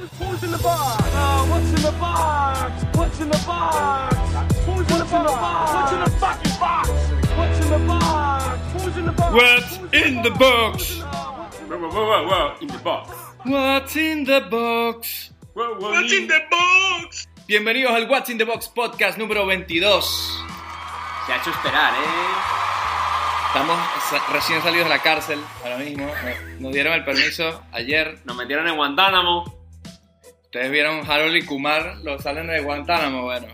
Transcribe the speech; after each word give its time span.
Who's 0.00 0.42
in 0.42 0.50
the 0.50 0.56
box? 0.56 1.04
Uh, 1.12 1.44
what's 1.50 1.68
in 1.68 1.82
the 1.82 1.92
box? 2.00 2.96
What's 2.96 3.20
in 3.20 3.28
the 3.28 3.36
box? 3.46 4.16
Who's 4.64 4.90
in 4.90 4.98
the 4.98 5.04
box? 5.04 5.74
What's 5.74 5.92
in 5.92 6.00
the 6.00 6.10
fucking 6.16 6.58
box? 6.58 6.88
What's 7.36 7.60
in 7.60 7.70
the 7.70 7.78
box? 7.86 8.72
Who's 8.72 8.96
in 8.96 9.04
the 9.04 9.12
box? 9.12 9.34
What's 9.34 9.78
in 9.92 10.22
the 10.22 10.30
box? 10.30 11.00
Whoa, 11.68 11.76
whoa, 11.76 11.90
whoa, 11.90 12.28
whoa, 12.28 12.54
in 12.62 12.68
the 12.68 12.78
box. 12.78 13.10
What's 13.44 13.96
in 13.96 14.24
the 14.24 14.40
box? 14.40 15.32
What's 15.52 16.12
in 16.14 16.28
the 16.28 16.40
box? 16.50 17.28
Bienvenidos 17.46 17.92
al 17.92 18.08
What's 18.08 18.30
in 18.30 18.38
the 18.38 18.46
Box 18.46 18.68
podcast 18.68 19.18
número 19.18 19.44
22. 19.44 20.00
Se 21.26 21.32
ha 21.32 21.36
hecho 21.36 21.50
esperar, 21.50 21.92
¿eh? 21.92 22.06
Estamos 23.48 23.78
recién 24.32 24.62
salidos 24.62 24.86
de 24.86 24.94
la 24.94 25.02
cárcel 25.02 25.40
ahora 25.62 25.76
mismo. 25.76 26.10
Nos 26.58 26.72
dieron 26.72 26.94
el 26.94 27.04
permiso 27.04 27.62
ayer. 27.72 28.18
Nos 28.24 28.36
metieron 28.36 28.66
en 28.66 28.76
Guantánamo. 28.76 29.59
Ustedes 30.50 30.70
vieron 30.72 31.08
Harold 31.08 31.36
y 31.36 31.42
Kumar, 31.42 31.98
los 32.02 32.22
salen 32.24 32.48
de 32.48 32.58
Guantánamo. 32.60 33.22
Bueno, 33.22 33.46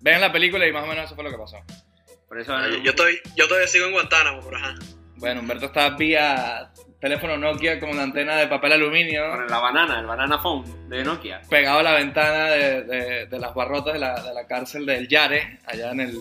vean 0.00 0.20
la 0.20 0.32
película 0.32 0.66
y 0.66 0.72
más 0.72 0.82
o 0.82 0.86
menos 0.88 1.04
eso 1.04 1.14
fue 1.14 1.22
lo 1.22 1.30
que 1.30 1.38
pasó. 1.38 1.58
Por 2.26 2.40
eso. 2.40 2.52
Yo, 2.68 2.78
yo, 2.82 2.90
estoy, 2.90 3.20
yo 3.36 3.46
todavía 3.46 3.68
sigo 3.68 3.86
en 3.86 3.92
Guantánamo, 3.92 4.40
pero 4.44 4.56
ajá. 4.56 4.74
Bueno, 5.16 5.40
Humberto 5.40 5.66
está 5.66 5.90
vía 5.90 6.72
teléfono 7.00 7.36
Nokia 7.36 7.78
con 7.78 7.96
la 7.96 8.02
antena 8.02 8.36
de 8.36 8.46
papel 8.48 8.72
aluminio 8.72 9.22
Con 9.30 9.46
la 9.46 9.58
banana, 9.60 10.00
el 10.00 10.06
banana 10.06 10.38
phone 10.38 10.88
de 10.88 11.04
Nokia. 11.04 11.42
pegado 11.48 11.78
a 11.78 11.82
la 11.84 11.92
ventana 11.92 12.44
de, 12.50 12.82
de- 12.82 13.26
de 13.26 13.38
las 13.38 13.54
barrotas 13.54 13.92
de 13.94 14.00
la, 14.00 14.20
de 14.20 14.34
la 14.34 14.46
cárcel 14.48 14.84
del 14.86 15.06
Yare, 15.08 15.60
allá 15.64 15.92
en 15.92 16.00
el 16.00 16.18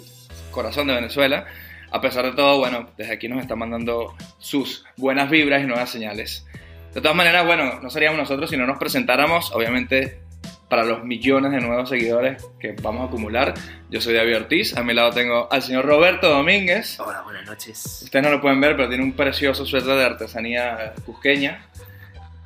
corazón 0.52 0.86
de 0.88 0.94
Venezuela. 0.94 1.48
A 1.92 2.00
pesar 2.00 2.26
de 2.26 2.34
todo, 2.34 2.60
bueno, 2.60 2.92
desde 2.96 3.14
aquí 3.14 3.28
nos 3.28 3.42
está 3.42 3.56
mandando 3.56 4.16
sus 4.38 4.86
buenas 4.98 5.30
vibras 5.32 5.64
y 5.64 5.66
nuevas 5.66 5.90
señales. 5.90 6.46
De 6.94 7.02
todas 7.02 7.16
maneras, 7.16 7.46
bueno, 7.46 7.80
no 7.82 7.90
seríamos 7.90 8.18
nosotros 8.20 8.50
si 8.50 8.58
no 8.58 8.66
nos 8.66 8.78
presentáramos, 8.80 9.52
obviamente, 9.54 10.20
para 10.70 10.84
los 10.84 11.04
millones 11.04 11.52
de 11.52 11.62
nuevos 11.62 11.90
seguidores 11.90 12.46
que 12.60 12.74
vamos 12.82 13.02
a 13.04 13.06
acumular. 13.06 13.54
Yo 13.90 14.02
soy 14.02 14.14
David 14.16 14.38
Ortiz, 14.38 14.76
a 14.76 14.84
mi 14.84 14.94
lado 14.94 15.12
tengo 15.12 15.48
al 15.52 15.62
señor 15.62 15.86
Roberto 15.86 16.30
Domínguez. 16.30 17.00
Hola, 17.00 17.22
buenas 17.22 17.46
noches. 17.46 18.02
Ustedes 18.04 18.24
no 18.26 18.32
lo 18.32 18.42
pueden 18.42 18.60
ver, 18.60 18.76
pero 18.76 18.88
tiene 18.90 19.04
un 19.04 19.14
precioso 19.14 19.66
suéter 19.66 19.96
de 19.96 20.04
artesanía 20.06 20.94
cusqueña. 21.06 21.66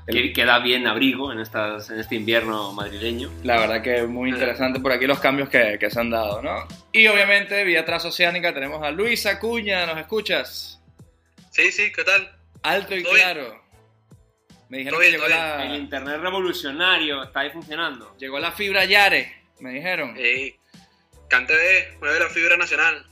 El- 0.08 0.16
Que 0.16 0.34
queda 0.34 0.60
bien 0.60 0.86
abrigo 0.88 1.32
en, 1.32 1.40
estas, 1.40 1.90
en 1.90 2.00
este 2.00 2.16
invierno 2.16 2.74
madrileño. 2.74 3.30
La 3.44 3.58
verdad 3.58 3.82
que 3.82 4.00
es 4.00 4.08
muy 4.10 4.30
interesante 4.30 4.82
por 4.82 4.92
aquí 4.92 5.08
los 5.08 5.20
cambios 5.20 5.48
que, 5.48 5.78
que 5.80 5.90
se 5.90 6.00
han 6.02 6.10
dado, 6.10 6.42
¿no? 6.42 6.68
Y 6.92 7.08
obviamente, 7.08 7.64
vía 7.64 7.86
transoceánica, 7.86 8.54
tenemos 8.54 8.84
a 8.84 8.92
Luis 8.92 9.26
Acuña, 9.26 9.86
¿nos 9.86 9.98
escuchas? 9.98 10.82
Sí, 11.52 11.72
sí, 11.72 11.90
¿qué 11.96 12.04
tal? 12.04 12.30
Alto 12.64 12.96
y 12.96 13.04
claro. 13.04 13.63
Me 14.74 14.80
dijeron 14.80 15.00
que 15.02 15.12
llegó 15.12 15.26
El 15.26 15.30
la, 15.30 15.76
internet 15.76 16.18
revolucionario 16.20 17.22
está 17.22 17.42
ahí 17.42 17.52
funcionando. 17.52 18.16
llegó 18.18 18.40
la 18.40 18.52
fibra 18.52 18.86
Yare, 18.86 19.32
me 19.60 19.70
dijeron. 19.70 20.16
Eh, 20.18 20.56
Cante 21.28 21.56
de, 21.56 21.96
mueve 22.00 22.20
la 22.20 22.28
fibra 22.30 22.58
nacional. 22.58 23.06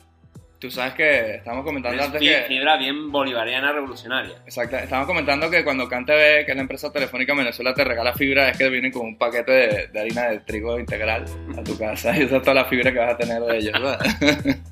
Tú 0.58 0.72
sabes 0.72 0.96
que 0.96 1.36
estamos 1.36 1.64
comentando 1.64 2.02
Es 2.02 2.08
antes 2.08 2.20
que... 2.20 2.46
fibra 2.48 2.78
bien 2.78 3.12
bolivariana 3.12 3.72
revolucionaria. 3.74 4.38
Exacto, 4.44 4.76
estamos 4.78 5.06
comentando 5.06 5.52
que 5.52 5.64
cuando 5.64 5.88
CanTV, 5.88 6.46
que 6.46 6.48
es 6.48 6.56
la 6.56 6.62
empresa 6.64 6.92
telefónica 6.92 7.34
en 7.34 7.38
Venezuela, 7.38 7.76
te 7.76 7.84
regala 7.84 8.14
fibra, 8.14 8.50
es 8.50 8.58
que 8.58 8.68
viene 8.68 8.92
con 8.92 9.06
un 9.06 9.18
paquete 9.20 9.52
de, 9.52 9.88
de 9.90 10.00
harina 10.00 10.30
de 10.30 10.40
trigo 10.40 10.80
integral 10.80 11.26
a 11.56 11.64
tu 11.64 11.78
casa 11.78 12.18
y 12.18 12.24
esa 12.24 12.38
es 12.38 12.42
toda 12.42 12.56
la 12.56 12.66
fibra 12.66 12.92
que 12.92 12.98
vas 12.98 13.14
a 13.14 13.18
tener 13.18 13.40
de 13.40 13.58
ellos, 13.58 13.74
¿verdad? 13.74 14.00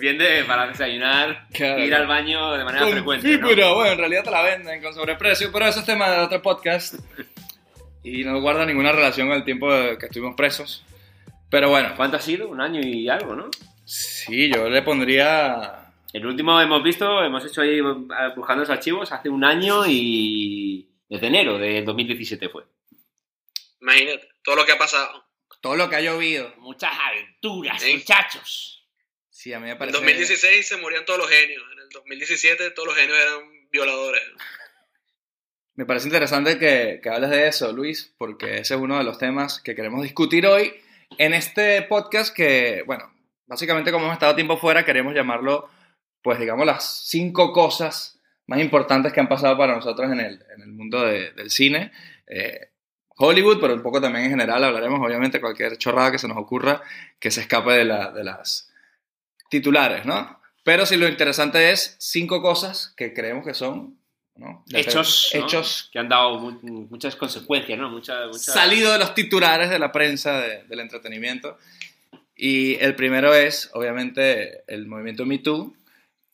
Bien 0.00 0.16
de 0.18 0.44
para 0.44 0.66
desayunar, 0.66 1.46
Claro. 1.52 1.84
ir 1.84 1.94
al 1.94 2.06
baño 2.06 2.52
de 2.56 2.64
manera 2.64 2.84
Con 2.84 2.92
frecuente. 2.92 3.36
¿no? 3.38 3.48
fibra, 3.48 3.72
bueno, 3.72 3.92
en 3.92 3.98
realidad 3.98 4.24
te 4.24 4.30
la 4.30 4.42
venden 4.42 4.82
con 4.82 4.94
sobreprecio, 4.94 5.50
pero 5.52 5.66
eso 5.66 5.80
es 5.80 5.86
tema 5.86 6.10
de 6.10 6.20
otro 6.20 6.40
podcast. 6.42 6.94
Y 8.02 8.24
no 8.24 8.40
guarda 8.40 8.64
ninguna 8.64 8.92
relación 8.92 9.28
con 9.28 9.36
el 9.36 9.44
tiempo 9.44 9.68
que 9.98 10.06
estuvimos 10.06 10.34
presos. 10.34 10.84
Pero 11.50 11.68
bueno, 11.68 11.92
¿Cuánto 11.96 12.16
ha 12.16 12.20
sido? 12.20 12.48
Un 12.48 12.60
año 12.60 12.80
y 12.80 13.08
algo, 13.08 13.34
¿no? 13.34 13.50
sí, 13.84 14.50
yo 14.54 14.68
le 14.70 14.82
pondría. 14.82 15.92
El 16.12 16.24
último 16.26 16.60
hemos 16.60 16.82
visto, 16.82 17.22
hemos 17.22 17.44
hecho 17.44 17.60
ahí 17.60 17.78
eh, 17.78 17.82
buscando 18.36 18.62
los 18.62 18.70
archivos 18.70 19.10
hace 19.12 19.28
un 19.28 19.44
año 19.44 19.84
y 19.86 20.88
desde 21.08 21.26
enero 21.26 21.58
del 21.58 21.84
2017 21.84 22.48
fue. 22.48 22.64
Imagínate, 23.80 24.28
todo 24.42 24.56
lo 24.56 24.64
que 24.64 24.72
ha 24.72 24.78
pasado. 24.78 25.24
Todo 25.60 25.76
lo 25.76 25.90
que 25.90 25.96
ha 25.96 26.00
llovido. 26.00 26.52
Muchas 26.58 26.90
aventuras, 26.98 27.82
Sí. 27.82 27.94
muchachos. 27.94 28.79
Sí, 29.40 29.54
a 29.54 29.58
mí 29.58 29.64
me 29.64 29.72
En 29.72 29.78
parece. 29.78 29.96
2016 29.96 30.68
se 30.68 30.76
morían 30.76 31.06
todos 31.06 31.18
los 31.18 31.30
genios. 31.30 31.62
En 31.72 31.78
el 31.78 31.88
2017 31.88 32.72
todos 32.72 32.88
los 32.88 32.94
genios 32.96 33.16
eran 33.16 33.70
violadores. 33.72 34.22
Me 35.76 35.86
parece 35.86 36.08
interesante 36.08 36.58
que, 36.58 37.00
que 37.02 37.08
hables 37.08 37.30
de 37.30 37.48
eso, 37.48 37.72
Luis, 37.72 38.12
porque 38.18 38.58
ese 38.58 38.74
es 38.74 38.80
uno 38.80 38.98
de 38.98 39.04
los 39.04 39.16
temas 39.16 39.62
que 39.62 39.74
queremos 39.74 40.02
discutir 40.02 40.46
hoy 40.46 40.74
en 41.16 41.32
este 41.32 41.80
podcast 41.80 42.36
que, 42.36 42.82
bueno, 42.86 43.10
básicamente 43.46 43.90
como 43.90 44.04
hemos 44.04 44.14
estado 44.16 44.34
tiempo 44.34 44.58
fuera, 44.58 44.84
queremos 44.84 45.14
llamarlo, 45.14 45.70
pues 46.20 46.38
digamos, 46.38 46.66
las 46.66 47.06
cinco 47.08 47.50
cosas 47.54 48.20
más 48.46 48.60
importantes 48.60 49.10
que 49.14 49.20
han 49.20 49.28
pasado 49.28 49.56
para 49.56 49.74
nosotros 49.74 50.12
en 50.12 50.20
el, 50.20 50.44
en 50.54 50.60
el 50.60 50.68
mundo 50.72 51.00
de- 51.00 51.30
del 51.32 51.50
cine. 51.50 51.92
Eh, 52.26 52.72
Hollywood, 53.16 53.58
pero 53.58 53.72
un 53.72 53.82
poco 53.82 54.02
también 54.02 54.26
en 54.26 54.32
general 54.32 54.62
hablaremos, 54.64 55.00
obviamente, 55.00 55.40
cualquier 55.40 55.78
chorrada 55.78 56.12
que 56.12 56.18
se 56.18 56.28
nos 56.28 56.36
ocurra 56.36 56.82
que 57.18 57.30
se 57.30 57.40
escape 57.40 57.72
de, 57.72 57.84
la- 57.86 58.10
de 58.10 58.24
las 58.24 58.69
titulares, 59.50 60.06
¿no? 60.06 60.40
Pero 60.64 60.86
si 60.86 60.96
lo 60.96 61.06
interesante 61.06 61.70
es 61.70 61.96
cinco 61.98 62.40
cosas 62.40 62.94
que 62.96 63.12
creemos 63.12 63.44
que 63.44 63.52
son, 63.54 63.98
¿no? 64.36 64.64
Hechos, 64.72 65.30
¿no? 65.34 65.40
Hechos 65.44 65.90
que 65.92 65.98
han 65.98 66.08
dado 66.08 66.38
mu- 66.38 66.86
muchas 66.88 67.16
consecuencias, 67.16 67.78
¿no? 67.78 67.90
Muchas, 67.90 68.26
muchas... 68.28 68.44
salido 68.54 68.92
de 68.92 68.98
los 68.98 69.14
titulares 69.14 69.68
de 69.68 69.78
la 69.78 69.92
prensa 69.92 70.40
de- 70.40 70.64
del 70.64 70.80
entretenimiento. 70.80 71.58
Y 72.36 72.76
el 72.76 72.94
primero 72.94 73.34
es, 73.34 73.70
obviamente, 73.74 74.62
el 74.66 74.86
movimiento 74.86 75.26
Me 75.26 75.38
Too, 75.38 75.74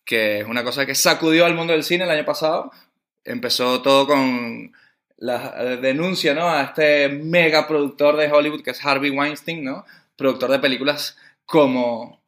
que 0.05 0.39
es 0.41 0.47
una 0.47 0.63
cosa 0.63 0.87
que 0.87 0.95
sacudió 0.95 1.45
al 1.47 1.55
mundo 1.55 1.73
del 1.73 1.83
cine 1.83 2.05
el 2.05 2.11
año 2.11 2.25
pasado. 2.25 2.71
Empezó 3.25 3.83
todo 3.83 4.07
con 4.07 4.73
la 5.17 5.77
denuncia 5.81 6.33
¿no? 6.35 6.49
a 6.49 6.63
este 6.63 7.09
mega 7.09 7.67
productor 7.67 8.17
de 8.17 8.31
Hollywood 8.31 8.63
que 8.63 8.71
es 8.71 8.85
Harvey 8.85 9.11
Weinstein, 9.11 9.65
¿no? 9.65 9.85
productor 10.15 10.51
de 10.51 10.59
películas 10.61 11.17
como 11.45 12.21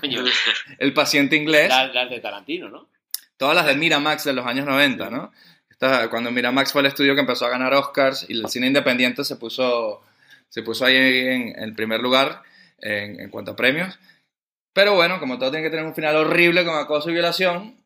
Coño, 0.00 0.24
El 0.78 0.92
paciente 0.94 1.36
inglés. 1.36 1.68
las, 1.68 2.10
de 2.10 2.20
Tarantino, 2.20 2.68
¿no? 2.68 2.88
todas 3.36 3.54
las 3.56 3.66
de 3.66 3.74
Miramax 3.74 4.24
de 4.24 4.34
los 4.34 4.44
años 4.46 4.66
90, 4.66 5.08
¿no? 5.10 5.32
Esta- 5.70 6.10
cuando 6.10 6.30
Miramax 6.30 6.72
fue 6.72 6.82
el 6.82 6.86
estudio 6.88 7.14
que 7.14 7.20
empezó 7.22 7.46
a 7.46 7.50
ganar 7.50 7.72
Oscars 7.72 8.26
y 8.28 8.34
el 8.38 8.48
cine 8.48 8.66
independiente 8.66 9.24
se 9.24 9.36
puso, 9.36 10.02
se 10.48 10.62
puso 10.62 10.84
ahí 10.84 10.96
en 10.96 11.58
el 11.58 11.74
primer 11.74 12.00
lugar 12.00 12.42
en, 12.78 13.18
en 13.18 13.30
cuanto 13.30 13.52
a 13.52 13.56
premios. 13.56 13.98
Pero 14.74 14.94
bueno, 14.94 15.18
como 15.20 15.38
todo 15.38 15.50
tiene 15.50 15.64
que 15.64 15.70
tener 15.70 15.86
un 15.86 15.94
final 15.94 16.16
horrible 16.16 16.64
con 16.66 16.76
acoso 16.78 17.08
y 17.08 17.14
violación, 17.14 17.76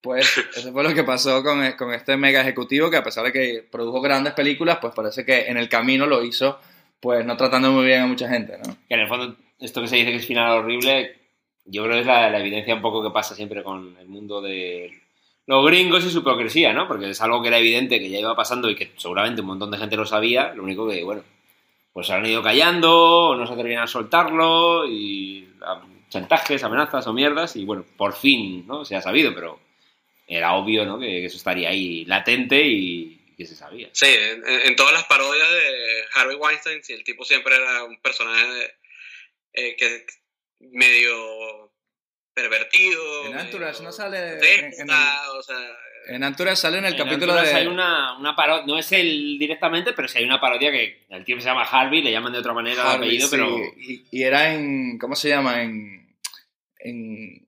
pues 0.00 0.26
eso 0.56 0.72
fue 0.72 0.82
lo 0.82 0.92
que 0.92 1.04
pasó 1.04 1.42
con, 1.44 1.70
con 1.72 1.94
este 1.94 2.16
mega 2.16 2.40
ejecutivo 2.40 2.90
que 2.90 2.96
a 2.96 3.04
pesar 3.04 3.24
de 3.24 3.32
que 3.32 3.68
produjo 3.70 4.00
grandes 4.00 4.32
películas, 4.34 4.78
pues 4.80 4.92
parece 4.92 5.24
que 5.24 5.42
en 5.48 5.56
el 5.56 5.68
camino 5.68 6.06
lo 6.06 6.24
hizo, 6.24 6.60
pues 7.00 7.24
no 7.24 7.36
tratando 7.36 7.72
muy 7.72 7.86
bien 7.86 8.02
a 8.02 8.06
mucha 8.06 8.28
gente, 8.28 8.58
¿no? 8.58 8.76
Que 8.88 8.94
en 8.94 9.00
el 9.00 9.08
fondo, 9.08 9.36
esto 9.58 9.80
que 9.80 9.88
se 9.88 9.96
dice 9.96 10.10
que 10.10 10.16
es 10.16 10.26
final 10.26 10.58
horrible, 10.58 11.16
yo 11.64 11.82
creo 11.82 11.94
que 11.94 12.00
es 12.00 12.06
la, 12.06 12.38
evidencia 12.38 12.74
un 12.74 12.82
poco 12.82 13.02
que 13.02 13.10
pasa 13.10 13.34
siempre 13.34 13.62
con 13.62 13.96
el 13.98 14.06
mundo 14.06 14.40
de 14.40 14.90
los 15.46 15.64
gringos 15.64 16.04
y 16.04 16.10
su 16.10 16.18
hipocresía, 16.18 16.72
¿no? 16.72 16.86
Porque 16.86 17.10
es 17.10 17.20
algo 17.20 17.40
que 17.42 17.48
era 17.48 17.58
evidente 17.58 17.98
que 17.98 18.10
ya 18.10 18.18
iba 18.18 18.36
pasando 18.36 18.70
y 18.70 18.76
que 18.76 18.92
seguramente 18.96 19.40
un 19.40 19.48
montón 19.48 19.70
de 19.70 19.78
gente 19.78 19.96
lo 19.96 20.06
sabía, 20.06 20.52
lo 20.54 20.62
único 20.62 20.88
que, 20.88 21.02
bueno, 21.02 21.22
pues 21.92 22.06
se 22.06 22.12
han 22.12 22.26
ido 22.26 22.42
callando, 22.42 23.34
no 23.36 23.46
se 23.46 23.54
atrevían 23.54 23.82
a 23.82 23.86
soltarlo, 23.86 24.86
y 24.86 25.48
chantajes, 26.08 26.62
amenazas 26.62 27.06
o 27.06 27.12
mierdas, 27.12 27.56
y 27.56 27.64
bueno, 27.64 27.84
por 27.96 28.12
fin, 28.12 28.66
¿no? 28.66 28.84
Se 28.84 28.96
ha 28.96 29.00
sabido, 29.00 29.34
pero 29.34 29.58
era 30.26 30.54
obvio, 30.54 30.84
¿no? 30.84 30.98
Que, 30.98 31.06
que 31.06 31.26
eso 31.26 31.36
estaría 31.36 31.70
ahí 31.70 32.04
latente 32.04 32.66
y 32.66 33.19
que 33.40 33.46
se 33.46 33.56
sabía. 33.56 33.88
Sí, 33.92 34.06
en, 34.06 34.76
todas 34.76 34.92
las 34.92 35.04
parodias 35.04 35.50
de 35.50 36.04
Harvey 36.14 36.36
Weinstein, 36.36 36.82
sí, 36.84 36.92
el 36.92 37.04
tipo 37.04 37.24
siempre 37.24 37.56
era 37.56 37.84
un 37.84 38.00
personaje 38.00 38.46
de- 38.52 38.74
eh, 39.54 39.76
que 39.76 40.06
medio 40.60 41.72
pervertido. 42.34 43.26
En 43.26 43.36
medio 43.36 43.58
no 43.82 43.92
sale 43.92 44.34
en- 44.38 44.64
en 44.78 44.90
el- 44.90 45.36
o 45.38 45.42
sea, 45.42 45.56
En 46.06 46.24
Anturas 46.24 46.58
sale 46.58 46.78
en 46.78 46.86
el 46.86 46.92
En 46.94 46.98
capítulo 46.98 47.32
Alturas 47.32 47.52
de... 47.52 47.60
hay 47.60 47.66
una, 47.66 48.18
una 48.18 48.34
parodia, 48.34 48.64
no 48.66 48.78
es 48.78 48.90
él 48.92 49.36
directamente, 49.38 49.92
pero 49.92 50.08
sí 50.08 50.18
hay 50.18 50.24
una 50.24 50.40
parodia 50.40 50.70
que 50.72 51.04
el 51.10 51.24
tío 51.24 51.38
se 51.40 51.46
llama 51.46 51.62
Harvey, 51.64 52.02
le 52.02 52.10
llaman 52.10 52.32
de 52.32 52.38
otra 52.38 52.54
manera 52.54 52.80
el 52.82 52.88
Harvey, 52.88 53.08
apellido, 53.08 53.28
sí, 53.28 53.36
pero 53.36 53.58
y, 53.76 54.06
y 54.10 54.22
era 54.22 54.54
en. 54.54 54.98
¿Cómo 54.98 55.14
se 55.14 55.28
llama? 55.28 55.62
En. 55.62 56.16
En, 56.78 57.46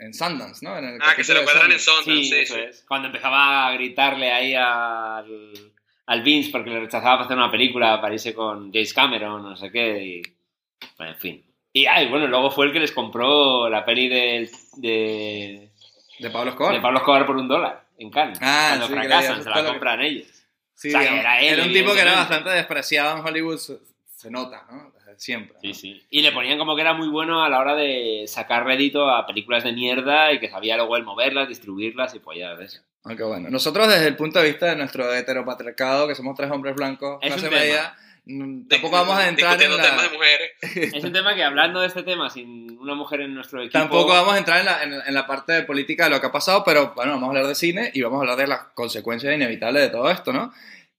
en 0.00 0.14
Sundance, 0.14 0.64
¿no? 0.64 0.76
En 0.78 0.84
el 0.84 0.98
ah, 1.02 1.14
que 1.14 1.24
se 1.24 1.34
lo 1.34 1.40
encuentran 1.40 1.70
en 1.70 1.78
Sundance. 1.78 2.22
Sí, 2.22 2.24
sí, 2.24 2.36
eso 2.38 2.54
sí. 2.54 2.60
es. 2.60 2.84
Cuando 2.88 3.08
empezaba 3.08 3.68
a 3.68 3.72
gritarle 3.72 4.32
ahí 4.32 4.54
al, 4.54 5.72
al 6.06 6.22
Vince 6.22 6.50
porque 6.50 6.70
le 6.70 6.80
rechazaba 6.80 7.16
para 7.16 7.24
hacer 7.26 7.36
una 7.36 7.50
película, 7.50 8.00
para 8.00 8.14
irse 8.14 8.34
con 8.34 8.72
James 8.72 8.94
Cameron, 8.94 9.42
no 9.42 9.56
sé 9.56 9.70
qué, 9.70 10.02
y, 10.02 10.22
bueno, 10.96 11.12
en 11.12 11.18
fin. 11.18 11.44
Y 11.72 11.86
ay, 11.86 12.08
bueno, 12.08 12.26
luego 12.26 12.50
fue 12.50 12.66
el 12.66 12.72
que 12.72 12.80
les 12.80 12.92
compró 12.92 13.68
la 13.68 13.84
peli 13.84 14.08
de, 14.08 14.50
de, 14.76 15.70
De 16.18 16.30
Pablo 16.30 16.50
Escobar. 16.50 16.74
de 16.74 16.80
Pablo 16.80 16.98
Escobar 16.98 17.26
por 17.26 17.36
un 17.36 17.46
dólar 17.46 17.84
en 17.98 18.10
Cannes. 18.10 18.38
Ah, 18.40 18.68
cuando 18.70 18.86
sí, 18.88 18.92
fracasan, 18.94 19.42
se 19.42 19.50
la 19.50 19.64
compran 19.64 20.00
ellos. 20.00 20.26
Sí, 20.74 20.88
O 20.88 20.92
sea, 20.92 21.20
era 21.20 21.40
él, 21.42 21.60
un 21.60 21.72
tipo 21.72 21.92
que 21.92 22.00
era 22.00 22.14
bastante 22.14 22.50
despreciado 22.50 23.18
en 23.18 23.24
Hollywood, 23.24 23.58
se, 23.58 23.78
se 24.16 24.30
nota, 24.30 24.66
¿no? 24.70 24.92
Siempre. 25.20 25.54
¿no? 25.56 25.60
Sí, 25.60 25.74
sí. 25.74 26.06
Y 26.08 26.22
le 26.22 26.32
ponían 26.32 26.56
como 26.56 26.74
que 26.74 26.80
era 26.80 26.94
muy 26.94 27.08
bueno 27.08 27.44
a 27.44 27.50
la 27.50 27.58
hora 27.58 27.74
de 27.74 28.24
sacar 28.26 28.64
rédito 28.64 29.10
a 29.10 29.26
películas 29.26 29.64
de 29.64 29.72
mierda 29.72 30.32
y 30.32 30.40
que 30.40 30.48
sabía 30.48 30.78
luego 30.78 30.96
él 30.96 31.04
moverlas, 31.04 31.46
distribuirlas 31.46 32.14
y 32.14 32.20
pollas 32.20 32.58
de 32.58 32.64
eso. 32.64 32.80
Aunque 33.04 33.22
bueno, 33.24 33.50
nosotros 33.50 33.86
desde 33.86 34.06
el 34.06 34.16
punto 34.16 34.38
de 34.38 34.48
vista 34.48 34.70
de 34.70 34.76
nuestro 34.76 35.12
heteropatriarcado, 35.12 36.08
que 36.08 36.14
somos 36.14 36.34
tres 36.38 36.50
hombres 36.50 36.74
blancos, 36.74 37.18
Es 37.20 37.34
clase 37.34 37.44
un 37.44 37.50
tema. 37.50 37.60
media, 37.60 37.94
mm, 38.24 38.68
tampoco 38.68 38.96
vamos 38.96 39.18
a 39.18 39.28
entrar 39.28 39.52
en 39.52 39.58
Discutiendo 39.58 39.86
temas 39.86 40.02
de 40.02 40.08
la... 40.08 40.14
mujeres. 40.14 40.50
Es 40.96 41.04
un 41.04 41.12
tema 41.12 41.34
que 41.34 41.44
hablando 41.44 41.80
de 41.82 41.88
este 41.88 42.02
tema 42.02 42.30
sin 42.30 42.78
una 42.78 42.94
mujer 42.94 43.20
en 43.20 43.34
nuestro 43.34 43.60
equipo... 43.60 43.78
Tampoco 43.78 44.08
vamos 44.14 44.32
a 44.32 44.38
entrar 44.38 44.60
en 44.60 44.64
la, 44.64 44.82
en, 44.82 44.94
en 45.06 45.14
la 45.14 45.26
parte 45.26 45.52
de 45.52 45.62
política 45.64 46.04
de 46.04 46.10
lo 46.10 46.20
que 46.22 46.28
ha 46.28 46.32
pasado, 46.32 46.64
pero 46.64 46.94
bueno, 46.96 47.12
vamos 47.12 47.26
a 47.26 47.28
hablar 47.28 47.46
de 47.46 47.54
cine 47.54 47.90
y 47.92 48.00
vamos 48.00 48.16
a 48.16 48.20
hablar 48.22 48.38
de 48.38 48.46
las 48.46 48.60
consecuencias 48.72 49.34
inevitables 49.34 49.82
de 49.82 49.90
todo 49.90 50.10
esto, 50.10 50.32
¿no? 50.32 50.50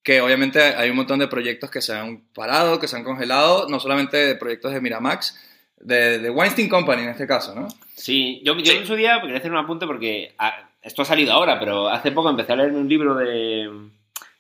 Que 0.04 0.20
obviamente 0.22 0.60
hay 0.62 0.90
un 0.90 0.96
montón 0.98 1.20
de 1.20 1.28
proyectos 1.28 1.70
que 1.70 1.82
se 1.82 1.94
han 1.94 2.22
parado, 2.34 2.80
que 2.80 2.88
se 2.88 2.96
han 2.96 3.04
congelado, 3.04 3.68
no 3.70 3.80
solamente 3.80 4.18
de 4.18 4.36
proyectos 4.36 4.74
de 4.74 4.82
Miramax, 4.82 5.40
de, 5.80 6.18
de 6.20 6.30
Weinstein 6.30 6.70
Company 6.70 7.04
en 7.04 7.10
este 7.10 7.28
caso, 7.28 7.54
¿no? 7.54 7.68
Sí, 7.96 8.42
yo, 8.44 8.56
yo 8.58 8.74
en 8.74 8.86
su 8.88 8.96
día 8.96 9.20
quería 9.22 9.38
hacer 9.38 9.52
un 9.52 9.58
apunte 9.58 9.86
porque 9.86 10.34
ah, 10.40 10.70
esto 10.82 11.04
ha 11.04 11.06
salido 11.06 11.34
ahora, 11.34 11.60
pero 11.60 11.88
hace 11.90 12.12
poco 12.12 12.30
empecé 12.32 12.54
a 12.54 12.56
leerme 12.56 12.80
un 12.80 12.90
libro 12.90 13.14
de, 13.16 13.70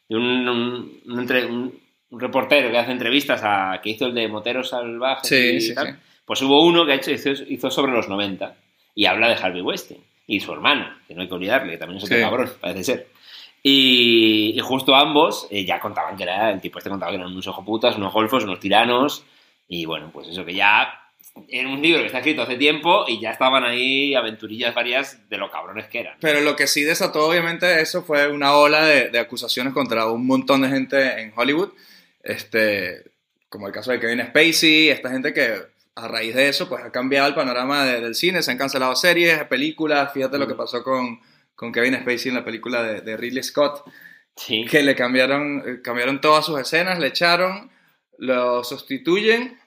de 0.09 0.15
un, 0.15 0.47
un- 0.49 1.01
un 1.07 1.19
entre- 1.19 1.45
un- 1.45 1.79
un 2.09 2.19
reportero 2.19 2.71
que 2.71 2.77
hace 2.79 2.91
entrevistas 2.91 3.41
a 3.43 3.79
que 3.81 3.91
hizo 3.91 4.07
el 4.07 4.13
de 4.15 4.27
Moteros 4.27 4.69
Salvajes 4.69 5.27
Sí, 5.29 5.35
y 5.35 5.61
sí, 5.61 5.73
tal. 5.75 5.87
sí. 5.87 5.93
Pues 6.25 6.41
hubo 6.41 6.63
uno 6.65 6.85
que 6.85 6.91
ha 6.93 6.95
hecho, 6.95 7.11
hizo, 7.11 7.29
hizo 7.31 7.69
sobre 7.71 7.91
los 7.93 8.09
90 8.09 8.55
y 8.95 9.05
habla 9.05 9.29
de 9.29 9.35
Harvey 9.35 9.61
Weinstein 9.61 10.01
y 10.27 10.39
su 10.39 10.51
hermano, 10.53 10.87
que 11.07 11.13
no 11.15 11.21
hay 11.21 11.27
que 11.27 11.33
olvidarle, 11.35 11.71
que 11.73 11.77
también 11.77 11.97
es 11.99 12.03
otro 12.03 12.19
cabrón, 12.19 12.49
parece 12.59 12.83
ser. 12.83 13.07
Y, 13.63 14.53
y 14.55 14.59
justo 14.59 14.95
ambos 14.95 15.47
eh, 15.51 15.65
ya 15.65 15.79
contaban 15.79 16.17
que 16.17 16.23
era, 16.23 16.49
el 16.51 16.61
tipo 16.61 16.79
este 16.79 16.89
contaba 16.89 17.11
que 17.11 17.17
eran 17.17 17.31
unos 17.31 17.47
putas, 17.65 17.95
unos 17.95 18.11
golfos, 18.13 18.43
unos 18.43 18.59
tiranos, 18.59 19.23
y 19.67 19.85
bueno, 19.85 20.09
pues 20.11 20.27
eso 20.27 20.43
que 20.43 20.53
ya 20.55 20.97
era 21.47 21.69
un 21.69 21.81
libro 21.81 21.99
que 22.01 22.07
está 22.07 22.17
escrito 22.17 22.41
hace 22.41 22.57
tiempo 22.57 23.05
y 23.07 23.19
ya 23.21 23.31
estaban 23.31 23.63
ahí 23.63 24.15
aventurillas 24.15 24.73
varias 24.75 25.29
de 25.29 25.37
lo 25.37 25.49
cabrones 25.51 25.87
que 25.87 25.99
eran. 25.99 26.17
Pero 26.19 26.41
lo 26.41 26.55
que 26.55 26.67
sí 26.67 26.81
desató, 26.81 27.25
obviamente, 27.27 27.79
eso 27.81 28.03
fue 28.03 28.27
una 28.29 28.53
ola 28.55 28.83
de, 28.83 29.09
de 29.09 29.19
acusaciones 29.19 29.73
contra 29.73 30.07
un 30.07 30.25
montón 30.27 30.61
de 30.61 30.69
gente 30.69 31.21
en 31.21 31.31
Hollywood. 31.35 31.69
Este, 32.23 33.03
como 33.47 33.67
el 33.67 33.73
caso 33.73 33.91
de 33.91 33.99
Kevin 33.99 34.25
Spacey, 34.27 34.89
esta 34.89 35.09
gente 35.09 35.33
que 35.33 35.53
a 35.95 36.07
raíz 36.07 36.35
de 36.35 36.49
eso, 36.49 36.67
pues 36.67 36.83
ha 36.83 36.91
cambiado 36.91 37.27
el 37.27 37.35
panorama 37.35 37.85
de- 37.85 38.01
del 38.01 38.15
cine, 38.15 38.41
se 38.41 38.51
han 38.51 38.57
cancelado 38.57 38.95
series, 38.95 39.43
películas. 39.45 40.11
Fíjate 40.13 40.37
lo 40.37 40.47
que 40.47 40.55
pasó 40.55 40.83
con, 40.83 41.19
con 41.61 41.71
Kevin 41.71 41.93
Spacey 41.93 42.29
en 42.29 42.35
la 42.35 42.43
película 42.43 42.81
de, 42.81 43.01
de 43.01 43.15
Ridley 43.15 43.43
Scott, 43.43 43.87
Sí. 44.35 44.65
que 44.65 44.81
le 44.81 44.95
cambiaron, 44.95 45.61
eh, 45.63 45.81
cambiaron 45.83 46.19
todas 46.19 46.43
sus 46.43 46.59
escenas, 46.59 46.97
le 46.97 47.05
echaron, 47.07 47.69
lo 48.17 48.63
sustituyen 48.63 49.59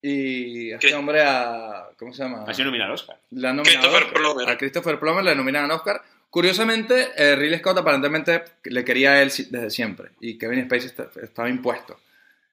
y 0.00 0.70
a 0.70 0.76
este 0.76 0.94
hombre 0.94 1.22
a. 1.22 1.88
¿Cómo 1.98 2.12
se 2.14 2.22
llama? 2.22 2.44
Ha 2.46 2.54
sido 2.54 2.66
nominado 2.66 2.90
al 2.90 2.94
Oscar. 2.94 3.16
Le 3.30 3.48
han 3.48 3.56
nominado 3.56 3.88
Christopher 3.88 4.04
Oscar. 4.06 4.20
Plummer. 4.22 4.48
A 4.50 4.56
Christopher 4.58 4.98
Plummer 5.00 5.24
le 5.24 5.34
nominan 5.34 5.68
a 5.70 5.74
Oscar. 5.74 6.00
Curiosamente, 6.30 7.08
eh, 7.16 7.34
Ridley 7.34 7.58
Scott 7.58 7.78
aparentemente 7.78 8.42
le 8.64 8.84
quería 8.84 9.12
a 9.14 9.22
él 9.22 9.32
desde 9.50 9.70
siempre. 9.70 10.10
Y 10.20 10.38
Kevin 10.38 10.64
Spacey 10.66 10.86
est- 10.90 11.16
estaba 11.22 11.48
impuesto. 11.48 11.94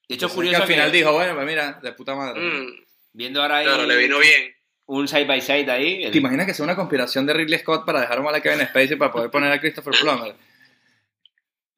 De 0.07 0.15
hecho, 0.15 0.25
Entonces, 0.25 0.35
curioso 0.35 0.57
que 0.57 0.61
al 0.63 0.67
final 0.67 0.91
que, 0.91 0.97
dijo, 0.97 1.13
bueno, 1.13 1.35
pues 1.35 1.45
mira, 1.45 1.79
de 1.83 1.93
puta 1.93 2.15
madre. 2.15 2.41
Mm, 2.41 2.67
viendo 3.13 3.41
ahora 3.43 3.57
ahí 3.57 3.65
claro, 3.65 3.85
le 3.85 3.95
vino 3.97 4.17
bien. 4.17 4.53
Un 4.89 5.07
side 5.07 5.25
by 5.25 5.39
side 5.41 5.69
ahí, 5.71 6.03
el- 6.03 6.11
¿Te 6.11 6.17
imaginas 6.17 6.45
que 6.47 6.53
sea 6.53 6.63
una 6.65 6.75
conspiración 6.75 7.25
de 7.25 7.33
Ridley 7.33 7.59
Scott 7.59 7.85
para 7.85 8.01
dejar 8.01 8.21
mal 8.23 8.33
a 8.35 8.41
Kevin 8.41 8.65
Spacey 8.67 8.95
para 8.97 9.11
poder 9.11 9.29
poner 9.29 9.51
a 9.51 9.59
Christopher 9.59 9.93
Plummer? 9.99 10.35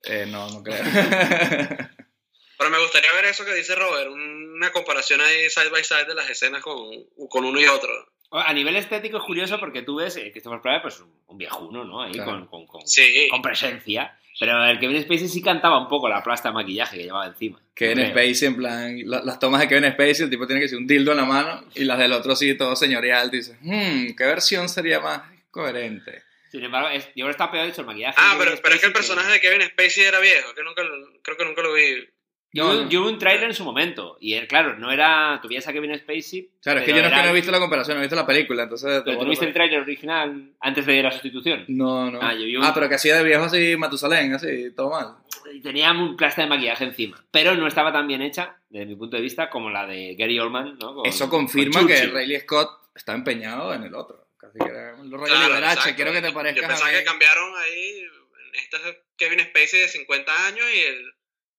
Eh, 0.03 0.25
no, 0.27 0.49
no 0.49 0.63
creo. 0.63 0.77
Pero 2.57 2.69
me 2.69 2.79
gustaría 2.79 3.11
ver 3.13 3.25
eso 3.25 3.43
que 3.43 3.53
dice 3.55 3.75
Robert, 3.75 4.09
una 4.11 4.71
comparación 4.71 5.19
ahí 5.21 5.49
side 5.49 5.69
by 5.69 5.83
side 5.83 6.05
de 6.05 6.15
las 6.15 6.29
escenas 6.29 6.61
con, 6.61 6.89
con 7.29 7.43
uno 7.43 7.59
y 7.59 7.65
otro. 7.65 7.89
A 8.31 8.53
nivel 8.53 8.75
estético 8.75 9.17
es 9.17 9.23
curioso 9.23 9.59
porque 9.59 9.81
tú 9.81 9.95
ves 9.95 10.15
eh, 10.17 10.31
Christopher 10.31 10.61
Plummer, 10.61 10.81
pues 10.81 10.99
un, 11.01 11.11
un 11.27 11.37
viejuno, 11.37 11.83
¿no? 11.83 12.01
Ahí 12.01 12.13
Claro. 12.13 12.31
con, 12.31 12.47
con, 12.47 12.65
con, 12.67 12.87
Sí. 12.87 13.27
con 13.29 13.41
presencia. 13.41 14.17
Pero 14.39 14.63
el 14.65 14.79
Kevin 14.79 15.01
Spacey 15.03 15.27
sí 15.27 15.41
cantaba 15.41 15.77
un 15.79 15.87
poco 15.89 16.07
la 16.09 16.23
plasta 16.23 16.49
de 16.49 16.53
maquillaje 16.55 16.97
que 16.97 17.03
llevaba 17.03 17.27
encima. 17.27 17.59
Kevin. 17.75 18.07
Spacey, 18.11 18.47
en 18.47 18.55
plan, 18.55 18.97
la- 19.05 19.21
las 19.21 19.37
tomas 19.39 19.59
de 19.61 19.67
Kevin 19.67 19.91
Spacey, 19.91 20.23
el 20.23 20.29
tipo 20.29 20.47
tiene 20.47 20.61
que 20.61 20.69
ser 20.69 20.77
un 20.77 20.87
dildo 20.87 21.11
en 21.11 21.17
la 21.17 21.25
mano 21.25 21.65
y 21.75 21.83
las 21.83 21.99
del 21.99 22.13
otro 22.13 22.35
sí, 22.35 22.55
todo 22.57 22.75
señorial. 22.75 23.29
Dices, 23.29 23.57
hmm, 23.61 24.15
¿qué 24.17 24.23
versión 24.25 24.69
sería 24.69 24.99
más 25.01 25.21
coherente? 25.51 26.23
Sin 26.49 26.63
embargo, 26.63 26.89
es- 26.89 27.05
yo 27.07 27.11
creo 27.15 27.25
que 27.27 27.31
está 27.31 27.51
peor 27.51 27.67
hecho 27.67 27.81
el 27.81 27.87
maquillaje. 27.87 28.15
Ah, 28.17 28.35
pero, 28.39 28.53
pero 28.63 28.75
es 28.75 28.81
que 28.81 28.87
el 28.87 28.93
personaje 28.93 29.31
de 29.33 29.39
Kevin 29.41 29.61
Spacey 29.67 30.03
era 30.05 30.19
viejo, 30.19 30.53
que 30.55 30.63
nunca 30.63 30.81
creo 31.21 31.37
que 31.37 31.45
nunca 31.45 31.61
lo 31.61 31.73
vi. 31.73 32.07
Yo, 32.53 32.65
No, 32.73 32.81
no. 32.83 32.89
yo 32.89 33.03
vi 33.03 33.09
un 33.13 33.17
tráiler 33.19 33.45
en 33.45 33.53
su 33.53 33.63
momento 33.63 34.17
y 34.19 34.33
él, 34.33 34.47
claro, 34.47 34.77
no 34.77 34.91
era... 34.91 35.39
Tuvías 35.41 35.67
a 35.67 35.73
Kevin 35.73 35.97
Spacey... 35.97 36.49
Claro, 36.61 36.79
es 36.79 36.85
que 36.85 36.91
pero 36.91 37.03
yo 37.05 37.09
no, 37.09 37.15
es 37.15 37.21
que 37.21 37.25
no 37.27 37.31
he 37.31 37.35
visto 37.35 37.51
la 37.51 37.59
comparación, 37.59 37.95
no 37.95 38.01
he 38.01 38.05
visto 38.05 38.15
la 38.15 38.25
película, 38.25 38.63
entonces... 38.63 39.01
Pero 39.05 39.19
tú 39.19 39.25
viste 39.29 39.45
el 39.45 39.53
tráiler 39.53 39.79
original 39.81 40.51
antes 40.59 40.85
de 40.85 41.01
la 41.01 41.11
sustitución. 41.11 41.63
No, 41.69 42.11
no. 42.11 42.19
Ah, 42.21 42.33
yo 42.33 42.43
vi 42.45 42.57
un- 42.57 42.73
pero 42.73 42.89
que 42.89 42.95
hacía 42.95 43.15
de 43.17 43.23
viejo 43.23 43.43
así, 43.45 43.75
Matusalén, 43.77 44.33
así, 44.33 44.71
todo 44.75 44.89
mal. 44.89 45.15
Y 45.53 45.61
tenía 45.61 45.91
un 45.91 46.15
plasta 46.17 46.41
de 46.41 46.47
maquillaje 46.49 46.83
encima. 46.83 47.23
Pero 47.31 47.55
no 47.55 47.67
estaba 47.67 47.91
tan 47.93 48.07
bien 48.07 48.21
hecha, 48.21 48.57
desde 48.69 48.85
mi 48.85 48.95
punto 48.95 49.15
de 49.17 49.23
vista, 49.23 49.49
como 49.49 49.69
la 49.69 49.85
de 49.87 50.15
Gary 50.15 50.37
Oldman, 50.39 50.77
¿no? 50.79 50.93
Con- 50.95 51.05
Eso 51.05 51.29
con 51.29 51.41
confirma 51.45 51.87
que 51.87 51.95
Churchill. 51.95 52.13
Ridley 52.15 52.39
Scott 52.41 52.69
está 52.95 53.13
empeñado 53.13 53.73
en 53.73 53.83
el 53.83 53.95
otro. 53.95 54.27
Casi 54.37 54.57
que 54.59 54.65
era 54.69 54.95
un 54.95 55.09
rollo 55.11 55.25
Claro, 55.25 55.47
liberace, 55.49 55.73
exacto. 55.75 55.95
quiero 55.95 56.11
que 56.11 56.21
te 56.21 56.31
parezcas 56.31 56.61
Yo 56.63 56.67
pensaba 56.67 56.91
que 56.91 57.03
cambiaron 57.05 57.53
ahí. 57.57 58.03
Este 58.53 58.77
es 58.77 58.97
Kevin 59.17 59.39
Spacey 59.39 59.81
de 59.81 59.87
50 59.87 60.47
años 60.47 60.65
y, 60.75 60.79
el, 60.79 61.13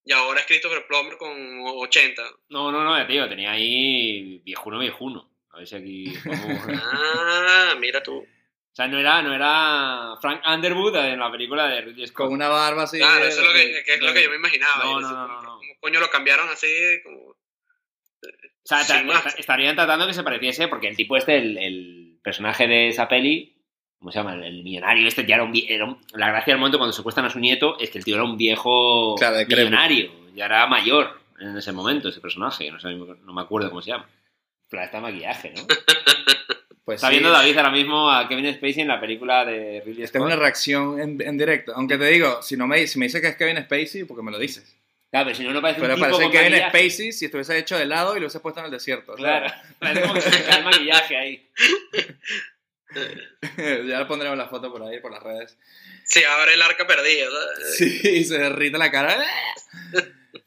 y 0.05 0.11
ahora 0.11 0.39
es 0.41 0.45
Christopher 0.45 0.85
Plummer 0.87 1.17
con 1.17 1.31
80. 1.61 2.21
No, 2.49 2.71
no, 2.71 2.83
no, 2.83 3.07
tío, 3.07 3.27
tenía 3.29 3.51
ahí 3.51 4.39
viejuno, 4.43 4.79
viejuno. 4.79 5.29
A 5.51 5.57
ver 5.57 5.67
si 5.67 5.75
aquí... 5.75 6.13
O 6.27 6.31
Ah, 6.73 7.75
mira 7.79 8.01
tú. 8.03 8.25
sea, 8.71 8.87
no 8.87 8.99
era, 8.99 9.21
no 9.21 9.33
era 9.33 10.15
Frank 10.21 10.41
Underwood 10.47 10.95
en 10.97 11.19
la 11.19 11.31
película 11.31 11.67
de 11.67 11.81
Ridley 11.81 12.07
Scott. 12.07 12.25
Con 12.27 12.33
una 12.33 12.49
barba 12.49 12.83
así. 12.83 12.97
Claro, 12.97 13.23
de- 13.23 13.29
eso 13.29 13.41
es 13.41 13.47
lo 13.47 13.53
que, 13.53 13.83
que 13.83 13.93
es 13.95 14.01
lo 14.01 14.13
que 14.13 14.23
yo 14.23 14.29
me 14.31 14.35
imaginaba. 14.37 14.83
No, 14.83 14.99
no, 14.99 15.11
no, 15.11 15.27
no, 15.27 15.41
no. 15.41 15.57
¿Cómo 15.59 15.73
coño 15.79 15.99
lo 15.99 16.09
cambiaron 16.09 16.49
así? 16.49 16.67
Como... 17.03 17.19
O 17.29 18.65
sea, 18.65 18.81
estarían 19.37 19.75
tratando 19.75 20.07
que 20.07 20.13
se 20.13 20.23
pareciese, 20.23 20.69
porque 20.69 20.87
el 20.87 20.95
tipo 20.95 21.17
este, 21.17 21.37
el, 21.37 21.57
el 21.57 22.19
personaje 22.23 22.65
de 22.67 22.87
esa 22.87 23.09
peli, 23.09 23.52
¿cómo 24.03 24.11
se 24.11 24.19
llama? 24.19 24.33
El, 24.35 24.63
millonario 24.65 25.07
este 25.07 25.25
ya 25.25 25.35
era 25.35 25.45
un, 25.45 25.53
era 25.65 25.85
un- 25.85 25.97
La 26.13 26.27
gracia 26.27 26.51
del 26.53 26.59
momento 26.59 26.77
cuando 26.77 26.91
secuestran 26.91 27.25
a 27.25 27.29
su 27.29 27.39
nieto 27.39 27.79
es 27.79 27.89
que 27.89 27.99
el 27.99 28.03
tío 28.03 28.15
era 28.15 28.25
un 28.25 28.35
viejo 28.37 29.15
Claro, 29.17 29.37
millonario. 29.47 30.11
Ya 30.35 30.45
era 30.45 30.67
mayor 30.67 31.17
en 31.39 31.55
ese 31.57 31.71
momento, 31.71 32.09
ese 32.09 32.19
personaje. 32.19 32.69
No, 32.69 32.79
sé, 32.81 32.93
no 32.93 33.33
me 33.33 33.41
acuerdo 33.41 33.69
cómo 33.69 33.81
se 33.81 33.91
llama. 33.91 34.09
Plata 34.69 34.97
de 34.97 35.01
maquillaje, 35.03 35.53
¿no? 35.55 35.63
Pues 36.85 36.97
Está 36.97 37.07
sí, 37.07 37.11
viendo 37.13 37.31
David 37.31 37.55
ahora 37.55 37.71
mismo 37.71 38.11
a 38.11 38.27
Kevin 38.27 38.53
Spacey 38.55 38.81
en 38.81 38.89
la 38.89 38.99
película 38.99 39.45
de 39.45 39.81
Ridley 39.85 40.03
Esta 40.03 40.17
es 40.17 40.21
Scott. 40.21 40.25
una 40.27 40.35
reacción 40.35 40.99
en, 40.99 41.21
en 41.21 41.37
directo. 41.37 41.71
Aunque 41.77 41.97
te 41.97 42.07
digo, 42.07 42.41
si 42.41 42.57
no 42.57 42.67
me, 42.67 42.85
si 42.87 42.99
me 42.99 43.05
dices 43.05 43.21
que 43.21 43.27
es 43.29 43.37
Kevin 43.37 43.55
Spacey, 43.63 44.03
porque 44.03 44.21
me 44.21 44.31
lo 44.31 44.37
dices. 44.37 44.75
Claro, 45.09 45.27
pero 45.27 45.37
si 45.37 45.43
no, 45.45 45.53
no 45.53 45.61
parece 45.61 45.79
Pero 45.79 45.93
un 45.93 45.99
tipo 46.01 46.09
parece 46.09 46.23
con 46.23 46.31
Kevin 46.33 46.51
maquillaje. 46.51 46.77
Spacey 46.89 47.11
si 47.13 47.25
estuviese 47.25 47.57
hecho 47.57 47.77
de 47.77 47.85
lado 47.85 48.11
y 48.17 48.19
lo 48.19 48.25
hubiese 48.25 48.41
puesto 48.41 48.59
en 48.59 48.65
el 48.65 48.71
desierto. 48.73 49.13
Claro, 49.13 49.47
¿sabes? 49.47 49.63
parece 49.79 50.01
como 50.01 50.13
que 50.15 50.21
se 50.23 50.43
cae 50.43 50.57
el 50.59 50.65
maquillaje 50.65 51.15
ahí. 51.17 51.49
ya 53.87 54.07
pondremos 54.07 54.37
la 54.37 54.47
foto 54.47 54.71
por 54.71 54.83
ahí, 54.83 54.99
por 54.99 55.11
las 55.11 55.23
redes. 55.23 55.57
Sí, 56.05 56.23
ahora 56.23 56.53
el 56.53 56.61
arca 56.61 56.85
perdida. 56.87 57.25
¿sabes? 57.25 57.75
Sí, 57.77 58.23
se 58.25 58.37
derrite 58.37 58.77
la 58.77 58.91
cara. 58.91 59.17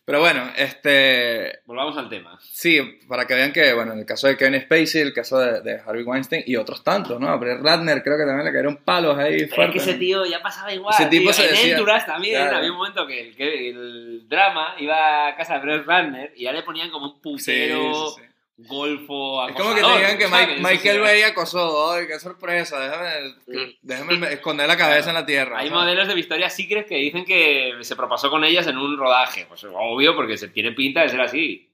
Pero 0.05 0.21
bueno, 0.21 0.53
este. 0.57 1.61
Volvamos 1.65 1.97
al 1.97 2.09
tema. 2.09 2.39
Sí, 2.41 2.81
para 3.09 3.27
que 3.27 3.35
vean 3.35 3.53
que, 3.53 3.73
bueno, 3.73 3.93
en 3.93 4.01
el 4.01 4.07
caso 4.07 4.29
de 4.29 4.37
Kevin 4.37 4.61
Spacey, 4.61 5.01
el 5.03 5.13
caso 5.13 5.39
de, 5.39 5.61
de 5.63 5.81
Harvey 5.81 6.05
Weinstein 6.05 6.45
y 6.47 6.55
otros 6.57 6.85
tantos, 6.85 7.19
¿no? 7.21 7.29
A 7.29 7.37
Brett 7.37 7.61
Ratner 7.61 8.03
creo 8.05 8.17
que 8.17 8.25
también 8.25 8.45
le 8.45 8.53
cayeron 8.53 8.77
palos 8.85 9.19
ahí 9.19 9.33
Pero 9.35 9.45
es 9.47 9.55
fuertes. 9.55 9.83
que 9.85 9.91
ese 9.91 9.99
tío 9.99 10.25
ya 10.25 10.41
pasaba 10.43 10.73
igual. 10.73 10.95
Ese 10.95 11.07
tipo 11.07 11.25
tío. 11.25 11.33
se 11.33 11.45
en 11.45 11.51
decía- 11.51 11.73
Enduras 11.73 12.07
también 12.07 12.35
Claro. 12.41 12.57
había 12.59 12.71
un 12.71 12.77
momento 12.79 13.07
que 13.07 13.21
el, 13.21 13.37
que 13.37 13.71
el 13.71 14.29
drama 14.29 14.77
iba 14.79 15.29
a 15.29 15.37
casa 15.37 15.55
de 15.55 15.61
Brett 15.61 15.87
Ratner 15.87 16.33
y 16.37 16.45
ya 16.45 16.53
le 16.53 16.63
ponían 16.63 16.91
como 16.91 17.07
un 17.07 17.15
Sí, 17.15 17.21
putero, 17.23 18.11
sí, 18.11 18.23
sí. 18.23 18.29
Golfo, 18.59 19.47
Es 19.49 19.55
como 19.55 19.71
que 19.75 19.81
te 19.81 19.87
acosador, 19.87 19.99
digan 19.99 20.19
que 20.19 20.59
Michael 20.63 21.01
Bay 21.01 21.23
acosó. 21.23 21.93
¡Ay, 21.93 22.07
qué 22.07 22.19
sorpresa! 22.19 22.79
Déjame, 22.81 23.77
déjame 23.83 24.33
esconder 24.33 24.67
la 24.67 24.77
cabeza 24.77 25.11
en 25.11 25.15
la 25.15 25.27
tierra. 25.27 25.59
Hay 25.59 25.69
¿sabes? 25.69 25.83
modelos 25.83 26.09
de 26.09 26.15
Victoria's 26.15 26.55
Secret 26.57 26.87
que 26.89 26.97
dicen 26.97 27.25
que 27.25 27.75
se 27.83 27.97
propasó 27.97 28.31
con 28.31 28.45
ellas 28.45 28.67
en 28.67 28.79
un 28.79 28.97
rodaje. 28.97 29.45
Pues 29.47 29.63
obvio, 29.65 30.15
porque 30.17 30.39
se 30.39 30.49
tiene 30.49 30.73
pinta 30.73 31.03
de 31.03 31.11
ser 31.11 31.21
así. 31.21 31.71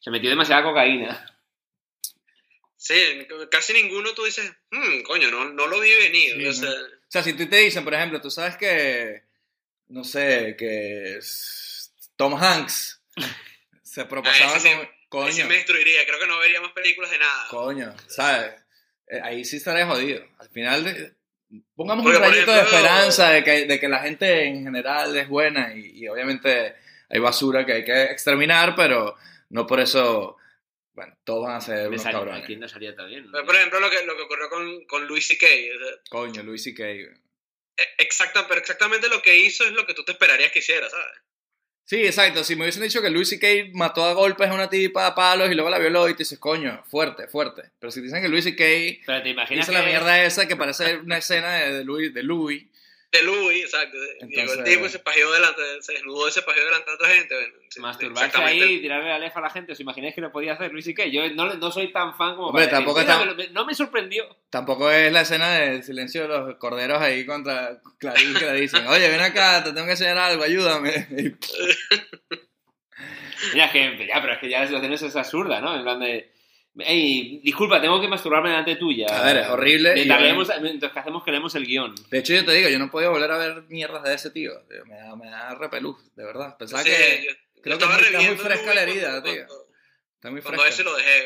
Se 0.00 0.10
metió 0.10 0.28
demasiada 0.28 0.62
cocaína. 0.64 1.30
Sí, 2.76 2.94
casi 3.50 3.72
ninguno 3.72 4.12
tú 4.12 4.24
dices, 4.24 4.52
"Hmm, 4.70 5.02
coño, 5.06 5.30
no, 5.30 5.46
no 5.50 5.66
lo 5.66 5.80
vi 5.80 5.90
venir. 5.96 6.34
Sí, 6.36 6.46
o 6.46 6.52
sea, 6.52 6.70
O 6.70 7.14
sea, 7.14 7.22
si 7.22 7.32
tú 7.34 7.46
te 7.48 7.56
dicen, 7.58 7.84
por 7.84 7.94
ejemplo, 7.94 8.20
tú 8.20 8.28
sabes 8.30 8.56
que, 8.56 9.22
no 9.88 10.02
sé, 10.04 10.56
que 10.58 11.16
es- 11.16 11.94
Tom 12.16 12.34
Hanks 12.34 13.00
se 13.82 14.04
propasaba 14.04 14.56
Ah, 14.56 14.60
sí- 14.60 14.68
con... 15.14 15.26
ahí 15.26 15.32
sí 15.32 15.38
Coño, 15.40 15.48
me 15.48 15.54
destruiría. 15.56 16.04
Creo 16.06 16.18
que 16.20 16.26
no 16.26 16.38
vería 16.38 16.60
más 16.60 16.72
películas 16.72 17.10
de 17.10 17.18
nada. 17.18 17.48
coño, 17.48 17.94
¿sabes? 18.08 18.52
Eh, 19.08 19.20
Ahí 19.22 19.44
sí 19.44 19.56
estaría 19.58 19.86
jodido. 19.86 20.26
Al 20.38 20.48
final, 20.50 20.84
de- 20.84 21.14
pongamos 21.76 22.02
Porque, 22.04 22.18
un 22.18 22.24
rayito 22.24 22.52
de 22.52 22.60
esperanza 22.60 23.30
de 23.30 23.44
que, 23.44 23.66
de 23.66 23.78
que 23.80 23.88
la 23.88 24.00
gente 24.00 24.44
en 24.44 24.64
general 24.64 25.16
es 25.16 25.28
buena 25.28 25.74
y, 25.74 25.90
y 26.02 26.08
obviamente 26.08 26.74
hay 27.08 27.18
basura 27.20 27.64
que 27.66 27.72
hay 27.74 27.84
que 27.84 28.02
exterminar, 28.04 28.74
pero 28.74 29.14
no 29.50 29.66
por 29.66 29.78
eso, 29.80 30.36
bueno, 30.94 31.16
todos 31.22 31.46
van 31.46 31.56
a 31.56 31.60
ser 31.60 31.88
unos 31.88 32.02
salía- 32.02 32.18
cabrones. 32.18 32.42
¿A 32.42 32.46
quién 32.46 32.60
no 32.60 32.68
salía 32.68 32.96
tan 32.96 33.08
bien? 33.08 33.30
Por 33.30 33.54
ejemplo, 33.54 33.78
lo 33.80 33.90
que, 33.90 34.04
lo 34.06 34.16
que 34.16 34.22
ocurrió 34.22 34.48
con, 34.48 34.84
con 34.86 35.06
Louis 35.06 35.26
C.K. 35.26 35.46
Coño, 36.10 36.42
Luis 36.42 36.64
C.K. 36.64 36.82
e- 36.84 37.12
Exacta, 37.98 38.48
pero 38.48 38.60
exactamente 38.60 39.08
lo 39.08 39.20
que 39.20 39.36
hizo 39.38 39.64
es 39.64 39.72
lo 39.72 39.84
que 39.86 39.94
tú 39.94 40.02
te 40.04 40.12
esperarías 40.12 40.50
que 40.52 40.60
hiciera, 40.60 40.88
¿sabes? 40.88 41.18
Sí, 41.84 42.04
exacto. 42.04 42.44
Si 42.44 42.56
me 42.56 42.62
hubiesen 42.62 42.82
dicho 42.82 43.02
que 43.02 43.10
Luis 43.10 43.28
C.K. 43.28 43.72
mató 43.74 44.04
a 44.04 44.14
golpes 44.14 44.48
a 44.48 44.54
una 44.54 44.70
tipa 44.70 45.06
a 45.06 45.14
palos 45.14 45.50
y 45.50 45.54
luego 45.54 45.68
la 45.68 45.78
violó 45.78 46.08
y 46.08 46.14
te 46.14 46.18
dices, 46.18 46.38
coño, 46.38 46.82
fuerte, 46.88 47.28
fuerte. 47.28 47.62
Pero 47.78 47.90
si 47.90 48.00
dicen 48.00 48.22
que 48.22 48.28
Luis 48.28 48.44
C.K. 48.44 49.02
Pero 49.04 49.22
te 49.22 49.28
imaginas 49.28 49.64
hizo 49.68 49.72
que... 49.72 49.78
la 49.78 49.84
mierda 49.84 50.22
esa 50.22 50.48
que 50.48 50.56
parece 50.56 50.96
una 50.98 51.18
escena 51.18 51.52
de, 51.52 51.72
de 51.72 51.84
Louis, 51.84 52.14
de 52.14 52.22
Louis. 52.22 52.64
De 53.14 53.22
Louis, 53.22 53.62
exacto. 53.64 53.96
Llegó 53.96 54.24
el 54.24 54.38
Entonces- 54.40 54.64
tipo 54.64 54.86
y 54.86 54.88
se 54.88 54.98
pajeó 54.98 55.30
delante, 55.32 55.60
se 55.80 55.92
desnudó 55.92 56.26
y 56.28 56.32
se 56.32 56.42
pajeó 56.42 56.64
delante 56.64 56.90
de 56.90 56.94
otra 56.96 57.08
gente. 57.10 57.34
bueno, 57.34 57.54
Masturbarse 57.78 58.42
ahí 58.42 58.62
y 58.62 58.80
tirarle 58.80 59.08
la 59.08 59.18
lefa 59.20 59.38
a 59.38 59.42
la 59.42 59.50
gente. 59.50 59.72
¿Os 59.72 59.80
imagináis 59.80 60.14
que 60.14 60.20
lo 60.20 60.32
podía 60.32 60.54
hacer 60.54 60.72
Luis 60.72 60.86
y 60.88 60.94
qué? 60.94 61.10
Yo 61.12 61.28
no, 61.30 61.54
no 61.54 61.70
soy 61.70 61.92
tan 61.92 62.16
fan 62.16 62.34
como 62.34 62.48
Hombre, 62.48 62.64
para 62.64 62.78
tampoco 62.78 62.98
decir, 62.98 63.12
está- 63.14 63.24
"Mira, 63.24 63.36
me- 63.36 63.48
no 63.54 63.64
me 63.66 63.74
sorprendió. 63.74 64.24
Tampoco 64.50 64.90
es 64.90 65.12
la 65.12 65.20
escena 65.20 65.50
del 65.58 65.82
silencio 65.84 66.22
de 66.22 66.28
los 66.28 66.56
corderos 66.56 67.00
ahí 67.00 67.24
contra 67.24 67.80
Clarín 67.98 68.34
que 68.34 68.46
le 68.46 68.60
dicen, 68.60 68.86
oye, 68.88 69.08
ven 69.08 69.20
acá, 69.20 69.62
te 69.62 69.72
tengo 69.72 69.86
que 69.86 69.92
enseñar 69.92 70.18
algo, 70.18 70.42
ayúdame. 70.42 71.06
Mira, 73.52 73.66
es 73.66 73.72
que, 73.72 74.06
ya, 74.06 74.20
pero 74.20 74.32
es 74.34 74.38
que 74.38 74.48
ya 74.48 74.60
la 74.60 74.66
situación 74.66 74.92
es 74.92 75.16
absurda, 75.16 75.60
¿no? 75.60 75.76
En 75.76 75.82
plan 75.82 76.00
de... 76.00 76.32
Ey, 76.76 77.38
disculpa, 77.44 77.80
tengo 77.80 78.00
que 78.00 78.08
masturbarme 78.08 78.48
delante 78.50 78.74
tuya. 78.76 79.06
A 79.08 79.24
ver, 79.24 79.36
es 79.38 79.48
horrible 79.48 79.92
y 79.92 79.94
Mientras, 79.94 80.18
yo- 80.20 80.24
leemos, 80.26 80.50
mientras 80.60 80.92
que 80.92 80.98
hacemos 80.98 81.22
que 81.24 81.30
leemos 81.30 81.54
el 81.54 81.66
guion. 81.66 81.94
De 82.10 82.18
hecho, 82.18 82.32
yo 82.34 82.44
te 82.44 82.52
digo, 82.52 82.68
yo 82.68 82.78
no 82.80 82.90
podía 82.90 83.10
volver 83.10 83.30
a 83.30 83.38
ver 83.38 83.62
mierdas 83.68 84.02
de 84.02 84.14
ese 84.14 84.30
tío. 84.30 84.52
tío, 84.68 84.84
Me 84.86 84.96
da, 84.96 85.14
me 85.14 85.30
da 85.30 85.54
repelús, 85.54 85.96
de 86.16 86.24
verdad. 86.24 86.56
Pensaba 86.58 86.82
Sí, 86.82 86.90
que 86.90 87.26
yo- 87.28 87.32
creo 87.62 87.78
yo 87.78 87.88
que 87.88 88.04
está 88.06 88.20
muy 88.22 88.36
fresca 88.36 88.74
la 88.74 88.82
herida, 88.82 89.10
cuando- 89.10 89.30
tío. 89.32 89.46
cuando- 89.46 89.66
está 90.16 90.30
muy 90.32 90.40
Cuando 90.42 90.62
a 90.62 90.68
ese 90.68 90.82
fresca. 90.82 90.90
lo 90.90 90.96
dejé. 90.96 91.22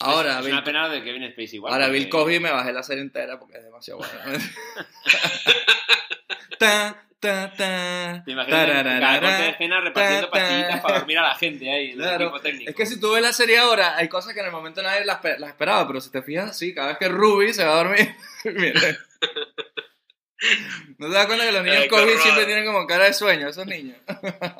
Ahora, 0.00 0.38
es 0.40 0.44
Bill, 0.44 0.52
una 0.54 0.64
pena 0.64 0.88
de 0.90 1.02
Kevin 1.04 1.22
Spacey 1.32 1.54
igual. 1.56 1.72
ahora 1.72 1.86
porque- 1.86 1.98
Bill 2.00 2.08
Cosby 2.10 2.40
me 2.40 2.50
bajé 2.50 2.72
la 2.72 2.82
serie 2.82 3.02
entera 3.02 3.38
porque 3.38 3.58
es 3.58 3.64
demasiado 3.64 3.98
buena. 4.00 4.24
ta, 6.58 7.06
ta, 7.22 7.52
ta, 7.56 8.22
Te 8.24 8.32
imaginas 8.32 8.66
cada 8.66 9.20
corte 9.20 9.42
de 9.42 9.48
escena 9.50 9.80
repartiendo 9.80 10.26
ta, 10.28 10.32
ta. 10.32 10.38
pastillitas 10.40 10.80
para 10.80 10.98
dormir 10.98 11.18
a 11.18 11.22
la 11.22 11.34
gente 11.36 11.70
ahí 11.72 11.84
en 11.86 11.90
el 11.92 11.96
Claro, 11.98 12.24
equipo 12.24 12.40
técnico. 12.40 12.70
Es 12.70 12.76
que 12.76 12.86
si 12.86 13.00
tú 13.00 13.12
ves 13.12 13.22
la 13.22 13.32
serie 13.32 13.58
ahora, 13.58 13.96
hay 13.96 14.08
cosas 14.08 14.34
que 14.34 14.40
en 14.40 14.46
el 14.46 14.52
momento 14.52 14.82
nadie 14.82 15.04
las, 15.04 15.20
espe- 15.22 15.38
las 15.38 15.50
esperaba, 15.50 15.86
pero 15.86 16.00
si 16.00 16.10
te 16.10 16.20
fijas, 16.22 16.58
sí, 16.58 16.74
cada 16.74 16.88
vez 16.88 16.98
que 16.98 17.08
Ruby 17.08 17.54
se 17.54 17.64
va 17.64 17.72
a 17.72 17.84
dormir, 17.84 18.14
mira. 18.44 18.80
¿No 20.98 21.06
te 21.08 21.14
das 21.14 21.26
cuenta 21.26 21.44
que 21.46 21.52
los 21.52 21.62
niños 21.64 21.84
COVID 21.88 22.02
horror. 22.02 22.18
siempre 22.20 22.44
tienen 22.46 22.64
como 22.66 22.84
cara 22.86 23.04
de 23.04 23.12
sueño, 23.14 23.48
esos 23.48 23.66
niños? 23.66 23.96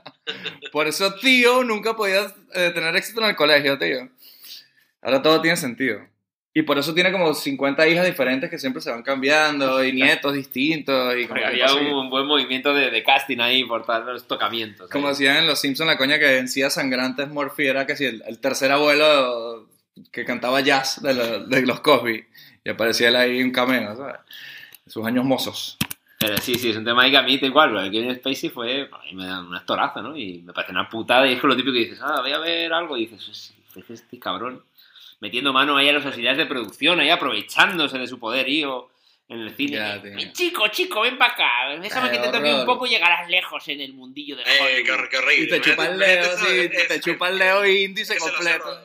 Por 0.73 0.87
eso 0.87 1.15
tío 1.17 1.65
nunca 1.65 1.95
podía 1.97 2.33
eh, 2.55 2.71
tener 2.73 2.95
éxito 2.95 3.21
en 3.21 3.31
el 3.31 3.37
colegio, 3.37 3.77
tío. 3.79 4.09
Ahora 5.03 5.21
todo 5.23 5.41
tiene 5.41 5.57
sentido. 5.57 6.07
Y 6.55 6.63
por 6.63 6.77
eso 6.79 6.93
tiene 6.93 7.11
como 7.11 7.33
50 7.33 7.89
hijas 7.89 8.05
diferentes 8.05 8.51
que 8.51 8.59
siempre 8.59 8.83
se 8.83 8.91
van 8.91 9.03
cambiando 9.03 9.83
y 9.83 9.93
nietos 9.93 10.35
distintos. 10.35 11.17
Y 11.17 11.27
como, 11.27 11.41
había 11.47 11.67
que- 11.67 11.93
un 11.95 12.11
buen 12.11 12.27
movimiento 12.27 12.75
de, 12.75 12.91
de 12.91 13.03
casting 13.03 13.39
ahí 13.41 13.65
por 13.65 13.87
todos 13.87 14.05
los 14.05 14.29
tocamientos. 14.29 14.91
como 14.91 15.09
decían 15.09 15.39
en 15.39 15.47
Los 15.47 15.61
Simpsons, 15.61 15.87
la 15.89 15.97
coña 15.97 16.19
que 16.19 16.37
encía 16.39 16.69
sangrantes 16.69 17.29
Murphy 17.29 17.67
era 17.69 17.87
que 17.87 17.97
si 17.97 18.05
el, 18.05 18.23
el 18.27 18.39
tercer 18.39 18.71
abuelo 18.71 19.67
que 20.11 20.25
cantaba 20.27 20.61
jazz 20.61 21.01
de, 21.03 21.15
de 21.47 21.67
los 21.67 21.81
Cosby. 21.81 22.25
Y 22.65 22.69
aparecía 22.71 23.09
él 23.09 23.17
ahí 23.17 23.43
un 23.43 23.51
cameo, 23.51 23.97
¿sabes? 23.97 24.17
Sus 24.87 25.05
años 25.07 25.25
mozos. 25.25 25.79
Pero 26.19 26.37
sí, 26.37 26.55
sí, 26.57 26.71
es 26.71 26.77
un 26.77 26.85
tema 26.85 27.03
ahí 27.03 27.11
que 27.11 27.17
a 27.17 27.23
mí 27.23 27.39
da 27.39 27.47
igual, 27.47 27.77
el 27.79 27.91
Kevin 27.91 28.15
Spacey 28.15 28.51
fue, 28.51 28.83
a 28.93 28.99
mí 29.07 29.15
me 29.15 29.27
da 29.27 29.41
un 29.41 29.55
actorazo, 29.57 30.03
¿no? 30.03 30.17
Y 30.17 30.43
me 30.43 30.53
parece 30.53 30.71
una 30.73 30.89
putada, 30.89 31.27
y 31.27 31.33
es 31.33 31.41
que 31.41 31.47
lo 31.49 31.57
típico 31.57 31.73
que 31.73 31.81
dices, 31.81 31.99
ah, 32.03 32.21
voy 32.21 32.31
a 32.31 32.39
ver 32.39 32.73
algo, 32.73 32.97
y 32.97 33.07
dices, 33.07 33.27
"Es- 33.29 33.55
es 33.75 33.91
este 33.91 34.19
cabrón, 34.21 34.63
metiendo 35.23 35.53
mano 35.53 35.77
ahí 35.77 35.89
a 35.89 35.93
las 35.93 36.05
auxiliares 36.05 36.37
de 36.37 36.47
producción, 36.47 36.99
ahí 36.99 37.09
aprovechándose 37.09 37.97
de 37.97 38.09
su 38.09 38.19
poderío 38.19 38.91
en 39.29 39.39
el 39.39 39.55
cine. 39.55 39.77
Ya, 39.77 39.95
Eh. 39.95 40.33
Chico, 40.33 40.67
chico, 40.69 41.01
ven 41.03 41.17
para 41.17 41.33
acá, 41.35 41.81
déjame 41.81 42.11
Ay, 42.11 42.17
que 42.19 42.23
te 42.27 42.33
toque 42.33 42.53
un 42.53 42.67
poco 42.67 42.87
y 42.87 42.91
llegarás 42.91 43.29
lejos 43.31 43.67
en 43.69 43.81
el 43.81 43.93
mundillo 43.95 44.35
de 44.37 44.43
Eh, 44.43 44.47
Hollywood. 44.61 45.01
qué, 45.05 45.09
qué 45.11 45.17
horrible. 45.19 45.45
Y 45.45 45.49
te 45.49 45.61
chupa 45.61 45.87
el 45.87 45.99
dedo 45.99 46.23
es- 46.49 46.89
te 46.89 47.01
chupa 47.01 47.29
el 47.29 47.39
dedo 47.39 47.65
índice 47.67 48.19
completo. 48.19 48.81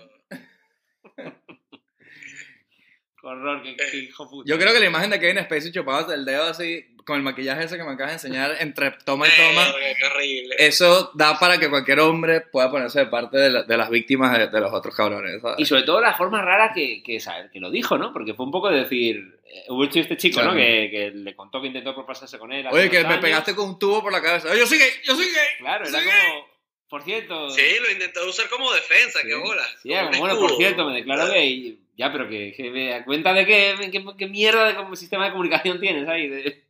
horror, 3.23 3.61
qué, 3.63 3.75
qué 3.75 3.97
hijo 3.97 4.29
puta. 4.29 4.49
Yo 4.49 4.57
creo 4.57 4.73
que 4.73 4.79
la 4.79 4.85
imagen 4.85 5.09
de 5.09 5.19
Kevin 5.19 5.43
Spacey 5.43 5.71
chupándose 5.71 6.13
el 6.15 6.23
dedo 6.23 6.43
así, 6.45 6.85
con 7.07 7.15
el 7.17 7.23
maquillaje 7.23 7.63
ese 7.63 7.77
que 7.77 7.83
me 7.83 7.93
acabas 7.93 8.11
de 8.21 8.27
enseñar, 8.29 8.55
entre 8.59 8.91
toma 9.05 9.25
y 9.27 9.31
toma, 9.31 9.65
Eh, 9.81 9.95
qué 9.99 10.05
horrible. 10.05 10.55
eso 10.59 11.09
da 11.15 11.39
para 11.39 11.57
que 11.57 11.69
cualquier 11.69 12.01
hombre 12.01 12.41
pueda 12.41 12.69
ponerse 12.69 12.99
de 12.99 13.05
parte 13.07 13.37
de, 13.37 13.49
la- 13.49 13.63
de 13.63 13.77
las 13.77 13.89
víctimas 13.89 14.37
de, 14.37 14.47
de 14.47 14.59
los 14.59 14.71
otros 14.73 14.93
cabrones, 14.93 15.41
¿sabes? 15.41 15.55
Y 15.59 15.65
sobre 15.65 15.83
todo 15.83 16.01
la 16.01 16.13
forma 16.13 16.41
rara 16.43 16.71
que, 16.75 17.01
que, 17.01 17.19
¿sabes? 17.19 17.49
que 17.51 17.59
lo 17.59 17.71
dijo, 17.71 17.97
¿no? 17.97 18.11
Porque 18.13 18.33
fue 18.35 18.45
un 18.45 18.51
poco 18.51 18.69
de 18.69 18.81
decir, 18.81 19.39
eh, 19.45 19.63
hubo 19.69 19.85
hecho 19.85 19.99
este 20.01 20.17
chico, 20.17 20.35
Claro. 20.41 20.51
¿no? 20.51 20.57
Que, 20.57 20.89
que 20.91 21.11
le 21.15 21.35
contó 21.35 21.61
que 21.61 21.67
intentó 21.67 21.95
propasarse 21.95 22.37
con 22.37 22.51
él. 22.51 22.67
Oye, 22.69 22.89
que 22.89 22.99
me 23.01 23.07
años. 23.07 23.21
pegaste 23.21 23.55
con 23.55 23.69
un 23.69 23.79
tubo 23.79 24.01
por 24.03 24.11
la 24.11 24.21
cabeza. 24.21 24.49
Oye, 24.51 24.59
yo 24.59 24.67
gay, 24.69 24.79
yo 25.03 25.15
gay. 25.17 25.25
Claro, 25.59 25.87
era 25.87 25.99
como, 26.03 26.47
por 26.89 27.03
cierto... 27.03 27.49
Sí, 27.51 27.61
lo 27.81 27.89
intentó 27.91 28.27
usar 28.27 28.49
como 28.49 28.71
defensa, 28.73 29.19
Sí. 29.21 29.27
qué 29.27 29.35
bola. 29.35 29.63
Sí, 29.81 29.89
Como 29.89 30.09
un 30.11 30.19
bueno, 30.19 30.39
por 30.39 30.57
cierto, 30.57 30.85
me 30.85 30.95
declaro 30.95 31.27
gay. 31.27 31.79
Ya, 31.97 32.11
pero 32.11 32.29
que, 32.29 32.53
que 32.55 32.69
me 32.69 32.89
da 32.89 33.03
cuenta 33.05 33.33
de 33.33 33.45
qué, 33.45 33.75
qué, 33.91 34.05
qué 34.19 34.27
mierda 34.27 34.67
de 34.67 34.75
como 34.75 34.95
sistema 34.95 35.25
de 35.25 35.31
comunicación 35.31 35.79
tienes 35.79 36.07
ahí, 36.07 36.27
de 36.27 36.63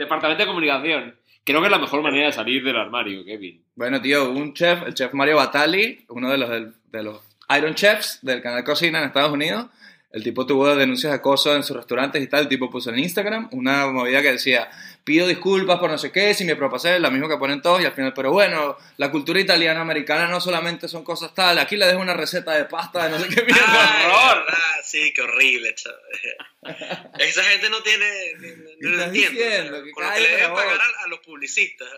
departamento 0.00 0.42
de 0.42 0.48
comunicación. 0.48 1.16
Creo 1.44 1.60
que 1.60 1.66
es 1.66 1.70
la 1.70 1.78
mejor 1.78 2.02
manera 2.02 2.26
de 2.26 2.32
salir 2.32 2.64
del 2.64 2.76
armario, 2.76 3.24
Kevin. 3.24 3.62
Bueno, 3.74 4.00
tío, 4.00 4.30
un 4.30 4.52
chef, 4.54 4.82
el 4.86 4.94
chef 4.94 5.12
Mario 5.14 5.36
Batali, 5.36 6.04
uno 6.08 6.30
de 6.30 6.38
los, 7.02 7.20
Iron 7.56 7.74
Chefs 7.74 8.20
del 8.22 8.42
canal 8.42 8.64
Cocina 8.64 8.98
en 8.98 9.06
Estados 9.06 9.32
Unidos, 9.32 9.66
el 10.12 10.24
tipo 10.24 10.44
tuvo 10.44 10.74
denuncias 10.74 11.12
de 11.12 11.18
acoso 11.18 11.54
en 11.54 11.62
sus 11.62 11.76
restaurantes 11.76 12.20
y 12.20 12.26
tal. 12.26 12.40
El 12.40 12.48
tipo 12.48 12.68
puso 12.68 12.90
en 12.90 12.98
Instagram 12.98 13.48
una 13.52 13.86
movida 13.86 14.20
que 14.22 14.32
decía: 14.32 14.68
Pido 15.04 15.28
disculpas 15.28 15.78
por 15.78 15.88
no 15.88 15.98
sé 15.98 16.10
qué, 16.10 16.34
si 16.34 16.44
me 16.44 16.56
propasé, 16.56 16.98
la 16.98 17.10
misma 17.10 17.28
que 17.28 17.36
ponen 17.36 17.62
todos. 17.62 17.80
Y 17.80 17.84
al 17.84 17.92
final, 17.92 18.12
pero 18.12 18.32
bueno, 18.32 18.76
la 18.96 19.10
cultura 19.12 19.38
italiana 19.38 19.80
americana 19.80 20.26
no 20.26 20.40
solamente 20.40 20.88
son 20.88 21.04
cosas 21.04 21.32
tal. 21.32 21.58
Aquí 21.58 21.76
le 21.76 21.86
dejo 21.86 22.00
una 22.00 22.14
receta 22.14 22.52
de 22.52 22.64
pasta 22.64 23.04
de 23.04 23.10
no 23.10 23.18
sé 23.20 23.28
qué 23.28 23.44
mierda. 23.44 23.62
Ah, 23.66 24.32
horror! 24.32 24.46
ah, 24.48 24.76
sí, 24.84 25.12
qué 25.14 25.22
horrible, 25.22 25.74
chaval. 25.76 27.12
Esa 27.18 27.44
gente 27.44 27.70
no 27.70 27.80
tiene. 27.82 28.06
No, 28.80 28.80
¿Qué 28.80 28.88
no 28.88 29.06
lo. 29.06 29.12
Que 29.12 29.70
Con 29.70 29.72
lo 29.72 29.84
que 29.84 29.92
cállate 29.92 30.20
le 30.22 30.28
deben 30.28 30.54
pagar 30.54 30.80
a 31.04 31.08
los 31.08 31.20
publicistas. 31.20 31.88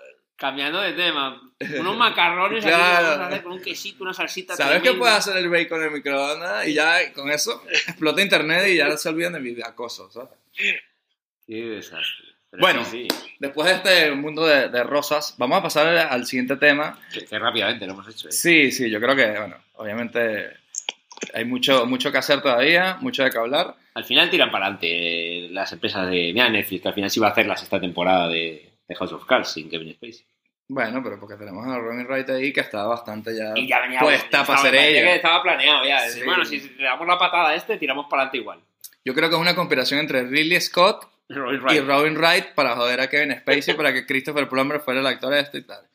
Cambiando 0.43 0.81
de 0.81 0.93
tema, 0.95 1.41
unos 1.79 1.97
macarrones 1.99 2.65
aquí 2.65 2.75
Claro. 2.75 2.97
que 2.99 3.05
vamos 3.11 3.21
a 3.21 3.27
hacer 3.29 3.43
con 3.45 3.53
un 3.53 3.63
quesito, 3.63 4.03
una 4.03 4.13
salsita 4.13 4.57
¿Sabes 4.57 4.75
qué 4.79 4.81
tremenda. 4.81 4.99
puede 5.05 5.15
hacer 5.17 5.37
el 5.37 5.49
bacon 5.49 5.79
en 5.81 5.87
el 5.87 5.91
microondas? 5.93 6.67
Y 6.67 6.75
ya 6.75 7.13
con 7.13 7.31
eso 7.31 7.63
explota 7.71 8.21
internet 8.23 8.67
y 8.67 8.77
ya 8.79 8.97
se 8.97 9.09
olvidan 9.09 9.35
de 9.35 9.39
mi 9.41 9.55
acoso, 9.63 10.11
¿sabes? 10.11 10.31
Qué 11.47 11.55
desastre. 11.63 12.27
Pero 12.51 12.61
Bueno. 12.61 12.85
sí. 12.85 13.07
Después 13.39 13.69
de 13.69 13.75
este 13.77 14.11
mundo 14.17 14.45
de, 14.45 14.69
de 14.69 14.83
rosas, 14.83 15.37
vamos 15.39 15.59
a 15.59 15.63
pasar 15.63 15.87
al 15.97 16.27
siguiente 16.27 16.57
tema. 16.57 16.99
Que, 17.15 17.25
que 17.25 17.39
rápidamente 17.39 17.87
lo 17.87 17.93
hemos 17.93 18.09
hecho. 18.09 18.29
¿eh? 18.29 18.33
Sí, 18.33 18.73
sí, 18.73 18.91
yo 18.91 19.01
creo 19.01 19.15
que, 19.15 19.27
bueno, 19.39 19.57
obviamente 19.75 20.57
hay 21.35 21.45
mucho, 21.45 21.87
mucho 21.87 22.11
que 22.11 22.19
hacer 22.19 22.43
todavía, 22.43 22.97
mucho 23.01 23.23
de 23.23 23.31
qué 23.31 23.39
hablar. 23.39 23.77
Al 23.95 24.05
final 24.05 24.29
tiran 24.29 24.51
para 24.51 24.67
adelante 24.67 25.49
las 25.53 25.73
empresas 25.73 26.11
de... 26.11 26.33
Mira 26.35 26.49
Netflix, 26.49 26.83
que 26.83 26.89
al 26.89 26.95
final 26.95 27.11
sí 27.11 27.21
va 27.21 27.29
a 27.29 27.31
hacer 27.31 27.47
la 27.47 27.57
sexta 27.57 27.81
temporada 27.81 28.27
de, 28.29 28.73
de 28.89 28.95
House 28.97 29.13
of 29.13 29.25
Cards 29.25 29.53
sin 29.53 29.71
Kevin 29.71 29.95
Spacey. 29.95 30.27
Bueno, 30.69 31.03
pero 31.03 31.19
porque 31.21 31.37
tenemos 31.37 31.67
a 31.67 31.79
Robin 31.79 32.07
Wright 32.07 32.31
ahí 32.31 32.53
que 32.53 32.61
está 32.61 32.87
bastante 32.87 33.37
ya, 33.37 33.53
Y 33.57 33.67
ya 33.69 33.81
venía 33.81 34.01
puesta 34.01 34.25
estaba- 34.25 34.47
para 34.47 34.59
ser 34.63 34.71
parecía 34.71 34.93
que 34.93 35.01
ella. 35.01 35.15
estaba 35.17 35.43
planeado 35.43 35.85
ya. 35.85 36.09
Sí. 36.09 36.23
Bueno, 36.25 36.45
si 36.45 36.61
le 36.61 36.85
damos 36.85 37.07
la 37.07 37.19
patada 37.19 37.51
a 37.51 37.55
este, 37.55 37.77
tiramos 37.77 38.07
para 38.09 38.23
adelante 38.23 38.39
igual. 38.39 38.61
Yo 39.05 39.15
creo 39.15 39.29
que 39.29 39.35
es 39.35 39.41
una 39.41 39.55
conspiración 39.55 40.01
entre 40.01 40.23
Ridley 40.25 40.61
Scott 40.61 41.09
Robin 41.29 41.61
y. 41.71 41.81
Robin 41.81 42.17
Wright 42.17 42.55
para 42.55 42.77
joder 42.77 43.01
a 43.01 43.09
Kevin 43.09 43.37
Spacey 43.41 43.75
para 43.75 43.93
que 43.93 44.07
Christopher 44.07 44.49
Plummer 44.49 44.81
fuera 44.81 45.01
el 45.01 45.07
actor 45.07 45.35
este 45.35 45.59
y 45.59 45.63
tal. 45.63 45.87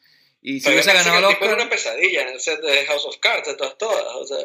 Y 0.42 0.60
si 0.60 0.70
hubiese 0.70 0.94
ganado 0.94 1.18
el 1.18 1.26
Oscar... 1.26 1.56
una 1.56 1.70
pesadilla 1.70 2.22
en 2.24 2.30
el 2.30 2.40
set 2.40 2.62
de 2.62 2.86
House 2.86 3.06
of 3.06 3.18
Cards, 3.18 3.48
de 3.48 3.56
todas, 3.56 3.78
todas. 3.78 4.04
O 4.16 4.26
sea, 4.26 4.38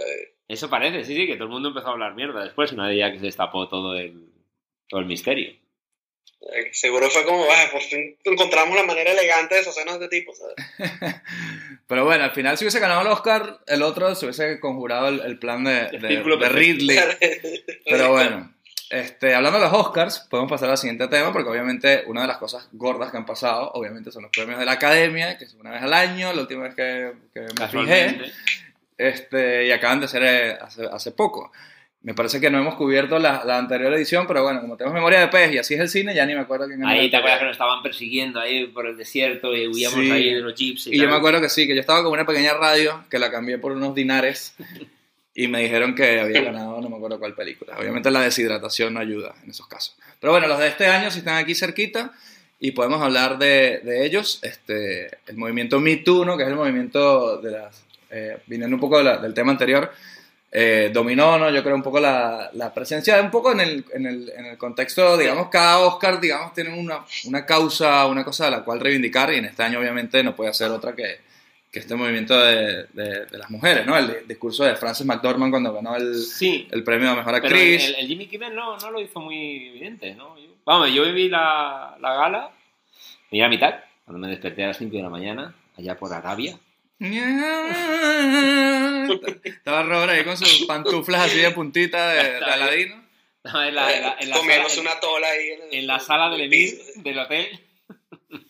Eso 0.48 0.70
parece, 0.70 1.04
sí, 1.04 1.14
sí, 1.14 1.26
que 1.26 1.34
todo 1.34 1.44
el 1.44 1.50
mundo 1.50 1.68
empezó 1.68 1.88
a 1.88 1.92
hablar 1.92 2.14
mierda 2.14 2.42
después, 2.42 2.72
una 2.72 2.88
vez 2.88 2.98
ya 2.98 3.12
que 3.12 3.18
se 3.18 3.26
destapó 3.26 3.68
todo 3.68 3.96
el, 3.96 4.30
todo 4.88 5.00
el 5.00 5.06
misterio. 5.06 5.52
Eh, 6.54 6.70
seguro 6.72 7.08
fue 7.10 7.24
como, 7.24 7.44
"Ah, 7.44 7.66
por 7.70 7.80
fin 7.82 8.16
encontramos 8.24 8.74
la 8.76 8.82
manera 8.84 9.12
elegante 9.12 9.54
de 9.54 9.60
deshacernos 9.60 9.98
de 9.98 10.04
este 10.06 10.18
tipo. 10.20 10.32
¿sabes? 10.34 10.54
Pero 11.86 12.04
bueno, 12.04 12.24
al 12.24 12.32
final 12.32 12.56
si 12.58 12.64
hubiese 12.64 12.80
ganado 12.80 13.02
el 13.02 13.06
Oscar, 13.08 13.58
el 13.66 13.82
otro 13.82 14.14
se 14.14 14.26
hubiese 14.26 14.58
conjurado 14.60 15.08
el, 15.08 15.20
el 15.20 15.38
plan 15.38 15.64
de, 15.64 15.80
El 15.92 16.00
de- 16.02 16.08
círculo 16.08 16.36
de 16.36 16.40
perfecto. 16.48 16.58
Ridley. 16.58 16.98
Pero 17.84 18.10
bueno, 18.12 18.54
este, 18.90 19.34
hablando 19.34 19.58
de 19.58 19.64
los 19.66 19.74
Oscars, 19.74 20.20
podemos 20.30 20.50
pasar 20.50 20.70
al 20.70 20.78
siguiente 20.78 21.08
tema, 21.08 21.32
porque 21.32 21.48
obviamente 21.50 22.04
una 22.06 22.22
de 22.22 22.26
las 22.28 22.38
cosas 22.38 22.68
gordas 22.72 23.10
que 23.10 23.16
han 23.16 23.26
pasado, 23.26 23.70
obviamente 23.74 24.10
son 24.10 24.22
los 24.22 24.30
premios 24.32 24.58
de 24.58 24.64
la 24.66 24.72
Academia, 24.72 25.38
que 25.38 25.44
es 25.44 25.54
una 25.54 25.70
vez 25.70 25.82
al 25.82 25.92
año, 25.94 26.32
la 26.32 26.40
última 26.42 26.64
vez 26.64 26.74
que, 26.74 27.12
que 27.32 27.40
me 27.60 27.68
fijé, 27.68 28.20
este, 28.98 29.66
y 29.66 29.72
acaban 29.72 30.00
de 30.00 30.08
ser 30.08 30.22
eh, 30.22 30.58
hace, 30.60 30.86
hace 30.90 31.12
poco. 31.12 31.52
Me 32.04 32.14
parece 32.14 32.40
que 32.40 32.50
no 32.50 32.58
hemos 32.58 32.74
cubierto 32.74 33.18
la, 33.20 33.44
la 33.44 33.58
anterior 33.58 33.92
edición, 33.94 34.26
pero 34.26 34.42
bueno, 34.42 34.60
como 34.60 34.76
tenemos 34.76 34.94
memoria 34.94 35.20
de 35.20 35.28
pez 35.28 35.52
y 35.52 35.58
así 35.58 35.74
es 35.74 35.80
el 35.80 35.88
cine, 35.88 36.14
ya 36.14 36.26
ni 36.26 36.34
me 36.34 36.40
acuerdo 36.40 36.66
quién 36.66 36.84
Ahí 36.84 37.08
te 37.10 37.16
acuerdas 37.16 37.38
que 37.38 37.44
nos 37.44 37.52
estaban 37.52 37.80
persiguiendo 37.80 38.40
ahí 38.40 38.66
por 38.66 38.86
el 38.88 38.96
desierto 38.96 39.54
y 39.54 39.68
huíamos 39.68 40.00
Sí. 40.00 40.10
ahí 40.10 40.34
de 40.34 40.40
los 40.40 40.54
jeeps. 40.54 40.88
Y 40.88 40.98
yo 40.98 41.08
me 41.08 41.14
acuerdo 41.14 41.40
que 41.40 41.48
sí, 41.48 41.66
que 41.68 41.74
yo 41.76 41.80
estaba 41.80 42.02
con 42.02 42.12
una 42.12 42.26
pequeña 42.26 42.54
radio 42.54 43.04
que 43.08 43.20
la 43.20 43.30
cambié 43.30 43.58
por 43.58 43.70
unos 43.72 43.94
dinares 43.94 44.54
y 45.34 45.46
me 45.46 45.62
dijeron 45.62 45.94
que 45.94 46.20
había 46.20 46.40
ganado 46.42 46.80
no 46.80 46.88
me 46.88 46.96
acuerdo 46.96 47.20
cuál 47.20 47.34
película. 47.34 47.76
Obviamente 47.78 48.10
la 48.10 48.20
deshidratación 48.22 48.94
no 48.94 49.00
ayuda 49.00 49.34
en 49.44 49.50
esos 49.50 49.68
casos. 49.68 49.96
Pero 50.20 50.32
bueno, 50.32 50.48
los 50.48 50.58
de 50.58 50.66
este 50.68 50.86
año 50.88 51.08
sí 51.10 51.20
están 51.20 51.36
aquí 51.36 51.54
cerquita 51.54 52.12
y 52.58 52.72
podemos 52.72 53.00
hablar 53.00 53.38
de, 53.38 53.80
de 53.84 54.04
ellos. 54.04 54.40
Este, 54.42 55.06
el 55.28 55.36
movimiento 55.36 55.78
Me 55.78 55.98
Too, 55.98 56.24
¿no? 56.24 56.36
que 56.36 56.42
es 56.42 56.48
el 56.48 56.56
movimiento 56.56 57.36
de 57.40 57.50
las... 57.52 57.84
Eh, 58.10 58.38
viniendo 58.46 58.74
un 58.76 58.80
poco 58.80 58.98
de 58.98 59.04
la- 59.04 59.16
del 59.18 59.32
tema 59.34 59.52
anterior, 59.52 59.90
eh, 60.54 60.90
dominó, 60.92 61.38
¿no? 61.38 61.50
Yo 61.50 61.62
creo 61.62 61.74
un 61.74 61.82
poco 61.82 61.98
la, 61.98 62.50
la 62.52 62.74
presencia, 62.74 63.18
un 63.22 63.30
poco 63.30 63.52
en 63.52 63.60
el, 63.60 63.84
en, 63.94 64.04
el, 64.06 64.30
en 64.36 64.44
el 64.46 64.58
contexto, 64.58 65.16
digamos, 65.16 65.48
cada 65.48 65.78
Oscar, 65.80 66.20
digamos, 66.20 66.52
tiene 66.52 66.78
una, 66.78 67.04
una 67.24 67.46
causa, 67.46 68.06
una 68.06 68.22
cosa 68.22 68.48
a 68.48 68.50
la 68.50 68.62
cual 68.62 68.78
reivindicar 68.80 69.32
y 69.32 69.36
en 69.38 69.46
este 69.46 69.62
año 69.62 69.78
obviamente 69.78 70.22
no 70.22 70.36
puede 70.36 70.52
ser 70.52 70.70
otra 70.70 70.94
que, 70.94 71.20
que 71.70 71.78
este 71.78 71.94
movimiento 71.94 72.36
de, 72.38 72.84
de, 72.92 73.24
de 73.24 73.38
las 73.38 73.48
mujeres, 73.50 73.86
¿no? 73.86 73.96
El 73.96 74.08
di- 74.08 74.14
discurso 74.28 74.62
de 74.64 74.76
Frances 74.76 75.06
McDormand 75.06 75.50
cuando 75.50 75.72
ganó 75.72 75.96
el, 75.96 76.16
Sí, 76.16 76.68
el 76.70 76.84
premio 76.84 77.08
a 77.10 77.14
Mejor 77.14 77.32
pero 77.40 77.46
Actriz. 77.46 77.86
el, 77.88 77.94
el 77.94 78.06
Jimmy 78.08 78.26
Kimmel 78.26 78.54
no, 78.54 78.76
no 78.76 78.90
lo 78.90 79.00
hizo 79.00 79.20
muy 79.20 79.68
evidente, 79.68 80.14
¿no? 80.14 80.36
Yo- 80.38 80.50
vamos, 80.66 80.92
yo 80.92 81.10
vi 81.14 81.30
la, 81.30 81.96
la 81.98 82.14
gala, 82.14 82.50
me 83.30 83.38
iba 83.38 83.46
a 83.46 83.50
mitad, 83.50 83.74
cuando 84.04 84.18
me 84.26 84.30
desperté 84.30 84.64
a 84.64 84.68
las 84.68 84.76
5 84.76 84.94
de 84.98 85.02
la 85.02 85.08
mañana, 85.08 85.54
allá 85.78 85.96
por 85.96 86.12
Arabia. 86.12 86.58
Estaba 89.44 89.82
Robert 89.82 90.10
ahí 90.12 90.24
con 90.24 90.36
sus 90.36 90.64
pantuflas 90.66 91.22
así 91.26 91.38
de 91.38 91.50
puntita 91.50 92.08
de, 92.10 92.22
de 92.32 92.44
Aladino. 92.44 93.02
Estaba 93.44 93.68
en 93.68 93.74
la, 93.74 93.96
en 93.96 94.02
la- 94.02 94.16
en 94.20 94.30
la 94.30 94.36
Comiéndose 94.36 94.76
sala- 94.76 94.90
una 94.92 95.00
tola 95.00 95.26
ahí 95.28 95.48
en, 95.48 95.62
el- 95.62 95.74
en 95.80 95.86
la 95.86 95.98
sala 95.98 96.30
del 96.30 96.40
Emir 96.42 96.74
del 96.96 97.18
hotel. 97.18 97.60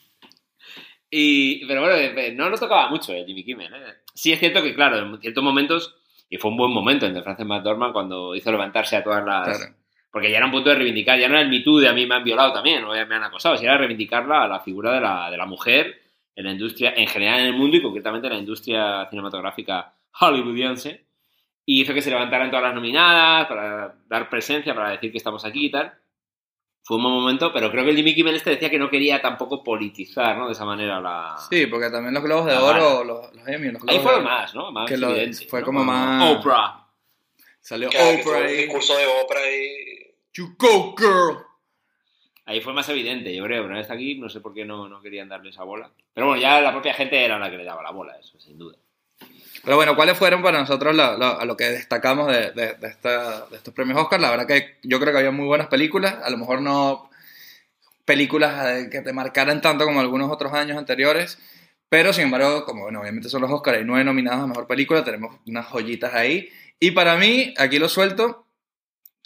y, 1.11 1.67
pero 1.67 1.81
bueno, 1.81 1.97
eh, 1.97 2.33
no 2.35 2.49
lo 2.51 2.59
tocaba 2.59 2.89
mucho 2.91 3.13
eh, 3.13 3.25
Jimmy 3.27 3.45
Kimmel. 3.45 3.73
¿eh? 3.75 3.95
Sí 4.15 4.33
es 4.33 4.39
cierto 4.39 4.63
que, 4.63 4.75
claro, 4.75 4.99
en 4.99 5.21
ciertos 5.21 5.43
momentos, 5.43 5.95
y 6.29 6.37
fue 6.37 6.51
un 6.51 6.57
buen 6.59 6.71
momento 6.73 7.07
el 7.07 7.15
de 7.15 7.23
Frances 7.23 7.47
McDormand 7.47 7.93
cuando 7.93 8.35
hizo 8.35 8.51
levantarse 8.51 8.97
a 8.97 9.03
todas 9.05 9.25
las... 9.25 9.57
Claro. 9.59 9.75
Porque 10.11 10.31
ya 10.31 10.37
era 10.37 10.45
un 10.47 10.53
punto 10.53 10.69
de 10.69 10.77
reivindicar, 10.77 11.19
ya 11.19 11.27
no 11.27 11.35
era 11.37 11.43
el 11.43 11.49
Me 11.49 11.61
Too 11.61 11.79
de 11.81 11.89
a 11.89 11.95
mí 11.95 12.05
me 12.05 12.15
han 12.17 12.23
violado 12.25 12.53
también, 12.53 12.85
o 12.85 12.91
me 12.93 13.01
han 13.01 13.25
acosado, 13.25 13.57
sino 13.57 13.71
era 13.71 13.79
reivindicarla 13.79 14.45
a 14.45 14.49
la 14.49 14.61
figura 14.61 14.93
de 14.93 15.01
la, 15.01 15.31
de 15.31 15.39
la 15.39 15.47
mujer 15.47 16.02
en 16.35 16.45
la 16.45 16.53
industria, 16.53 16.95
en 16.97 17.07
general 17.07 17.41
en 17.41 17.47
el 17.47 17.53
mundo 17.55 17.77
y 17.77 17.83
concretamente 17.83 18.27
en 18.29 18.33
la 18.35 18.39
industria 18.39 19.07
cinematográfica 19.11 19.95
hollywoodiense. 20.13 21.05
Y 21.65 21.83
hizo 21.83 21.95
que 21.95 22.03
se 22.03 22.11
levantaran 22.11 22.51
todas 22.51 22.65
las 22.65 22.75
nominadas 22.75 23.47
para 23.47 23.95
dar 24.09 24.29
presencia, 24.29 24.75
para 24.75 24.91
decir 24.91 25.13
que 25.13 25.19
estamos 25.19 25.45
aquí 25.45 25.67
y 25.67 25.71
tal. 25.71 25.93
Fue 26.85 26.97
un 26.97 27.05
buen 27.05 27.15
momento, 27.15 27.53
pero 27.53 27.71
creo 27.71 27.85
que 27.85 27.91
el 27.91 27.97
Jimmy 27.97 28.13
Kimmel 28.13 28.35
este 28.35 28.51
decía 28.51 28.69
que 28.69 28.79
no 28.81 28.91
quería 28.91 29.23
tampoco 29.23 29.63
politizar, 29.63 30.37
¿no? 30.37 30.47
De 30.47 30.53
esa 30.53 30.65
manera 30.65 31.01
la... 31.01 31.37
Sí, 31.49 31.67
porque 31.67 31.89
también 31.91 32.13
los 32.13 32.25
globos 32.25 32.47
de 32.47 32.57
oro, 32.57 33.05
los, 33.05 33.33
los 33.37 33.47
Emmy, 33.49 33.71
los 33.71 33.81
globos 33.81 33.89
Ahí 33.89 33.99
de 33.99 34.03
fueron 34.03 34.23
oro, 34.23 34.31
más, 34.31 34.55
¿no? 34.57 34.73
Más 34.73 34.91
que 34.91 34.97
lo- 34.97 35.11
evidente, 35.11 35.47
fue 35.47 35.61
¿no? 35.61 35.67
como 35.67 35.85
más- 35.85 36.37
Oprah. 36.37 36.85
Salió 37.61 37.89
Que, 37.89 37.97
que 37.99 38.23
fue 38.25 38.33
Oprah 38.33 38.41
un 38.51 38.57
discurso 38.57 38.97
de 38.99 39.07
Oprah 39.07 39.47
y 39.53 40.15
You 40.35 40.57
go, 40.59 40.97
girl. 40.99 41.39
Ahí 42.45 42.61
fue 42.61 42.73
más 42.73 42.89
evidente, 42.89 43.35
yo 43.35 43.45
creo. 43.45 43.65
Una 43.65 43.77
vez 43.79 43.91
aquí, 43.91 44.17
no 44.19 44.29
sé 44.29 44.41
por 44.41 44.53
qué 44.53 44.65
no, 44.65 44.89
no 44.89 45.01
querían 45.01 45.29
darle 45.29 45.51
esa 45.51 45.63
bola. 45.63 45.91
Pero 46.13 46.27
bueno, 46.27 46.43
ya 46.43 46.61
la 46.61 46.73
propia 46.73 46.93
gente 46.95 47.25
era 47.25 47.39
la 47.39 47.51
que 47.51 47.57
le 47.57 47.65
daba 47.65 47.83
la 47.83 47.91
bola, 47.93 48.17
eso, 48.19 48.39
sin 48.41 48.59
duda. 48.59 48.77
Pero 49.65 49.77
bueno, 49.77 49.95
¿cuáles 49.95 50.19
fueron 50.19 50.43
para 50.43 50.59
nosotros 50.59 50.95
la- 50.95 51.15
a 51.15 51.45
lo 51.45 51.57
que 51.57 51.65
destacamos 51.65 52.27
de, 52.27 52.51
de- 52.51 52.77
estos 53.53 53.75
premios 53.75 53.99
Oscar? 54.01 54.21
La 54.21 54.31
verdad 54.31 54.47
que 54.47 54.79
yo 54.83 54.99
creo 54.99 55.13
que 55.13 55.19
había 55.19 55.31
muy 55.31 55.47
buenas 55.47 55.69
películas, 55.69 56.17
a 56.23 56.31
lo 56.31 56.37
mejor 56.37 56.61
no 56.61 57.09
películas 58.05 58.89
que 58.91 59.01
te 59.01 59.13
marcaran 59.13 59.61
tanto 59.61 59.85
como 59.85 60.01
algunos 60.01 60.31
otros 60.31 60.53
años 60.53 60.77
anteriores, 60.77 61.39
pero 61.89 62.13
sin 62.13 62.25
embargo, 62.25 62.65
como 62.65 62.83
bueno, 62.83 63.01
obviamente 63.01 63.29
son 63.29 63.43
los 63.43 63.51
Oscar, 63.53 63.75
hay 63.77 63.85
nueve 63.85 64.05
nominados 64.05 64.43
a 64.43 64.47
Mejor 64.47 64.67
Película, 64.67 65.05
tenemos 65.05 65.37
unas 65.47 65.67
joyitas 65.67 66.13
ahí. 66.15 66.49
Y 66.81 66.91
para 66.93 67.17
mí, 67.17 67.55
aquí 67.59 67.79
lo 67.79 67.89
suelto, 67.89 68.47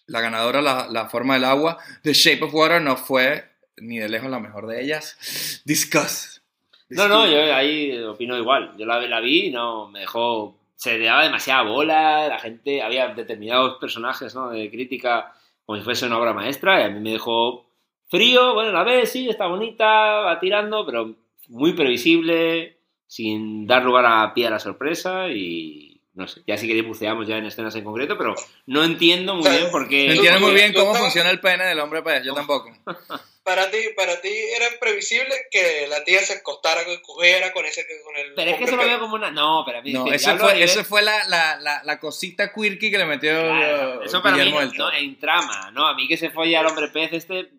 la 0.06 0.20
ganadora, 0.20 0.62
la, 0.62 0.86
la 0.90 1.08
forma 1.08 1.34
del 1.34 1.44
agua, 1.44 1.78
The 2.02 2.12
Shape 2.12 2.44
of 2.44 2.54
Water, 2.54 2.80
no 2.80 2.96
fue 2.96 3.44
ni 3.78 3.98
de 3.98 4.08
lejos 4.08 4.30
la 4.30 4.40
mejor 4.40 4.66
de 4.66 4.82
ellas. 4.82 5.62
Discuss. 5.64 6.42
No, 6.88 7.08
no, 7.08 7.26
yo 7.26 7.54
ahí 7.54 7.98
opino 8.02 8.36
igual. 8.36 8.72
Yo 8.78 8.86
la, 8.86 9.00
la 9.00 9.20
vi 9.20 9.46
y 9.46 9.50
no 9.50 9.88
me 9.88 10.00
dejó. 10.00 10.56
Se 10.76 10.98
le 10.98 11.06
daba 11.06 11.24
demasiada 11.24 11.62
bola, 11.62 12.28
la 12.28 12.38
gente. 12.38 12.82
Había 12.82 13.08
determinados 13.08 13.78
personajes 13.78 14.34
¿no? 14.34 14.50
de 14.50 14.70
crítica 14.70 15.32
como 15.64 15.78
si 15.78 15.84
fuese 15.84 16.06
una 16.06 16.18
obra 16.18 16.32
maestra 16.32 16.80
y 16.80 16.84
a 16.84 16.88
mí 16.88 17.00
me 17.00 17.12
dejó 17.12 17.66
frío. 18.08 18.54
Bueno, 18.54 18.72
la 18.72 18.84
ves, 18.84 19.10
sí, 19.10 19.28
está 19.28 19.46
bonita, 19.46 19.86
va 20.20 20.38
tirando, 20.38 20.86
pero 20.86 21.14
muy 21.48 21.72
previsible, 21.72 22.78
sin 23.06 23.66
dar 23.66 23.84
lugar 23.84 24.06
a 24.06 24.32
pie 24.32 24.46
a 24.46 24.50
la 24.50 24.60
sorpresa 24.60 25.28
y. 25.28 25.85
No 26.16 26.26
sé, 26.26 26.40
ya 26.46 26.56
si 26.56 26.66
queréis 26.66 26.86
buceamos 26.86 27.28
ya 27.28 27.36
en 27.36 27.44
escenas 27.44 27.74
en 27.76 27.84
concreto, 27.84 28.16
pero 28.16 28.34
no 28.64 28.82
entiendo 28.82 29.34
muy 29.34 29.42
O 29.42 29.44
sea, 29.44 29.58
bien 29.58 29.70
por 29.70 29.86
qué. 29.86 30.06
No 30.06 30.14
entiendo 30.14 30.40
muy 30.40 30.54
bien 30.54 30.72
cómo 30.72 30.94
funciona 30.94 31.28
el 31.28 31.40
pene 31.40 31.66
del 31.66 31.78
hombre 31.78 32.02
pez, 32.02 32.24
yo 32.24 32.32
tampoco. 32.32 32.72
para 33.44 33.70
ti, 33.70 33.76
para 33.94 34.18
ti 34.22 34.30
era 34.30 34.66
previsible 34.80 35.28
que 35.50 35.86
la 35.90 36.02
tía 36.04 36.20
se 36.20 36.38
acostara, 36.38 36.86
que 36.86 37.02
cogiera 37.02 37.52
con 37.52 37.66
ese 37.66 37.86
con 38.02 38.16
el 38.16 38.32
Pero 38.32 38.50
es 38.50 38.56
que 38.56 38.64
eso 38.64 38.76
lo 38.76 38.86
veo 38.86 38.98
como 38.98 39.16
una. 39.16 39.30
No, 39.30 39.62
pero 39.66 39.78
a 39.78 39.82
mí. 39.82 39.92
No, 39.92 40.06
yo 40.06 40.12
ese 40.14 40.30
hablo 40.30 40.46
a 40.46 40.50
fue, 40.52 40.62
ese 40.62 40.84
fue 40.84 41.02
la, 41.02 41.28
la, 41.28 41.58
la, 41.60 41.82
la 41.84 42.00
cosita 42.00 42.50
quirky 42.50 42.90
que 42.90 42.96
le 42.96 43.04
metió 43.04 43.30
Claro, 43.30 44.02
eso 44.02 44.22
para 44.22 44.36
mí 44.36 44.44
Guillermo 44.44 44.72
Toro. 44.72 44.90
no, 44.90 44.96
en 44.96 45.18
trama, 45.18 45.70
¿no? 45.72 45.86
A 45.86 45.94
mí 45.94 46.08
que 46.08 46.16
se 46.16 46.30
folle 46.30 46.56
al 46.56 46.66
hombre 46.66 46.88
pez 46.88 47.12
este, 47.12 47.50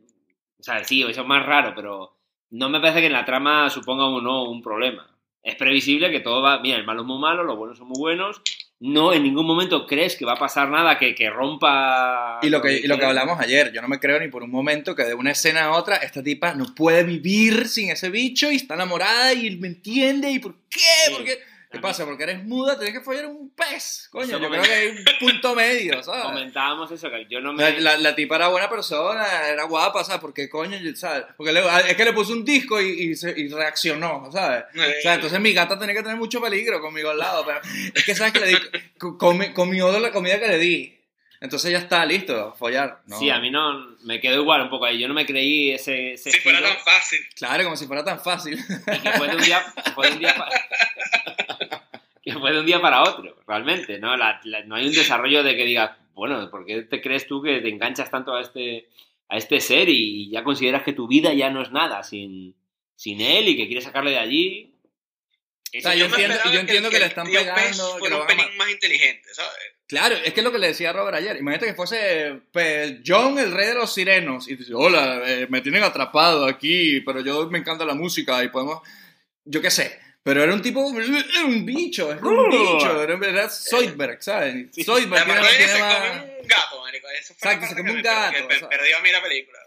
o 0.60 0.64
sea, 0.64 0.84
sí, 0.84 1.04
eso 1.04 1.22
es 1.22 1.28
más 1.28 1.46
raro, 1.46 1.74
pero 1.76 2.18
no 2.50 2.70
me 2.70 2.80
parece 2.80 3.02
que 3.02 3.06
en 3.06 3.14
la 3.14 3.26
trama 3.26 3.70
suponga 3.70 4.08
o 4.08 4.20
no 4.20 4.50
un 4.50 4.64
problema. 4.64 5.08
Es 5.48 5.56
previsible 5.56 6.12
que 6.12 6.20
todo 6.20 6.42
va, 6.42 6.60
mira, 6.60 6.76
el 6.76 6.84
malo 6.86 7.04
es 7.04 7.08
muy 7.08 7.20
malo, 7.20 7.42
los 7.46 7.56
buenos 7.56 7.78
son 7.78 7.88
muy 7.88 7.98
buenos, 7.98 8.42
no 8.82 9.14
en 9.14 9.24
ningún 9.24 9.48
momento 9.48 9.88
crees 9.88 10.18
que 10.18 10.26
va 10.26 10.34
a 10.34 10.38
pasar 10.38 10.70
nada 10.70 10.98
que, 10.98 11.16
que 11.16 11.30
rompa... 11.30 12.40
Y 12.42 12.50
lo 12.50 12.62
que, 12.62 12.74
y 12.80 12.86
lo 12.86 13.00
que 13.00 13.06
hablamos 13.06 13.40
ayer, 13.40 13.72
yo 13.72 13.82
no 13.82 13.88
me 13.88 13.98
creo 14.02 14.20
ni 14.20 14.28
por 14.28 14.44
un 14.44 14.52
momento 14.52 14.94
que 14.94 15.04
de 15.04 15.14
una 15.14 15.32
escena 15.32 15.64
a 15.64 15.72
otra 15.72 15.96
esta 15.96 16.22
tipa 16.22 16.54
no 16.54 16.76
puede 16.76 17.06
vivir 17.06 17.70
sin 17.70 17.90
ese 17.90 18.10
bicho 18.10 18.52
y 18.52 18.58
está 18.58 18.74
enamorada 18.74 19.34
y 19.34 19.56
me 19.56 19.70
entiende 19.70 20.30
y 20.32 20.40
por 20.40 20.56
qué, 20.70 20.80
Sí. 21.06 21.14
¿por 21.14 21.24
qué? 21.70 21.72
¿Qué 21.74 21.78
A 21.80 21.82
pasa? 21.82 22.06
Porque 22.06 22.24
eres 22.24 22.44
muda, 22.44 22.78
tienes 22.78 22.98
que 22.98 23.04
follar 23.04 23.26
un 23.28 23.50
pez. 23.52 24.08
Coño, 24.12 24.24
Eso 24.26 24.40
yo 24.40 24.50
creo 24.50 24.62
que 24.64 24.74
hay 24.74 24.88
un 24.90 25.04
punto 25.20 25.54
medio, 25.56 26.02
¿sabes? 26.04 26.24
Comentábamos 26.24 26.90
eso, 26.92 27.10
que 27.10 27.26
yo 27.30 27.42
no 27.42 27.54
me... 27.54 27.62
La, 27.64 27.80
la, 27.80 27.98
la 27.98 28.16
tipa 28.16 28.36
era 28.38 28.48
buena 28.48 28.70
persona, 28.70 29.26
era 29.48 29.64
guapa, 29.64 30.04
¿sabes? 30.04 30.22
¿Por 30.22 30.34
qué 30.34 30.50
coño? 30.50 30.78
¿sabes? 30.96 31.26
Porque 31.36 31.52
le- 31.52 31.62
es 31.90 31.96
que 31.96 32.06
le 32.06 32.14
puso 32.14 32.34
un 32.34 32.46
disco 32.46 32.82
y, 32.82 32.90
y, 33.12 33.16
se- 33.16 33.34
y 33.38 33.50
reaccionó, 33.50 34.30
¿sabes? 34.32 34.64
O 34.76 35.02
sea, 35.02 35.16
entonces 35.16 35.40
mi 35.40 35.54
gata 35.54 35.78
tenía 35.78 35.96
que 35.96 36.04
tener 36.04 36.18
mucho 36.18 36.42
peligro 36.42 36.80
conmigo 36.82 37.10
al 37.10 37.18
lado. 37.20 37.46
Pero 37.46 37.60
es 37.94 38.04
que, 38.06 38.16
¿sabes? 38.16 38.34
Que 38.34 38.40
le 38.40 38.48
di, 38.48 38.58
co- 38.98 39.18
comi- 39.18 39.54
comió 39.54 39.92
de 39.92 40.00
la 40.00 40.12
comida 40.12 40.40
que 40.40 40.48
le 40.48 40.58
di. 40.58 40.94
Entonces 41.40 41.72
ya 41.72 41.78
está 41.78 42.04
listo, 42.04 42.56
follar. 42.58 43.02
No. 43.06 43.20
Sí, 43.20 43.30
a 43.30 43.38
mí 43.40 43.52
no... 43.52 43.96
Me 44.06 44.20
quedó 44.20 44.42
igual 44.42 44.62
un 44.62 44.70
poco 44.72 44.86
ahí. 44.86 44.98
Yo 45.00 45.08
no 45.08 45.14
me 45.14 45.24
creí 45.26 45.70
ese... 45.72 46.14
ese 46.14 46.32
Si 46.32 46.40
fuera 46.40 46.58
giro. 46.58 46.70
tan 46.72 46.80
fácil. 46.80 47.20
Claro, 47.36 47.64
como 47.66 47.76
si 47.78 47.86
fuera 47.86 48.04
tan 48.04 48.20
fácil. 48.20 48.58
y 48.58 49.00
que 49.00 49.12
fue 49.12 49.28
de 49.28 49.36
un 49.36 49.42
día, 49.44 49.62
fue 49.94 50.08
de 50.08 50.14
un 50.14 50.20
día 50.20 50.34
que 52.34 52.40
fue 52.40 52.52
de 52.52 52.60
un 52.60 52.66
día 52.66 52.82
para 52.82 53.04
otro, 53.04 53.38
realmente, 53.48 54.00
¿no? 54.00 54.16
La- 54.18 54.40
la- 54.44 54.64
no 54.64 54.76
hay 54.76 54.88
un 54.88 54.94
desarrollo 54.94 55.44
de 55.44 55.56
que 55.56 55.66
digas, 55.66 55.92
bueno, 56.14 56.50
¿por 56.50 56.66
qué 56.66 56.82
te 56.84 57.02
crees 57.02 57.28
tú 57.28 57.42
que 57.42 57.60
te 57.62 57.70
enganchas 57.70 58.10
tanto 58.12 58.34
a 58.36 58.42
este, 58.42 58.88
a 59.30 59.38
este 59.38 59.60
ser 59.62 59.90
y 59.90 60.30
ya 60.30 60.44
consideras 60.44 60.84
que 60.84 60.94
tu 60.94 61.08
vida 61.08 61.34
ya 61.34 61.50
no 61.50 61.62
es 61.62 61.72
nada 61.72 62.04
sin, 62.04 62.56
sin 62.96 63.22
él 63.22 63.48
y 63.50 63.58
que 63.58 63.68
quieres 63.68 63.84
sacarle 63.84 64.12
de 64.12 64.20
allí? 64.20 64.74
O 65.78 65.82
sea, 65.82 65.96
yo 65.96 66.06
entiendo- 66.06 66.36
yo 66.54 66.60
entiendo 66.62 66.90
que 66.90 67.00
le 67.00 67.06
están 67.06 67.28
pegando, 67.54 67.98
que 67.98 68.10
un 68.22 68.28
pelín 68.28 68.58
más 68.58 68.70
inteligente, 68.72 69.30
¿sabes? 69.34 69.52
Claro, 69.86 70.16
es 70.16 70.34
que 70.34 70.40
es 70.40 70.44
lo 70.44 70.52
que 70.52 70.60
le 70.60 70.68
decía 70.68 70.92
Robert 70.94 71.16
ayer. 71.18 71.38
Imagínate 71.38 71.68
que 71.68 71.74
fuese 71.74 72.42
pues, 72.52 72.98
John, 73.06 73.38
el 73.38 73.52
rey 73.54 73.68
de 73.68 73.76
los 73.76 73.94
sirenos, 73.94 74.48
y 74.50 74.56
dice, 74.56 74.74
hola, 74.74 75.22
eh, 75.26 75.48
me 75.50 75.62
tienen 75.62 75.84
atrapado 75.84 76.46
aquí, 76.46 77.02
pero 77.02 77.22
yo 77.22 77.50
me 77.50 77.60
encanta 77.60 77.86
la 77.86 77.94
música 77.94 78.44
y 78.44 78.50
podemos, 78.50 78.82
yo 79.46 79.62
qué 79.62 79.70
sé. 79.72 80.00
Pero 80.28 80.44
era 80.44 80.54
un 80.54 80.62
tipo, 80.62 80.82
era 81.00 81.46
un 81.46 81.66
bicho, 81.66 82.12
era 82.12 82.20
un 82.22 82.50
bicho, 82.50 83.02
era, 83.02 83.14
era 83.30 83.50
Zoidberg, 83.50 84.22
¿sabes? 84.22 84.68
Zoidberg 84.84 85.24
tiene, 85.24 85.40
Además, 85.40 85.58
tiene 85.58 85.72
se 85.72 85.80
más- 85.80 85.96
come 85.96 86.10
un 86.42 86.48
gato, 86.50 86.82
marico. 86.82 87.08
Eso 87.18 87.34
fue 87.34 87.54
Exacto, 87.54 87.68
se 87.68 87.76
come 87.82 87.92
un 87.94 88.02
gato, 88.02 88.34
que 88.38 88.66
perdió 88.68 88.98
a 88.98 89.02
mí 89.02 89.12
la 89.14 89.22
película. 89.24 89.58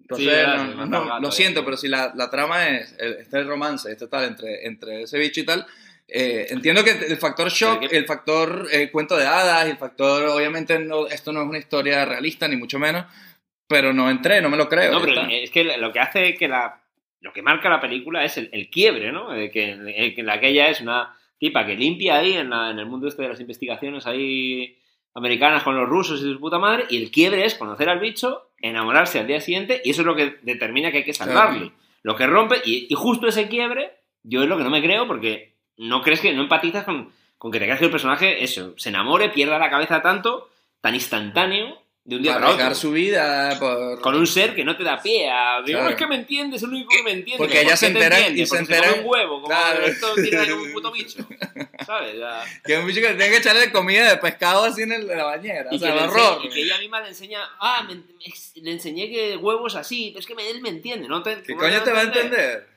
Entonces, 0.00 0.26
Sí, 0.26 0.32
verdad, 0.32 0.56
no, 0.56 0.86
no, 0.86 1.04
gato 1.06 1.20
lo 1.20 1.28
ahí. 1.28 1.32
siento, 1.32 1.64
pero 1.64 1.76
si 1.76 1.86
la, 1.86 2.12
la 2.16 2.28
trama 2.28 2.68
es 2.68 2.96
el- 2.98 3.12
este 3.20 3.44
romance, 3.44 3.92
este 3.92 4.08
tal, 4.08 4.24
entre, 4.24 4.66
entre 4.66 5.02
ese 5.02 5.18
bicho 5.18 5.40
y 5.40 5.44
tal, 5.44 5.64
eh, 6.08 6.48
entiendo 6.50 6.82
que 6.82 6.90
el 6.90 7.16
factor 7.18 7.48
shock, 7.48 7.78
Pero 7.82 7.92
el 7.96 8.04
factor 8.04 8.68
eh, 8.72 8.90
cuento 8.90 9.16
de 9.16 9.24
hadas, 9.26 9.66
el 9.66 9.76
factor, 9.78 10.24
obviamente, 10.26 10.80
no, 10.80 11.06
esto 11.06 11.32
no 11.32 11.42
es 11.42 11.48
una 11.48 11.58
historia 11.58 12.04
realista, 12.04 12.48
ni 12.48 12.56
mucho 12.56 12.80
menos, 12.80 13.06
pero 13.68 13.92
no 13.92 14.10
entré, 14.10 14.42
no 14.42 14.50
me 14.50 14.56
lo 14.56 14.68
creo. 14.68 14.90
No, 14.94 15.00
pero 15.00 15.12
está. 15.22 15.32
es 15.32 15.50
que 15.52 15.62
lo 15.62 15.92
que 15.92 16.00
hace 16.00 16.34
que 16.34 16.48
la. 16.48 16.81
Lo 17.22 17.32
que 17.32 17.40
marca 17.40 17.70
la 17.70 17.80
película 17.80 18.22
es 18.24 18.36
el, 18.36 18.50
el 18.52 18.68
quiebre, 18.68 19.10
¿no? 19.12 19.30
De 19.30 19.50
que, 19.50 19.70
en- 19.70 20.14
que 20.14 20.22
la 20.22 20.38
que 20.38 20.48
ella 20.48 20.68
es 20.68 20.80
una 20.82 21.16
tipa 21.38 21.64
que 21.64 21.74
limpia 21.76 22.16
ahí 22.18 22.34
en, 22.34 22.50
la- 22.50 22.70
en 22.70 22.78
el 22.78 22.86
mundo 22.86 23.08
este 23.08 23.22
de 23.22 23.28
las 23.30 23.40
investigaciones, 23.40 24.06
ahí 24.06 24.76
americanas 25.14 25.62
con 25.62 25.76
los 25.76 25.88
rusos 25.88 26.20
y 26.20 26.32
su 26.32 26.38
puta 26.40 26.58
madre, 26.58 26.84
y 26.90 27.02
el 27.02 27.10
quiebre 27.10 27.44
es 27.44 27.54
conocer 27.54 27.88
al 27.88 27.98
bicho, 28.00 28.50
enamorarse 28.60 29.18
al 29.18 29.26
día 29.26 29.40
siguiente, 29.40 29.80
y 29.84 29.90
eso 29.90 30.02
es 30.02 30.06
lo 30.06 30.14
que 30.16 30.36
determina 30.42 30.90
que 30.90 30.98
hay 30.98 31.04
que 31.04 31.12
salvarle. 31.14 31.58
Claro. 31.68 31.74
Lo 32.02 32.16
que 32.16 32.26
rompe, 32.26 32.56
y, 32.64 32.86
y 32.90 32.94
justo 32.94 33.26
ese 33.28 33.48
quiebre, 33.48 33.90
yo 34.22 34.42
es 34.42 34.48
lo 34.48 34.56
que 34.56 34.64
no 34.64 34.70
me 34.70 34.82
creo, 34.82 35.06
porque 35.06 35.54
no 35.76 36.00
crees 36.02 36.20
que, 36.20 36.32
no 36.32 36.42
empatizas 36.42 36.84
con, 36.84 37.10
con 37.38 37.50
que 37.52 37.58
te 37.58 37.64
creas 37.66 37.78
que 37.78 37.84
el 37.86 37.90
personaje, 37.90 38.42
eso, 38.42 38.74
se 38.78 38.88
enamore, 38.88 39.28
pierda 39.28 39.58
la 39.58 39.70
cabeza 39.70 40.00
tanto, 40.02 40.48
tan 40.80 40.94
instantáneo, 40.94 41.81
de 42.04 42.16
un 42.16 42.22
día 42.22 42.32
Para 42.34 42.46
para 42.48 42.64
otro. 42.64 42.74
su 42.74 42.90
vida 42.90 43.56
por... 43.60 44.00
Con 44.00 44.16
un 44.16 44.26
ser 44.26 44.56
que 44.56 44.64
no 44.64 44.76
te 44.76 44.82
da 44.82 45.00
pie 45.00 45.30
a... 45.30 45.62
Digo, 45.64 45.78
Claro. 45.78 45.90
es 45.90 45.96
que 45.96 46.06
me 46.08 46.16
entiendes, 46.16 46.56
es 46.60 46.62
el 46.64 46.70
único 46.74 46.88
que 46.96 47.02
me 47.04 47.12
entiende. 47.12 47.38
Porque 47.38 47.54
¿Por 47.58 47.62
ellas 47.64 47.78
qué 47.78 47.86
se 47.86 47.92
te 47.92 47.98
enteran- 48.00 48.36
y 48.36 48.44
se 48.46 48.56
enteran- 48.58 48.98
un 49.00 49.06
huevo, 49.06 49.34
como 49.40 49.46
Claro. 49.46 49.84
esto 49.84 50.12
tiene 50.14 50.52
un 50.52 50.72
puto 50.72 50.90
bicho. 50.92 51.24
¿Sabes? 51.86 52.18
Ya. 52.18 52.44
Que 52.64 52.78
un 52.78 52.86
bicho 52.86 53.00
que 53.00 53.08
tiene 53.14 53.30
que 53.30 53.36
echarle 53.36 53.70
comida 53.70 54.08
de 54.10 54.16
pescado 54.16 54.64
así 54.64 54.82
en, 54.82 55.06
la 55.06 55.24
bañera. 55.24 55.68
Y, 55.70 55.76
o 55.76 55.78
sea, 55.78 55.92
el 55.94 55.98
horror. 56.10 56.40
y 56.44 56.48
que 56.48 56.62
ella 56.62 56.78
misma 56.78 57.00
le 57.02 57.08
enseña, 57.10 57.40
ah, 57.60 57.84
me- 57.86 57.94
me- 57.94 58.02
le 58.62 58.70
enseñé 58.72 59.08
que 59.08 59.36
huevos 59.36 59.76
así, 59.76 60.10
pero 60.12 60.20
es 60.20 60.26
que 60.26 60.50
él 60.50 60.60
me 60.60 60.70
entiende, 60.70 61.06
¿no? 61.06 61.22
Te, 61.22 61.40
¿Qué 61.42 61.52
¿cómo 61.54 61.60
coño 61.66 61.78
no 61.78 61.82
te 61.84 61.92
va 61.92 62.00
a 62.00 62.04
entender? 62.04 62.71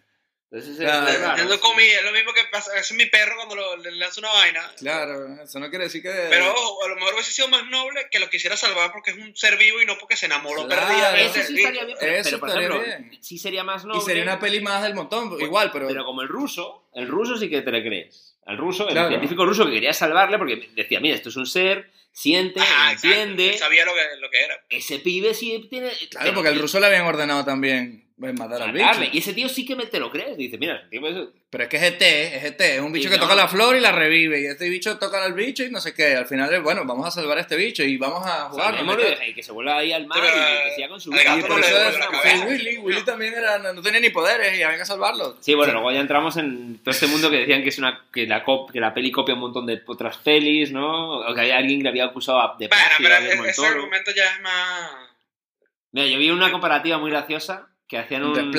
Entonces, 0.51 0.77
Claro. 0.77 1.07
es 1.07 1.19
raro, 1.19 1.37
Yo 1.37 1.45
no 1.45 1.53
sí. 1.55 1.59
comí, 1.59 1.83
es 1.83 2.03
lo 2.03 2.11
mismo 2.11 2.31
que 2.33 2.43
pasa, 2.51 2.77
es 2.77 2.91
mi 2.93 3.05
perro 3.07 3.35
cuando 3.35 3.55
lo- 3.55 3.77
le 3.77 3.91
lanza 3.91 4.19
una 4.21 4.29
vaina. 4.31 4.71
Claro, 4.77 5.41
eso 5.43 5.59
no 5.59 5.69
quiere 5.69 5.85
decir 5.85 6.01
que... 6.01 6.09
Pero 6.29 6.51
ojo, 6.53 6.85
a 6.85 6.87
lo 6.87 6.95
mejor 6.95 7.13
hubiese 7.15 7.31
sido 7.31 7.47
más 7.49 7.65
noble 7.67 8.07
que 8.11 8.19
lo 8.19 8.29
quisiera 8.29 8.55
salvar 8.55 8.91
porque 8.93 9.11
es 9.11 9.17
un 9.17 9.35
ser 9.35 9.57
vivo 9.57 9.81
y 9.81 9.85
no 9.85 9.97
porque 9.97 10.15
se 10.15 10.27
enamoró 10.27 10.65
Claro. 10.67 10.87
perdidamente. 10.87 11.39
Eso 11.39 11.47
sí 11.47 11.57
estaría 11.57 11.83
bien, 11.85 11.97
pero, 11.99 12.11
Eso 12.13 12.23
pero, 12.23 12.39
por 12.39 12.49
estaría 12.49 12.67
ejemplo, 12.69 12.87
bien. 13.09 13.23
sí 13.23 13.37
sería 13.39 13.63
más 13.63 13.83
y 13.83 13.87
noble. 13.87 14.01
sería 14.01 14.23
una 14.23 14.39
peli 14.39 14.61
más 14.61 14.83
del 14.83 14.93
montón, 14.93 15.35
igual, 15.41 15.71
pero... 15.73 15.87
Pero 15.87 16.05
como 16.05 16.21
el 16.21 16.27
ruso, 16.29 16.87
el 16.93 17.07
ruso 17.07 17.35
sí 17.37 17.49
que 17.49 17.61
te 17.61 17.71
le 17.71 17.81
crees. 17.83 18.37
El 18.47 18.57
ruso, 18.57 18.87
el 18.87 18.93
Claro. 18.93 19.09
científico 19.09 19.45
ruso 19.45 19.65
que 19.65 19.71
quería 19.73 19.93
salvarle 19.93 20.37
porque 20.37 20.69
decía, 20.75 20.99
mira, 20.99 21.15
esto 21.15 21.29
es 21.29 21.35
un 21.35 21.47
ser, 21.47 21.91
siente, 22.13 22.59
exacto, 22.59 23.07
entiende. 23.07 23.57
sabía 23.57 23.83
lo 23.83 23.93
que, 23.93 24.01
lo 24.19 24.29
que 24.29 24.43
era. 24.43 24.63
Ese 24.69 24.99
pibe 24.99 25.33
sí 25.33 25.67
tiene... 25.69 25.91
Claro, 26.11 26.33
porque 26.35 26.49
al 26.49 26.59
ruso 26.59 26.79
le 26.79 26.85
habían 26.85 27.05
ordenado 27.07 27.43
también 27.43 28.04
matar 28.17 28.61
al 28.61 28.71
bicho. 28.71 28.87
Y 29.11 29.17
ese 29.17 29.33
tío 29.33 29.49
sí 29.49 29.65
que 29.65 29.75
me 29.75 29.85
te 29.87 29.99
lo 29.99 30.09
crees. 30.09 30.37
Dice, 30.37 30.57
mira, 30.57 30.75
el 30.81 30.89
tío 30.89 31.05
es- 31.07 31.27
Pero 31.49 31.63
es 31.65 31.69
que 31.69 31.77
es 31.77 31.83
ET, 31.83 32.01
es 32.01 32.43
ET, 32.45 32.61
es 32.75 32.81
un 32.81 32.91
bicho 32.91 33.07
Y 33.07 33.11
que 33.11 33.17
no. 33.17 33.23
toca 33.23 33.35
la 33.35 33.47
flor 33.47 33.75
y 33.75 33.79
la 33.81 33.91
revive. 33.91 34.41
Y 34.41 34.45
este 34.45 34.69
bicho 34.69 34.97
toca 34.97 35.23
al 35.23 35.33
bicho 35.33 35.63
y 35.63 35.69
no 35.69 35.79
sé 35.81 35.93
qué. 35.93 36.15
Al 36.15 36.25
final, 36.25 36.53
es, 36.53 36.61
bueno, 36.63 36.83
vamos 36.85 37.05
a 37.07 37.11
salvar 37.11 37.37
a 37.37 37.41
este 37.41 37.55
bicho 37.57 37.83
y 37.83 37.97
vamos 37.97 38.25
a 38.25 38.49
jugar. 38.49 38.71
¿no? 38.71 38.77
salvémoslo 38.93 39.23
y 39.25 39.33
que 39.33 39.43
se 39.43 39.51
vuelva 39.51 39.77
ahí 39.77 39.91
al 39.93 40.05
mar 40.07 40.19
Pero, 40.21 40.33
y 40.35 40.69
que 40.69 40.75
siga 40.75 40.87
con 40.89 40.99
su 41.01 41.11
vida. 41.11 41.37
Y 41.37 41.41
por 41.41 41.49
no 41.51 41.57
eso 41.59 41.77
es- 41.89 41.99
la 41.99 42.05
fue 42.07 42.21
cabeza. 42.21 42.45
Willy, 42.47 42.77
Willy 42.77 43.01
también 43.03 43.33
era, 43.33 43.57
no, 43.59 43.73
no 43.73 43.81
tenía 43.81 43.99
ni 43.99 44.09
poderes 44.09 44.57
y 44.57 44.63
había 44.63 44.77
que 44.77 44.85
salvarlo. 44.85 45.37
Sí, 45.41 45.53
bueno, 45.53 45.73
luego 45.73 45.91
ya 45.91 45.99
entramos 45.99 46.35
en 46.37 46.79
todo 46.79 46.91
este 46.91 47.07
mundo 47.07 47.29
que 47.29 47.37
decían 47.37 47.63
que 47.63 47.69
es 47.69 47.77
una 47.77 48.05
que 48.13 48.25
la, 48.27 48.45
cop- 48.45 48.71
que 48.71 48.79
la 48.79 48.93
peli 48.93 49.11
copia 49.11 49.33
un 49.35 49.41
montón 49.41 49.65
de 49.65 49.81
otras 49.85 50.17
pelis, 50.17 50.71
¿no? 50.71 51.19
O 51.19 51.33
que 51.33 51.41
había 51.41 51.57
alguien 51.57 51.79
que 51.79 51.83
le 51.83 51.89
había 51.89 52.05
acusado 52.05 52.39
de 52.59 52.67
Bueno, 52.69 52.83
pero 52.97 53.15
del 53.21 53.45
ese 53.49 53.55
Toro. 53.61 53.67
argumento 53.75 54.11
ya 54.15 54.23
es 54.35 54.41
más. 54.41 54.91
Mira, 55.91 56.07
yo 56.07 56.17
vi 56.17 56.29
una 56.29 56.51
comparativa 56.51 56.97
muy 56.97 57.09
graciosa 57.11 57.69
que 57.87 57.97
hacían 57.99 58.23
un... 58.23 58.37
El 58.37 58.51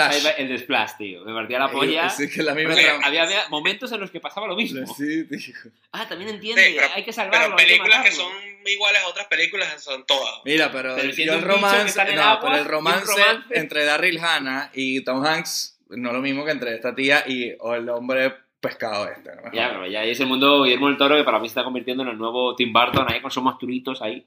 de 0.48 0.58
Splash, 0.58 0.92
tío. 0.98 1.24
Me 1.24 1.32
partía 1.34 1.58
la 1.58 1.68
polla. 1.70 2.08
Sí, 2.08 2.30
que 2.30 2.42
la 2.42 2.54
misma 2.54 2.74
había, 3.02 3.24
había 3.24 3.48
momentos 3.50 3.90
en 3.92 4.00
los 4.00 4.10
que 4.10 4.20
pasaba 4.20 4.46
lo 4.46 4.54
mismo. 4.54 4.86
Sí, 4.94 5.24
tío. 5.28 5.54
Ah, 5.92 6.06
también 6.08 6.30
entiende, 6.30 6.62
Sí, 6.64 6.74
pero- 6.76 6.88
hay 6.94 7.04
que 7.04 7.12
salvarlo. 7.12 7.56
Pero 7.56 7.56
que 7.56 7.64
películas 7.64 8.02
que 8.04 8.10
matarlo. 8.10 8.24
son 8.30 8.68
iguales 8.68 9.02
a 9.02 9.08
otras 9.08 9.26
películas 9.26 9.82
son 9.82 10.06
todas. 10.06 10.40
Mira, 10.44 10.70
pero, 10.70 10.94
Pero 10.94 11.08
yo 11.12 11.32
el 11.34 11.40
que 11.40 11.44
romance, 11.46 12.14
no, 12.14 12.22
agua 12.22 12.40
pero 12.42 12.56
el 12.56 12.64
romance, 12.66 13.06
romance. 13.06 13.58
entre 13.58 13.84
Daryl 13.84 14.18
Hannah 14.20 14.70
y 14.74 15.02
Tom 15.02 15.24
Hanks 15.24 15.80
no 15.88 16.08
es 16.10 16.14
lo 16.14 16.20
mismo 16.22 16.44
que 16.44 16.50
entre 16.52 16.74
esta 16.74 16.94
tía 16.94 17.24
y 17.26 17.52
o 17.60 17.74
el 17.74 17.88
hombre 17.88 18.32
pescado 18.60 19.08
este. 19.08 19.30
¿no? 19.36 19.52
Ya, 19.52 19.70
pero 19.70 19.86
ya 19.86 20.02
es 20.04 20.18
el 20.20 20.26
mundo 20.26 20.62
Guillermo 20.64 20.88
del 20.88 20.96
Toro 20.96 21.16
que 21.16 21.24
para 21.24 21.38
mí 21.38 21.46
se 21.48 21.52
está 21.52 21.64
convirtiendo 21.64 22.02
en 22.02 22.08
el 22.10 22.18
nuevo 22.18 22.54
Tim 22.56 22.72
Burton 22.72 23.06
ahí 23.08 23.20
con 23.20 23.30
sus 23.30 23.42
monstruitos 23.42 24.02
ahí. 24.02 24.24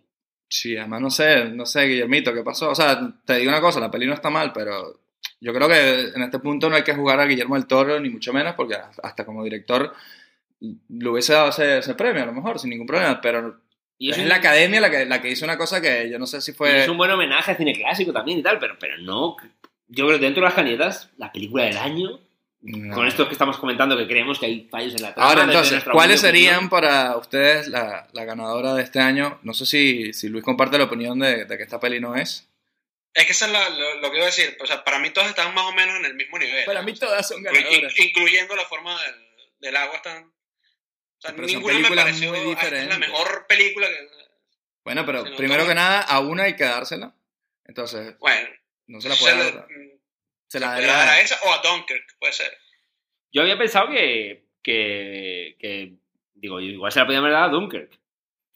Sí, 0.50 0.76
además 0.76 1.02
no 1.02 1.12
sé, 1.12 1.46
no 1.46 1.66
sé, 1.66 1.84
Guillermito, 1.86 2.34
¿qué 2.34 2.42
pasó? 2.44 2.72
O 2.72 2.76
sea, 2.76 3.00
te 3.24 3.38
digo 3.38 3.50
una 3.52 3.62
cosa, 3.62 3.80
la 3.80 3.92
peli 3.92 4.08
no 4.08 4.14
está 4.16 4.30
mal, 4.32 4.52
pero 4.52 5.00
yo 5.40 5.54
creo 5.54 5.68
que 5.68 6.10
en 6.16 6.24
este 6.24 6.40
punto 6.40 6.70
no 6.70 6.76
hay 6.76 6.84
que 6.84 6.96
jugar 6.96 7.20
a 7.20 7.26
Guillermo 7.26 7.56
del 7.56 7.68
Toro, 7.68 8.00
ni 8.00 8.10
mucho 8.10 8.34
menos, 8.34 8.56
porque 8.56 8.76
hasta 9.04 9.26
como 9.26 9.44
director 9.44 9.94
le 10.62 11.10
hubiese 11.10 11.34
dado 11.34 11.50
ese, 11.50 11.78
ese 11.78 11.94
premio 11.94 12.24
a 12.24 12.26
lo 12.26 12.34
mejor, 12.34 12.60
sin 12.60 12.72
ningún 12.72 12.88
problema, 12.88 13.22
pero 13.22 13.62
Y 14.00 14.10
es, 14.10 14.18
un- 14.18 14.28
la 14.28 14.36
academia 14.36 14.82
la 14.82 14.90
que, 14.90 15.06
la 15.06 15.22
que 15.22 15.30
hizo 15.30 15.46
una 15.46 15.58
cosa 15.58 15.80
que 15.82 16.10
yo 16.10 16.18
no 16.18 16.26
sé 16.26 16.42
si 16.42 16.52
y 16.52 16.54
fue... 16.56 16.82
es 16.82 16.90
un 16.90 16.98
buen 16.98 17.12
homenaje 17.12 17.52
a 17.52 17.56
cine 17.56 17.74
clásico 17.74 18.12
también 18.12 18.40
y 18.40 18.44
tal, 18.44 18.58
pero, 18.60 18.76
pero 18.80 18.98
no. 18.98 19.38
Yo 19.88 20.06
creo 20.08 20.20
que 20.20 20.26
dentro 20.26 20.42
de 20.42 20.46
las 20.46 20.56
canietas, 20.56 21.12
la 21.18 21.32
película 21.32 21.66
del 21.66 21.78
año, 21.78 22.20
No. 22.62 22.94
con 22.94 23.08
esto 23.08 23.26
que 23.28 23.32
estamos 23.34 23.58
comentando 23.58 23.96
que 23.96 24.06
creemos 24.06 24.38
que 24.38 24.46
hay 24.48 24.68
fallos 24.70 24.94
en 24.96 25.02
la 25.04 25.14
trama. 25.14 25.30
Ahora 25.30 25.44
entonces, 25.44 25.82
¿cuáles 25.86 26.22
humilde 26.22 26.28
opinión, 26.30 26.54
serían 26.56 26.70
para 26.70 27.16
ustedes 27.16 27.70
la, 27.70 28.08
la 28.12 28.26
ganadora 28.26 28.74
de 28.74 28.84
este 28.84 29.00
año? 29.00 29.40
No 29.44 29.54
sé 29.54 29.66
si, 29.66 30.12
si 30.14 30.28
Luis 30.28 30.44
comparte 30.44 30.78
la 30.78 30.84
opinión 30.84 31.18
de, 31.20 31.46
de 31.46 31.58
que 31.58 31.64
esta 31.64 31.80
peli 31.80 32.02
no 32.02 32.16
es. 32.16 32.50
Es 33.14 33.26
que 33.26 33.32
eso 33.32 33.46
es 33.46 33.52
la- 33.52 33.70
lo, 33.70 34.02
lo 34.02 34.12
que 34.12 34.18
iba 34.18 34.26
a 34.26 34.30
decir. 34.30 34.58
O 34.62 34.66
sea, 34.66 34.84
para 34.84 35.00
mí 35.00 35.10
todas 35.12 35.30
están 35.30 35.54
más 35.54 35.64
o 35.66 35.72
menos 35.72 35.96
en 36.00 36.06
el 36.06 36.16
mismo 36.16 36.38
nivel. 36.38 36.66
Para 36.66 36.82
mí 36.82 36.94
todas 36.94 37.28
son 37.28 37.38
In- 37.38 37.44
ganadoras. 37.46 37.98
incluyendo 37.98 38.56
la 38.58 38.66
forma 38.66 39.02
del, 39.04 39.16
del 39.62 39.76
agua. 39.78 39.96
Están, 39.96 40.24
o 40.26 41.22
sea, 41.22 41.34
Pero 41.34 41.48
ninguna 41.48 41.80
me 41.80 41.96
pareció 41.96 42.30
muy 42.30 42.40
"Ah, 42.40 42.44
la 42.44 42.50
diferentes". 42.50 43.00
mejor 43.00 43.46
película 43.48 43.88
que... 43.88 44.10
Bueno, 44.84 45.06
pero 45.06 45.24
primero 45.38 45.66
que 45.66 45.76
nada, 45.76 46.02
a 46.02 46.20
una 46.20 46.44
hay 46.44 46.56
que 46.56 46.64
dársela. 46.66 47.14
Entonces, 47.66 48.18
Bueno, 48.20 48.50
no 48.88 49.00
se 49.02 49.08
la 49.10 49.16
puede 49.16 49.36
dar. 49.54 49.68
Se 50.50 50.60
la 50.60 50.80
le 50.80 50.88
dará 50.88 51.14
a 51.14 51.22
esa 51.22 51.38
o 51.46 51.54
a 51.54 51.62
Dunkirk, 51.62 52.18
puede 52.20 52.34
ser. 52.34 52.52
Yo 53.32 53.44
había 53.44 53.58
pensado 53.58 53.88
que, 53.90 54.48
que, 54.64 55.56
que 55.60 55.94
digo, 56.34 56.60
igual 56.60 56.92
se 56.92 57.00
la 57.00 57.06
podía 57.06 57.20
haber 57.20 57.34
dado 57.34 57.46
a 57.46 57.50
Dunkirk. 57.50 57.92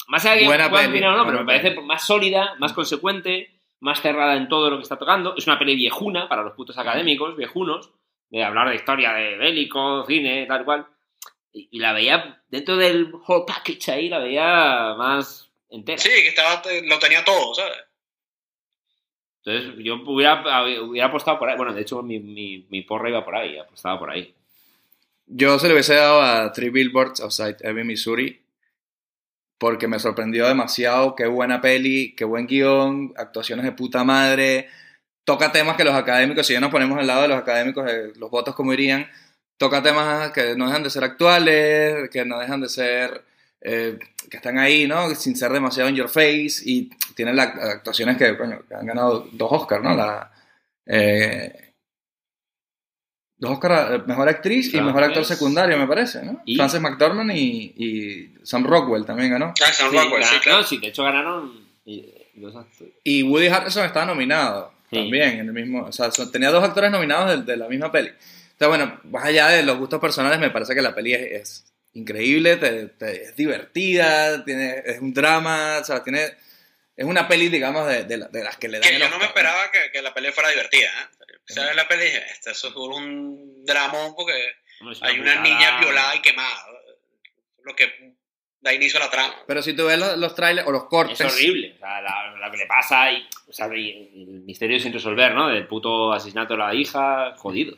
Más 0.08 0.25
allá 0.25 0.34
de 0.34 0.39
que 0.41 0.47
Buena 0.47 0.69
pueda 0.71 0.89
opinar 0.89 1.13
o 1.13 1.17
no, 1.17 1.25
pero 1.25 1.39
me 1.39 1.45
parece 1.45 1.71
peli. 1.71 1.86
más 1.86 2.06
sólida, 2.06 2.56
más 2.58 2.73
consecuente, 2.73 3.62
más 3.79 4.01
cerrada 4.01 4.36
en 4.36 4.47
todo 4.47 4.71
lo 4.71 4.77
que 4.77 4.84
está 4.84 4.97
tocando. 4.97 5.36
Es 5.38 5.45
una 5.45 5.60
peli 5.60 5.75
viejuna 5.75 6.27
para 6.27 6.41
los 6.41 6.53
putos 6.53 6.77
académicos, 6.79 7.38
viejunos, 7.38 7.91
de 8.29 8.43
hablar 8.43 8.69
de 8.69 8.75
historia 8.75 9.13
de 9.13 9.38
bélico, 9.38 10.03
cine, 10.08 10.47
tal 10.47 10.65
cual. 10.65 10.88
Y, 11.51 11.69
y 11.71 11.79
la 11.79 11.93
veía, 11.93 12.41
dentro 12.47 12.75
del 12.75 13.13
whole 13.13 13.45
package 13.45 13.91
ahí, 13.91 14.10
la 14.10 14.17
veía 14.17 14.95
más 14.97 15.51
entera. 15.69 15.99
Sí, 15.99 16.10
que 16.10 16.29
estaba, 16.29 16.63
lo 16.86 16.97
tenía 16.97 17.23
todo, 17.23 17.53
¿sabes? 17.53 17.77
Entonces 19.45 19.84
yo 19.84 19.95
hubiera, 20.06 20.41
hubiera 20.82 21.08
apostado 21.08 21.38
por 21.38 21.49
ahí. 21.49 21.58
Bueno, 21.58 21.73
de 21.73 21.82
hecho 21.82 22.01
mi, 22.01 22.86
porra 22.88 23.10
iba 23.10 23.25
por 23.25 23.36
ahí, 23.36 23.58
apostaba 23.58 23.99
por 23.99 24.10
ahí. 24.10 24.34
Yo 25.27 25.60
se 25.60 25.67
le 25.67 25.73
hubiese 25.73 25.95
dado 25.95 26.21
a 26.21 26.51
Three 26.51 26.69
Billboards 26.69 27.21
Outside 27.21 27.58
Ebbing, 27.62 27.88
Missouri. 27.88 28.41
Porque 29.58 29.88
me 29.88 29.99
sorprendió 29.99 30.47
demasiado. 30.47 31.15
Qué 31.15 31.27
buena 31.27 31.62
peli, 31.62 32.13
qué 32.15 32.25
buen 32.25 32.47
guion, 32.47 33.13
actuaciones 33.17 33.65
de 33.65 33.71
puta 33.73 34.03
madre. 34.03 34.69
Toca 35.25 35.51
temas 35.51 35.77
que 35.77 35.86
los 35.86 35.95
académicos, 35.95 36.45
si 36.47 36.53
ya 36.53 36.60
nos 36.60 36.71
ponemos 36.71 36.97
al 36.97 37.08
lado 37.08 37.23
de 37.23 37.27
los 37.29 37.38
académicos, 37.38 37.89
eh, 37.89 38.12
los 38.17 38.29
votos 38.29 38.56
como 38.56 38.73
irían, 38.73 39.08
toca 39.58 39.82
temas 39.82 40.32
que 40.32 40.56
no 40.56 40.67
dejan 40.67 40.84
de 40.84 40.89
ser 40.89 41.03
actuales, 41.06 42.10
que 42.10 42.25
no 42.25 42.39
dejan 42.39 42.60
de 42.60 42.69
ser, 42.69 43.23
eh, 43.63 43.97
que 44.30 44.38
están 44.38 44.58
ahí, 44.60 44.88
¿no? 44.88 45.13
Sin 45.15 45.36
ser 45.36 45.52
demasiado 45.52 45.89
in 45.89 45.95
your 45.95 46.10
face. 46.10 46.62
Y 46.65 46.89
tienen 47.15 47.36
las 47.36 47.47
actuaciones 47.58 48.17
que, 48.17 48.38
coño, 48.38 48.62
que 48.67 48.76
han 48.76 48.86
ganado 48.86 49.28
dos 49.32 49.49
Oscars, 49.52 49.84
¿no? 49.84 49.95
La, 49.95 50.32
eh, 50.86 51.73
dos 53.38 53.52
Oscars, 53.52 54.06
mejor 54.08 54.30
actriz 54.30 54.73
y 54.73 54.82
mejor 54.82 55.04
actor 55.04 55.26
secundario, 55.26 55.78
me 55.78 55.88
parece, 55.88 56.23
¿no? 56.23 56.41
¿Y? 56.45 56.56
Frances 56.56 56.82
McDormand 56.82 57.32
y, 57.32 57.73
y 57.78 58.34
Sam 58.43 58.65
Rockwell 58.65 59.06
también 59.06 59.32
ganó. 59.32 59.54
Ah, 59.65 59.73
Sam 59.73 59.91
Sí, 59.91 59.97
Rockwell, 59.97 60.23
sí, 60.23 60.36
claro. 60.41 60.58
No, 60.60 60.63
sí, 60.67 60.78
de 60.78 60.88
hecho 60.88 61.04
ganaron 61.04 61.52
dos 62.36 62.56
actores. 62.56 62.93
Y 63.04 63.23
Woody 63.23 63.47
Harrelson 63.47 63.86
estaba 63.86 64.06
nominado 64.06 64.71
Sí. 64.89 64.97
también 64.99 65.39
en 65.39 65.47
el 65.47 65.54
mismo, 65.54 65.86
o 65.86 65.91
sea, 65.91 66.12
tenía 66.32 66.52
dos 66.52 66.63
actores 66.63 66.91
nominados 66.91 67.45
de, 67.45 67.52
de 67.52 67.58
la 67.58 67.67
misma 67.67 67.91
peli. 67.91 68.10
Entonces, 68.52 68.67
bueno, 68.67 68.99
más 69.06 69.26
allá 69.26 69.47
de 69.47 69.63
los 69.63 69.78
gustos 69.80 69.99
personales, 69.99 70.39
me 70.39 70.52
parece 70.52 70.76
que 70.76 70.82
la 70.84 70.93
peli 70.93 71.13
es, 71.13 71.21
es 71.32 71.72
increíble, 71.93 72.58
te- 72.58 72.88
te- 72.88 73.23
es 73.23 73.36
divertida, 73.36 74.43
tiene, 74.45 74.82
es 74.86 74.99
un 74.99 75.13
drama, 75.13 75.79
o 75.82 75.84
sea, 75.84 76.03
tiene, 76.03 76.23
es 76.95 77.06
una 77.06 77.27
peli, 77.27 77.49
digamos, 77.49 77.88
de, 77.88 78.03
de 78.06 78.17
la- 78.17 78.27
de 78.27 78.43
las 78.43 78.58
que 78.58 78.67
le 78.67 78.79
dan 78.79 78.89
Que 78.89 78.99
yo 78.99 79.10
no 79.10 79.19
me 79.19 79.25
esperaba 79.25 79.71
que, 79.71 79.91
que 79.91 80.01
la 80.01 80.13
pelea 80.13 80.32
fuera 80.32 80.49
divertida. 80.49 80.89
¿eh? 80.89 81.34
¿Sabes 81.45 81.75
la 81.75 81.88
peli? 81.88 82.06
Esto 82.32 82.51
eso 82.51 82.69
es 82.69 82.75
un 82.75 83.65
dramón 83.65 84.15
porque 84.15 84.34
hay 85.01 85.19
una 85.19 85.32
putada. 85.34 85.41
niña 85.41 85.79
violada 85.79 86.15
y 86.15 86.21
quemada. 86.21 86.65
Lo 87.63 87.75
que 87.75 88.13
da 88.62 88.73
inicio 88.73 88.99
a 88.99 89.03
la 89.06 89.10
trama. 89.12 89.36
Pero 89.45 89.62
si 89.62 89.73
tú 89.73 89.86
ves 89.86 89.99
los, 89.99 90.17
los 90.17 90.36
trailers 90.36 90.65
o 90.67 90.71
los 90.71 90.86
cortes, 90.86 91.19
Es 91.19 91.34
horrible, 91.34 91.73
o 91.75 91.79
sea, 91.79 92.01
la- 92.01 92.34
lo 92.36 92.51
que 92.51 92.58
le 92.58 92.65
pasa 92.65 93.12
y, 93.12 93.27
o 93.47 93.51
sea, 93.53 93.67
y 93.75 93.91
el 94.15 94.41
misterio 94.45 94.79
sin 94.79 94.93
resolver, 94.93 95.34
¿no? 95.34 95.49
Del 95.49 95.67
puto 95.67 96.13
asesinato 96.13 96.53
de 96.53 96.60
la 96.60 96.73
hija, 96.73 97.34
jodido. 97.38 97.77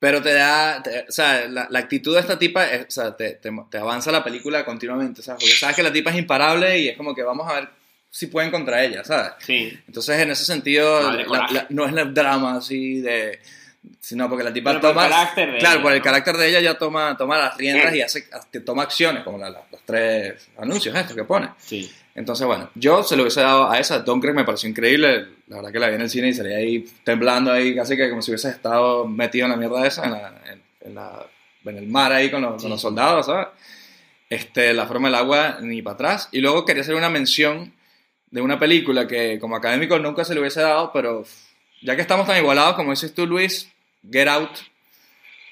Pero 0.00 0.20
te 0.20 0.32
da, 0.32 0.82
te- 0.82 1.04
o 1.08 1.12
sea, 1.12 1.46
la, 1.46 1.68
la 1.70 1.78
actitud 1.78 2.14
de 2.14 2.20
esta 2.20 2.36
tipa, 2.38 2.66
es- 2.66 2.86
o 2.88 2.90
sea, 2.90 3.16
te, 3.16 3.34
te- 3.34 3.50
te 3.70 3.78
avanza 3.78 4.10
la 4.10 4.24
película 4.24 4.64
continuamente, 4.64 5.22
¿sabes? 5.22 5.42
Porque 5.44 5.54
sabes 5.56 5.76
que 5.76 5.82
la 5.84 5.92
tipa 5.92 6.10
es 6.10 6.16
imparable 6.16 6.76
y 6.78 6.88
es 6.88 6.96
como 6.96 7.14
que 7.14 7.22
vamos 7.22 7.48
a 7.48 7.54
ver 7.60 7.68
si 8.10 8.26
pueden 8.26 8.50
contra 8.50 8.82
ella, 8.82 9.04
¿sabes? 9.04 9.32
Sí. 9.46 9.78
Entonces, 9.86 10.18
en 10.18 10.30
ese 10.32 10.44
sentido, 10.44 11.00
Madre 11.02 11.26
la- 11.28 11.46
la- 11.52 11.66
no 11.68 11.86
es 11.86 11.94
el 11.96 12.12
drama 12.12 12.56
así 12.56 13.00
de, 13.00 13.38
Sí, 13.98 14.14
No, 14.14 14.28
porque 14.28 14.44
la 14.44 14.52
tipa 14.52 14.70
Pero 14.72 14.80
por 14.80 14.90
el 14.90 14.94
toma. 14.94 15.08
carácter 15.08 15.52
de 15.52 15.58
claro, 15.58 15.74
ella, 15.76 15.82
por 15.82 15.92
el 15.92 15.98
¿no? 15.98 16.04
carácter 16.04 16.36
de 16.36 16.48
ella 16.48 16.60
ya 16.60 16.74
toma, 16.76 17.16
toma 17.16 17.38
las 17.38 17.56
riendas 17.56 17.94
y 17.94 18.02
hace, 18.02 18.28
toma 18.64 18.82
acciones, 18.82 19.22
como 19.24 19.38
la- 19.38 19.48
la- 19.48 19.62
los 19.72 19.80
tres 19.86 20.48
anuncios 20.58 20.94
estos 20.94 21.16
que 21.16 21.24
pone. 21.24 21.48
Sí. 21.58 21.90
Entonces, 22.20 22.46
bueno, 22.46 22.70
yo 22.74 23.02
se 23.02 23.16
lo 23.16 23.22
hubiese 23.22 23.40
dado 23.40 23.70
a 23.70 23.78
esa. 23.80 24.00
Dunkirk 24.00 24.34
me 24.34 24.44
pareció 24.44 24.68
increíble. 24.68 25.26
La 25.48 25.56
verdad 25.56 25.72
que 25.72 25.78
la 25.78 25.88
vi 25.88 25.94
en 25.96 26.02
el 26.02 26.10
cine 26.10 26.28
y 26.28 26.34
salí 26.34 26.52
ahí 26.52 26.84
temblando 27.02 27.50
ahí, 27.50 27.74
casi 27.74 27.96
que 27.96 28.08
como 28.10 28.20
si 28.22 28.30
hubiese 28.30 28.50
estado 28.50 29.06
metido 29.06 29.46
en 29.46 29.52
la 29.52 29.56
mierda 29.56 29.86
esa, 29.86 30.04
en, 30.04 30.12
la- 30.12 30.40
en- 30.52 30.62
en 30.82 30.94
la- 30.94 31.26
en 31.64 31.76
el 31.76 31.86
mar 31.88 32.12
ahí 32.12 32.30
con 32.30 32.42
los, 32.42 32.60
con 32.62 32.70
los 32.70 32.80
soldados, 32.80 33.26
¿sabes? 33.26 33.48
Este, 34.28 34.72
la 34.74 34.86
forma 34.86 35.08
del 35.08 35.14
agua 35.16 35.58
ni 35.62 35.82
para 35.82 35.94
atrás. 35.94 36.28
Y 36.30 36.40
luego 36.40 36.64
quería 36.64 36.82
hacer 36.82 36.94
una 36.94 37.08
mención 37.10 37.72
de 38.30 38.40
una 38.40 38.58
película 38.58 39.08
que 39.08 39.38
como 39.40 39.56
académico 39.56 39.98
nunca 39.98 40.24
se 40.24 40.34
le 40.34 40.40
hubiese 40.40 40.60
dado, 40.60 40.92
pero 40.92 41.24
ya 41.82 41.96
que 41.96 42.02
estamos 42.02 42.26
tan 42.26 42.36
igualados, 42.36 42.76
como 42.76 42.90
dices 42.90 43.12
tú, 43.14 43.26
Luis, 43.26 43.70
Get 44.10 44.28
Out, 44.28 44.50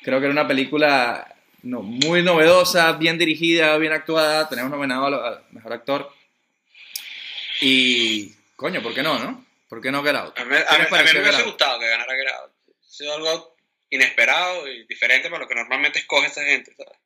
creo 0.02 0.18
que 0.20 0.26
era 0.26 0.32
una 0.32 0.46
película 0.46 1.34
no, 1.62 1.82
muy 1.82 2.22
novedosa, 2.22 2.92
bien 2.92 3.18
dirigida, 3.18 3.76
bien 3.78 3.92
actuada. 3.92 4.48
Tenemos 4.48 4.70
nominado 4.70 5.06
al 5.06 5.40
mejor 5.50 5.72
actor. 5.72 6.10
Y, 7.60 8.32
coño, 8.56 8.82
¿por 8.82 8.94
qué 8.94 9.02
no, 9.02 9.18
no? 9.18 9.44
¿Por 9.68 9.80
qué 9.80 9.90
no 9.90 10.02
Get 10.02 10.14
Out? 10.16 10.38
A 10.38 10.44
mí, 10.44 10.54
a 10.56 10.58
¿Qué 10.66 10.78
mí- 10.78 10.98
a 10.98 11.02
mí 11.02 11.10
me 11.14 11.20
hubiese 11.20 11.42
gustado 11.42 11.78
que 11.80 11.88
ganara 11.88 12.14
Get 12.14 12.28
Out. 12.28 12.52
Ha 12.68 12.88
sido 12.90 13.14
algo 13.14 13.54
inesperado 13.90 14.68
y 14.68 14.86
diferente 14.86 15.28
para 15.30 15.42
lo 15.42 15.48
que 15.48 15.54
normalmente 15.54 15.98
escoge 15.98 16.26
esta 16.28 16.42
gente. 16.44 16.74
¿sabes? 16.76 16.98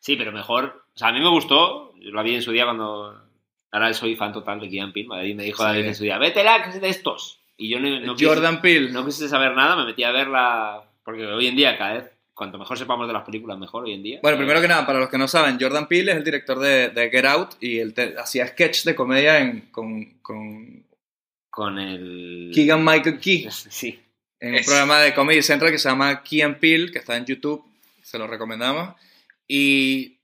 Sí, 0.00 0.16
pero 0.16 0.32
mejor. 0.32 0.84
O 0.94 0.98
sea, 0.98 1.08
a 1.08 1.12
mí 1.12 1.20
me 1.20 1.28
gustó. 1.30 1.94
Yo 1.98 2.10
la 2.10 2.22
vi 2.22 2.34
en 2.34 2.42
su 2.42 2.52
día 2.52 2.64
cuando. 2.64 3.26
Ahora 3.72 3.92
soy 3.94 4.16
fan 4.16 4.32
total 4.32 4.60
de 4.60 4.68
Kian 4.68 4.92
Peele. 4.92 5.08
Madrid 5.08 5.34
me 5.34 5.44
dijo 5.44 5.62
Sí. 5.62 5.68
David 5.68 5.86
en 5.86 5.94
su 5.94 6.04
día: 6.04 6.18
Vétela, 6.18 6.62
que 6.64 6.70
es 6.70 6.80
de 6.80 6.88
estos. 6.88 7.40
Y 7.56 7.68
yo 7.68 7.78
no, 7.78 7.88
no 8.00 8.14
quise- 8.14 8.26
Jordan 8.26 8.60
Peele. 8.60 8.90
no 8.90 9.04
quise 9.04 9.28
saber 9.28 9.52
nada, 9.54 9.76
me 9.76 9.84
metí 9.86 10.02
a 10.02 10.10
verla. 10.10 10.82
Porque 11.04 11.24
hoy 11.26 11.46
en 11.46 11.56
día, 11.56 11.76
cada 11.78 11.94
vez. 11.94 12.10
Cuanto 12.40 12.56
mejor 12.56 12.78
sepamos 12.78 13.06
de 13.06 13.12
las 13.12 13.22
películas, 13.22 13.58
mejor 13.58 13.84
hoy 13.84 13.92
en 13.92 14.02
día. 14.02 14.18
Bueno, 14.22 14.38
primero 14.38 14.62
que 14.62 14.66
nada, 14.68 14.86
para 14.86 14.98
los 14.98 15.10
que 15.10 15.18
no 15.18 15.28
saben, 15.28 15.58
Jordan 15.60 15.86
Peele 15.86 16.12
es 16.12 16.16
el 16.16 16.24
director 16.24 16.58
de, 16.58 16.88
de 16.88 17.10
Get 17.10 17.26
Out 17.26 17.50
y 17.60 17.76
él 17.80 17.92
te- 17.92 18.14
hacía 18.18 18.46
sketch 18.46 18.84
de 18.84 18.94
comedia 18.94 19.40
en- 19.40 19.60
con, 19.70 20.04
con 20.22 20.86
Con 21.50 21.78
el. 21.78 22.50
Keegan 22.54 22.82
Michael 22.82 23.20
Key 23.20 23.46
Sí. 23.50 24.00
en 24.40 24.52
un 24.52 24.54
Es- 24.54 24.64
programa 24.66 25.00
de 25.00 25.12
Comedy 25.12 25.42
Central 25.42 25.70
que 25.70 25.76
se 25.78 25.90
llama 25.90 26.22
Key 26.22 26.40
and 26.40 26.56
Peele, 26.56 26.90
que 26.90 27.00
está 27.00 27.14
en 27.18 27.26
YouTube, 27.26 27.62
se 28.02 28.16
lo 28.18 28.26
recomendamos. 28.26 28.94
Y 29.46 30.16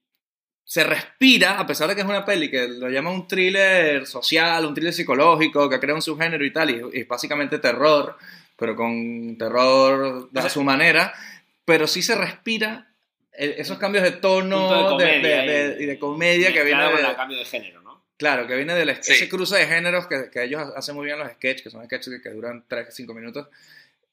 se 0.64 0.84
respira, 0.84 1.58
a 1.60 1.66
pesar 1.66 1.86
de 1.86 1.94
que 1.96 2.00
es 2.00 2.06
una 2.06 2.24
peli 2.24 2.50
que 2.50 2.66
lo 2.66 2.88
llama 2.88 3.10
un 3.10 3.28
thriller 3.28 4.06
social, 4.06 4.64
un 4.64 4.72
thriller 4.72 4.94
psicológico, 4.94 5.68
que 5.68 5.78
crea 5.78 5.94
un 5.94 6.00
subgénero 6.00 6.46
y 6.46 6.50
tal, 6.52 6.70
y, 6.70 6.80
es 6.98 7.06
básicamente 7.06 7.58
terror, 7.58 8.16
pero 8.56 8.74
con 8.74 9.36
terror 9.36 10.30
de 10.30 10.38
O 10.38 10.42
sea- 10.42 10.46
a 10.46 10.48
su 10.50 10.64
manera, 10.64 11.12
pero 11.66 11.86
sí 11.86 12.00
se 12.00 12.14
respira 12.14 12.88
eh, 13.38 13.56
esos 13.58 13.76
cambios 13.76 14.02
de 14.04 14.12
de 14.12 14.16
tono 14.16 14.70
de- 14.70 14.88
comedia 14.88 15.42
de, 15.42 15.46
de- 15.74 15.80
y- 15.80 15.82
y 15.82 15.86
de 15.86 15.98
comedia 15.98 16.52
que 16.54 16.62
viene 16.64 16.82
de, 16.84 17.00
el 17.10 17.16
cambio 17.16 17.36
de 17.38 17.44
género, 17.44 17.82
¿no? 17.82 18.02
Claro, 18.16 18.46
que 18.46 18.56
viene 18.56 18.74
del 18.74 18.96
Sí. 19.02 19.12
ese 19.12 19.28
cruce 19.28 19.56
de 19.58 19.66
géneros 19.66 20.06
que, 20.06 20.30
que 20.32 20.44
ellos 20.44 20.62
hacen 20.74 20.94
muy 20.94 21.04
bien 21.04 21.18
los 21.18 21.30
sketches, 21.32 21.60
que 21.62 21.68
son 21.70 21.84
sketches 21.84 22.14
que, 22.14 22.22
que 22.22 22.30
duran 22.30 22.64
3, 22.66 22.86
5 22.90 23.12
minutos. 23.12 23.48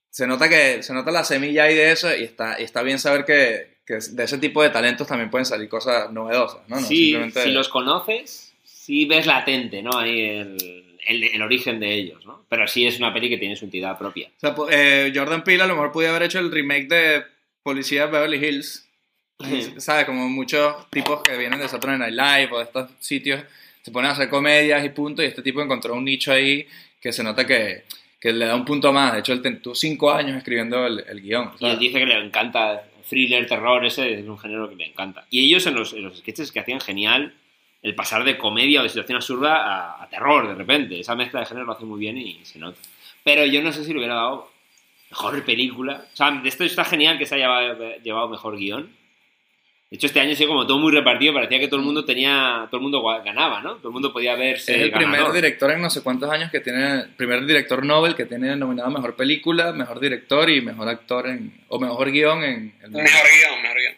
Se 0.10 0.28
nota 0.28 0.50
que 0.50 0.84
se 0.84 0.94
nota 0.94 1.10
la 1.12 1.24
semilla 1.24 1.64
ahí 1.64 1.74
de 1.76 1.92
eso 1.94 2.14
y 2.14 2.24
está, 2.24 2.60
y 2.60 2.64
está 2.66 2.82
bien 2.84 3.00
saber 3.00 3.24
que, 3.24 3.78
que 3.86 4.00
de 4.12 4.24
ese 4.26 4.38
tipo 4.40 4.62
de 4.62 4.70
talentos 4.72 5.08
también 5.08 5.30
pueden 5.32 5.46
salir 5.46 5.70
cosas 5.70 6.12
novedosas, 6.12 6.68
¿no? 6.68 6.76
No 6.82 6.86
sí, 6.86 7.06
simplemente- 7.12 7.44
si 7.44 7.52
los 7.52 7.70
conoces, 7.70 8.54
sí 8.66 9.06
ves 9.06 9.26
latente, 9.26 9.82
¿no? 9.82 9.98
Ahí 9.98 10.20
el, 10.20 10.98
el- 11.08 11.24
el 11.24 11.42
origen 11.42 11.80
de 11.80 11.94
ellos, 11.94 12.26
¿no? 12.26 12.46
Pero 12.50 12.68
sí 12.68 12.86
es 12.86 12.98
una 13.00 13.14
peli 13.14 13.30
que 13.30 13.38
tiene 13.38 13.56
su 13.56 13.66
entidad 13.66 13.98
propia. 13.98 14.28
O 14.36 14.40
sea, 14.40 14.54
po- 14.54 14.68
eh, 14.70 15.12
Jordan 15.16 15.44
Peele 15.46 15.64
a 15.64 15.68
lo 15.68 15.76
mejor 15.76 15.92
podía 15.94 16.10
haber 16.10 16.24
hecho 16.24 16.40
el 16.40 16.52
remake 16.52 16.88
de 16.90 17.24
Policía 17.64 18.06
de 18.06 18.12
Beverly 18.12 18.46
Hills. 18.46 18.90
¿Sabes? 19.78 20.06
Como 20.06 20.30
muchos 20.30 20.90
tipos 20.90 21.22
que 21.22 21.38
vienen 21.38 21.60
de 21.60 21.68
Saturday 21.68 21.98
Night 21.98 22.14
Live 22.14 22.50
o 22.52 22.58
de 22.60 22.64
estos 22.66 22.92
sitios 23.00 23.42
se 23.82 23.92
ponen 23.92 24.12
a 24.12 24.14
hacer 24.14 24.30
comedias 24.30 24.86
y 24.86 24.90
punto. 24.90 25.24
Y 25.24 25.26
este 25.26 25.42
tipo 25.42 25.62
encontró 25.62 25.96
un 25.96 26.06
nicho 26.06 26.32
ahí 26.32 26.68
que 27.02 27.12
se 27.12 27.24
nota 27.24 27.46
que, 27.46 27.84
que 28.20 28.32
le 28.32 28.46
da 28.46 28.56
un 28.56 28.64
punto 28.64 28.94
más. 28.94 29.14
De 29.14 29.20
hecho, 29.20 29.34
él 29.34 29.62
tuvo 29.62 29.76
cinco 29.76 30.12
años 30.12 30.38
escribiendo 30.38 30.86
el, 30.86 31.04
el 31.08 31.22
guion. 31.22 31.52
Y 31.60 31.66
él 31.66 31.80
dice 31.80 32.00
que 32.00 32.06
le 32.06 32.24
encanta 32.24 32.84
thriller, 33.10 33.46
terror, 33.48 33.86
ese 33.86 34.14
es 34.14 34.26
un 34.26 34.40
género 34.40 34.70
que 34.70 34.76
le 34.76 34.86
encanta. 34.86 35.26
Y 35.30 35.46
ellos 35.46 35.66
en 35.68 35.76
los, 35.76 35.94
en 35.94 36.04
los 36.04 36.18
sketches 36.20 36.52
que 36.52 36.60
hacían 36.60 36.80
genial 36.80 37.34
el 37.82 37.96
pasar 37.96 38.24
de 38.24 38.38
comedia 38.38 38.80
o 38.80 38.84
de 38.84 38.90
situación 38.90 39.18
absurda 39.18 39.56
a, 39.56 40.04
a 40.04 40.10
terror 40.10 40.48
de 40.48 40.56
repente. 40.56 41.00
Esa 41.00 41.16
mezcla 41.16 41.42
de 41.42 41.46
género 41.46 41.66
lo 41.66 41.74
hace 41.74 41.84
muy 41.84 42.00
bien 42.00 42.18
y 42.18 42.40
se 42.44 42.60
nota. 42.60 42.80
Pero 43.26 43.46
yo 43.46 43.62
no 43.62 43.74
sé 43.74 43.84
si 43.84 43.92
le 43.92 44.00
hubiera 44.00 44.16
dado 44.16 44.53
mejor 45.14 45.44
película. 45.46 46.06
O 46.12 46.16
sea, 46.16 46.32
de 46.32 46.50
esto 46.50 46.64
está 46.64 46.84
genial 46.84 47.18
que 47.20 47.26
se 47.26 47.36
haya 47.36 47.76
llevado, 48.04 48.30
mejor 48.30 48.58
guion. 48.58 48.90
De 49.90 49.98
hecho, 49.98 50.08
este 50.08 50.20
año 50.20 50.32
ha 50.32 50.36
sido 50.36 50.50
como 50.50 50.66
todo 50.66 50.80
muy 50.80 50.92
repartido. 50.92 51.36
Parecía 51.36 51.60
que 51.60 51.68
todo 51.68 51.80
el 51.80 51.86
mundo 51.86 52.04
tenía, 52.04 52.68
todo 52.72 52.78
el 52.78 52.82
mundo 52.82 53.04
ganaba, 53.24 53.62
¿no? 53.62 53.76
Todo 53.76 53.90
el 53.90 53.94
mundo 53.94 54.12
podía 54.12 54.36
verse 54.36 54.76
Es 54.76 54.82
el 54.82 54.92
primer 54.92 55.12
ganador. 55.20 55.36
director 55.36 55.70
en 55.70 55.82
no 55.84 55.90
sé 55.92 56.02
cuántos 56.02 56.32
años 56.32 56.50
que 56.50 56.62
tiene, 56.62 57.02
el 57.02 57.10
primer 57.10 57.46
director 57.46 57.86
Nobel 57.86 58.16
que 58.16 58.26
tiene 58.26 58.56
nominado 58.56 58.90
mejor 58.90 59.16
película, 59.16 59.72
mejor 59.72 60.00
director 60.00 60.50
y 60.50 60.62
mejor 60.62 60.90
actor 60.90 61.28
en, 61.28 61.62
o 61.68 61.80
mejor 61.80 62.12
guion 62.12 62.44
en 62.44 62.74
el 62.82 62.90
Mejor 62.90 63.06
guion, 63.06 63.62
mejor 63.62 63.78
guion. 63.78 63.94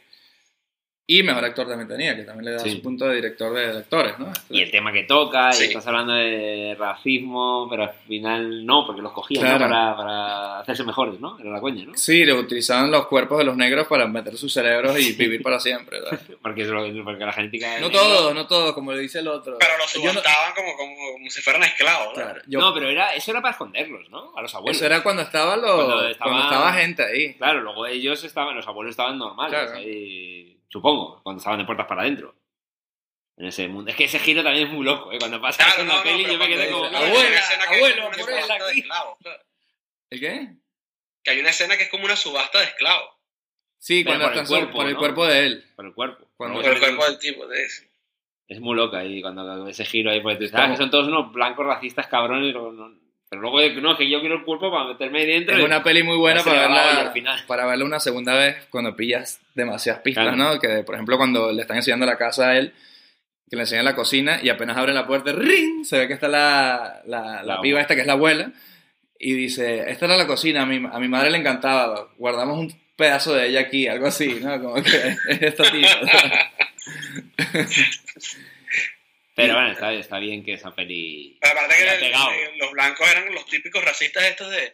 Y 1.08 1.22
mejor 1.22 1.46
actor 1.46 1.68
también 1.68 1.88
tenía, 1.88 2.16
que 2.16 2.24
también 2.24 2.46
le 2.46 2.52
da 2.54 2.60
Sí. 2.60 2.72
su 2.72 2.82
punto 2.82 3.06
de 3.08 3.16
director 3.18 3.54
de, 3.54 3.72
de 3.74 3.78
actores, 3.78 4.18
¿no? 4.18 4.26
Este- 4.32 4.56
Y 4.56 4.62
el 4.62 4.72
tema 4.72 4.92
que 4.92 5.04
toca, 5.04 5.52
Sí. 5.54 5.66
y 5.66 5.68
estás 5.68 5.86
hablando 5.86 6.14
de 6.14 6.76
racismo, 6.80 7.68
pero 7.70 7.84
al 7.84 7.94
final 8.08 8.66
no, 8.66 8.88
porque 8.88 9.04
los 9.04 9.12
cogían 9.12 9.44
¿no? 9.54 9.60
Para, 9.60 9.96
para 9.96 10.60
hacerse 10.62 10.84
mejores, 10.84 11.20
¿no? 11.20 11.38
Era 11.40 11.52
la 11.52 11.62
coña, 11.62 11.86
¿no? 11.86 11.96
Sí, 11.96 12.26
le 12.26 12.34
utilizaban 12.34 12.90
los 12.90 13.06
cuerpos 13.06 13.38
de 13.38 13.44
los 13.44 13.56
negros 13.56 13.86
para 13.86 14.08
meter 14.08 14.36
sus 14.36 14.52
cerebros 14.52 15.00
y 15.00 15.14
vivir 15.14 15.44
para 15.44 15.60
siempre. 15.60 16.00
Porque, 16.42 16.64
es 16.64 16.68
lo- 16.70 17.04
porque 17.04 17.24
la 17.24 17.34
genética... 17.34 17.80
No 17.80 17.92
todos, 17.92 18.34
no 18.34 18.48
todos, 18.48 18.74
como 18.74 18.92
le 18.92 19.00
dice 19.02 19.20
el 19.20 19.28
otro. 19.28 19.58
Pero 19.60 19.74
los 19.78 19.94
Yo 19.94 20.12
no- 20.12 20.22
como, 20.56 20.76
como, 20.76 20.96
como 21.14 21.30
si 21.30 21.42
fueran 21.42 21.62
esclavos. 21.64 22.18
¿no? 22.18 22.24
Claro, 22.24 22.42
yo- 22.48 22.60
No, 22.60 22.74
pero 22.74 22.90
era, 22.90 23.14
eso 23.14 23.30
era 23.30 23.42
para 23.44 23.52
esconderlos, 23.52 24.10
¿no? 24.10 24.32
A 24.36 24.42
los 24.42 24.56
abuelos. 24.56 24.78
eso 24.78 24.86
era 24.88 25.04
cuando 25.04 25.22
estaba, 25.22 25.56
lo, 25.56 25.76
Cuando 25.86 26.08
estaba... 26.08 26.74
gente 26.74 27.04
ahí. 27.04 27.36
Claro, 27.36 27.62
luego 27.62 27.86
ellos 27.86 28.24
estaban, 28.24 28.56
los 28.56 28.68
abuelos 28.68 28.92
estaban 28.92 29.18
normales, 29.20 29.52
Claro. 29.60 29.78
ahí, 29.78 30.55
supongo, 30.70 31.22
cuando 31.24 31.40
estaban 31.40 31.60
de 31.60 31.66
puertas 31.66 31.88
para 31.88 32.02
adentro. 32.02 32.36
En 33.38 33.48
ese 33.48 33.68
mundo. 33.68 33.92
Es 33.92 33.98
que 33.98 34.06
ese 34.06 34.18
giro 34.20 34.44
también 34.44 34.68
es 34.68 34.74
muy 34.74 34.86
loco, 34.86 35.12
¿eh? 35.12 35.18
Cuando 35.20 35.42
pasa 35.42 35.64
Claro, 35.66 35.82
en 35.82 35.88
no, 35.88 35.94
la 35.94 35.98
no, 36.00 36.04
peli 36.06 36.24
pero 36.24 36.34
yo 36.34 36.40
me 36.40 36.48
quedé 36.48 36.72
como... 36.72 36.86
"Abuela, 36.86 37.00
"Hay 37.00 37.12
una 37.28 37.40
escena 37.40 37.66
que 37.68 37.74
es 37.74 37.78
abuelo, 37.78 37.96
como 37.96 38.08
una 38.08 38.18
por 38.18 38.70
aquí". 38.70 38.84
¿El 40.10 40.20
qué? 40.22 40.50
Que 41.24 41.32
hay 41.32 41.40
una 41.42 41.50
escena 41.50 41.76
que 41.78 41.84
es 41.84 41.90
como 41.90 42.06
una 42.06 42.16
subasta 42.16 42.60
de 42.60 42.66
esclavos. 42.66 43.10
Sí, 43.78 44.04
Pero 44.06 44.20
cuando 44.20 44.28
por 44.34 44.42
el 44.42 44.48
cuerpo, 44.48 44.78
por 44.78 44.88
el 44.88 44.94
¿no? 44.94 45.00
cuerpo 45.00 45.26
de 45.28 45.46
él. 45.46 45.66
Por 45.76 45.86
el 45.86 45.94
cuerpo. 45.94 46.28
Cuando- 46.38 46.62
Por 46.62 46.72
el 46.72 46.80
cuerpo 46.80 47.06
del 47.06 47.20
tipo. 47.20 47.46
de- 47.48 47.68
Es 48.48 48.60
muy 48.62 48.76
loca 48.76 49.00
ahí 49.00 49.22
cuando 49.22 49.68
ese 49.68 49.84
giro 49.86 50.12
ahí, 50.12 50.22
porque 50.22 50.38
tú 50.38 50.44
dices, 50.44 50.56
Como- 50.56 50.68
ah, 50.68 50.72
que 50.72 50.78
son 50.78 50.90
todos 50.90 51.08
unos 51.08 51.34
blancos 51.34 51.66
racistas 51.66 52.08
cabrones, 52.08 52.54
no- 52.54 52.72
pero 53.40 53.52
luego 53.52 53.82
no, 53.82 53.98
que 53.98 54.10
yo 54.10 54.20
quiero 54.20 54.36
el 54.36 54.44
cuerpo 54.44 54.72
para 54.72 54.86
meterme 54.86 55.20
ahí 55.20 55.28
dentro. 55.28 55.56
Es 55.56 55.62
y- 55.62 55.66
una 55.66 55.84
peli 55.84 56.04
muy 56.04 56.18
buena 56.18 56.44
para 56.44 56.62
verla, 56.62 57.00
al 57.02 57.12
final. 57.12 57.40
para 57.48 57.66
verla 57.66 57.86
una 57.86 58.00
segunda 58.00 58.34
vez 58.36 58.56
cuando 58.70 58.96
pillas 58.96 59.40
demasiadas 59.54 60.02
pistas, 60.02 60.24
Claro. 60.34 60.38
¿no? 60.38 60.60
Que, 60.60 60.84
por 60.84 60.96
ejemplo, 60.96 61.18
cuando 61.18 61.52
le 61.52 61.62
están 61.62 61.78
enseñando 61.78 62.06
la 62.06 62.18
casa 62.18 62.50
a 62.50 62.58
él, 62.58 62.74
que 63.50 63.56
le 63.56 63.62
enseñan 63.64 63.86
la 63.86 63.96
cocina 63.96 64.40
y 64.42 64.50
apenas 64.50 64.76
abre 64.78 64.94
la 64.94 65.06
puerta, 65.06 65.32
¡ring! 65.34 65.86
Se 65.86 66.00
ve 66.00 66.08
que 66.08 66.14
está 66.14 66.28
la, 66.28 67.02
la, 67.06 67.44
la 67.44 67.62
piba 67.62 67.80
esta, 67.80 67.94
que 67.96 68.02
es 68.02 68.08
la 68.08 68.14
abuela, 68.14 68.52
y 69.20 69.34
dice, 69.34 69.90
esta 69.92 70.06
era 70.06 70.18
la 70.18 70.28
cocina, 70.28 70.64
a 70.64 70.66
mi, 70.66 70.78
a 70.78 71.00
mi 71.00 71.08
madre 71.08 71.30
le 71.32 71.38
encantaba, 71.38 72.10
guardamos 72.18 72.58
un 72.58 72.74
pedazo 72.96 73.34
de 73.34 73.48
ella 73.48 73.60
aquí, 73.62 73.88
algo 73.88 74.08
así, 74.08 74.40
¿no? 74.42 74.60
Como 74.62 74.76
que 74.76 74.82
es 75.30 75.42
esta 75.42 75.64
tía. 75.72 75.90
Pero 79.36 79.54
bueno, 79.54 79.72
está, 79.72 79.92
está 79.94 80.18
bien 80.20 80.44
que 80.44 80.54
esa 80.54 80.74
peli... 80.74 81.38
Pero 81.42 81.60
aparte 81.60 81.76
que 81.76 82.06
el- 82.08 82.58
los 82.58 82.72
blancos 82.72 83.10
eran 83.12 83.34
los 83.34 83.46
típicos 83.46 83.84
racistas 83.84 84.24
estos 84.24 84.50
de. 84.50 84.74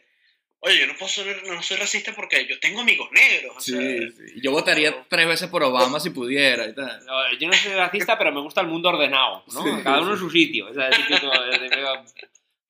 Oye, 0.63 0.77
yo 0.79 0.85
no 0.85 0.93
puedo 0.95 1.09
ser, 1.11 1.43
no 1.47 1.63
soy 1.63 1.77
racista 1.77 2.13
porque 2.13 2.45
yo 2.45 2.59
tengo 2.59 2.81
amigos 2.81 3.09
negros. 3.11 3.57
o 3.57 3.59
Sí, 3.59 3.71
sea, 3.71 3.81
sí. 4.11 4.39
Yo 4.43 4.51
votaría 4.51 4.93
tres 5.09 5.25
veces 5.27 5.49
por 5.49 5.63
Obama 5.63 5.99
si 5.99 6.11
pudiera 6.11 6.67
y 6.67 6.75
tal. 6.75 7.03
No, 7.07 7.33
Yo 7.39 7.47
no 7.47 7.53
soy 7.55 7.73
racista, 7.73 8.15
pero 8.19 8.31
me 8.31 8.41
gusta 8.41 8.61
el 8.61 8.67
mundo 8.67 8.89
ordenado, 8.89 9.43
¿no? 9.51 9.63
Sí, 9.63 9.83
Cada 9.83 10.01
uno 10.01 10.09
sí. 10.09 10.13
en 10.13 10.19
su 10.19 10.29
sitio. 10.29 10.69
Esa 10.69 10.89
es 10.89 10.97
típica 10.97 12.03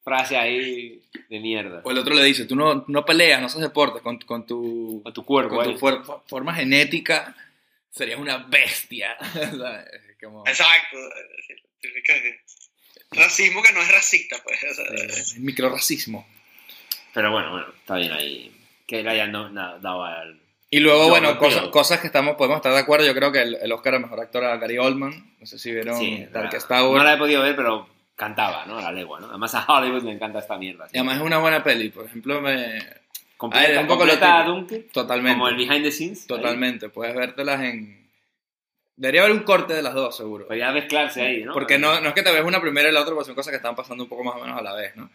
frase 0.04 0.38
ahí 0.38 1.02
de 1.30 1.40
mierda. 1.42 1.82
O 1.84 1.92
el 1.92 1.98
otro 1.98 2.16
le 2.16 2.24
dice, 2.24 2.46
tú 2.46 2.56
no, 2.56 2.86
no 2.88 3.06
peleas, 3.06 3.42
no 3.42 3.48
haces 3.48 3.62
deportes 3.62 4.02
con, 4.02 4.18
con 4.20 4.48
tu 4.48 5.02
Con 5.04 5.14
tu 5.14 5.26
cuerpo. 5.26 5.56
con 5.58 5.66
tu 5.66 5.72
ahí. 5.72 5.76
fuer- 5.78 6.22
forma 6.28 6.56
genética 6.56 7.36
serías 7.90 8.18
una 8.20 8.38
bestia. 8.38 9.18
Como, 10.22 10.48
Exacto. 10.48 10.98
Racismo 13.12 13.62
que 13.62 13.74
no 13.74 13.82
es 13.82 13.92
racista, 13.92 14.38
pues. 14.44 14.62
eh, 14.64 15.40
microracismo. 15.40 16.28
Pero 17.14 17.32
bueno, 17.32 17.52
bueno, 17.52 17.68
está 17.78 17.96
bien 17.98 18.12
ahí. 18.14 18.52
Que 18.88 19.04
le 19.04 19.10
hayan 19.10 19.32
dado 19.32 20.04
al... 20.04 20.40
Y 20.70 20.80
luego, 20.80 21.04
Yo 21.04 21.10
bueno, 21.10 21.34
no 21.34 21.38
cosas, 21.38 21.68
cosas 21.68 22.00
que 22.00 22.08
estamos, 22.08 22.36
podemos 22.38 22.58
estar 22.58 22.72
de 22.72 22.80
acuerdo. 22.80 23.06
Yo 23.06 23.14
creo 23.14 23.32
que 23.34 23.42
el, 23.42 23.56
el 23.62 23.72
Oscar 23.74 23.96
a 23.96 24.00
Mejor 24.00 24.22
Actor 24.22 24.46
a 24.46 24.56
Gary 24.58 24.78
Oldman. 24.78 25.36
No 25.38 25.46
sé 25.46 25.60
si 25.60 25.72
vieron 25.72 26.00
Sí, 26.00 26.26
Tower. 26.32 26.98
No 26.98 27.04
la 27.04 27.14
he 27.14 27.18
podido 27.18 27.42
ver, 27.42 27.58
pero 27.58 27.90
cantaba, 28.16 28.66
¿no? 28.66 28.78
A 28.78 28.82
la 28.84 28.92
legua, 28.94 29.20
¿no? 29.20 29.28
Además 29.28 29.54
a 29.56 29.66
Hollywood 29.68 30.04
le 30.04 30.12
encanta 30.12 30.40
esta 30.40 30.58
mierda. 30.58 30.88
Y 30.94 30.98
además 30.98 31.18
es 31.18 31.24
una 31.24 31.40
buena 31.40 31.62
peli. 31.62 31.90
Por 31.90 32.06
ejemplo, 32.06 32.40
me... 32.40 32.82
completa, 33.36 33.70
es 33.74 33.80
un 33.80 33.88
poco 33.88 34.06
lo 34.06 34.12
completa 34.14 34.38
típico. 34.38 34.52
Dunkirk, 34.56 34.92
Totalmente. 34.94 35.34
como 35.40 35.50
el 35.50 35.56
behind 35.58 35.84
the 35.84 35.92
scenes. 35.92 36.22
ahí. 36.22 36.28
Totalmente. 36.28 36.88
Puedes 36.90 37.16
vértelas 37.16 37.62
en. 37.62 38.01
Debería 39.02 39.24
haber 39.24 39.36
un 39.36 39.42
corte 39.42 39.74
de 39.74 39.82
las 39.82 39.96
dos, 39.96 40.16
seguro. 40.16 40.46
Podría 40.46 40.72
mezclarse 40.72 41.24
ahí, 41.24 41.44
¿no? 41.44 41.54
Porque 41.54 41.80
no, 41.80 42.00
no 42.02 42.10
es 42.10 42.14
que 42.14 42.22
te 42.22 42.32
ves 42.32 42.44
una 42.44 42.62
primera 42.62 42.88
y 42.88 42.92
la 42.92 43.02
otra, 43.02 43.16
porque 43.16 43.26
son 43.26 43.34
cosas 43.34 43.50
que 43.50 43.58
están 43.58 43.76
pasando 43.76 44.04
un 44.04 44.10
poco 44.10 44.24
más 44.24 44.36
o 44.36 44.42
menos 44.42 44.60
a 44.60 44.62
la 44.62 44.76
vez, 44.76 44.96
¿no? 44.96 45.10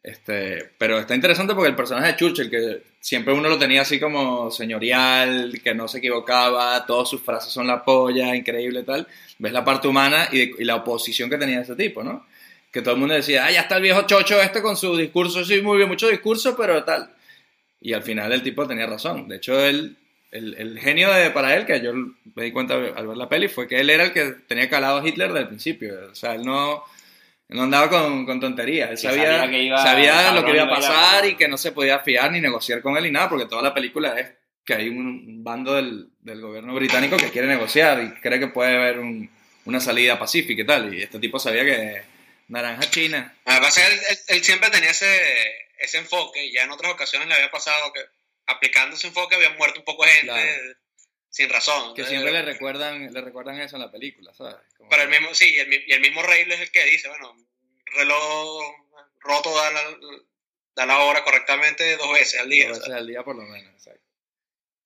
Este, 0.00 0.70
pero 0.78 1.00
está 1.00 1.16
interesante 1.16 1.52
porque 1.52 1.70
el 1.70 1.74
personaje 1.74 2.06
de 2.12 2.16
Churchill, 2.16 2.48
que 2.48 2.82
siempre 3.00 3.34
uno 3.34 3.48
lo 3.48 3.58
tenía 3.58 3.82
así 3.82 3.98
como 3.98 4.48
señorial, 4.52 5.60
que 5.60 5.74
no 5.74 5.88
se 5.88 5.98
equivocaba, 5.98 6.86
todas 6.86 7.08
sus 7.08 7.20
frases 7.20 7.52
son 7.52 7.66
la 7.66 7.82
polla, 7.82 8.36
increíble 8.36 8.84
tal, 8.84 9.08
ves 9.40 9.52
la 9.52 9.64
parte 9.64 9.88
humana 9.88 10.28
y, 10.30 10.62
y 10.62 10.64
la 10.64 10.76
oposición 10.76 11.28
que 11.28 11.36
tenía 11.36 11.62
ese 11.62 11.74
tipo, 11.74 12.04
¿no? 12.04 12.24
Que 12.70 12.80
todo 12.80 12.94
el 12.94 13.00
mundo 13.00 13.16
decía, 13.16 13.44
ah, 13.44 13.50
ya 13.50 13.62
está 13.62 13.74
el 13.78 13.82
viejo 13.82 14.02
chocho 14.02 14.40
este 14.40 14.62
con 14.62 14.76
su 14.76 14.96
discurso, 14.96 15.44
sí, 15.44 15.60
muy 15.62 15.78
bien, 15.78 15.88
mucho 15.88 16.08
discurso, 16.08 16.56
pero 16.56 16.84
tal. 16.84 17.10
Y 17.80 17.92
al 17.92 18.04
final 18.04 18.32
el 18.32 18.44
tipo 18.44 18.68
tenía 18.68 18.86
razón. 18.86 19.26
De 19.26 19.38
hecho, 19.38 19.58
él, 19.58 19.96
el, 20.32 20.54
el 20.58 20.80
genio 20.80 21.12
de, 21.12 21.30
para 21.30 21.54
él, 21.54 21.64
que 21.66 21.80
yo 21.80 21.92
me 21.94 22.42
di 22.44 22.50
cuenta 22.52 22.74
al 22.74 23.06
ver 23.06 23.16
la 23.16 23.28
peli, 23.28 23.48
fue 23.48 23.68
que 23.68 23.78
él 23.80 23.90
era 23.90 24.04
el 24.04 24.12
que 24.12 24.24
tenía 24.48 24.68
calado 24.68 24.98
a 24.98 25.06
Hitler 25.06 25.28
desde 25.28 25.42
el 25.42 25.48
principio. 25.48 25.94
O 26.10 26.14
sea, 26.14 26.34
él 26.34 26.42
no, 26.44 26.82
no 27.48 27.62
andaba 27.62 27.88
con, 27.88 28.26
con 28.26 28.40
tonterías. 28.40 28.90
Él 28.90 28.96
Que 28.96 29.02
sabía, 29.02 29.38
sabía 29.38 29.50
que 29.50 29.62
iba- 29.62 29.82
sabía 29.82 30.12
cabrón, 30.12 30.34
lo 30.36 30.44
que 30.44 30.52
iba 30.52 30.62
a 30.64 30.68
pasar 30.70 31.26
y 31.26 31.36
que 31.36 31.48
no 31.48 31.56
se 31.58 31.72
podía 31.72 31.98
fiar 32.00 32.32
ni 32.32 32.40
negociar 32.40 32.80
con 32.82 32.96
él 32.96 33.04
ni 33.04 33.10
nada, 33.10 33.28
porque 33.28 33.46
toda 33.46 33.62
la 33.62 33.74
película 33.74 34.18
es 34.18 34.30
que 34.64 34.74
hay 34.74 34.88
un 34.88 35.42
bando 35.44 35.74
del, 35.74 36.08
del 36.20 36.40
gobierno 36.40 36.74
británico 36.74 37.16
que 37.16 37.30
quiere 37.30 37.48
negociar 37.48 38.02
y 38.02 38.10
cree 38.20 38.38
que 38.40 38.46
puede 38.48 38.74
haber 38.76 38.98
un- 39.00 39.30
una 39.64 39.80
salida 39.80 40.18
pacífica 40.18 40.62
y 40.62 40.66
tal. 40.66 40.94
Y 40.94 41.02
este 41.02 41.18
tipo 41.18 41.38
sabía 41.38 41.64
que 41.64 42.02
naranja 42.48 42.88
china. 42.90 43.34
Que 43.44 43.52
él, 43.86 43.92
él- 44.10 44.18
él 44.28 44.44
siempre 44.44 44.70
tenía 44.70 44.90
ese, 44.90 45.06
ese 45.78 45.98
enfoque, 45.98 46.46
y 46.46 46.52
ya 46.54 46.62
en 46.62 46.70
otras 46.70 46.92
ocasiones 46.92 47.28
le 47.28 47.34
había 47.34 47.50
pasado 47.50 47.92
que 47.92 48.00
aplicando 48.46 48.96
ese 48.96 49.08
enfoque 49.08 49.34
había 49.36 49.50
muerto 49.50 49.80
un 49.80 49.84
poco 49.84 50.04
de 50.04 50.10
gente 50.10 50.32
Claro. 50.32 50.74
sin 51.30 51.48
razón. 51.48 51.94
Que 51.94 52.04
siempre 52.04 52.32
le 52.32 52.42
recuerdan, 52.42 53.12
le 53.12 53.20
recuerdan 53.20 53.60
eso 53.60 53.76
en 53.76 53.82
la 53.82 53.90
película, 53.90 54.34
¿sabes? 54.34 54.56
Como- 54.76 54.88
Pero 54.90 55.02
el 55.02 55.08
mismo, 55.08 55.34
sí, 55.34 55.54
y 55.54 55.58
el, 55.58 55.72
y 55.88 55.92
el 55.92 56.00
mismo 56.00 56.22
Rey 56.22 56.44
es 56.48 56.60
el 56.60 56.70
que 56.70 56.84
dice, 56.84 57.08
bueno, 57.08 57.36
reloj 57.94 58.74
roto 59.20 59.54
da 59.54 59.70
la, 59.70 59.80
da 60.74 60.86
la 60.86 60.98
hora 61.04 61.22
correctamente 61.24 61.96
dos 61.96 62.12
veces 62.12 62.40
al 62.40 62.48
día. 62.50 62.68
Dos 62.68 62.78
¿sabes? 62.78 62.88
veces 62.88 63.00
al 63.00 63.06
día 63.06 63.22
por 63.22 63.36
lo 63.36 63.42
menos, 63.42 63.72
exacto. 63.74 64.00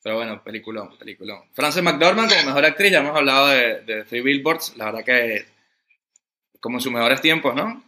Pero 0.03 0.17
bueno, 0.17 0.45
peliculón, 0.45 0.97
peliculón. 0.99 1.51
Frances 1.55 1.83
McDormand 1.83 2.31
como 2.31 2.45
mejor 2.47 2.65
actriz, 2.65 2.93
ya 2.93 2.99
hemos 2.99 3.17
hablado 3.17 3.49
de, 3.49 3.81
de 3.81 4.05
Three 4.05 4.21
Billboards, 4.21 4.77
la 4.77 4.85
verdad 4.93 5.05
que 5.05 5.47
como 6.61 6.79
en 6.79 6.83
sus 6.83 6.93
mejores 6.93 7.21
tiempos, 7.21 7.55
¿no? 7.55 7.83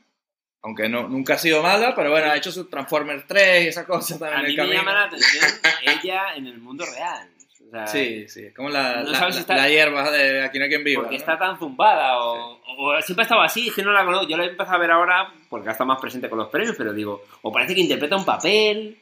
Aunque 0.62 0.88
no, 0.88 1.08
nunca 1.08 1.34
ha 1.34 1.38
sido 1.38 1.62
mala, 1.62 1.94
pero 1.94 2.10
bueno, 2.10 2.30
ha 2.30 2.36
hecho 2.36 2.50
su 2.50 2.64
Transformers 2.68 3.24
3 3.26 3.64
y 3.64 3.68
esa 3.68 3.86
cosa 3.86 4.18
también 4.18 4.38
A 4.38 4.40
en 4.40 4.46
el 4.46 4.50
mí 4.52 4.56
me 4.56 4.62
camino. 4.62 4.78
llama 4.80 4.92
la 4.92 5.04
atención 5.04 5.44
ella 5.82 6.34
en 6.34 6.46
el 6.46 6.58
mundo 6.58 6.84
real. 6.84 7.28
O 7.66 7.70
sea, 7.70 7.86
Sí, 7.86 8.26
sí, 8.28 8.46
es 8.46 8.54
como 8.54 8.70
la, 8.70 9.02
No 9.02 9.10
la, 9.10 9.18
sabes 9.18 9.34
si 9.34 9.38
la- 9.38 9.40
está- 9.42 9.56
la 9.56 9.68
hierba 9.68 10.10
de 10.10 10.42
Aquí 10.42 10.58
no 10.58 10.64
hay 10.64 10.70
quien 10.70 10.82
viva. 10.84 11.02
porque 11.02 11.16
¿no? 11.16 11.20
está 11.20 11.38
tan 11.38 11.58
zumbada 11.58 12.18
o, 12.18 12.60
o 12.78 13.02
siempre 13.02 13.22
ha 13.22 13.24
estado 13.24 13.42
así, 13.42 13.68
es 13.68 13.74
que 13.74 13.82
no 13.82 13.92
la 13.92 14.04
conozco. 14.04 14.26
Yo 14.26 14.36
la 14.36 14.44
he 14.44 14.48
empezado 14.48 14.76
a 14.76 14.80
ver 14.80 14.90
ahora 14.90 15.32
porque 15.50 15.68
está 15.70 15.84
más 15.84 16.00
presente 16.00 16.28
con 16.30 16.38
los 16.38 16.48
premios, 16.48 16.74
pero 16.76 16.92
digo, 16.92 17.24
o 17.42 17.52
parece 17.52 17.74
que 17.74 17.82
interpreta 17.82 18.16
un 18.16 18.24
papel. 18.24 18.98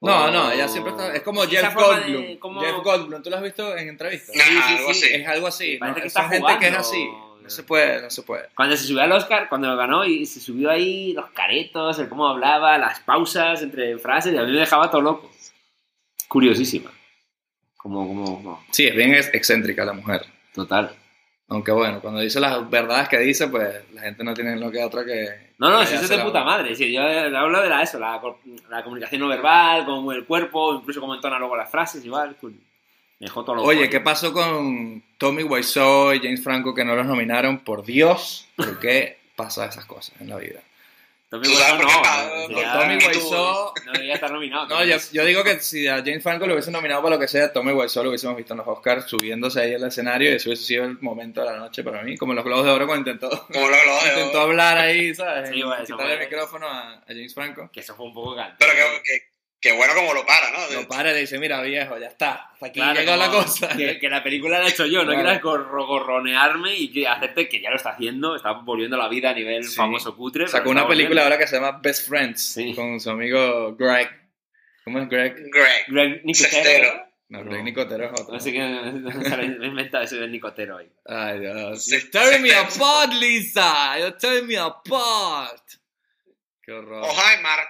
No, 0.00 0.24
o- 0.26 0.30
no, 0.30 0.50
ella 0.52 0.68
siempre 0.68 0.92
está... 0.92 1.14
Es 1.14 1.22
como 1.22 1.42
Jeff 1.44 1.62
de 1.74 1.74
Goldblum. 1.74 2.60
Jeff 2.60 2.76
Goldblum, 2.84 3.22
¿tú 3.22 3.30
lo 3.30 3.36
has 3.36 3.42
visto 3.42 3.76
en 3.76 3.88
entrevistas? 3.88 4.34
Sí, 4.34 4.40
sí. 4.42 4.84
así. 4.90 5.06
Es 5.14 5.26
algo 5.28 5.46
así. 5.46 5.76
Parece 5.76 5.96
¿no? 5.98 6.02
que 6.02 6.08
está 6.08 6.28
gente 6.28 6.58
que 6.60 6.68
es 6.68 6.76
así. 6.76 7.08
No 7.48 7.54
se 7.54 7.62
puede, 7.62 8.02
no 8.02 8.10
se 8.10 8.22
puede. 8.22 8.48
Cuando 8.54 8.76
se 8.76 8.84
subió 8.84 9.00
al 9.02 9.12
Oscar, 9.12 9.48
cuando 9.48 9.68
lo 9.68 9.76
ganó 9.76 10.04
y 10.04 10.26
se 10.26 10.38
subió 10.38 10.70
ahí 10.70 11.12
los 11.14 11.30
caretos, 11.30 11.98
el 11.98 12.08
cómo 12.08 12.28
hablaba, 12.28 12.76
las 12.78 13.00
pausas 13.00 13.62
entre 13.62 13.96
frases, 13.98 14.34
y 14.34 14.36
a 14.36 14.42
mí 14.42 14.52
me 14.52 14.58
dejaba 14.58 14.90
todo 14.90 15.00
loco. 15.00 15.30
Curiosísima. 16.28 16.90
Como, 17.76 18.06
como, 18.06 18.24
como- 18.36 18.64
Sí, 18.70 18.86
es 18.86 18.94
bien 18.94 19.14
ex- 19.14 19.32
excéntrica 19.32 19.84
la 19.84 19.92
mujer. 19.92 20.26
total. 20.54 20.94
Aunque 21.50 21.72
bueno, 21.72 22.02
cuando 22.02 22.20
dice 22.20 22.38
las 22.40 22.68
verdades 22.68 23.08
que 23.08 23.18
dice, 23.20 23.48
pues 23.48 23.74
la 23.94 24.02
gente 24.02 24.22
no 24.22 24.34
tiene 24.34 24.54
lo 24.56 24.70
que 24.70 24.84
otra 24.84 25.02
que... 25.02 25.54
No, 25.56 25.70
no, 25.70 25.82
si 25.86 25.94
eso 25.94 26.02
es 26.04 26.10
de 26.10 26.18
puta 26.18 26.44
madre. 26.44 26.74
Sí, 26.76 26.92
yo 26.92 27.00
hablo 27.00 27.62
de 27.62 27.70
la, 27.70 27.82
eso, 27.82 27.98
la, 27.98 28.20
la 28.68 28.84
comunicación 28.84 29.22
no 29.22 29.28
verbal, 29.28 29.86
como 29.86 30.12
el 30.12 30.26
cuerpo, 30.26 30.74
incluso 30.74 31.00
cómo 31.00 31.14
entona 31.14 31.38
luego 31.38 31.56
las 31.56 31.70
frases, 31.70 32.04
igual. 32.04 32.36
cool. 32.38 32.60
Dejó. 33.18 33.40
Oye, 33.40 33.88
¿qué 33.90 34.00
pasó 34.00 34.32
con 34.32 35.02
Tommy 35.18 35.42
Wiseau 35.42 36.14
y 36.14 36.20
James 36.20 36.42
Franco 36.42 36.72
que 36.74 36.84
no 36.84 36.94
los 36.94 37.06
nominaron? 37.06 37.58
Por 37.60 37.84
Dios, 37.84 38.46
¿por 38.56 38.78
qué 38.78 39.18
pasa 39.34 39.66
esas 39.66 39.84
cosas 39.86 40.14
en 40.20 40.28
la 40.28 40.36
vida? 40.36 40.60
Tommy 41.28 41.44
¿Tú 41.46 41.54
sabes 41.56 41.84
Wiseau 41.84 42.48
no, 42.48 42.62
no, 42.62 42.72
Tommy 42.80 42.98
tú- 42.98 43.06
Wiseau... 43.08 43.72
no 43.84 43.92
debería 43.92 44.14
estar 44.14 44.30
nominado. 44.30 44.66
No, 44.68 44.82
yo, 44.84 44.96
yo 45.12 45.24
digo 45.26 45.44
que 45.44 45.60
si 45.60 45.86
a 45.86 45.96
James 45.96 46.22
Franco 46.22 46.46
lo 46.46 46.54
hubiesen 46.54 46.72
nominado 46.72 47.02
para 47.02 47.16
lo 47.16 47.20
que 47.20 47.28
sea, 47.28 47.52
Tommy 47.52 47.72
Wiseau 47.72 48.02
lo 48.04 48.10
hubiésemos 48.10 48.36
visto 48.36 48.54
en 48.54 48.58
los 48.58 48.68
Oscars 48.68 49.04
subiéndose 49.06 49.60
ahí 49.60 49.74
al 49.74 49.82
escenario 49.84 50.30
y 50.30 50.34
eso 50.36 50.48
hubiese 50.48 50.64
sido 50.64 50.84
el 50.84 50.98
momento 51.00 51.40
de 51.42 51.50
la 51.50 51.58
noche 51.58 51.82
para 51.84 52.02
mí, 52.02 52.16
como 52.16 52.32
en 52.32 52.36
los 52.36 52.44
Globos 52.46 52.64
de 52.64 52.70
Oro 52.70 52.86
cuando 52.86 53.10
intentó, 53.10 53.28
Como 53.52 53.68
lo 53.68 53.74
hablaba 53.76 54.04
de 54.04 54.08
intentó 54.10 54.40
hablar 54.40 54.78
ahí, 54.78 55.14
¿sabes? 55.14 55.50
Sí, 55.50 55.62
bueno, 55.62 55.84
Quitarle 55.84 56.14
el 56.14 56.20
micrófono 56.20 56.66
a, 56.66 56.92
a 56.94 57.04
James 57.08 57.34
Franco. 57.34 57.68
Que 57.72 57.80
eso 57.80 57.94
fue 57.94 58.06
un 58.06 58.14
poco 58.14 58.34
cante. 58.36 58.54
Pero 58.60 58.72
que, 58.72 59.02
que, 59.02 59.18
que 59.60 59.72
bueno 59.72 59.92
como 59.94 60.14
lo 60.14 60.24
para, 60.24 60.50
¿no? 60.50 60.70
Lo 60.74 60.86
para 60.88 61.10
y 61.10 61.14
le 61.14 61.20
dice, 61.20 61.38
mira 61.38 61.60
viejo, 61.62 61.98
ya 61.98 62.06
está, 62.06 62.50
hasta 62.52 62.66
aquí 62.66 62.78
Claro, 62.80 63.16
la 63.16 63.28
cosa. 63.30 63.68
Que, 63.76 63.98
que 63.98 64.08
la 64.08 64.22
película 64.22 64.60
la 64.60 64.66
he 64.66 64.70
hecho 64.70 64.86
yo, 64.86 65.00
no 65.04 65.06
Claro. 65.12 65.20
quieras 65.22 65.42
gorro- 65.42 65.86
gorronearme 65.86 66.74
y 66.76 66.92
que 66.92 67.08
hacerte 67.08 67.48
que 67.48 67.60
ya 67.60 67.70
lo 67.70 67.76
está 67.76 67.90
haciendo, 67.90 68.36
está 68.36 68.52
volviendo 68.52 68.96
a 68.96 69.00
la 69.00 69.08
vida 69.08 69.30
a 69.30 69.34
nivel 69.34 69.64
Sí. 69.64 69.74
famoso 69.74 70.16
cutre. 70.16 70.46
Sacó 70.46 70.70
una 70.70 70.86
película 70.86 71.22
ahora 71.24 71.38
que 71.38 71.46
se 71.48 71.56
llama 71.56 71.78
Best 71.82 72.08
Friends 72.08 72.40
Sí. 72.54 72.72
con 72.74 73.00
su 73.00 73.10
amigo 73.10 73.74
Greg. 73.76 74.08
¿Cómo 74.84 75.00
es 75.00 75.08
Greg? 75.08 75.34
Greg. 75.50 75.84
Greg 75.88 76.24
Nicotero. 76.24 77.08
No, 77.30 77.44
No. 77.44 77.50
Greg 77.50 77.62
Nicotero 77.64 78.04
es 78.06 78.12
otro. 78.20 78.32
No 78.34 78.40
sé 78.40 78.52
qué 78.52 78.60
me 78.60 79.64
he 79.64 79.66
inventado 79.66 80.04
ese 80.04 80.16
del 80.16 80.30
Nicotero 80.32 80.78
ahí. 80.78 80.88
Ay, 81.04 81.40
Dios. 81.40 81.84
Se- 81.84 81.96
You're 81.98 82.10
tearing 82.10 82.42
me 82.42 82.54
apart, 82.54 83.12
Lisa. 83.12 83.98
You're 83.98 84.16
tearing 84.18 84.46
me 84.46 84.56
apart. 84.56 85.62
Qué 86.62 86.72
horror. 86.72 87.02
Oh, 87.04 87.12
hi, 87.12 87.42
Mark. 87.42 87.68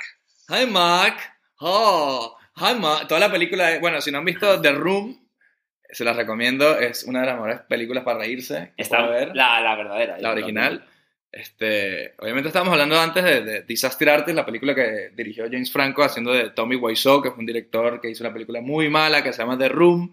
Hi, 0.50 0.66
Mark. 0.66 1.16
Oh, 1.58 2.36
hi. 2.56 2.74
Toda 3.06 3.20
la 3.20 3.30
película, 3.30 3.78
bueno, 3.80 4.00
si 4.00 4.10
no 4.10 4.18
han 4.18 4.24
visto 4.24 4.60
The 4.60 4.72
Room, 4.72 5.18
se 5.90 6.04
las 6.04 6.16
recomiendo. 6.16 6.78
Es 6.78 7.04
una 7.04 7.20
de 7.20 7.26
las 7.26 7.34
mejores 7.36 7.60
películas 7.68 8.04
para 8.04 8.18
reírse. 8.20 8.72
Está 8.76 8.98
haber. 8.98 9.34
la, 9.34 9.60
la 9.60 9.74
verdadera. 9.76 10.18
la 10.18 10.30
original. 10.30 10.84
Este, 11.30 12.14
obviamente 12.18 12.48
estábamos 12.48 12.72
hablando 12.72 12.98
antes 12.98 13.22
de, 13.22 13.42
de 13.42 13.62
Disaster 13.62 14.08
Artist, 14.08 14.34
la 14.34 14.46
película 14.46 14.74
que 14.74 15.10
dirigió 15.14 15.44
James 15.44 15.70
Franco 15.70 16.02
haciendo 16.02 16.32
de 16.32 16.50
Tommy 16.50 16.76
Wiseau, 16.76 17.20
que 17.20 17.30
fue 17.30 17.40
un 17.40 17.46
director 17.46 18.00
que 18.00 18.08
hizo 18.08 18.24
una 18.24 18.32
película 18.32 18.62
muy 18.62 18.88
mala 18.88 19.22
que 19.22 19.32
se 19.32 19.42
llama 19.42 19.58
The 19.58 19.68
Room, 19.68 20.10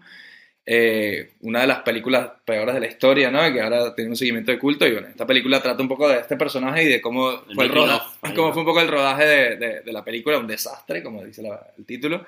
eh, 0.68 1.30
una 1.42 1.60
de 1.60 1.66
las 1.68 1.78
películas 1.82 2.28
peores 2.44 2.74
de 2.74 2.80
la 2.80 2.86
historia, 2.88 3.30
¿no? 3.30 3.40
Que 3.52 3.60
ahora 3.60 3.94
tiene 3.94 4.10
un 4.10 4.16
seguimiento 4.16 4.50
de 4.50 4.58
culto. 4.58 4.86
Y 4.86 4.92
bueno, 4.92 5.06
esta 5.08 5.24
película 5.26 5.62
trata 5.62 5.80
un 5.80 5.88
poco 5.88 6.08
de 6.08 6.18
este 6.18 6.36
personaje 6.36 6.82
y 6.82 6.86
de 6.88 7.00
cómo 7.00 7.30
El 7.48 7.54
fue 7.54 7.64
el 7.66 7.70
rodaje, 7.72 8.34
cómo 8.34 8.52
fue 8.52 8.62
un 8.62 8.66
poco 8.66 8.80
el 8.80 8.88
rodaje 8.88 9.24
de, 9.24 9.56
de- 9.56 9.80
de 9.82 9.92
la 9.92 10.02
película, 10.04 10.38
un 10.38 10.46
desastre, 10.48 11.02
como 11.02 11.24
dice 11.24 11.42
la- 11.42 11.66
el 11.78 11.84
título. 11.86 12.26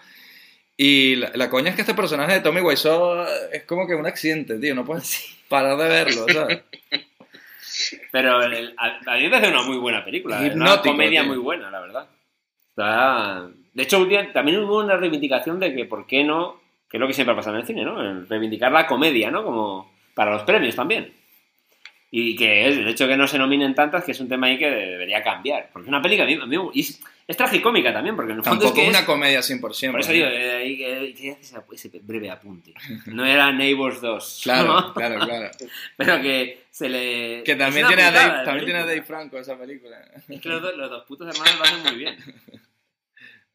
Y 0.76 1.16
la, 1.16 1.32
la 1.34 1.50
coña 1.50 1.70
es 1.70 1.74
que 1.74 1.80
este 1.82 1.94
personaje 1.94 2.34
de 2.34 2.40
Tommy 2.40 2.60
Wiseau 2.60 3.26
es 3.52 3.64
como 3.64 3.86
que 3.88 3.96
un 3.96 4.06
accidente, 4.06 4.58
tío, 4.60 4.74
no 4.76 4.84
puedes 4.84 5.36
parar 5.48 5.76
de 5.76 5.88
verlo, 5.88 6.24
¿sabes? 6.32 6.60
Pero 8.12 8.42
el- 8.44 8.74
a, 8.78 8.98
a 9.12 9.16
mí 9.16 9.24
me 9.24 9.30
parece 9.30 9.50
una 9.50 9.62
muy 9.62 9.76
buena 9.78 10.04
película. 10.04 10.44
Es 10.46 10.54
una 10.54 10.80
comedia 10.80 11.22
tío. 11.22 11.28
muy 11.30 11.38
buena, 11.38 11.70
la 11.70 11.80
verdad. 11.80 12.06
Está- 12.70 13.48
De 13.74 13.82
hecho, 13.82 14.06
también 14.32 14.58
hubo 14.60 14.78
una 14.78 14.96
reivindicación 14.96 15.58
de 15.60 15.74
que 15.74 15.84
por 15.84 16.06
qué 16.06 16.24
no, 16.24 16.60
que 16.88 16.96
es 16.96 17.00
lo 17.00 17.06
que 17.06 17.12
siempre 17.14 17.34
pasa 17.36 17.50
en 17.50 17.56
el 17.56 17.66
cine, 17.66 17.84
¿no? 17.84 18.00
El 18.00 18.28
reivindicar 18.28 18.72
la 18.72 18.86
comedia, 18.86 19.30
¿no? 19.30 19.44
Como 19.44 19.92
para 20.14 20.30
los 20.32 20.42
premios 20.42 20.74
también. 20.74 21.12
Y 22.10 22.34
que 22.36 22.66
es 22.68 22.78
el 22.78 22.88
hecho 22.88 23.06
que 23.06 23.18
no 23.18 23.26
se 23.26 23.36
nominen 23.38 23.74
tantas, 23.74 24.02
que 24.02 24.12
es 24.12 24.20
un 24.20 24.28
tema 24.30 24.46
ahí 24.46 24.56
que 24.58 24.70
debería 24.70 25.22
cambiar. 25.22 25.68
Porque 25.72 25.84
es 25.86 25.88
una 25.90 26.00
película, 26.00 26.24
a 26.24 26.26
mí, 26.26 26.38
a 26.42 26.46
mí- 26.46 26.70
y 26.72 26.80
es, 26.80 26.98
es 27.26 27.36
tragicómica 27.36 27.92
también, 27.92 28.16
porque 28.16 28.32
en 28.32 28.38
el 28.38 28.44
fondo 28.44 28.60
Tampoco 28.64 28.80
es 28.80 28.84
que 28.86 28.90
una 28.90 29.00
es- 29.00 29.04
comedia 29.04 29.40
100%. 29.42 29.90
Por 29.90 30.00
eso 30.00 30.12
digo, 30.12 30.26
eh, 30.26 30.66
eh, 30.72 31.36
ese, 31.42 31.58
ese 31.70 31.90
breve 32.02 32.30
apunte. 32.30 32.72
No 33.06 33.26
era 33.26 33.52
Neighbors 33.52 34.00
2. 34.00 34.40
Claro, 34.42 34.68
¿no? 34.80 34.94
claro, 34.94 35.18
claro. 35.18 35.50
Pero 35.98 36.22
que 36.22 36.62
se 36.70 36.88
le... 36.88 37.42
Que 37.44 37.56
también, 37.56 37.86
tiene 37.88 38.04
a, 38.04 38.10
Dave, 38.10 38.44
también 38.46 38.64
tiene 38.64 38.80
a. 38.80 38.86
Dave 38.86 39.02
Franco 39.02 39.38
esa 39.38 39.58
película. 39.58 39.98
Es 40.30 40.40
que 40.40 40.48
los, 40.48 40.62
dos- 40.62 40.76
los 40.78 40.88
dos 40.88 41.04
putos 41.04 41.28
hermanos 41.28 41.58
lo 41.58 41.64
hacen 41.64 41.82
muy 41.82 41.96
bien. 41.96 42.16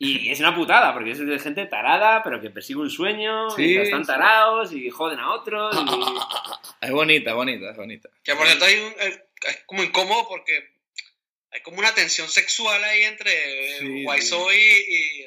Y 0.04 0.30
es 0.30 0.40
una 0.40 0.54
putada, 0.56 0.94
porque 0.94 1.12
es 1.12 1.20
de 1.26 1.40
gente 1.40 1.66
tarada, 1.66 2.22
pero 2.24 2.42
que 2.42 2.50
persigue 2.50 2.80
un 2.80 2.90
sueño, 2.90 3.50
Sí, 3.52 3.64
y 3.74 3.78
están 3.78 4.04
sí. 4.04 4.08
tarados 4.12 4.74
y 4.74 4.90
joden 4.90 5.20
a 5.20 5.34
otros. 5.34 5.76
y- 5.76 5.78
Es 6.86 6.92
bonita, 6.92 7.30
es 7.32 7.36
bonita, 7.36 7.70
es 7.72 7.78
bonita. 7.78 8.10
Que 8.24 8.36
por 8.36 8.46
cierto 8.46 8.66
hay 8.66 8.76
un, 8.80 8.92
eh, 9.00 9.24
es 9.48 9.58
como 9.66 9.84
incómodo 9.84 10.28
porque 10.28 10.72
hay 11.52 11.62
como 11.62 11.78
una 11.80 11.94
tensión 11.94 12.28
sexual 12.28 12.84
ahí 12.84 13.04
entre 13.04 13.80
Sí, 13.80 14.04
Wiseau 14.06 14.52
y, 14.52 14.56
y- 14.58 15.26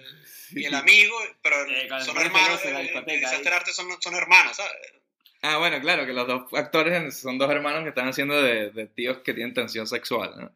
y 0.60 0.64
el 0.64 0.74
amigo, 0.74 1.16
pero 1.42 1.56
Eh, 1.66 1.88
son 2.04 2.16
hermanos, 2.18 2.64
la 2.64 2.80
eh, 2.80 2.82
discoteca 2.84 3.12
en 3.14 3.20
Disaster 3.20 3.52
ahí. 3.52 3.58
Artist 3.58 3.76
son, 3.76 4.02
son 4.02 4.14
hermanos, 4.14 4.56
¿sabes? 4.56 4.72
Ah, 5.42 5.58
bueno, 5.58 5.80
claro, 5.80 6.06
que 6.06 6.12
los 6.12 6.26
dos 6.26 6.52
actores 6.54 7.18
son 7.20 7.38
dos 7.38 7.50
hermanos 7.50 7.82
que 7.84 7.90
están 7.90 8.08
haciendo 8.08 8.40
de, 8.42 8.70
de 8.70 8.86
tíos 8.86 9.18
que 9.18 9.32
tienen 9.34 9.54
tensión 9.54 9.86
sexual, 9.86 10.32
¿no? 10.36 10.50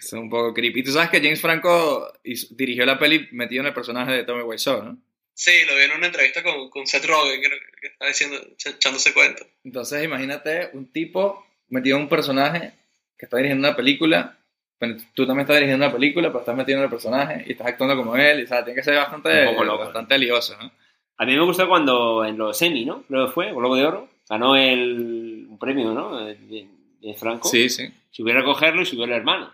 Es 0.00 0.12
un 0.14 0.30
poco 0.30 0.54
creepy. 0.54 0.82
Tú 0.82 0.92
sabes 0.92 1.10
que 1.10 1.20
James 1.20 1.40
Franco 1.40 2.10
dirigió 2.50 2.86
la 2.86 2.98
peli 2.98 3.28
metido 3.32 3.60
en 3.60 3.66
el 3.68 3.74
personaje 3.74 4.12
de 4.12 4.24
Tommy 4.24 4.42
Wiseau, 4.42 4.82
¿no? 4.82 4.98
Sí, 5.34 5.52
lo 5.66 5.76
vi 5.76 5.82
en 5.82 5.92
una 5.92 6.06
entrevista 6.06 6.42
con, 6.42 6.68
con 6.70 6.86
Seth 6.86 7.04
Rogen, 7.06 7.40
creo 7.40 7.58
que 7.80 7.86
estaba 7.86 8.08
diciendo, 8.08 8.36
ech- 8.58 8.74
echándose 8.76 9.12
cuenta. 9.14 9.44
Entonces 9.64 10.04
imagínate 10.04 10.70
un 10.74 10.90
tipo 10.92 11.46
metido 11.68 11.96
en 11.96 12.02
un 12.04 12.08
personaje 12.08 12.72
que 13.18 13.26
está 13.26 13.36
dirigiendo 13.38 13.66
una 13.68 13.76
película, 13.76 14.36
pero 14.78 14.96
tú 15.14 15.26
también 15.26 15.42
estás 15.42 15.56
dirigiendo 15.56 15.84
una 15.86 15.94
película, 15.94 16.28
pero 16.28 16.40
estás 16.40 16.56
metido 16.56 16.78
en 16.78 16.84
el 16.84 16.90
personaje 16.90 17.44
y 17.46 17.52
estás 17.52 17.68
actuando 17.68 17.96
como 17.96 18.16
él, 18.16 18.40
y 18.40 18.42
o 18.44 18.46
sea, 18.46 18.64
tiene 18.64 18.78
que 18.80 18.84
ser 18.84 18.96
bastante, 18.96 19.46
Un 19.46 19.52
poco 19.52 19.64
loco, 19.64 19.84
bastante 19.84 20.18
lioso, 20.18 20.56
¿no? 20.60 20.72
A 21.18 21.26
mí 21.26 21.34
me 21.36 21.44
gustó 21.44 21.68
cuando 21.68 22.24
en 22.24 22.36
los 22.38 22.60
Emmy, 22.62 22.84
¿no? 22.86 23.02
Creo 23.04 23.26
que 23.26 23.32
fue, 23.32 23.52
Globo 23.52 23.76
de 23.76 23.84
Oro, 23.86 24.08
ganó 24.28 24.56
el 24.56 25.46
un 25.48 25.58
premio, 25.58 25.92
¿no? 25.92 26.18
De, 26.24 26.66
de 27.00 27.14
Franco. 27.14 27.48
Sí, 27.48 27.68
sí. 27.68 27.92
Subió 28.10 28.34
a 28.34 28.38
recogerlo 28.38 28.82
y 28.82 28.86
subió 28.86 29.04
el 29.04 29.12
hermano. 29.12 29.52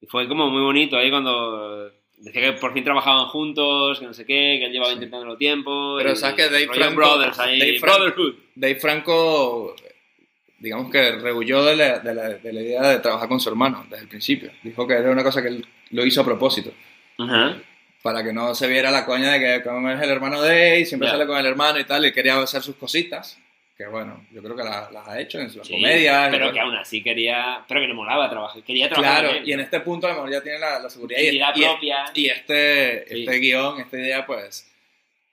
Y 0.00 0.06
fue 0.06 0.28
como 0.28 0.48
muy 0.50 0.62
bonito 0.62 0.96
ahí 0.96 1.10
cuando 1.10 1.90
decía 2.18 2.40
que 2.42 2.52
por 2.54 2.72
fin 2.72 2.84
trabajaban 2.84 3.26
juntos, 3.26 3.98
que 4.00 4.06
no 4.06 4.14
sé 4.14 4.24
qué, 4.24 4.56
que 4.60 4.64
él 4.66 4.72
llevaba 4.72 4.90
Sí. 4.90 4.94
intentándolo 4.96 5.36
tiempo. 5.36 5.96
Pero 5.98 6.12
y 6.12 6.16
sabes 6.16 6.36
que 6.36 6.44
Dave 6.44 6.68
Franco- 6.68 6.94
Brothers, 6.96 7.38
ahí, 7.38 7.58
Dave 7.58 7.78
Franco- 7.80 7.98
Brotherhood. 7.98 8.34
Dave 8.54 8.74
Franco, 8.76 9.76
digamos 10.58 10.90
que 10.90 11.12
rehuyó 11.12 11.64
de 11.64 11.76
la, 11.76 11.98
de, 12.00 12.14
la, 12.14 12.28
de 12.30 12.52
la 12.52 12.60
idea 12.60 12.82
de 12.88 12.98
trabajar 13.00 13.28
con 13.28 13.40
su 13.40 13.48
hermano 13.48 13.84
desde 13.90 14.02
el 14.04 14.08
principio. 14.08 14.50
Dijo 14.62 14.86
que 14.86 14.94
era 14.94 15.10
una 15.10 15.22
cosa 15.24 15.42
que 15.42 15.48
él 15.48 15.66
lo 15.90 16.04
hizo 16.06 16.20
a 16.20 16.24
propósito. 16.24 16.72
Ajá. 17.20 17.56
para 18.00 18.22
que 18.22 18.32
no 18.32 18.54
se 18.54 18.68
viera 18.68 18.92
la 18.92 19.04
coña 19.04 19.32
de 19.32 19.40
que 19.40 19.62
como 19.68 19.90
es 19.90 20.00
el 20.00 20.08
hermano 20.08 20.40
de 20.40 20.78
él, 20.78 20.86
siempre 20.86 21.08
sale 21.10 21.26
con 21.26 21.36
el 21.36 21.44
hermano 21.46 21.80
y 21.80 21.84
tal, 21.84 22.06
y 22.06 22.12
quería 22.12 22.38
hacer 22.40 22.62
sus 22.62 22.76
cositas, 22.76 23.36
que 23.78 23.86
bueno, 23.86 24.26
yo 24.32 24.42
creo 24.42 24.56
que 24.56 24.64
la- 24.64 24.90
las 24.90 25.06
ha 25.06 25.20
hecho 25.20 25.38
en 25.38 25.48
sus 25.50 25.64
Sí, 25.64 25.74
comedias. 25.74 26.28
y 26.28 26.30
Pero 26.32 26.52
que 26.52 26.58
aún 26.58 26.74
así 26.74 27.00
quería. 27.00 27.64
Pero 27.68 27.80
que 27.80 27.86
le 27.86 27.94
molaba 27.94 28.28
trabajar. 28.28 28.60
Quería 28.64 28.88
trabajar. 28.88 29.20
Claro, 29.22 29.38
con 29.38 29.48
y 29.48 29.52
en 29.52 29.60
este 29.60 29.78
punto 29.80 30.06
a 30.08 30.10
lo 30.10 30.16
mejor 30.16 30.32
ya 30.32 30.42
tiene 30.42 30.58
la, 30.58 30.80
la 30.80 30.90
seguridad 30.90 31.20
y, 31.20 31.28
y- 31.28 31.64
propia. 31.64 32.04
y 32.12 32.26
este, 32.26 33.06
Sí. 33.08 33.20
este 33.22 33.38
guion, 33.38 33.80
esta 33.80 33.96
idea, 33.96 34.26
pues, 34.26 34.68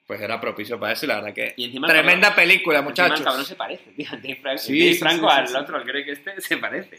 pues 0.05 0.21
era 0.21 0.39
propicio 0.39 0.79
para 0.79 0.93
eso 0.93 1.05
y 1.05 1.07
la 1.07 1.15
verdad 1.15 1.33
que... 1.33 1.55
Y 1.57 1.65
encima 1.65 1.87
Tremenda 1.87 2.27
cabrón- 2.29 2.35
película, 2.35 2.77
encima 2.77 2.89
muchachos. 2.91 3.19
El 3.19 3.25
cabrón 3.25 3.45
se 3.45 3.55
parece, 3.55 3.91
tío. 3.93 4.07
Dave 4.11 4.35
Franco, 4.35 4.61
Sí, 4.61 4.79
Dave 4.79 4.95
Franco 4.99 5.27
sí, 5.29 5.33
sí, 5.35 5.39
al 5.41 5.47
sí. 5.47 5.55
otro, 5.55 5.77
al 5.77 5.83
cree 5.83 6.05
que 6.05 6.11
este, 6.11 6.39
se 6.41 6.57
parece. 6.57 6.97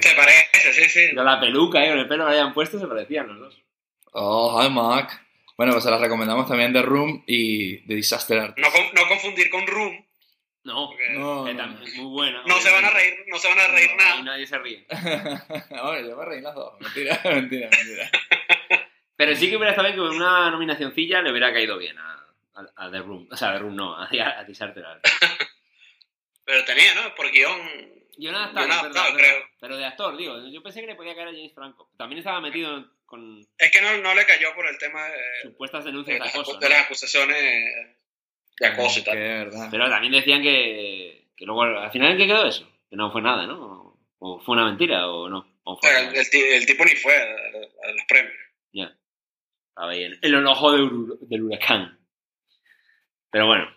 ¿Te 0.00 0.14
parece? 0.16 0.72
Sí, 0.72 0.88
sí. 0.88 1.00
Pero 1.10 1.24
la 1.24 1.38
peluca 1.38 1.84
y 1.84 1.90
con 1.90 1.98
el 1.98 2.08
pelo 2.08 2.24
que 2.24 2.32
le 2.32 2.38
habían 2.38 2.54
puesto 2.54 2.78
se 2.80 2.86
parecían 2.86 3.28
los 3.28 3.38
dos. 3.38 3.62
Oh, 4.12 4.62
hi, 4.64 4.70
Mark. 4.70 5.10
Bueno, 5.58 5.72
pues 5.72 5.84
se 5.84 5.90
las 5.90 6.00
recomendamos 6.00 6.48
también 6.48 6.72
The 6.72 6.80
Room 6.80 7.22
y 7.26 7.80
The 7.86 7.94
Disaster 7.96 8.38
Artist. 8.38 8.66
No, 8.66 8.72
con- 8.72 8.94
no 8.94 9.08
confundir 9.08 9.50
con 9.50 9.66
Room. 9.66 10.05
No, 10.66 10.90
No, 10.90 10.96
que 10.96 11.52
no. 11.54 11.56
también 11.56 11.82
es 11.84 11.94
muy 11.96 12.06
buena. 12.06 12.42
no 12.44 12.58
se 12.58 12.70
van 12.70 12.84
a 12.84 12.90
reír, 12.90 13.24
no 13.28 13.38
se 13.38 13.48
van 13.48 13.58
a 13.60 13.66
reír 13.68 13.90
nada. 13.96 14.22
nadie 14.22 14.46
se 14.46 14.58
ríe. 14.58 14.84
Bueno, 15.70 16.08
yo 16.08 16.16
me 16.16 16.24
reí 16.24 16.40
las 16.40 16.54
dos. 16.54 16.80
Mentira, 16.80 17.20
mentira, 17.24 17.68
mentira. 17.70 18.10
Pero 19.16 19.34
sí 19.36 19.48
que 19.48 19.56
hubiera 19.56 19.70
estado 19.70 19.88
bien 19.88 19.96
que 19.96 20.16
una 20.16 20.50
nominacioncilla 20.50 21.22
le 21.22 21.30
hubiera 21.30 21.52
caído 21.52 21.78
bien 21.78 21.96
a, 21.98 22.26
a, 22.54 22.86
a 22.86 22.90
The 22.90 22.98
Room. 22.98 23.28
O 23.30 23.36
sea, 23.36 23.50
a 23.50 23.52
The 23.54 23.58
Room 23.60 23.76
no, 23.76 23.96
a, 24.00 24.04
a 24.10 24.44
Disaster. 24.44 24.84
Pero 26.44 26.64
tenía, 26.64 26.94
¿no? 26.94 27.14
Por 27.14 27.30
guion. 27.30 27.60
Yo 28.18 28.32
no 28.32 28.38
Yo 28.38 28.44
adaptado, 28.44 28.66
no 28.68 28.82
verdad. 28.82 29.04
creo. 29.14 29.44
Pero 29.60 29.76
de 29.76 29.84
actor, 29.84 30.16
digo. 30.16 30.38
Yo 30.48 30.62
pensé 30.62 30.80
que 30.80 30.86
le 30.88 30.94
podía 30.94 31.14
caer 31.14 31.28
a 31.28 31.32
James 31.32 31.52
Franco. 31.54 31.90
También 31.96 32.18
estaba 32.18 32.40
metido 32.40 32.86
con 33.04 33.40
Es 33.58 33.70
que 33.70 33.80
no, 33.80 33.96
no 33.98 34.14
le 34.14 34.26
cayó 34.26 34.54
por 34.54 34.66
el 34.66 34.78
tema 34.78 35.04
de, 35.06 35.20
supuestas 35.42 35.84
de 35.84 35.90
denuncias 35.90 36.14
de 36.18 36.24
las, 36.24 36.34
acoso. 36.34 36.54
¿no? 36.54 36.58
de 36.58 36.68
las 36.68 36.84
acusaciones 36.86 37.95
de 38.58 38.66
acoso 38.66 39.00
y 39.00 39.04
tal. 39.04 39.16
verdad. 39.16 39.68
Pero 39.70 39.88
también 39.90 40.12
decían 40.12 40.42
que, 40.42 41.28
que 41.36 41.44
luego, 41.44 41.62
al 41.62 41.90
final, 41.90 42.12
¿en 42.12 42.18
qué 42.18 42.26
quedó 42.26 42.46
eso? 42.46 42.68
Que 42.90 42.96
no 42.96 43.10
fue 43.12 43.22
nada, 43.22 43.46
¿no? 43.46 43.98
O 44.18 44.40
fue 44.40 44.54
una 44.54 44.64
mentira 44.66 45.08
o 45.08 45.28
no. 45.28 45.46
O 45.64 45.76
fue 45.78 45.90
el, 45.98 46.14
el 46.16 46.30
ti- 46.30 46.40
el 46.40 46.64
tipo 46.66 46.84
ni 46.84 46.92
fue 46.92 47.14
a, 47.16 47.22
a- 47.24 47.88
a 47.88 47.92
los 47.92 48.04
premios. 48.08 48.34
Ya. 48.72 48.96
El 50.22 50.46
ojo 50.46 50.72
de 50.72 51.16
del 51.22 51.42
huracán. 51.42 51.98
Pero 53.30 53.46
bueno. 53.46 53.68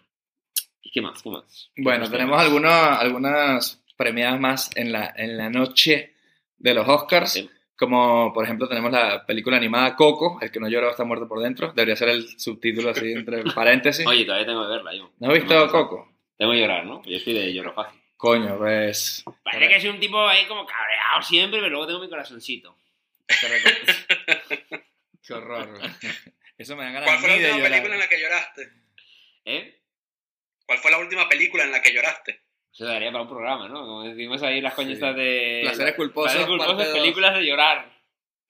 ¿Y 0.82 0.92
qué 0.92 1.02
más? 1.02 1.22
¿Qué 1.22 1.30
más? 1.30 1.72
¿Qué 1.76 1.82
Bueno, 1.82 2.02
más 2.02 2.12
tenemos 2.12 2.40
algunos, 2.40 2.72
algunas 2.72 3.84
premiadas 3.98 4.40
más 4.40 4.70
en 4.76 4.92
la, 4.94 5.14
en 5.18 5.38
la 5.38 5.50
noche 5.50 6.14
de 6.58 6.74
los 6.74 6.88
Oscars. 6.88 7.34
Sí. 7.34 7.50
Como, 7.80 8.34
por 8.34 8.44
ejemplo, 8.44 8.68
tenemos 8.68 8.92
la 8.92 9.26
película 9.26 9.56
animada 9.56 9.96
Coco, 9.96 10.38
El 10.42 10.52
que 10.52 10.60
no 10.60 10.68
llora 10.68 10.92
está 10.92 11.06
muerto 11.06 11.30
por 11.30 11.40
dentro. 11.40 11.72
Debería 11.72 11.96
ser 11.96 12.10
el 12.10 12.38
subtítulo 12.38 12.90
así 12.90 13.14
entre 13.14 13.42
paréntesis. 13.56 14.06
Oye, 14.06 14.26
todavía 14.26 14.48
tengo 14.48 14.64
que 14.64 14.74
verla 14.74 14.94
yo. 14.94 15.10
¿No 15.18 15.30
has 15.30 15.34
visto 15.34 15.68
Coco? 15.70 16.12
Tengo 16.38 16.52
que 16.52 16.60
llorar, 16.60 16.86
¿no? 16.86 17.02
Yo 17.06 17.16
estoy 17.16 17.36
de 17.36 17.54
lloro 17.54 17.74
fácil. 17.74 17.98
Coño, 18.18 18.58
pues... 18.58 19.24
Parece 19.46 19.70
que 19.70 19.80
soy 19.80 19.92
un 19.92 20.00
tipo 20.02 20.20
ahí 20.28 20.46
como 20.46 20.66
cabreado 20.66 21.22
siempre, 21.22 21.62
pero 21.62 21.70
luego 21.70 21.88
tengo 21.88 22.02
mi 22.02 22.10
corazoncito. 22.10 22.76
Qué 25.26 25.34
horror. 25.34 25.80
Eso 26.58 26.76
me 26.76 26.84
da 26.84 26.92
ganas 26.92 27.08
¿Cuál 27.08 27.20
fue 27.20 27.30
la 27.30 27.36
de 27.36 27.46
última 27.46 27.70
película 27.70 27.94
en 27.94 28.00
la 28.02 28.10
que 28.10 28.20
lloraste? 28.20 28.70
¿Eh? 29.46 29.82
¿Cuál 30.66 30.80
fue 30.80 30.92
la 30.92 30.98
última 30.98 31.30
película 31.30 31.64
en 31.64 31.72
la 31.72 31.82
que 31.82 31.94
lloraste? 31.94 32.42
Eso 32.74 32.86
daría 32.86 33.12
para 33.12 33.24
un 33.24 33.30
programa, 33.30 33.68
¿no? 33.68 33.82
Como 33.82 34.04
decimos 34.04 34.42
ahí 34.44 34.62
las 34.62 34.74
coñitas 34.74 35.16
de... 35.16 35.60
Placeres 35.64 35.96
culposos, 35.96 36.32
Placeres 36.34 36.48
culposos, 36.48 36.88
películas 36.94 37.34
de 37.36 37.42
llorar. 37.46 37.90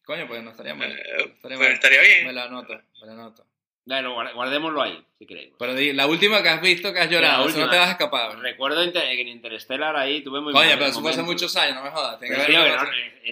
Coño, 0.06 0.28
pues 0.28 0.44
no 0.44 0.52
estaría 0.52 0.76
mal. 0.76 0.92
Eh, 0.92 1.02
estaría 1.36 1.58
pues 1.58 1.60
mal. 1.60 1.72
estaría 1.72 2.02
Me 2.02 2.08
bien. 2.24 2.36
la 2.36 2.44
anoto, 2.44 2.74
me 3.02 3.08
la 3.08 3.14
anoto. 3.14 3.46
Bueno, 3.86 4.14
guard- 4.16 4.34
guardémoslo 4.36 4.82
ahí, 4.84 5.04
si 5.18 5.26
queréis. 5.26 5.54
Pero 5.58 5.74
la 5.76 6.06
última 6.06 6.44
que 6.44 6.50
has 6.50 6.62
visto 6.62 6.94
que 6.94 7.00
has 7.00 7.10
llorado, 7.10 7.48
eso 7.48 7.58
no 7.60 7.70
te 7.72 7.78
vas 7.78 7.88
a 7.88 7.92
escapar. 7.92 8.38
Recuerdo 8.38 8.92
que 8.92 9.22
en 9.22 9.28
Interstellar 9.30 9.96
ahí 9.96 10.22
tuve 10.22 10.42
muy 10.42 10.54
Coño, 10.54 10.70
pero 10.74 10.86
eso 10.86 11.02
fue 11.02 11.10
hace 11.12 11.24
muchos 11.24 11.56
años, 11.56 11.76
no 11.76 11.84
me 11.84 11.90
jodas. 11.90 12.18
Pero 12.20 12.36
que 12.36 12.42
sí, 12.42 12.54
cosa- 12.54 12.84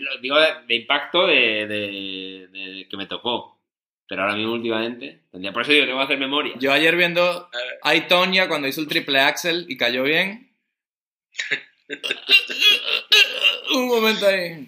no, 0.01 0.17
digo 0.21 0.39
de, 0.39 0.47
de 0.67 0.75
impacto 0.75 1.27
de, 1.27 1.67
de- 1.67 2.47
de- 2.51 2.88
que 2.89 2.97
me 2.97 3.05
tocó. 3.05 3.59
Pero 4.07 4.21
ahora 4.23 4.35
mismo 4.35 4.53
últimamente. 4.53 5.19
Por 5.31 5.61
eso 5.61 5.71
digo, 5.73 5.85
tengo 5.85 5.99
que 5.99 6.05
hacer 6.05 6.17
memoria. 6.17 6.53
Yo 6.57 6.71
ayer 6.71 6.95
viendo 6.95 7.49
a 7.83 8.07
Tonya 8.07 8.47
cuando 8.47 8.67
hizo 8.67 8.81
el 8.81 8.88
triple 8.88 9.19
axel 9.19 9.65
y 9.67 9.77
cayó 9.77 10.03
bien. 10.03 10.47
Un 13.73 13.88
momento 13.88 14.27
ahí. 14.27 14.67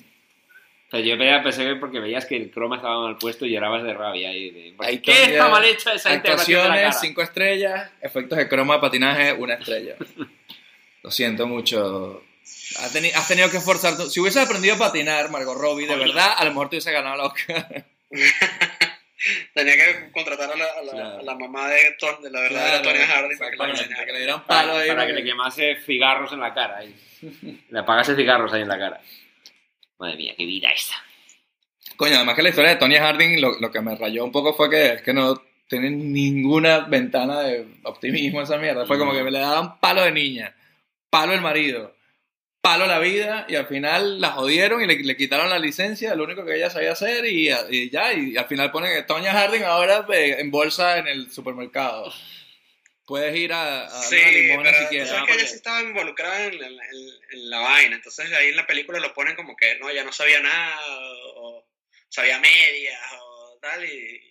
Pero 0.91 1.03
yo 1.03 1.17
veía- 1.17 1.43
pensé 1.43 1.63
que 1.65 1.75
porque 1.75 1.99
veías 1.99 2.25
que 2.25 2.35
el 2.35 2.49
croma 2.49 2.77
estaba 2.77 3.01
mal 3.03 3.17
puesto 3.17 3.45
y 3.45 3.51
llorabas 3.51 3.83
de 3.83 3.93
rabia. 3.93 4.33
Y 4.33 4.49
de, 4.49 4.73
¿por 4.75 4.85
Ahí 4.87 4.99
¿Qué 4.99 5.23
está 5.25 5.47
mal 5.47 5.63
hecha 5.63 5.93
esa 5.93 6.13
integración 6.13 6.63
de 6.63 6.67
la 6.69 6.73
Actuaciones, 6.75 6.95
cara? 6.95 7.01
5 7.07 7.21
estrellas. 7.21 7.91
Efectos 8.01 8.37
de 8.37 8.47
croma, 8.49 8.81
patinaje, 8.81 9.33
una 9.33 9.53
estrella. 9.55 9.95
Lo 11.03 11.11
siento 11.11 11.45
mucho. 11.47 12.23
Has, 12.79 12.95
teni- 12.95 13.13
has 13.13 13.27
tenido 13.27 13.51
que 13.51 13.57
esforzar. 13.57 13.95
Si 14.09 14.19
hubieses 14.19 14.43
aprendido 14.43 14.75
a 14.75 14.79
patinar, 14.79 15.29
Margot 15.29 15.57
Robbie, 15.57 15.85
de 15.85 15.93
Oye. 15.93 16.05
verdad, 16.05 16.33
a 16.35 16.43
lo 16.45 16.51
mejor 16.51 16.69
te 16.69 16.77
hubiese 16.77 16.91
ganado 16.91 17.17
la 17.17 17.25
Oscar. 17.25 17.85
Tenía 19.53 19.75
que 19.75 20.11
contratar 20.11 20.51
a 20.51 20.55
la, 20.55 20.65
a 20.65 20.81
la, 20.83 20.91
Claro. 20.91 21.19
a 21.19 21.23
la 21.23 21.35
mamá 21.35 21.67
de, 21.69 21.95
la 22.31 22.39
verdadera 22.41 22.81
Tonya 22.81 23.05
Harding 23.07 23.37
para 23.37 24.05
que 24.05 24.11
le 24.13 24.17
dieran 24.19 24.45
Para, 24.45 24.61
palo 24.61 24.77
ahí. 24.77 24.87
para 24.87 24.99
para 25.01 25.07
que 25.07 25.13
le 25.13 25.23
quemase 25.23 25.75
cigarros 25.85 26.31
en 26.33 26.39
la 26.39 26.53
cara. 26.53 26.77
ahí. 26.77 26.95
Le 27.69 27.79
apagase 27.79 28.15
cigarros 28.15 28.53
ahí 28.53 28.61
en 28.61 28.67
la 28.69 28.77
cara. 28.79 29.01
Madre 29.97 30.15
mía, 30.15 30.33
qué 30.37 30.45
vida 30.45 30.71
esa. 30.71 30.95
Coño, 31.97 32.15
además 32.15 32.35
que 32.35 32.43
la 32.43 32.49
historia 32.49 32.69
de 32.71 32.75
Tony 32.77 32.95
Harding 32.95 33.41
lo, 33.41 33.59
lo 33.59 33.71
que 33.71 33.81
me 33.81 33.95
rayó 33.95 34.23
un 34.23 34.31
poco 34.31 34.53
fue 34.53 34.69
que 34.69 34.93
es 34.93 35.01
que 35.01 35.13
no 35.13 35.41
tiene 35.67 35.89
ninguna 35.89 36.79
ventana 36.79 37.41
de 37.41 37.67
optimismo 37.83 38.41
esa 38.41 38.57
mierda. 38.57 38.85
Fue 38.85 38.97
como 38.97 39.11
que 39.13 39.21
me 39.23 39.31
le 39.31 39.39
daban 39.39 39.79
palo 39.81 40.01
de 40.03 40.11
niña, 40.13 40.55
palo 41.09 41.33
el 41.33 41.41
marido, 41.41 41.93
palo 42.61 42.85
la 42.87 42.99
vida 42.99 43.45
y 43.47 43.55
al 43.55 43.67
final 43.67 44.19
la 44.19 44.31
jodieron 44.31 44.81
y 44.81 44.87
le, 44.87 44.95
le 44.99 45.15
quitaron 45.17 45.49
la 45.49 45.59
licencia, 45.59 46.13
lo 46.15 46.25
único 46.25 46.45
que 46.45 46.55
ella 46.55 46.69
sabía 46.69 46.91
hacer 46.91 47.25
y, 47.25 47.49
y 47.69 47.89
ya, 47.89 48.13
y 48.13 48.35
al 48.37 48.47
final 48.47 48.71
ponen 48.71 48.93
que 48.93 49.03
Tonya 49.03 49.31
Harding 49.33 49.63
ahora 49.63 50.05
eh, 50.13 50.35
en 50.39 50.51
bolsa 50.51 50.97
en 50.97 51.07
el 51.07 51.31
supermercado. 51.31 52.13
Puedes 53.05 53.35
ir 53.35 53.53
a, 53.53 53.85
a 53.85 53.89
Sí, 53.89 54.17
darle 54.17 54.29
una 54.29 54.39
limona 54.41 54.69
pero 54.71 54.83
si 54.83 54.89
quieres. 54.89 55.09
sabes 55.09 55.25
que 55.25 55.33
ella 55.33 55.47
sí 55.47 55.55
estaba 55.55 55.81
involucrada 55.81 56.45
en, 56.45 56.53
en- 56.53 56.61
en- 56.63 57.19
en 57.31 57.49
la 57.49 57.59
vaina. 57.59 57.95
Entonces 57.95 58.31
ahí 58.33 58.49
en 58.49 58.55
la 58.55 58.67
película 58.67 58.99
lo 58.99 59.13
ponen 59.15 59.35
como 59.35 59.55
que 59.55 59.79
no, 59.79 59.89
ella 59.89 60.03
no 60.03 60.11
sabía 60.11 60.39
nada 60.41 60.79
o 61.37 61.67
sabía 62.07 62.37
medias 62.39 62.99
o 63.19 63.57
tal. 63.61 63.83
Y, 63.83 64.21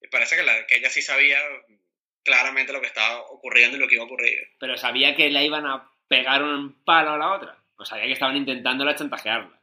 y 0.00 0.08
parece 0.12 0.36
que, 0.36 0.44
la, 0.44 0.64
que 0.66 0.76
ella 0.76 0.90
sí 0.90 1.02
sabía 1.02 1.40
claramente 2.22 2.72
lo 2.72 2.80
que 2.80 2.86
estaba 2.86 3.20
ocurriendo 3.22 3.76
y 3.76 3.80
lo 3.80 3.88
que 3.88 3.94
iba 3.96 4.04
a 4.04 4.06
ocurrir. 4.06 4.38
Pero 4.60 4.76
sabía 4.76 5.16
que 5.16 5.28
le 5.30 5.44
iban 5.44 5.66
a 5.66 5.90
pegar 6.08 6.42
un 6.42 6.82
palo 6.84 7.10
a 7.12 7.18
la 7.18 7.34
otra. 7.34 7.56
O 7.76 7.84
sabía 7.84 8.06
que 8.06 8.12
estaban 8.12 8.36
intentándola 8.36 8.96
chantajearla. 8.96 9.60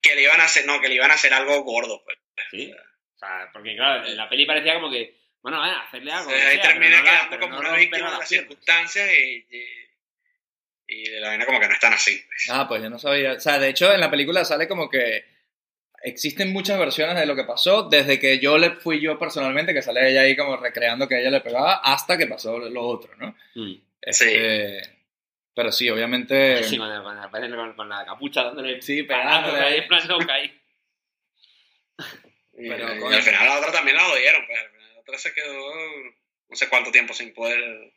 Que 0.00 0.14
le 0.14 0.22
iban 0.22 0.40
a 0.40 0.44
hacer, 0.44 0.64
no, 0.66 0.80
que 0.80 0.88
le 0.88 0.94
iban 0.94 1.10
a 1.10 1.14
hacer 1.14 1.34
algo 1.34 1.62
gordo, 1.64 2.02
pues. 2.04 2.16
¿Sí? 2.50 2.72
O 2.72 3.18
sea, 3.18 3.50
porque 3.52 3.74
claro, 3.76 4.06
en 4.06 4.16
la 4.16 4.28
peli 4.28 4.46
parecía 4.46 4.74
como 4.74 4.90
que, 4.90 5.14
bueno, 5.42 5.58
van 5.58 5.70
a 5.70 5.80
hacerle 5.82 6.12
algo. 6.12 6.30
Ahí 6.30 6.60
termina 6.60 6.98
no 6.98 7.04
la- 7.04 7.10
quedando 7.10 7.40
como 7.40 7.54
no 7.54 7.60
una 7.68 7.76
víctima 7.76 8.10
de 8.12 8.18
las 8.18 8.28
circunstancias 8.28 9.10
y, 9.12 9.46
y, 9.50 9.64
y 10.86 11.10
la 11.20 11.28
vaina 11.28 11.44
como 11.44 11.58
que 11.60 11.66
no 11.68 11.74
están 11.74 11.92
así. 11.94 12.22
pues. 12.26 12.48
Ah, 12.50 12.66
pues 12.68 12.80
yo 12.82 12.88
no 12.90 12.98
sabía. 12.98 13.32
O 13.32 13.40
sea, 13.40 13.58
de 13.58 13.68
hecho, 13.68 13.92
en 13.92 14.00
la 14.00 14.10
película 14.10 14.44
sale 14.44 14.68
como 14.68 14.88
que 14.88 15.24
existen 16.04 16.52
muchas 16.52 16.78
versiones 16.78 17.16
de 17.16 17.26
lo 17.26 17.34
que 17.34 17.42
pasó, 17.44 17.88
desde 17.88 18.20
que 18.20 18.38
yo 18.38 18.56
le 18.56 18.70
fui 18.76 19.00
yo 19.00 19.18
personalmente, 19.18 19.74
que 19.74 19.82
sale 19.82 20.08
ella 20.08 20.20
ahí 20.22 20.36
como 20.36 20.56
recreando 20.56 21.08
que 21.08 21.20
ella 21.20 21.30
le 21.32 21.40
pegaba, 21.40 21.74
hasta 21.82 22.16
que 22.16 22.26
pasó 22.28 22.56
lo 22.58 22.82
otro, 22.82 23.14
¿no? 23.16 23.36
Mm. 23.56 23.74
Este, 24.00 24.80
Pero 25.58 25.72
sí, 25.72 25.90
obviamente. 25.90 26.62
Sí, 26.62 26.78
con, 26.78 26.88
con- 27.02 27.50
con, 27.56 27.72
con 27.74 27.88
la 27.88 28.04
capucha 28.04 28.44
dándole 28.44 28.80
Sí, 28.80 29.02
pegándole 29.02 29.58
ahí, 29.58 29.78
en 29.80 29.88
plan 29.88 30.30
ahí. 30.30 30.60
Y, 32.60 32.68
Pero, 32.68 32.94
y 32.94 32.98
coño. 33.00 33.16
al 33.16 33.22
final 33.22 33.44
la 33.46 33.58
otra 33.58 33.72
también 33.72 33.96
la 33.96 34.04
jodieron, 34.04 34.44
pues 34.46 34.58
al 34.60 34.70
final 34.70 34.94
la 34.94 35.00
otra 35.00 35.18
se 35.18 35.32
quedó 35.34 35.54
no 36.48 36.56
sé 36.56 36.68
cuánto 36.68 36.90
tiempo 36.92 37.12
sin 37.12 37.32
poder 37.34 37.92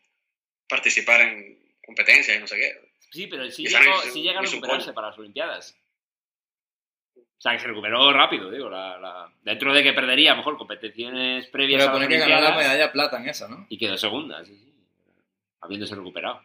participar 0.68 1.22
en 1.22 1.60
competencias 1.86 2.36
y 2.38 2.40
no 2.40 2.48
sé 2.48 2.58
qué. 2.58 2.92
Sí, 3.12 3.28
pero 3.28 3.50
sí 3.52 3.64
Y 3.64 3.68
llegó, 3.68 4.02
sí 4.02 4.22
llega 4.24 4.40
a 4.40 4.44
y 4.44 4.46
recuperarse 4.48 4.94
para 4.94 5.08
las 5.10 5.20
Olimpiadas. 5.20 5.78
O 7.16 7.42
sea, 7.42 7.52
que 7.54 7.60
se 7.60 7.68
recuperó 7.68 8.12
rápido, 8.12 8.50
digo. 8.50 8.70
La, 8.72 8.98
la- 9.00 9.32
Dentro 9.44 9.72
de 9.72 9.84
que 9.84 9.94
perdería, 9.94 10.32
a 10.32 10.34
lo 10.34 10.38
mejor, 10.40 10.58
competiciones 10.58 11.46
previas 11.48 11.84
Pero 11.84 11.96
a 11.96 12.00
las 12.00 12.08
que 12.08 12.18
ganó 12.18 12.42
la 12.42 12.56
medalla 12.56 12.84
de 12.88 12.90
plata 12.90 13.18
en 13.18 13.30
esa, 13.30 13.48
¿no? 13.48 13.68
Y 13.70 13.78
quedó 13.78 13.98
segunda, 13.98 14.44
sí, 14.46 14.56
sí. 14.58 14.74
Habiéndose 15.62 15.94
recuperado. 15.96 16.44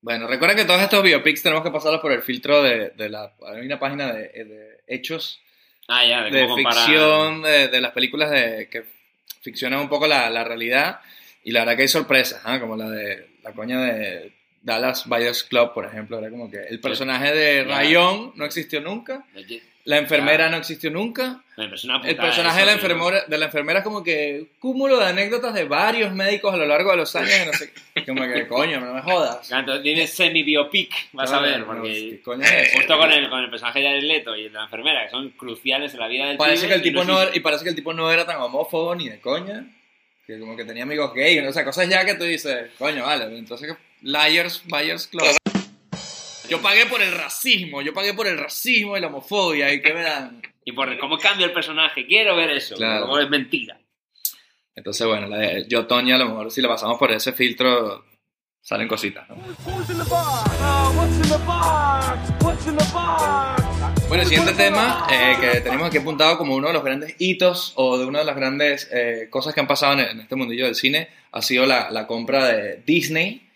Bueno, 0.00 0.26
recuerden 0.26 0.56
que 0.56 0.64
todos 0.64 0.80
estos 0.80 1.02
biopics 1.02 1.42
tenemos 1.42 1.64
que 1.64 1.70
pasarlos 1.70 2.00
por 2.00 2.12
el 2.12 2.22
filtro 2.22 2.62
de, 2.62 2.90
de 2.90 3.08
la... 3.08 3.32
Hay 3.46 3.66
una 3.66 3.78
página 3.80 4.12
de, 4.12 4.28
de 4.44 4.80
hechos, 4.86 5.40
Ah, 5.90 6.04
ya, 6.04 6.22
de, 6.24 6.30
de 6.30 6.54
ficción, 6.54 7.42
de, 7.42 7.68
de 7.68 7.80
las 7.80 7.92
películas 7.92 8.30
de, 8.30 8.68
que 8.70 8.84
ficcionan 9.40 9.80
un 9.80 9.88
poco 9.88 10.06
la, 10.06 10.28
la 10.28 10.44
realidad. 10.44 11.00
Y 11.42 11.52
la 11.52 11.60
verdad 11.60 11.76
que 11.76 11.82
hay 11.82 11.88
sorpresas, 11.88 12.42
¿ah? 12.44 12.60
como 12.60 12.76
la 12.76 12.90
de 12.90 13.38
la 13.42 13.52
coña 13.52 13.80
de 13.80 14.34
Dallas 14.68 15.06
Buyers 15.06 15.42
Club, 15.44 15.72
por 15.72 15.86
ejemplo. 15.86 16.18
Era 16.18 16.30
como 16.30 16.50
que 16.50 16.58
el 16.68 16.80
personaje 16.80 17.34
de. 17.34 17.64
Rayón 17.64 18.32
no 18.36 18.44
existió 18.44 18.80
nunca, 18.80 19.24
la 19.88 19.96
enfermera 19.96 20.50
no 20.50 20.58
existió 20.58 20.90
nunca. 20.90 21.42
El 21.56 21.70
personaje 21.70 22.60
de 22.60 22.66
la, 22.66 22.72
enfermera, 22.72 23.24
de 23.26 23.38
la 23.38 23.46
enfermera 23.46 23.78
es 23.78 23.84
como 23.84 24.04
que 24.04 24.48
cúmulo 24.58 24.98
de 24.98 25.06
anécdotas 25.06 25.54
de 25.54 25.64
varios 25.64 26.12
médicos 26.12 26.52
a 26.52 26.58
lo 26.58 26.66
largo 26.66 26.90
de 26.90 26.98
los 26.98 27.16
años. 27.16 27.32
No 27.46 27.52
sé, 27.54 27.72
como 28.06 28.22
que 28.22 28.46
coño, 28.46 28.80
no 28.80 28.92
me 28.92 29.00
jodas. 29.00 29.50
Entonces 29.50 29.82
tienes 29.82 30.14
semi-biopic, 30.14 31.08
vas 31.14 31.32
a 31.32 31.40
ver, 31.40 31.64
porque 31.64 32.20
justo 32.22 32.98
con 32.98 33.12
el, 33.12 33.30
con 33.30 33.40
el 33.40 33.48
personaje 33.48 33.80
de 33.80 34.02
Leto 34.02 34.36
y 34.36 34.50
la 34.50 34.64
enfermera, 34.64 35.04
que 35.04 35.10
son 35.10 35.30
cruciales 35.30 35.94
en 35.94 36.00
la 36.00 36.08
vida 36.08 36.26
del 36.26 36.36
Parece 36.36 36.68
que 36.68 36.74
el 36.74 36.82
tipo 36.82 37.04
no, 37.04 37.18
y 37.32 37.40
parece 37.40 37.64
que 37.64 37.70
el 37.70 37.76
tipo 37.76 37.94
no 37.94 38.12
era 38.12 38.26
tan 38.26 38.42
homófobo 38.42 38.94
ni 38.94 39.08
de 39.08 39.20
coña. 39.20 39.64
Que 40.26 40.38
como 40.38 40.54
que 40.54 40.66
tenía 40.66 40.82
amigos 40.82 41.14
gays, 41.14 41.42
o 41.48 41.52
sea, 41.54 41.64
cosas 41.64 41.88
ya 41.88 42.04
que 42.04 42.12
tú 42.12 42.24
dices, 42.24 42.72
coño, 42.78 43.04
vale, 43.04 43.24
entonces 43.38 43.74
Liars, 44.02 44.62
Buyers 44.66 45.06
Club. 45.06 45.36
Yo 46.48 46.62
pagué 46.62 46.86
por 46.86 47.02
el 47.02 47.12
racismo, 47.12 47.82
yo 47.82 47.92
pagué 47.92 48.14
por 48.14 48.26
el 48.26 48.38
racismo 48.38 48.96
y 48.96 49.00
la 49.00 49.08
homofobia, 49.08 49.72
¿y 49.72 49.82
qué 49.82 49.92
me 49.92 50.02
dan? 50.02 50.40
Y 50.64 50.72
por 50.72 50.98
cómo 50.98 51.18
cambia 51.18 51.46
el 51.46 51.52
personaje, 51.52 52.06
quiero 52.06 52.36
ver 52.36 52.50
eso. 52.50 52.76
Claro. 52.76 53.06
Luego 53.06 53.20
es 53.20 53.28
mentira. 53.28 53.78
Entonces, 54.74 55.06
bueno, 55.06 55.26
la 55.26 55.38
de 55.38 55.66
Yo, 55.68 55.86
Tonya, 55.86 56.14
a 56.14 56.18
lo 56.18 56.26
mejor 56.26 56.50
si 56.50 56.62
la 56.62 56.68
pasamos 56.68 56.98
por 56.98 57.10
ese 57.12 57.32
filtro, 57.32 58.04
salen 58.62 58.86
cositas, 58.88 59.28
¿no? 59.28 59.36
Bueno, 64.08 64.22
el 64.22 64.28
siguiente 64.28 64.54
tema 64.54 65.06
eh, 65.10 65.36
que 65.40 65.60
tenemos 65.60 65.88
aquí 65.88 65.98
apuntado 65.98 66.38
como 66.38 66.54
uno 66.54 66.68
de 66.68 66.72
los 66.72 66.84
grandes 66.84 67.14
hitos 67.18 67.72
o 67.76 67.98
de 67.98 68.06
una 68.06 68.20
de 68.20 68.24
las 68.24 68.36
grandes 68.36 68.88
eh, 68.92 69.26
cosas 69.30 69.52
que 69.52 69.60
han 69.60 69.66
pasado 69.66 69.94
en, 69.94 70.00
en 70.00 70.20
este 70.20 70.36
mundillo 70.36 70.64
del 70.64 70.74
cine 70.74 71.08
ha 71.32 71.42
sido 71.42 71.66
la, 71.66 71.90
la 71.90 72.06
compra 72.06 72.46
de 72.46 72.82
Disney, 72.86 73.47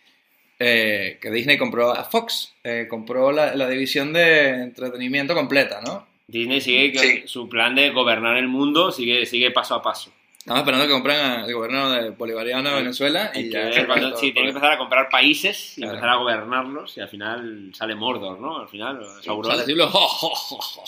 eh, 0.64 1.18
que 1.20 1.30
Disney 1.30 1.58
compró 1.58 1.90
a 1.90 2.04
Fox, 2.04 2.54
eh, 2.62 2.86
compró 2.88 3.32
la, 3.32 3.54
la 3.56 3.68
división 3.68 4.12
de 4.12 4.48
entretenimiento 4.62 5.34
completa, 5.34 5.80
¿no? 5.84 6.06
Disney 6.28 6.60
sigue 6.60 6.98
Sí. 6.98 7.22
su 7.26 7.48
plan 7.48 7.74
de 7.74 7.90
gobernar 7.90 8.36
el 8.36 8.46
mundo, 8.48 8.92
sigue, 8.92 9.26
sigue 9.26 9.50
paso 9.50 9.74
a 9.74 9.82
paso. 9.82 10.12
Estamos 10.38 10.60
esperando 10.60 10.86
que 10.86 10.92
compren 10.92 11.18
al 11.20 11.52
gobierno 11.52 11.90
de 11.90 12.10
bolivariano 12.10 12.68
de 12.70 12.74
Venezuela 12.76 13.30
y 13.34 13.38
Hay 13.38 13.50
que 13.50 13.70
ya 13.72 13.86
cuando- 13.86 14.16
sí, 14.16 14.26
por 14.28 14.32
tiene 14.34 14.42
que 14.46 14.48
empezar 14.48 14.72
a 14.72 14.78
comprar 14.78 15.08
países 15.08 15.78
y 15.78 15.82
Claro. 15.82 15.94
empezar 15.94 16.10
a 16.10 16.16
gobernarlos 16.18 16.96
y 16.96 17.00
al 17.00 17.08
final 17.08 17.70
sale 17.74 17.94
Mordor, 17.94 18.40
¿no? 18.40 18.58
Al 18.60 18.68
final, 18.68 19.04
Sauron. 19.22 19.56
Sale 19.56 19.74
jo, 19.84 19.86
jo, 19.88 20.34
jo. 20.60 20.84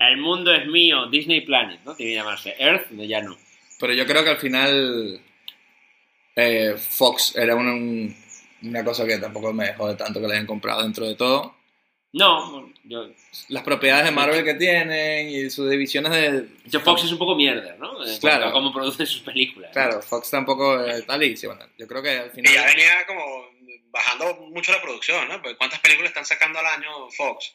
El 0.00 0.16
mundo 0.18 0.52
es 0.54 0.66
mío, 0.66 1.06
Disney 1.06 1.42
Planet, 1.42 1.80
¿no? 1.84 1.94
Tiene 1.94 2.12
que 2.12 2.16
llamarse 2.16 2.54
Earth, 2.58 2.90
ya 2.92 3.20
no. 3.20 3.36
Pero 3.80 3.92
yo 3.94 4.06
creo 4.06 4.22
que 4.24 4.30
al 4.30 4.38
final 4.38 5.20
eh, 6.36 6.74
Fox 6.78 7.34
era 7.36 7.54
un- 7.54 8.14
una 8.64 8.84
cosa 8.84 9.06
que 9.06 9.18
tampoco 9.18 9.52
me 9.52 9.66
dejó 9.66 9.88
de 9.88 9.96
tanto 9.96 10.20
que 10.20 10.26
le 10.26 10.34
hayan 10.34 10.46
comprado 10.46 10.82
dentro 10.82 11.06
de 11.06 11.14
todo. 11.14 11.54
No, 12.12 12.72
yo, 12.84 13.08
las 13.48 13.64
propiedades 13.64 14.04
de 14.04 14.12
Marvel 14.12 14.44
que 14.44 14.54
tienen 14.54 15.28
y 15.28 15.50
sus 15.50 15.68
divisiones 15.68 16.12
de... 16.12 16.48
yo 16.66 16.78
Fox 16.80 17.02
es 17.02 17.10
un 17.12 17.18
poco 17.18 17.34
mierda, 17.34 17.74
¿no? 17.76 17.90
En 18.04 18.20
cuanto 18.20 18.20
Claro. 18.20 18.52
cómo 18.52 18.72
producen 18.72 19.04
sus 19.06 19.22
películas. 19.22 19.72
Claro, 19.72 20.00
Fox 20.00 20.30
tampoco 20.30 20.80
eh, 20.84 21.02
tal 21.02 21.22
y 21.24 21.36
sí, 21.36 21.46
bueno, 21.48 21.66
yo 21.76 21.88
creo 21.88 22.02
que 22.02 22.10
al 22.10 22.26
Y 22.26 22.42
ya 22.42 22.50
final... 22.50 22.66
venía 22.66 23.04
como 23.08 23.24
bajando 23.90 24.34
mucho 24.52 24.70
la 24.70 24.80
producción, 24.80 25.26
¿no? 25.26 25.42
Porque 25.42 25.56
¿cuántas 25.56 25.80
películas 25.80 26.10
están 26.10 26.24
sacando 26.24 26.60
al 26.60 26.66
año 26.66 27.10
Fox? 27.10 27.52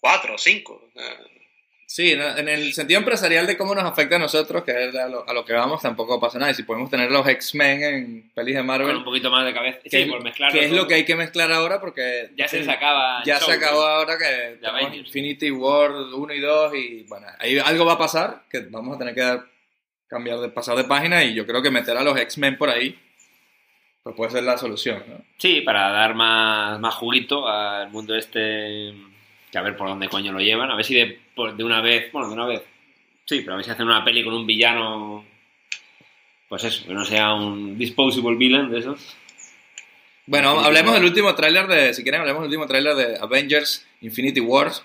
¿Cuatro? 0.00 0.38
¿Cinco? 0.38 0.88
Eh, 0.94 1.43
Sí, 1.86 2.12
en 2.12 2.48
el 2.48 2.72
sentido 2.72 2.98
empresarial 2.98 3.46
de 3.46 3.56
cómo 3.56 3.74
nos 3.74 3.84
afecta 3.84 4.16
a 4.16 4.18
nosotros, 4.18 4.64
que 4.64 4.88
es 4.88 4.94
a 4.96 5.06
lo, 5.08 5.28
a 5.28 5.32
lo 5.32 5.44
que 5.44 5.52
vamos, 5.52 5.82
tampoco 5.82 6.18
pasa 6.18 6.38
nada. 6.38 6.50
Y 6.50 6.54
si 6.54 6.62
podemos 6.64 6.90
tener 6.90 7.10
los 7.10 7.26
X-Men 7.28 7.82
en 7.82 8.30
pelis 8.34 8.54
de 8.54 8.60
Con 8.60 8.66
Marvel, 8.66 8.96
un 8.96 9.04
poquito 9.04 9.30
más 9.30 9.44
de 9.44 9.52
cabeza. 9.54 9.78
que, 9.84 9.90
Sí, 9.90 10.04
por 10.10 10.22
mezclar. 10.24 10.50
que 10.50 10.64
es 10.64 10.72
lo 10.72 10.86
que 10.88 10.94
hay 10.94 11.04
que 11.04 11.14
mezclar 11.14 11.52
ahora 11.52 11.80
porque... 11.80 12.30
Ya 12.36 12.48
se 12.48 12.58
les 12.60 12.68
acaba. 12.68 13.22
Ya 13.24 13.38
show, 13.38 13.48
se 13.50 13.56
acabó 13.56 13.80
¿no? 13.80 13.86
ahora 13.86 14.16
que 14.18 14.58
tenemos. 14.60 14.94
Infinity 14.96 15.50
War 15.50 15.90
1 15.92 16.34
y 16.34 16.40
2 16.40 16.74
y 16.74 17.02
bueno, 17.04 17.26
ahí 17.38 17.58
algo 17.58 17.84
va 17.84 17.92
a 17.92 17.98
pasar 17.98 18.42
que 18.50 18.60
vamos 18.70 18.96
a 18.96 18.98
tener 18.98 19.14
que 19.14 19.20
dar- 19.20 19.44
cambiar 20.08 20.38
de 20.40 20.48
pasar 20.48 20.76
de 20.76 20.84
página 20.84 21.22
y 21.24 21.34
yo 21.34 21.46
creo 21.46 21.62
que 21.62 21.70
meter 21.70 21.96
a 21.96 22.02
los 22.02 22.18
X-Men 22.18 22.56
por 22.58 22.70
ahí 22.70 22.98
pues 24.02 24.14
puede 24.16 24.30
ser 24.32 24.42
la 24.44 24.58
solución, 24.58 25.02
¿no? 25.08 25.24
Sí, 25.38 25.60
para 25.62 25.90
dar 25.90 26.14
más, 26.14 26.78
más 26.78 26.94
juguito 26.94 27.48
al 27.48 27.88
mundo 27.90 28.14
este. 28.14 28.92
Que 29.54 29.58
a 29.58 29.62
ver 29.62 29.76
por 29.76 29.86
dónde 29.86 30.08
coño 30.08 30.32
lo 30.32 30.40
llevan. 30.40 30.68
A 30.68 30.74
ver 30.74 30.84
si 30.84 30.96
de, 30.96 31.20
de 31.56 31.62
una 31.62 31.80
vez. 31.80 32.10
Bueno, 32.10 32.26
de 32.26 32.34
una 32.34 32.46
vez. 32.46 32.62
Sí, 33.24 33.42
pero 33.42 33.52
a 33.52 33.56
ver 33.58 33.64
si 33.64 33.70
hacen 33.70 33.86
una 33.86 34.04
peli 34.04 34.24
con 34.24 34.34
un 34.34 34.44
villano. 34.44 35.24
Pues 36.48 36.64
eso, 36.64 36.84
que 36.88 36.92
no 36.92 37.04
sea 37.04 37.34
un 37.34 37.78
disposable 37.78 38.36
villain 38.36 38.68
de 38.68 38.80
esos. 38.80 39.16
Bueno, 40.26 40.58
hablemos 40.58 40.94
del 40.94 41.04
último 41.04 41.36
tráiler 41.36 41.68
de, 41.68 41.94
si 41.94 42.02
quieren, 42.02 42.20
hablemos 42.22 42.42
del 42.42 42.48
último 42.48 42.66
tráiler 42.66 42.96
de 42.96 43.16
Avengers 43.20 43.86
Infinity 44.00 44.40
Wars. 44.40 44.84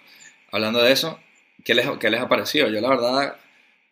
Hablando 0.51 0.83
de 0.83 0.91
eso, 0.91 1.19
¿qué 1.65 1.73
les, 1.73 1.87
qué 1.99 2.11
les 2.11 2.19
ha 2.21 2.29
parecido? 2.29 2.67
Yo 2.69 2.79
la 2.79 2.89
verdad 2.89 3.37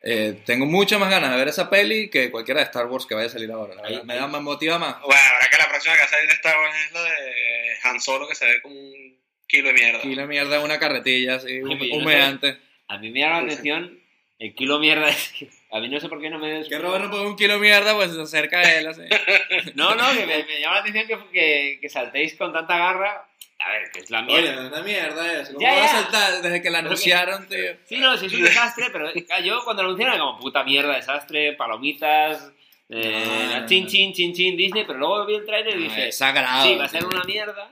eh, 0.04 0.40
tengo 0.46 0.68
muchas 0.68 1.00
más 1.00 1.10
ganas 1.10 1.32
de 1.32 1.38
ver 1.38 1.48
esa 1.48 1.72
peli 1.72 2.10
que 2.12 2.30
cualquiera 2.30 2.60
de 2.60 2.66
Star 2.66 2.86
Wars 2.86 3.08
que 3.08 3.16
vaya 3.16 3.26
a 3.28 3.32
salir 3.32 3.52
ahora. 3.52 3.74
La 3.74 3.82
verdad, 3.82 4.00
Ahí- 4.02 4.06
me 4.06 4.16
da 4.16 4.28
más, 4.28 4.42
motiva 4.44 4.78
más. 4.78 5.02
Bueno, 5.02 5.22
habrá 5.36 5.50
que 5.50 5.58
la 5.58 5.70
próxima 5.70 5.96
que 5.96 6.00
va 6.02 6.06
a 6.06 6.10
salir 6.10 6.28
de 6.28 6.34
Star 6.36 6.56
Wars 6.60 6.76
es 6.86 6.92
la 6.92 7.02
de 7.02 7.74
Han 7.84 8.00
Solo, 8.00 8.28
que 8.28 8.36
se 8.36 8.46
ve 8.46 8.62
como 8.62 8.76
un 8.76 9.17
kilo 9.48 9.68
de 9.70 9.74
mierda. 9.74 10.00
Aquí 10.00 10.16
la 10.16 10.26
mierda 10.26 10.58
es 10.58 10.64
una 10.64 10.80
carretilla 10.80 11.36
así, 11.36 11.48
Ay, 11.48 11.62
hum- 11.64 11.70
pero 11.80 11.86
yo 11.86 11.96
no 11.98 12.04
humeante. 12.04 12.58
A 12.88 12.98
mí 12.98 13.10
me 13.12 13.20
llama 13.20 13.42
la 13.42 13.46
atención 13.52 14.00
el 14.40 14.56
kilo 14.56 14.80
mierda. 14.80 15.10
Es 15.10 15.30
que 15.38 15.50
a 15.72 15.80
mí 15.80 15.90
no 15.90 16.00
sé 16.00 16.08
por 16.10 16.22
qué 16.22 16.30
no 16.30 16.40
me. 16.40 16.64
Que 16.68 16.78
Robert 16.80 17.06
no 17.06 17.12
pone 17.12 17.28
un 17.28 17.36
kilo 17.36 17.54
de 17.56 17.60
mierda, 17.60 17.94
pues 17.96 18.14
se 18.14 18.22
acerca 18.22 18.60
a 18.60 18.78
él 18.78 18.88
así. 18.88 19.02
No, 19.76 19.96
no, 19.96 20.12
que 20.14 20.26
me, 20.26 20.44
me 20.44 20.60
llama 20.62 20.76
la 20.76 20.82
atención 20.82 21.08
que, 21.08 21.18
que, 21.32 21.80
que 21.82 21.90
saltéis 21.90 22.36
con 22.36 22.54
tanta 22.54 22.78
garra. 22.78 23.26
A 23.60 23.72
ver, 23.72 23.90
que 23.92 24.00
es 24.02 24.10
la 24.12 24.22
mierda. 24.22 24.60
Oye, 24.60 24.68
una 24.68 24.82
mierda 24.84 25.42
eso. 25.42 25.54
¿Cómo 25.54 25.66
Ya, 25.66 25.74
va 25.74 25.84
a 25.86 25.88
saltar 25.88 26.42
desde 26.44 26.62
que 26.62 26.70
la 26.70 26.80
que- 26.82 26.86
anunciaron, 26.86 27.48
tío? 27.48 27.76
Sí, 27.86 27.98
no, 27.98 28.16
sí 28.16 28.28
es 28.28 28.34
un 28.34 28.44
desastre, 28.44 28.86
pero 28.92 29.12
yo 29.44 29.64
cuando 29.64 29.82
lo 29.82 29.90
anunciaron 29.90 30.14
era 30.16 30.24
como 30.24 30.40
puta 30.40 30.64
mierda, 30.64 30.96
desastre, 30.96 31.54
palomitas, 31.54 32.52
eh, 32.90 33.24
No, 33.52 33.60
no, 33.62 33.66
chin 33.68 33.86
no. 33.86 33.90
chin 33.90 34.14
chin 34.14 34.34
chin 34.34 34.56
Disney, 34.56 34.86
pero 34.86 35.00
luego 35.00 35.26
vi 35.26 35.36
el 35.36 35.46
trailer 35.46 35.74
y 35.76 35.78
No, 35.78 35.84
dije, 35.86 36.08
es 36.10 36.18
sagrado. 36.18 36.68
sí, 36.68 36.76
va 36.76 36.86
a 36.86 36.90
ser 36.90 37.04
una 37.06 37.24
mierda. 37.24 37.72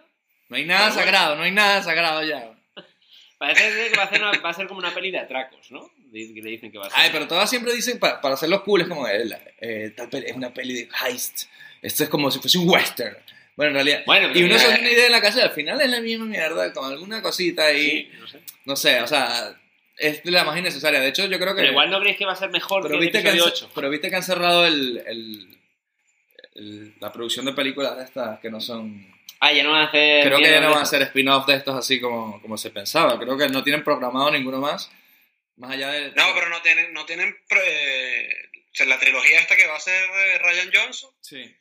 No 0.50 0.58
hay 0.58 0.66
nada 0.66 0.92
sagrado, 0.92 1.36
no 1.36 1.44
hay 1.44 1.52
nada 1.52 1.82
sagrado 1.84 2.24
ya. 2.24 2.52
Parece 3.38 3.90
que 3.92 3.98
va 3.98 4.04
a, 4.04 4.10
ser 4.10 4.22
una- 4.22 4.40
va 4.40 4.50
a 4.50 4.54
ser 4.54 4.68
como 4.68 4.80
una 4.80 4.94
peli 4.94 5.12
de 5.12 5.20
atracos, 5.20 5.70
¿no? 5.72 5.92
Que 6.12 6.42
le 6.42 6.50
dicen 6.52 6.72
que 6.72 6.78
va 6.78 6.88
a 6.88 6.90
ser. 6.90 7.00
Ay, 7.00 7.10
pero 7.12 7.28
todas 7.28 7.50
siempre 7.50 7.74
dicen, 7.74 8.00
pa- 8.00 8.22
para 8.22 8.36
hacerlos 8.36 8.62
cool, 8.62 8.82
es 8.82 8.88
como, 8.88 9.08
eh, 9.08 9.26
la- 9.26 9.42
eh, 9.60 9.94
tal 9.96 10.10
peli- 10.10 10.28
es 10.28 10.36
una 10.36 10.54
peli 10.54 10.74
de 10.74 10.90
heist. 11.06 11.44
Esto 11.82 12.04
es 12.04 12.10
como 12.10 12.32
si 12.32 12.40
fuese 12.40 12.58
un 12.58 12.70
western. 12.70 13.18
Bueno, 13.58 13.70
en 13.72 13.76
realidad. 13.76 14.04
Bueno, 14.06 14.30
y 14.38 14.44
uno 14.44 14.58
se 14.58 14.66
hace 14.68 14.80
una 14.82 14.90
idea 14.92 15.06
en 15.08 15.12
la 15.12 15.22
casa 15.22 15.44
al 15.44 15.52
final 15.52 15.80
es 15.82 15.90
la 15.90 16.00
misma 16.02 16.26
mierda, 16.26 16.72
con 16.74 16.92
alguna 16.92 17.22
cosita 17.22 17.66
ahí. 17.66 17.90
sí, 17.90 18.12
no 18.20 18.28
sé. 18.28 18.40
No 18.66 18.76
sé, 18.76 19.02
o 19.02 19.08
sea, 19.08 19.54
es 19.98 20.22
la 20.26 20.44
más 20.44 20.58
innecesaria. 20.58 21.00
De 21.00 21.08
hecho, 21.10 21.26
yo 21.26 21.38
creo 21.40 21.54
que. 21.56 21.62
Pero 21.62 21.72
igual 21.72 21.90
no 21.90 22.00
creéis 22.00 22.18
que 22.18 22.26
va 22.26 22.34
a 22.34 22.38
ser 22.38 22.50
mejor 22.50 22.82
pero 22.84 22.94
que 22.94 22.96
el 22.98 23.02
viste 23.12 23.22
que, 23.22 23.30
han, 23.30 23.36
episodio 23.36 23.54
8. 23.54 23.72
pero 23.76 23.90
viste 23.90 24.10
que 24.10 24.16
han 24.16 24.24
cerrado 24.24 24.66
el, 24.66 25.04
el- 25.06 25.60
el- 26.56 26.96
la 27.00 27.12
producción 27.12 27.46
de 27.46 27.54
películas 27.54 27.98
de 27.98 28.04
estas 28.06 28.40
que 28.40 28.50
no 28.50 28.60
son. 28.62 29.14
Ah, 29.40 29.52
ya 29.52 29.64
no 29.64 29.72
van 29.72 29.82
a 29.82 29.88
hacer. 29.88 30.26
Creo 30.26 30.38
que 30.40 30.50
ya 30.52 30.62
no 30.62 30.70
van 30.70 30.80
a 30.80 30.84
hacer 30.84 31.02
spin-off 31.04 31.46
de 31.46 31.56
estos 31.56 31.76
así 31.76 32.00
como, 32.00 32.42
como 32.42 32.58
se 32.58 32.72
pensaba. 32.72 33.20
Creo 33.20 33.38
que 33.38 33.50
no 33.50 33.64
tienen 33.64 33.84
programado 33.84 34.32
ninguno 34.32 34.60
más. 34.60 34.92
Más 35.58 35.72
allá 35.72 35.90
de. 35.92 36.12
No, 36.12 36.24
pero 36.34 36.50
no 36.50 36.62
tienen, 36.62 36.94
no 36.94 37.06
tienen 37.06 37.36
pre- 37.48 38.50
o 38.54 38.74
sea, 38.78 38.86
la 38.88 39.00
trilogía 39.00 39.40
esta 39.40 39.56
que 39.56 39.68
va 39.68 39.76
a 39.78 39.80
ser 39.80 40.04
eh, 40.04 40.38
Ryan 40.40 40.70
Johnson, 40.74 41.12
Sí. 41.22 41.56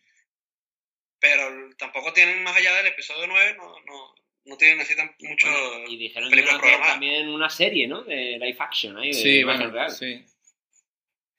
pero 1.20 1.70
tampoco 1.78 2.12
tienen 2.12 2.42
más 2.42 2.56
allá 2.56 2.74
del 2.76 2.86
episodio 2.88 3.26
9, 3.28 3.54
no, 3.56 3.72
no, 3.86 4.14
no 4.46 4.56
tienen 4.56 4.80
así 4.80 4.96
tan 4.96 5.14
mucho... 5.20 5.46
Bueno, 5.48 5.88
y 5.88 5.96
dijeron 5.96 6.30
que 6.30 6.42
también 6.86 7.28
una 7.28 7.48
serie, 7.48 7.86
¿no? 7.86 8.02
De 8.02 8.36
live 8.38 8.56
action, 8.58 8.98
ahí, 8.98 9.08
de 9.08 9.14
Sí, 9.14 9.38
imagen 9.40 9.70
bueno, 9.70 9.74
real. 9.74 9.90
sí. 9.92 10.24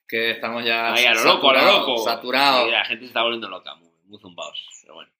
Que 0.08 0.30
estamos 0.30 0.64
ya 0.64 0.94
Ahí, 0.94 1.04
a 1.04 1.12
lo 1.14 1.24
loco, 1.24 1.50
a 1.50 1.54
lo 1.54 1.62
loco. 1.72 2.04
saturados. 2.04 2.68
Y 2.68 2.70
la 2.70 2.84
gente 2.84 3.04
se 3.04 3.08
está 3.08 3.22
volviendo 3.22 3.48
loca, 3.50 3.74
muy, 3.74 3.90
muy 4.04 4.18
zumbados. 4.20 4.66
Pero 4.82 4.94
bueno. 4.94 5.10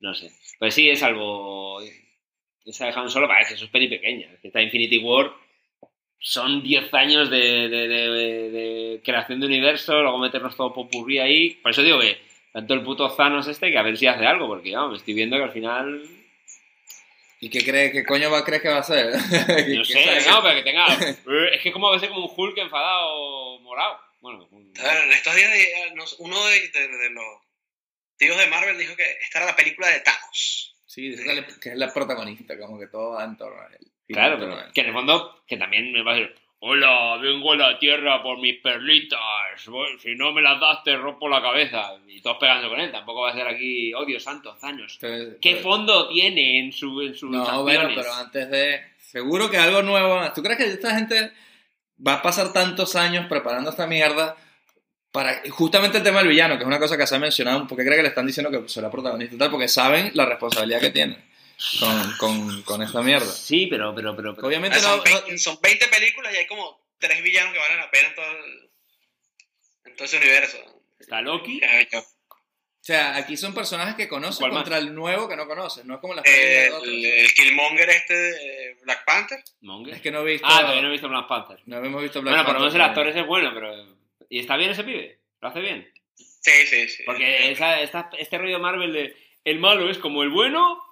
No 0.00 0.14
sé. 0.14 0.30
Pues 0.58 0.74
sí, 0.74 0.88
es 0.90 1.02
algo. 1.02 1.80
Esa 2.64 2.86
de 2.86 2.92
Han 2.92 3.10
Solo 3.10 3.28
parece 3.28 3.50
que 3.50 3.54
eso 3.56 3.64
es 3.66 3.70
peli 3.70 3.88
pequeña. 3.88 4.30
Es 4.32 4.40
que 4.40 4.48
está 4.48 4.60
Infinity 4.62 4.98
War. 4.98 5.32
son 6.18 6.62
10 6.62 6.92
años 6.94 7.30
de, 7.30 7.68
de- 7.68 7.88
de- 7.88 8.50
de 8.50 9.00
creación 9.04 9.38
de 9.40 9.46
universo, 9.46 10.00
luego 10.02 10.18
meternos 10.18 10.56
todo 10.56 10.74
popurrí 10.74 11.18
ahí. 11.18 11.50
Por 11.62 11.70
eso 11.70 11.82
digo 11.82 12.00
que 12.00 12.18
tanto 12.52 12.74
el 12.74 12.82
puto 12.82 13.08
Thanos 13.14 13.46
este 13.46 13.70
que 13.70 13.78
a 13.78 13.82
ver 13.82 13.96
si 13.96 14.06
hace 14.06 14.26
algo, 14.26 14.48
porque 14.48 14.74
vamos, 14.74 14.92
me 14.92 14.96
estoy 14.98 15.14
viendo 15.14 15.36
que 15.36 15.42
al 15.44 15.52
final. 15.52 16.02
¿Y 17.38 17.50
qué 17.50 17.62
cree, 17.64 17.92
qué 17.92 18.02
coño 18.04 18.30
va, 18.30 18.44
crees 18.44 18.62
que 18.62 18.68
va 18.68 18.76
a 18.76 18.80
hacer? 18.80 19.12
No 19.76 19.84
sé, 19.84 20.04
no, 20.28 20.42
pero 20.42 20.56
que 20.56 20.62
tenga. 20.62 20.86
Es 21.52 21.60
que 21.62 21.68
es 21.68 21.72
como 21.72 21.92
que 21.92 22.00
ser 22.00 22.08
como 22.08 22.24
un 22.26 22.32
Hulk 22.34 22.56
enfadado 22.58 23.60
morado. 23.60 24.00
Bueno, 24.20 24.48
un- 24.50 24.72
A 24.80 25.04
en 25.04 25.12
estos 25.12 25.34
días 25.36 25.50
eh, 25.54 25.94
uno 26.18 26.46
de, 26.46 26.60
de- 26.70 26.88
de 26.88 27.10
los 27.10 27.24
tíos 28.16 28.38
de 28.38 28.46
Marvel 28.46 28.78
dijo 28.78 28.96
que 28.96 29.10
esta 29.22 29.38
era 29.38 29.46
la 29.46 29.56
película 29.56 29.88
de 29.88 30.00
Thanos. 30.00 30.76
Sí, 30.86 31.10
dice 31.10 31.24
que 31.60 31.70
es 31.70 31.76
la 31.76 31.92
protagonista, 31.92 32.58
como 32.58 32.78
que 32.78 32.86
todo 32.86 33.12
va 33.12 33.24
en 33.24 33.36
torno 33.36 33.60
a 33.60 33.66
él. 33.66 33.86
Claro, 34.08 34.38
pero 34.38 34.56
que 34.72 34.80
en 34.80 34.86
el 34.86 34.92
fondo, 34.92 35.42
que 35.46 35.56
también 35.56 35.92
me 35.92 36.02
va 36.02 36.12
a 36.12 36.14
decir, 36.14 36.34
hola, 36.60 37.16
vengo 37.20 37.52
a 37.52 37.56
la 37.56 37.78
tierra 37.78 38.22
por 38.22 38.38
mis 38.38 38.60
perlitas, 38.60 39.18
si 40.00 40.14
no 40.14 40.32
me 40.32 40.40
las 40.40 40.60
das 40.60 40.82
te 40.84 40.96
rompo 40.96 41.28
la 41.28 41.42
cabeza. 41.42 41.92
Y 42.06 42.20
todos 42.22 42.38
pegando 42.38 42.68
con 42.68 42.80
él, 42.80 42.90
tampoco 42.92 43.22
va 43.22 43.30
a 43.30 43.34
ser 43.34 43.46
aquí, 43.46 43.92
oh 43.94 44.04
Dios 44.04 44.22
santo, 44.22 44.56
años. 44.62 44.98
Entonces, 45.02 45.38
¿Qué 45.40 45.52
pero- 45.52 45.62
fondo 45.62 46.08
tiene 46.08 46.60
en, 46.60 46.72
su, 46.72 47.02
en 47.02 47.14
sus 47.14 47.30
No, 47.30 47.62
bueno, 47.62 47.90
pero 47.94 48.12
antes 48.14 48.48
de... 48.50 48.80
Seguro 48.98 49.50
que 49.50 49.58
algo 49.58 49.82
nuevo... 49.82 50.20
¿Tú 50.34 50.42
crees 50.42 50.58
que 50.58 50.64
esta 50.64 50.94
gente 50.96 51.32
va 52.06 52.14
a 52.14 52.22
pasar 52.22 52.52
tantos 52.52 52.96
años 52.96 53.26
preparando 53.28 53.70
esta 53.70 53.86
mierda 53.86 54.36
para... 55.16 55.42
Justamente 55.50 55.98
el 55.98 56.04
tema 56.04 56.18
del 56.18 56.28
villano, 56.28 56.56
que 56.56 56.62
es 56.62 56.66
una 56.66 56.78
cosa 56.78 56.96
que 56.98 57.06
se 57.06 57.16
ha 57.16 57.18
mencionado, 57.18 57.66
¿por 57.66 57.78
qué 57.78 57.84
cree 57.84 57.96
que 57.96 58.02
le 58.02 58.08
están 58.08 58.26
diciendo 58.26 58.50
que 58.50 58.68
será 58.68 58.90
protagonista 58.90 59.34
y 59.34 59.38
tal? 59.38 59.50
Porque 59.50 59.66
saben 59.68 60.10
la 60.14 60.26
responsabilidad 60.26 60.80
que 60.80 60.90
tiene 60.90 61.24
con, 61.80 62.12
con, 62.18 62.62
con 62.64 62.82
esta 62.82 63.00
mierda. 63.02 63.24
Sí, 63.26 63.66
pero, 63.66 63.94
pero, 63.94 64.14
pero, 64.14 64.34
pero- 64.34 64.46
Obviamente 64.46 64.78
son, 64.78 64.98
no- 64.98 65.02
20, 65.02 65.38
son 65.38 65.58
20 65.62 65.88
películas 65.88 66.34
y 66.34 66.36
hay 66.36 66.46
como 66.46 66.78
tres 66.98 67.22
villanos 67.22 67.52
que 67.54 67.58
valen 67.58 67.78
la 67.78 67.90
pena 67.90 68.08
en 68.08 68.14
todo, 68.14 68.26
el- 68.30 68.70
en 69.86 69.96
todo 69.96 70.04
ese 70.04 70.16
universo. 70.18 70.58
está 70.98 71.20
Loki. 71.22 71.60
Eh, 71.62 71.88
O 71.94 72.02
sea, 72.86 73.16
aquí 73.16 73.36
son 73.36 73.54
personajes 73.54 73.94
que 73.96 74.06
conoces 74.08 74.38
¿Cuál 74.38 74.52
más? 74.52 74.62
contra 74.64 74.78
el 74.78 74.94
nuevo 74.94 75.28
que 75.28 75.34
no 75.36 75.46
conoces, 75.48 75.84
no 75.86 75.94
es 75.94 76.00
como 76.00 76.14
las 76.14 76.24
el, 76.26 76.32
películas 76.32 76.70
de 76.70 76.76
otros. 76.76 76.94
el 76.94 77.34
Killmonger 77.34 77.90
este 77.90 78.14
de 78.14 78.78
Black 78.84 79.04
Panther. 79.04 79.42
Monger. 79.62 79.94
Es 79.94 80.00
que 80.02 80.10
no 80.10 80.20
he 80.20 80.32
visto... 80.32 80.46
Ah, 80.48 80.60
todavía 80.60 80.82
no 80.82 80.88
he 80.88 80.92
visto 80.92 81.08
Black 81.08 81.26
Panther. 81.26 81.60
no 81.66 81.76
hemos 81.84 82.02
visto 82.02 82.20
Black 82.22 82.32
Bueno, 82.34 82.44
por 82.44 82.54
lo 82.54 82.60
menos 82.60 82.74
el 82.74 82.80
Panther, 82.80 82.98
actor 83.00 83.08
ese 83.08 83.20
es 83.22 83.26
bueno, 83.26 83.50
pero... 83.54 83.95
¿Y 84.28 84.38
está 84.40 84.56
bien 84.56 84.70
ese 84.70 84.84
pibe? 84.84 85.18
¿Lo 85.40 85.48
hace 85.48 85.60
bien? 85.60 85.90
Sí, 86.16 86.52
sí, 86.66 86.88
sí. 86.88 87.02
Porque 87.04 87.50
esa- 87.50 87.80
esta- 87.80 88.10
este 88.18 88.38
rollo 88.38 88.54
de 88.54 88.62
Marvel 88.62 88.92
de 88.92 89.16
el 89.44 89.58
malo 89.58 89.90
es 89.90 89.98
como 89.98 90.22
el 90.22 90.30
bueno, 90.30 90.82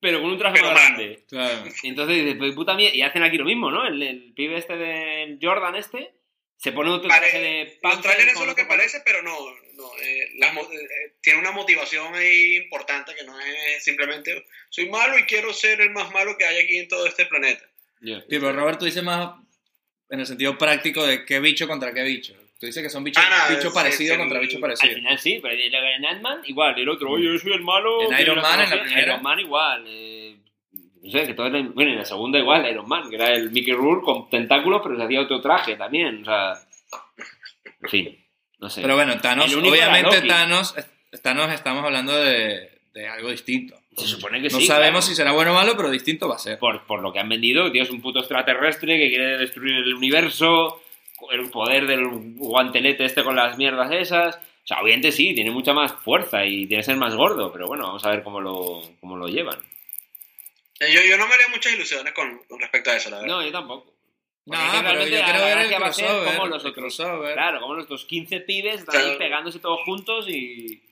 pero 0.00 0.20
con 0.20 0.30
un 0.30 0.38
traje 0.38 0.54
Pero 0.56 0.68
más 0.72 0.74
malo. 0.82 0.96
grande. 0.96 1.24
Claro. 1.28 1.64
Y 1.82 1.88
entonces 1.88 2.16
dices, 2.16 2.36
pues 2.38 2.54
puta 2.54 2.74
mierda, 2.74 2.96
y 2.96 3.02
hacen 3.02 3.22
aquí 3.22 3.36
lo 3.38 3.44
mismo, 3.44 3.70
¿no? 3.70 3.86
El, 3.86 4.02
el 4.02 4.32
pibe 4.34 4.56
este 4.58 4.76
del 4.76 5.38
Jordan 5.40 5.76
este, 5.76 6.12
se 6.56 6.72
pone 6.72 6.90
otro 6.90 7.08
traje 7.08 7.40
de 7.40 7.64
Los 7.64 7.74
Panther 7.80 8.10
trailers 8.12 8.32
con 8.34 8.40
son 8.42 8.48
lo 8.48 8.54
que 8.56 8.64
parece, 8.64 9.00
pero 9.04 9.22
no. 9.22 9.36
no 9.74 9.90
eh, 10.02 10.28
las 10.38 10.54
mo- 10.54 10.62
eh, 10.72 11.14
tiene 11.20 11.38
una 11.38 11.52
motivación 11.52 12.14
ahí 12.14 12.56
importante 12.56 13.14
que 13.14 13.24
no 13.24 13.38
es 13.40 13.82
simplemente 13.84 14.44
soy 14.70 14.88
malo 14.88 15.18
y 15.18 15.22
quiero 15.24 15.52
ser 15.52 15.80
el 15.80 15.90
más 15.90 16.10
malo 16.12 16.36
que 16.38 16.44
hay 16.44 16.62
aquí 16.64 16.78
en 16.78 16.88
todo 16.88 17.06
este 17.06 17.26
planeta. 17.26 17.64
Ya. 18.00 18.20
Sí, 18.20 18.26
pero 18.28 18.52
Roberto 18.52 18.84
dice 18.84 19.02
más 19.02 19.36
en 20.10 20.20
el 20.20 20.26
sentido 20.26 20.56
práctico 20.58 21.06
de 21.06 21.24
qué 21.24 21.40
bicho 21.40 21.66
contra 21.68 21.92
qué 21.94 22.02
bicho. 22.02 22.34
Tú 22.62 22.66
dices 22.66 22.80
que 22.80 22.90
son 22.90 23.02
bichos 23.02 23.20
Ah, 23.26 23.48
no, 23.48 23.56
bicho 23.56 23.70
sí, 23.70 23.74
parecido 23.74 24.16
contra 24.16 24.38
bicho 24.38 24.58
Al 24.58 24.60
parecido. 24.60 24.94
final 24.94 25.18
sí, 25.18 25.40
pero 25.42 25.52
en 25.56 26.06
Ant-Man 26.06 26.42
igual, 26.44 26.78
el 26.78 26.88
otro, 26.88 27.10
oye, 27.10 27.24
yo 27.24 27.36
soy 27.36 27.54
el 27.54 27.60
malo. 27.62 28.08
En 28.08 28.20
Iron 28.20 28.40
Man, 28.40 28.60
en 28.60 28.70
la 28.70 28.82
primera. 28.84 29.02
Iron 29.02 29.22
Man 29.24 29.40
igual. 29.40 29.84
eh, 29.88 30.36
no 31.02 31.10
sé, 31.10 31.26
que 31.26 31.34
todo 31.34 31.48
era, 31.48 31.60
bueno, 31.60 31.90
en 31.90 31.98
la 31.98 32.04
segunda 32.04 32.38
igual, 32.38 32.64
Iron 32.70 32.86
Man, 32.86 33.10
que 33.10 33.16
era 33.16 33.34
el 33.34 33.50
Mickey 33.50 33.72
Rourke 33.74 34.04
con 34.04 34.30
tentáculos, 34.30 34.80
pero 34.84 34.96
se 34.96 35.02
hacía 35.02 35.22
otro 35.22 35.40
traje 35.40 35.74
también, 35.74 36.22
o 36.22 36.24
sea... 36.24 36.52
En 37.82 37.90
fin, 37.90 38.24
no 38.60 38.70
sé. 38.70 38.80
Pero 38.80 38.94
bueno, 38.94 39.18
Thanos, 39.20 39.52
obviamente. 39.52 40.20
Thanos, 40.22 40.76
Thanos 41.20 41.52
estamos 41.52 41.84
hablando 41.84 42.16
de, 42.16 42.78
de 42.94 43.08
algo 43.08 43.30
distinto. 43.32 43.76
Se 43.96 44.06
supone 44.06 44.40
que 44.40 44.50
no 44.50 44.60
sí, 44.60 44.66
sabemos 44.66 45.00
claro. 45.00 45.02
si 45.02 45.14
será 45.16 45.32
bueno 45.32 45.50
o 45.50 45.54
malo, 45.54 45.76
pero 45.76 45.90
distinto 45.90 46.28
va 46.28 46.36
a 46.36 46.38
ser. 46.38 46.60
por, 46.60 46.86
por 46.86 47.02
lo 47.02 47.12
que 47.12 47.18
han 47.18 47.28
vendido, 47.28 47.72
tío, 47.72 47.82
es 47.82 47.90
un 47.90 48.00
puto 48.00 48.20
extraterrestre 48.20 48.98
que 48.98 49.08
quiere 49.08 49.36
destruir 49.38 49.74
el 49.74 49.94
universo, 49.94 50.80
el 51.30 51.50
poder 51.50 51.86
del 51.86 52.08
guantelete 52.36 53.04
este 53.04 53.22
con 53.22 53.36
las 53.36 53.56
mierdas 53.58 53.90
esas. 53.92 54.36
O 54.36 54.66
sea, 54.66 54.80
obviamente 54.80 55.10
sí, 55.12 55.34
tiene 55.34 55.50
mucha 55.50 55.72
más 55.72 55.92
fuerza 55.92 56.44
y 56.44 56.66
tiene 56.66 56.82
que 56.82 56.86
ser 56.86 56.96
más 56.96 57.14
gordo, 57.14 57.52
pero 57.52 57.66
bueno, 57.66 57.84
vamos 57.86 58.04
a 58.04 58.10
ver 58.10 58.22
cómo 58.22 58.40
lo, 58.40 58.82
cómo 59.00 59.16
lo 59.16 59.26
llevan. 59.28 59.58
Eh, 60.80 60.92
Yo, 60.92 61.00
yo 61.02 61.16
no 61.16 61.26
me 61.26 61.34
haría 61.34 61.48
muchas 61.48 61.72
ilusiones 61.72 62.12
con, 62.12 62.38
con 62.48 62.60
respecto 62.60 62.90
a 62.90 62.96
eso, 62.96 63.10
la 63.10 63.20
verdad. 63.20 63.34
No, 63.36 63.42
yo 63.44 63.52
tampoco. 63.52 63.92
No, 64.44 64.58
Porque 64.58 64.78
pero 64.88 65.06
yo 65.06 65.22
quiero 65.24 65.44
ver 65.44 65.58
el 65.58 65.74
crossover. 65.74 66.34
como 66.34 66.46
los 66.48 66.64
otros. 66.64 66.74
crossover. 66.74 67.34
Claro, 67.34 67.60
como 67.60 67.74
los 67.74 67.84
otros 67.84 68.04
15 68.06 68.40
pibes 68.40 68.80
están 68.80 68.96
ahí 68.96 69.02
Claro. 69.02 69.18
pegándose 69.18 69.58
todos 69.60 69.80
juntos 69.84 70.26
y, 70.28 70.82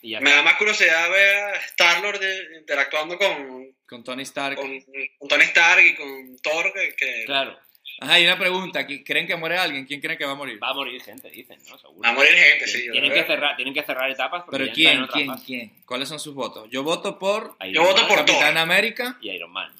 y 0.00 0.10
ya 0.10 0.20
Me 0.20 0.30
da 0.30 0.42
más 0.42 0.56
curiosidad 0.56 1.10
ver 1.10 1.36
a 1.36 1.56
Star-Lord 1.56 2.20
interactuando 2.58 3.18
con, 3.18 3.74
Con 3.86 4.04
Tony 4.04 4.22
Stark. 4.22 4.56
con, 4.56 4.70
con 5.18 5.28
Tony 5.28 5.44
Stark 5.44 5.82
y 5.84 5.94
con 5.96 6.36
Thor, 6.42 6.72
que, 6.72 6.94
que 6.94 7.24
Claro, 7.26 7.58
Ajá, 8.00 8.20
y 8.20 8.24
una 8.24 8.38
pregunta. 8.38 8.86
¿qui- 8.86 9.02
¿Creen 9.04 9.26
que 9.26 9.34
muere 9.36 9.58
alguien? 9.58 9.84
¿Quién 9.86 10.00
creen 10.00 10.16
que 10.18 10.24
va 10.24 10.32
a 10.32 10.36
morir? 10.36 10.62
va 10.62 10.68
a 10.70 10.74
morir 10.74 11.00
gente, 11.02 11.28
dicen, 11.30 11.58
¿no? 11.68 11.76
Seguro. 11.78 12.00
va 12.02 12.10
a 12.10 12.12
morir 12.12 12.32
gente, 12.32 12.66
sí. 12.68 12.86
yo 12.86 12.92
tienen, 12.92 13.12
que 13.12 13.24
cerrar, 13.24 13.56
tienen 13.56 13.74
que 13.74 13.82
cerrar 13.82 14.08
etapas 14.10 14.44
porque 14.44 14.58
Pero 14.58 14.72
¿quién? 14.72 15.02
otra 15.02 15.14
¿Quién? 15.14 15.26
fase. 15.28 15.44
¿Quién? 15.46 15.72
¿Cuáles 15.84 16.08
son 16.08 16.20
sus 16.20 16.34
votos? 16.34 16.68
Yo 16.70 16.82
voto 16.84 17.18
por 17.18 17.56
Iron 17.62 17.72
Yo 17.74 17.82
voto 17.82 17.96
Man 18.02 18.08
por 18.08 18.16
Capitán 18.18 18.54
Thor. 18.54 18.58
América. 18.58 19.18
y 19.20 19.30
Iron 19.30 19.50
Man. 19.50 19.72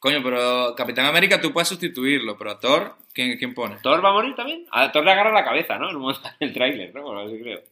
Coño, 0.00 0.22
pero 0.22 0.74
Capitán 0.76 1.06
América 1.06 1.40
tú 1.40 1.52
puedes 1.52 1.68
sustituirlo, 1.68 2.36
pero 2.36 2.50
a 2.50 2.60
Thor, 2.60 2.96
¿quién, 3.14 3.38
quién 3.38 3.54
pone? 3.54 3.76
¿Thor 3.82 4.04
va 4.04 4.10
a 4.10 4.12
morir 4.12 4.34
también? 4.34 4.66
A 4.70 4.92
Thor 4.92 5.04
le 5.04 5.12
agarra 5.12 5.32
la 5.32 5.44
cabeza, 5.44 5.78
¿no? 5.78 5.88
En 6.10 6.20
del 6.40 6.52
tráiler, 6.52 6.94
¿no? 6.94 7.02
Bueno, 7.02 7.20
así 7.20 7.38
creo. 7.40 7.62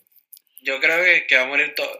Yo 0.62 0.80
creo 0.80 1.04
que, 1.04 1.26
que 1.26 1.36
va 1.36 1.42
a 1.42 1.46
morir 1.46 1.74
todo. 1.76 1.90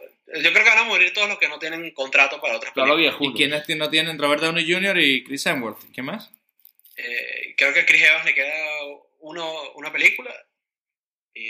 Yo 0.41 0.51
creo 0.51 0.63
que 0.63 0.69
van 0.69 0.79
a 0.79 0.83
morir 0.85 1.13
todos 1.13 1.27
los 1.29 1.37
que 1.37 1.49
no 1.49 1.59
tienen 1.59 1.91
contrato 1.91 2.39
para 2.41 2.55
otras 2.55 2.73
películas. 2.73 3.15
¿Y 3.19 3.33
quiénes 3.33 3.69
no 3.77 3.89
tienen? 3.89 4.17
Robert 4.17 4.41
Downey 4.41 4.71
Jr. 4.71 4.97
y 4.99 5.23
Chris 5.23 5.45
Hemsworth. 5.45 5.83
¿Quién 5.93 6.05
más? 6.07 6.31
Eh, 6.97 7.55
creo 7.57 7.73
que 7.73 7.79
a 7.81 7.85
Chris 7.85 8.03
Evans 8.03 8.25
le 8.25 8.33
queda 8.33 8.53
uno, 9.19 9.71
una 9.75 9.91
película. 9.91 10.31
Y 11.33 11.47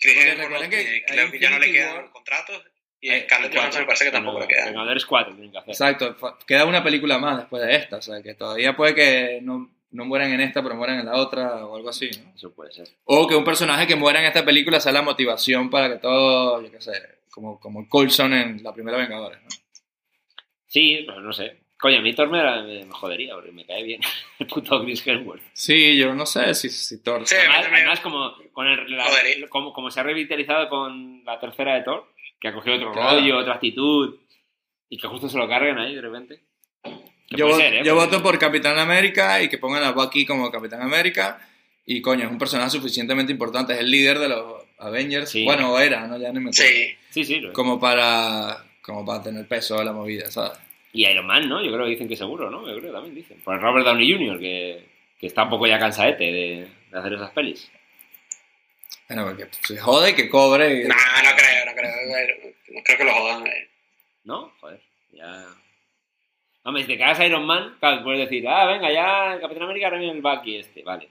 Chris 0.00 0.16
Evans 0.16 0.38
recuerden 0.38 0.70
no- 0.70 0.76
que 0.76 0.96
eh, 0.98 1.04
creo 1.06 1.30
que 1.30 1.38
ya 1.40 1.50
no 1.50 1.58
le 1.58 1.72
quedan 1.72 1.96
War. 1.96 2.10
contratos. 2.10 2.62
Y 3.00 3.10
Hay- 3.10 3.22
Scarlett 3.22 3.54
Johansson 3.54 3.82
me 3.82 3.86
parece 3.86 4.04
que 4.06 4.10
tampoco 4.10 4.40
le 4.40 4.48
queda. 4.48 4.66
Vengadores 4.66 5.06
4 5.06 5.32
tienen 5.34 5.52
que 5.52 5.58
hacer. 5.58 5.70
Exacto. 5.70 6.16
Queda 6.46 6.64
una 6.64 6.82
película 6.82 7.18
más 7.18 7.38
después 7.38 7.62
de 7.62 7.76
esta. 7.76 7.96
O 7.98 8.02
sea, 8.02 8.22
que 8.22 8.34
todavía 8.34 8.74
puede 8.76 8.94
que 8.94 9.38
no, 9.42 9.70
no 9.90 10.04
mueran 10.06 10.32
en 10.32 10.40
esta, 10.40 10.62
pero 10.62 10.74
mueran 10.74 11.00
en 11.00 11.06
la 11.06 11.16
otra 11.16 11.66
o 11.66 11.76
algo 11.76 11.88
así, 11.90 12.10
¿no? 12.22 12.34
Eso 12.34 12.52
puede 12.54 12.72
ser. 12.72 12.88
O 13.04 13.26
que 13.28 13.34
un 13.36 13.44
personaje 13.44 13.86
que 13.86 13.96
muera 13.96 14.20
en 14.20 14.26
esta 14.26 14.44
película 14.44 14.80
sea 14.80 14.92
la 14.92 15.02
motivación 15.02 15.70
para 15.70 15.88
que 15.90 15.96
todo, 15.98 16.62
yo 16.62 16.70
qué 16.70 16.80
sé, 16.80 16.92
como, 17.30 17.60
como 17.60 17.88
Coulson 17.88 18.32
en 18.34 18.62
la 18.62 18.72
primera 18.72 18.96
Vengadores, 18.98 19.40
¿no? 19.42 19.48
Sí, 20.66 21.04
pero 21.06 21.20
no 21.20 21.32
sé. 21.32 21.58
Coño, 21.78 21.98
a 21.98 22.00
mí 22.02 22.14
Thor 22.14 22.30
me, 22.30 22.84
me 22.84 22.90
jodería, 22.90 23.34
porque 23.34 23.52
me 23.52 23.66
cae 23.66 23.82
bien 23.82 24.00
el 24.38 24.46
puto 24.46 24.82
Chris 24.82 25.06
Hemsworth. 25.06 25.42
Sí, 25.52 25.96
yo 25.96 26.14
no 26.14 26.24
sé 26.24 26.54
si, 26.54 26.70
si 26.70 27.02
Thor... 27.02 27.26
Sí. 27.26 27.34
Además, 27.38 27.66
además, 27.70 28.00
como, 28.00 28.32
con 28.52 28.66
el, 28.66 28.96
la- 28.96 29.04
como, 29.50 29.72
como 29.72 29.90
se 29.90 30.00
ha 30.00 30.02
revitalizado 30.02 30.68
con 30.68 31.22
la 31.24 31.38
tercera 31.38 31.74
de 31.74 31.82
Thor, 31.82 32.06
que 32.40 32.48
ha 32.48 32.54
cogido 32.54 32.76
otro 32.76 32.92
Claro. 32.92 33.18
rollo, 33.20 33.38
otra 33.38 33.54
actitud, 33.54 34.16
y 34.88 34.96
que 34.98 35.06
justo 35.08 35.28
se 35.28 35.36
lo 35.36 35.48
carguen 35.48 35.78
ahí 35.78 35.94
de 35.94 36.00
repente. 36.00 36.40
Yo, 37.30 37.46
voto, 37.46 37.58
ser, 37.58 37.74
¿eh? 37.74 37.82
yo 37.84 37.94
Porque- 37.94 38.10
voto 38.16 38.22
por 38.22 38.38
Capitán 38.38 38.78
América 38.78 39.42
y 39.42 39.48
que 39.48 39.58
pongan 39.58 39.82
a 39.82 39.90
Bucky 39.92 40.24
como 40.24 40.50
Capitán 40.50 40.80
América. 40.82 41.40
Y 41.84 42.00
coño, 42.00 42.24
es 42.24 42.30
un 42.30 42.38
personaje 42.38 42.70
suficientemente 42.70 43.32
importante, 43.32 43.72
es 43.74 43.80
el 43.80 43.90
líder 43.90 44.18
de 44.18 44.28
los 44.28 44.62
Avengers. 44.78 45.30
Sí. 45.30 45.44
Bueno, 45.44 45.78
era, 45.78 46.06
¿no? 46.06 46.16
Ya 46.18 46.32
ni 46.32 46.40
me 46.40 46.50
acuerdo. 46.50 46.52
Sí. 46.54 46.96
Sí, 47.10 47.24
sí. 47.24 47.42
Como 47.52 47.78
para, 47.78 48.64
como 48.82 49.04
para 49.04 49.22
tener 49.22 49.46
peso 49.46 49.78
a 49.78 49.84
la 49.84 49.92
movida, 49.92 50.30
¿sabes? 50.30 50.58
Y 50.96 51.06
Iron 51.06 51.26
Man, 51.26 51.48
¿no? 51.48 51.62
Yo 51.62 51.70
creo 51.72 51.84
que 51.84 51.90
dicen 51.90 52.08
que 52.08 52.16
seguro, 52.16 52.50
¿no? 52.50 52.60
Yo 52.66 52.72
creo 52.78 52.80
que 52.90 52.92
también 52.92 53.14
dicen. 53.14 53.38
Por 53.44 53.54
el 53.54 53.60
Robert 53.60 53.84
Downey 53.84 54.10
Jr., 54.12 54.38
que, 54.38 54.86
que 55.20 55.26
está 55.26 55.42
un 55.44 55.50
poco 55.50 55.66
ya 55.66 55.78
cansaete 55.78 56.24
de, 56.24 56.68
de 56.90 56.98
hacer 56.98 57.12
esas 57.12 57.30
pelis. 57.32 57.70
Bueno, 59.08 59.24
porque 59.26 59.46
se 59.62 59.76
jode 59.78 60.14
que 60.14 60.28
cobre. 60.28 60.80
y- 60.82 60.88
No, 60.88 60.94
no 60.94 61.36
creo, 61.36 61.66
no 61.66 61.72
creo. 61.74 62.54
No 62.74 62.82
creo 62.82 62.98
que 62.98 63.04
lo 63.04 63.12
jodan. 63.12 63.46
eh. 63.46 63.68
¿No? 64.24 64.52
Joder, 64.60 64.80
ya... 65.12 65.44
Hombre, 66.64 66.82
si 66.82 66.88
te 66.88 66.98
cagas 66.98 67.20
a 67.20 67.26
Iron 67.26 67.46
Man, 67.46 67.76
claro, 67.78 68.02
puedes 68.02 68.20
decir, 68.28 68.48
ah, 68.48 68.66
venga, 68.66 68.90
ya 68.90 69.34
el 69.34 69.40
Capitán 69.40 69.64
América 69.64 69.86
ahora 69.86 69.98
viene 69.98 70.14
el 70.14 70.22
Bucky 70.22 70.56
este, 70.56 70.82
vale. 70.82 71.08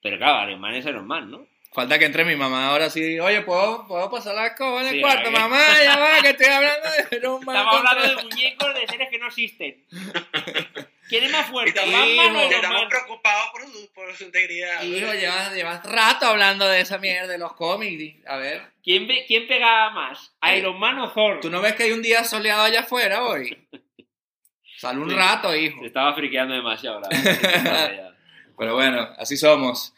Pero 0.00 0.16
claro, 0.16 0.48
Iron 0.48 0.60
Man 0.60 0.74
es 0.74 0.86
Iron 0.86 1.06
Man, 1.06 1.30
¿no? 1.30 1.46
Falta 1.74 1.98
que 1.98 2.04
entre 2.04 2.24
mi 2.24 2.36
mamá 2.36 2.68
ahora 2.68 2.88
sí. 2.88 3.18
Oye, 3.18 3.40
¿puedo, 3.42 3.86
puedo 3.88 4.08
pasar 4.08 4.36
la 4.36 4.46
escoba 4.46 4.80
en 4.82 4.86
el 4.86 4.94
Sí, 4.94 5.00
cuarto? 5.00 5.30
Mamá, 5.32 5.58
ya 5.82 5.96
va, 5.98 6.22
que 6.22 6.28
estoy 6.30 6.46
hablando 6.46 6.88
de 6.88 7.28
Man 7.44 7.56
Estamos 7.56 7.76
hablando 7.84 8.16
de 8.16 8.22
muñecos 8.22 8.74
de 8.74 8.86
seres 8.86 9.08
que 9.10 9.18
no 9.18 9.26
existen. 9.26 9.84
¿Quién 11.08 11.24
es 11.24 11.32
más 11.32 11.48
Y 11.48 11.50
fuerte, 11.52 11.70
estamos, 11.80 11.92
Batman 12.16 12.36
o 12.36 12.40
estamos 12.50 12.80
Man? 12.80 12.88
preocupados 12.88 13.46
por 13.52 13.62
su, 13.66 13.92
por 13.92 14.14
su 14.16 14.24
integridad. 14.24 14.82
Hijo, 14.84 15.12
llevas, 15.14 15.52
llevas 15.52 15.84
rato 15.84 16.26
hablando 16.26 16.66
de 16.66 16.80
esa 16.80 16.98
mierda 16.98 17.26
de 17.26 17.38
los 17.38 17.52
cómics. 17.54 18.24
A 18.26 18.36
ver, 18.36 18.62
¿Quién, 18.82 19.06
ve- 19.08 19.24
¿Quién 19.26 19.46
pegaba 19.48 19.90
más? 19.90 20.32
¿Iron 20.56 20.78
Man 20.78 20.98
o 21.00 21.10
Thor? 21.12 21.40
¿tú 21.40 21.50
no 21.50 21.60
ves 21.60 21.74
que 21.74 21.82
hay 21.82 21.92
un 21.92 22.02
día 22.02 22.24
soleado 22.24 22.62
allá 22.62 22.80
afuera 22.80 23.22
hoy? 23.24 23.66
Sal 24.78 24.98
un 24.98 25.10
Sí. 25.10 25.16
rato, 25.16 25.54
hijo. 25.54 25.80
Se 25.80 25.86
estaba 25.86 26.14
friqueando 26.14 26.54
demasiado. 26.54 27.00
La. 27.00 27.08
Pero 28.58 28.74
bueno, 28.74 29.08
así 29.18 29.36
somos. 29.36 29.92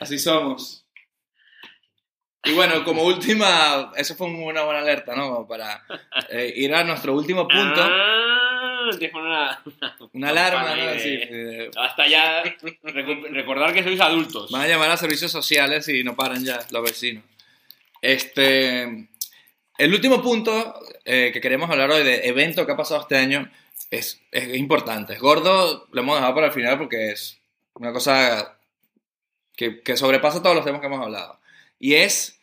Así 0.00 0.18
somos. 0.18 0.85
Y 2.46 2.52
bueno, 2.54 2.84
como 2.84 3.02
última, 3.02 3.92
eso 3.96 4.14
fue 4.14 4.26
una 4.28 4.62
buena 4.62 4.80
alerta, 4.80 5.14
¿no? 5.14 5.46
Para 5.46 5.84
eh, 6.30 6.52
ir 6.56 6.74
a 6.74 6.84
nuestro 6.84 7.14
último 7.14 7.46
punto. 7.48 7.80
Ah, 7.82 8.90
poner 9.12 9.12
una, 9.14 9.62
Una 10.12 10.28
alarma, 10.28 10.76
¿no? 10.76 10.86
de- 10.86 11.64
eh, 11.66 11.70
Hasta 11.76 12.06
ya 12.06 12.42
recordar 13.30 13.74
que 13.74 13.82
sois 13.82 14.00
adultos. 14.00 14.50
van 14.52 14.62
a 14.62 14.68
llamar 14.68 14.90
a 14.90 14.96
servicios 14.96 15.32
sociales 15.32 15.88
y 15.88 16.04
no 16.04 16.14
paran 16.14 16.44
ya 16.44 16.60
los 16.70 16.82
vecinos. 16.82 17.24
Este, 18.00 18.82
el 19.78 19.92
último 19.92 20.22
punto 20.22 20.78
eh, 21.04 21.30
que 21.32 21.40
queremos 21.40 21.68
hablar 21.70 21.90
hoy 21.90 22.04
de 22.04 22.28
evento 22.28 22.64
que 22.64 22.72
ha 22.72 22.76
pasado 22.76 23.00
este 23.00 23.16
año 23.16 23.50
es, 23.90 24.20
es 24.30 24.56
importante. 24.56 25.14
Es 25.14 25.20
gordo, 25.20 25.88
lo 25.90 26.00
hemos 26.00 26.16
dejado 26.16 26.34
para 26.34 26.46
el 26.48 26.52
final 26.52 26.78
porque 26.78 27.10
es 27.10 27.38
una 27.74 27.92
cosa 27.92 28.56
que, 29.56 29.80
que 29.82 29.96
sobrepasa 29.96 30.42
todos 30.42 30.54
los 30.54 30.64
temas 30.64 30.80
que 30.80 30.86
hemos 30.86 31.02
hablado. 31.02 31.40
Y 31.78 31.94
es 31.94 32.35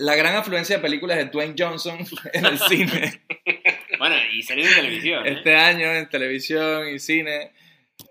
la 0.00 0.14
gran 0.16 0.34
afluencia 0.36 0.76
de 0.76 0.82
películas 0.82 1.16
de 1.18 1.26
Dwayne 1.26 1.54
Johnson 1.58 1.98
en 2.32 2.46
el 2.46 2.58
cine. 2.58 3.22
Bueno, 3.98 4.16
y 4.32 4.42
series 4.42 4.68
de 4.70 4.74
televisión. 4.76 5.26
¿eh? 5.26 5.32
este 5.36 5.54
año 5.56 5.92
en 5.94 6.08
televisión 6.08 6.88
y 6.88 6.98
cine. 6.98 7.52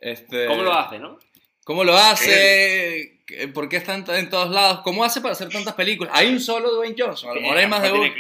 Este, 0.01 0.45
¿Cómo 0.45 0.63
lo 0.63 0.73
hace, 0.73 0.99
no? 0.99 1.17
¿Cómo 1.63 1.83
lo 1.83 1.95
hace? 1.97 3.21
¿Qué- 3.25 3.47
¿Por 3.47 3.69
qué 3.69 3.77
está 3.77 3.95
en, 3.95 4.05
en 4.09 4.29
todos 4.29 4.49
lados? 4.51 4.81
¿Cómo 4.83 5.03
hace 5.03 5.21
para 5.21 5.33
hacer 5.33 5.49
tantas 5.49 5.73
películas? 5.75 6.13
Hay 6.15 6.27
un 6.29 6.39
solo 6.39 6.71
Dwayne 6.71 6.95
Johnson, 6.97 7.29
a 7.31 7.33
lo 7.35 7.41
mejor 7.41 7.57
hay 7.57 7.67
más 7.67 7.81
de 7.83 7.91
uno. 7.91 8.11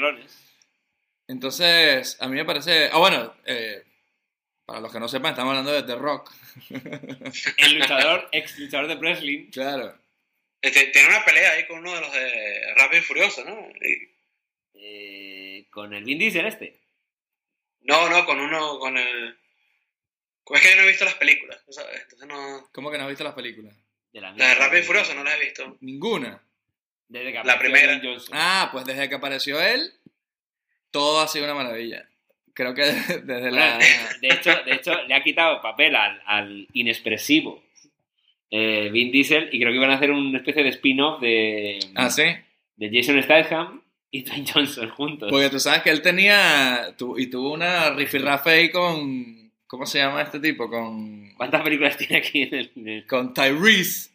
Entonces, 1.27 2.17
a 2.19 2.27
mí 2.27 2.35
me 2.35 2.45
parece... 2.45 2.89
Ah, 2.91 2.97
bueno, 2.97 3.33
eh, 3.45 3.83
para 4.65 4.79
los 4.81 4.91
que 4.91 4.99
no 4.99 5.07
sepan, 5.07 5.31
estamos 5.31 5.51
hablando 5.51 5.71
de 5.71 5.83
The 5.83 5.95
Rock. 5.95 6.31
El 7.57 7.73
luchador, 7.79 8.27
ex 8.31 8.57
luchador 8.57 8.87
de 8.87 8.95
wrestling. 8.95 9.49
Claro. 9.51 9.95
Este, 10.61 10.87
Tiene 10.87 11.07
una 11.09 11.23
pelea 11.25 11.51
ahí 11.53 11.65
con 11.67 11.79
uno 11.79 11.93
de 11.95 12.01
los 12.01 12.11
de 12.13 12.73
Rápido 12.75 13.01
y 13.01 13.05
Furioso, 13.05 13.43
¿no? 13.45 13.67
Y- 13.81 14.09
eh, 14.81 15.67
con 15.71 15.93
el 15.93 16.03
Vin 16.03 16.17
Diesel 16.19 16.45
este. 16.45 16.79
no, 17.81 18.09
no, 18.09 18.25
con 18.25 18.39
uno, 18.39 18.79
con 18.79 18.97
el... 18.97 19.37
Es 20.51 20.61
que 20.61 20.69
yo 20.71 20.75
no 20.77 20.81
he 20.83 20.87
visto 20.87 21.05
las 21.05 21.15
películas, 21.15 21.59
¿sabes? 21.69 22.01
Entonces 22.03 22.27
no... 22.27 22.67
¿Cómo 22.71 22.89
que 22.89 22.97
no 22.97 23.03
has 23.03 23.09
visto 23.09 23.23
las 23.23 23.33
películas? 23.35 23.75
De 24.11 24.19
la, 24.21 24.31
Las 24.31 24.37
de 24.49 24.55
Rápido 24.55 24.81
y 24.81 24.85
Furioso 24.85 25.13
no 25.13 25.23
las 25.23 25.35
he 25.35 25.43
visto. 25.43 25.77
Ninguna. 25.81 26.41
Desde 27.07 27.27
que 27.31 27.43
La 27.43 27.53
apareció 27.53 27.71
primera. 27.71 27.99
Johnson. 28.03 28.35
Ah, 28.37 28.69
pues 28.71 28.85
desde 28.85 29.07
que 29.09 29.15
apareció 29.15 29.61
él, 29.61 29.93
todo 30.91 31.21
ha 31.21 31.27
sido 31.27 31.45
una 31.45 31.53
maravilla. 31.53 32.07
Creo 32.53 32.73
que 32.73 32.81
desde 33.23 33.51
la... 33.51 33.77
De, 33.77 34.27
hecho, 34.29 34.55
de 34.63 34.73
hecho, 34.73 35.03
le 35.03 35.13
ha 35.13 35.21
quitado 35.23 35.61
papel 35.61 35.95
al, 35.95 36.21
al 36.25 36.67
inexpresivo 36.73 37.63
eh, 38.51 38.89
Vin 38.91 39.11
Diesel 39.11 39.49
y 39.51 39.59
creo 39.59 39.71
que 39.71 39.77
iban 39.77 39.91
a 39.91 39.95
hacer 39.95 40.11
una 40.11 40.37
especie 40.39 40.63
de 40.63 40.69
spin-off 40.69 41.21
de, 41.21 41.79
Ah, 41.95 42.09
sí. 42.09 42.23
de 42.77 42.89
Jason 42.91 43.21
Statham 43.23 43.81
y 44.11 44.23
Dwayne 44.23 44.45
Johnson 44.51 44.89
juntos. 44.89 45.29
Porque 45.29 45.49
tú 45.49 45.59
sabes 45.59 45.81
que 45.83 45.89
él 45.91 46.01
tenía... 46.01 46.95
tu- 46.97 47.17
y 47.19 47.27
tuvo 47.27 47.53
una 47.53 47.91
rifirrafe 47.91 48.49
ahí 48.49 48.69
con... 48.71 49.51
¿Cómo 49.67 49.85
se 49.85 49.99
llama 49.99 50.23
este 50.23 50.39
tipo? 50.39 50.67
Con... 50.69 51.31
¿Cuántas 51.35 51.61
películas 51.61 51.95
tiene 51.97 52.17
aquí 52.17 52.41
en 52.41 52.53
el...? 52.55 52.71
en 52.75 52.87
el- 52.87 53.05
Con 53.07 53.33
Tyrese. 53.35 54.09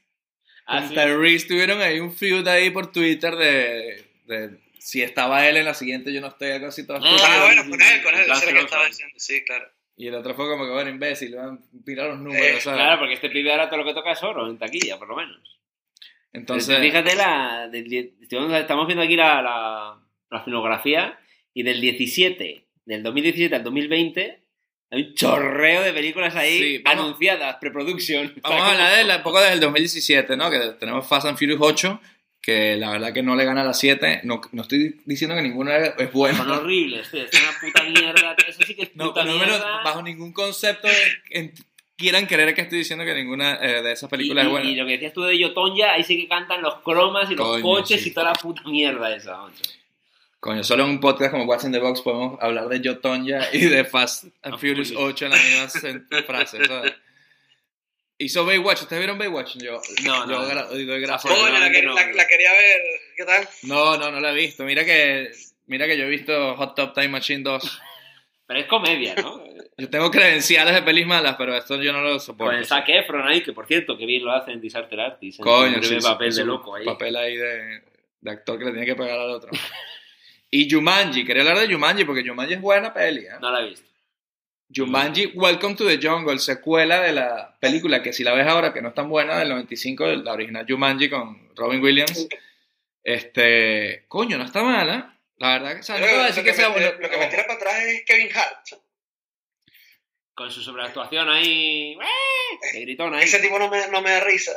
Ah, 0.66 0.80
con 0.80 0.88
sí. 0.88 0.94
Tyrese 0.96 1.46
tuvieron 1.46 1.80
ahí 1.80 2.00
un 2.00 2.12
feud 2.12 2.46
ahí 2.48 2.70
por 2.70 2.90
Twitter 2.90 3.36
de, 3.36 4.04
de 4.26 4.50
si 4.78 5.00
estaba 5.02 5.46
él 5.48 5.56
en 5.58 5.64
la 5.66 5.74
siguiente, 5.74 6.12
yo 6.12 6.20
no 6.20 6.26
estoy, 6.28 6.50
algo 6.50 6.66
así 6.66 6.84
todo 6.86 6.98
Ah, 7.00 7.44
bueno, 7.46 7.62
con 7.70 7.80
él, 7.80 8.02
con 8.02 8.14
él, 8.14 8.20
es 8.30 8.46
lo 8.46 8.52
que 8.52 8.58
estaba 8.64 8.86
diciendo, 8.86 9.14
sí, 9.18 9.44
claro. 9.44 9.64
Y 9.96 10.08
el 10.08 10.14
otro 10.14 10.34
fue 10.34 10.48
como 10.48 10.64
que, 10.64 10.72
bueno, 10.72 10.90
imbécil, 10.90 11.36
van 11.36 11.54
a 11.54 11.84
tirar 11.84 12.08
los 12.10 12.18
números, 12.18 12.44
Eh, 12.46 12.60
¿sabes? 12.60 12.80
Claro, 12.80 12.98
porque 12.98 13.14
este 13.14 13.30
pibe 13.30 13.52
ahora 13.52 13.68
todo 13.68 13.78
lo 13.78 13.84
que 13.84 13.94
toca 13.94 14.12
es 14.12 14.22
oro 14.22 14.48
en 14.50 14.58
taquilla, 14.58 14.98
por 14.98 15.08
lo 15.08 15.16
menos. 15.16 15.60
Entonces, 16.32 16.78
Fíjate, 16.80 17.14
la, 17.14 17.68
del 17.68 18.12
estamos 18.20 18.86
viendo 18.86 19.04
aquí 19.04 19.14
la, 19.16 19.40
la, 19.40 20.00
la 20.30 20.40
filmografía 20.42 21.16
y 21.52 21.62
del 21.62 21.80
17, 21.80 22.66
del 22.86 23.02
2017 23.04 23.54
al 23.54 23.62
2020, 23.62 24.42
hay 24.90 25.02
un 25.02 25.14
chorreo 25.14 25.82
de 25.82 25.92
películas 25.92 26.34
ahí 26.34 26.58
Sí, 26.58 26.78
vamos- 26.78 27.04
anunciadas, 27.04 27.56
pre-production. 27.60 28.34
vamos 28.42 28.60
a 28.62 28.72
hablar 28.72 28.96
de 28.96 29.04
la 29.04 29.14
época 29.16 29.42
del 29.42 29.60
2017, 29.60 30.36
¿no? 30.36 30.50
Que 30.50 30.58
tenemos 30.80 31.06
Fast 31.06 31.26
and 31.26 31.38
Furious 31.38 31.60
8, 31.62 32.00
que 32.44 32.76
la 32.76 32.90
verdad 32.90 33.14
que 33.14 33.22
no 33.22 33.36
le 33.36 33.44
gana 33.46 33.62
a 33.62 33.64
las 33.64 33.78
7. 33.78 34.20
No, 34.24 34.40
no 34.52 34.62
estoy 34.62 35.00
diciendo 35.06 35.34
que 35.34 35.40
ninguna 35.42 35.76
es 35.78 35.94
Son 35.96 36.12
buena. 36.12 36.58
horribles, 36.58 37.10
tío, 37.10 37.22
es 37.24 37.30
una 37.40 37.58
puta 37.58 37.82
mierda. 37.84 38.36
Eso 38.46 38.62
sí 38.66 38.74
que 38.74 38.82
es 38.82 38.90
No, 38.96 39.06
puta 39.08 39.24
no, 39.24 39.38
pero 39.38 39.46
mierda. 39.52 39.82
bajo 39.82 40.02
ningún 40.02 40.32
concepto 40.32 40.88
en- 41.30 41.54
quieran 41.96 42.26
creer 42.26 42.54
que 42.54 42.60
estoy 42.62 42.78
diciendo 42.78 43.04
que 43.04 43.14
ninguna 43.14 43.54
eh, 43.62 43.80
de 43.80 43.92
esas 43.92 44.10
películas 44.10 44.44
y- 44.44 44.46
es 44.46 44.50
buena. 44.52 44.68
y 44.70 44.74
lo 44.74 44.84
que 44.84 44.92
decías 44.92 45.12
tú 45.14 45.22
de 45.22 45.38
Yotonya, 45.38 45.92
ahí 45.92 46.02
sí 46.04 46.18
que 46.20 46.28
cantan 46.28 46.60
los 46.60 46.80
cromas 46.82 47.30
y 47.30 47.34
los 47.34 47.46
Coño, 47.48 47.62
coches 47.62 48.02
sí. 48.02 48.10
y 48.10 48.12
toda 48.12 48.26
la 48.26 48.34
puta 48.34 48.62
mierda 48.66 49.14
esa. 49.16 49.38
Coño, 50.40 50.62
solo 50.62 50.84
en 50.84 50.90
un 50.90 51.00
podcast 51.00 51.30
como 51.30 51.44
What's 51.44 51.64
in 51.64 51.72
the 51.72 51.78
Box 51.78 52.02
podemos 52.02 52.38
hablar 52.42 52.68
de 52.68 52.80
Yotonya 52.82 53.40
y 53.54 53.60
de 53.60 53.84
Fast 53.86 54.24
and 54.42 54.58
Furious 54.58 54.88
Furious. 54.92 55.14
8 55.14 55.24
en 55.26 55.30
la 55.30 55.38
misma 55.38 56.22
frase, 56.26 56.64
¿sabes? 56.66 56.92
Hizo 58.24 58.44
Baywatch, 58.46 58.82
¿ustedes 58.82 59.00
vieron 59.00 59.18
Baywatch? 59.18 59.56
Yo, 59.56 59.80
No, 60.04 60.26
yo 60.26 60.26
no. 60.26 60.48
gra- 60.48 60.66
doy 60.68 61.00
gracias. 61.00 61.32
Coño, 61.34 61.58
la, 61.58 61.70
que- 61.70 61.82
no. 61.82 61.94
la- 61.94 62.12
la 62.12 62.26
quería 62.26 62.52
ver, 62.52 62.80
¿qué 63.16 63.24
tal? 63.24 63.48
No, 63.64 63.96
no, 63.96 64.10
no 64.10 64.20
la 64.20 64.32
he 64.32 64.34
visto. 64.34 64.64
Mira 64.64 64.84
que, 64.84 65.30
mira 65.66 65.86
que 65.86 65.96
yo 65.98 66.04
he 66.04 66.08
visto 66.08 66.56
Hot 66.56 66.74
Top 66.74 66.94
Time 66.94 67.08
Machine 67.08 67.42
2. 67.42 67.80
Pero 68.46 68.60
es 68.60 68.66
comedia, 68.66 69.14
¿no? 69.16 69.42
Yo 69.76 69.88
tengo 69.90 70.10
credenciales 70.10 70.74
de 70.74 70.82
pelis 70.82 71.06
malas, 71.06 71.34
pero 71.36 71.56
esto 71.56 71.80
yo 71.82 71.92
no 71.92 72.00
lo 72.02 72.20
soporto. 72.20 72.50
Con 72.52 72.54
el 72.56 72.66
Zac 72.66 72.88
Efron 72.88 73.26
ahí, 73.26 73.42
que 73.42 73.52
por 73.52 73.66
cierto, 73.66 73.96
que 73.96 74.06
bien 74.06 74.24
lo 74.24 74.32
hace 74.32 74.52
en 74.52 74.60
Disaster 74.60 75.00
Artist. 75.00 75.40
Coño, 75.40 75.82
sí, 75.82 75.96
papel 76.02 76.34
de 76.34 76.44
loco 76.44 76.74
ahí. 76.76 76.84
Papel 76.84 77.16
ahí 77.16 77.36
de, 77.36 77.82
de 78.20 78.30
actor 78.30 78.58
que 78.58 78.66
le 78.66 78.70
tiene 78.72 78.86
que 78.86 78.94
pegar 78.94 79.18
al 79.18 79.30
otro. 79.30 79.50
Y 80.50 80.70
Jumanji, 80.70 81.24
quería 81.24 81.42
hablar 81.42 81.58
de 81.66 81.72
Jumanji 81.74 82.04
porque 82.04 82.22
Jumanji 82.26 82.54
es 82.54 82.60
buena 82.60 82.92
peli, 82.94 83.26
¿eh? 83.26 83.30
No 83.40 83.50
la 83.50 83.60
he 83.62 83.68
visto. 83.70 83.88
Jumanji 84.74 85.32
Welcome 85.34 85.76
to 85.76 85.86
the 85.86 85.98
Jungle, 86.04 86.38
secuela 86.38 87.00
de 87.00 87.12
la 87.12 87.56
película 87.60 88.02
que 88.02 88.12
si 88.12 88.24
la 88.24 88.34
ves 88.34 88.46
ahora, 88.46 88.72
que 88.72 88.82
no 88.82 88.88
es 88.88 88.94
tan 88.94 89.08
buena, 89.08 89.38
del 89.38 89.48
95, 89.50 90.06
de 90.08 90.16
la 90.16 90.32
original 90.32 90.66
Jumanji 90.68 91.08
con 91.08 91.54
Robin 91.54 91.82
Williams. 91.82 92.26
Este, 93.02 94.04
coño, 94.08 94.36
no 94.38 94.44
está 94.44 94.62
mala. 94.62 95.18
La 95.36 95.52
verdad 95.58 95.74
que, 95.74 95.80
o 95.80 95.82
sea, 95.82 95.98
no 95.98 96.04
Pero 96.04 96.08
te 96.08 96.16
voy 96.16 96.20
a 96.20 96.22
lo, 96.22 96.28
decir 96.28 96.44
que 96.44 96.50
que 96.50 96.56
sea 96.56 96.68
me, 96.68 96.74
buena. 96.74 96.90
lo 96.98 97.10
que 97.10 97.16
me 97.18 97.26
tira 97.26 97.42
para 97.44 97.54
atrás 97.54 97.82
es 97.84 98.04
Kevin 98.04 98.28
Hart. 98.34 98.66
Con 100.34 100.50
su 100.50 100.62
sobreactuación 100.62 101.28
ahí. 101.28 101.96
De 102.72 102.80
gritón 102.80 103.14
ahí. 103.14 103.24
Ese 103.24 103.38
tipo 103.40 103.58
no 103.58 103.68
me, 103.68 103.86
no 103.88 104.02
me 104.02 104.10
da 104.10 104.20
risa. 104.20 104.52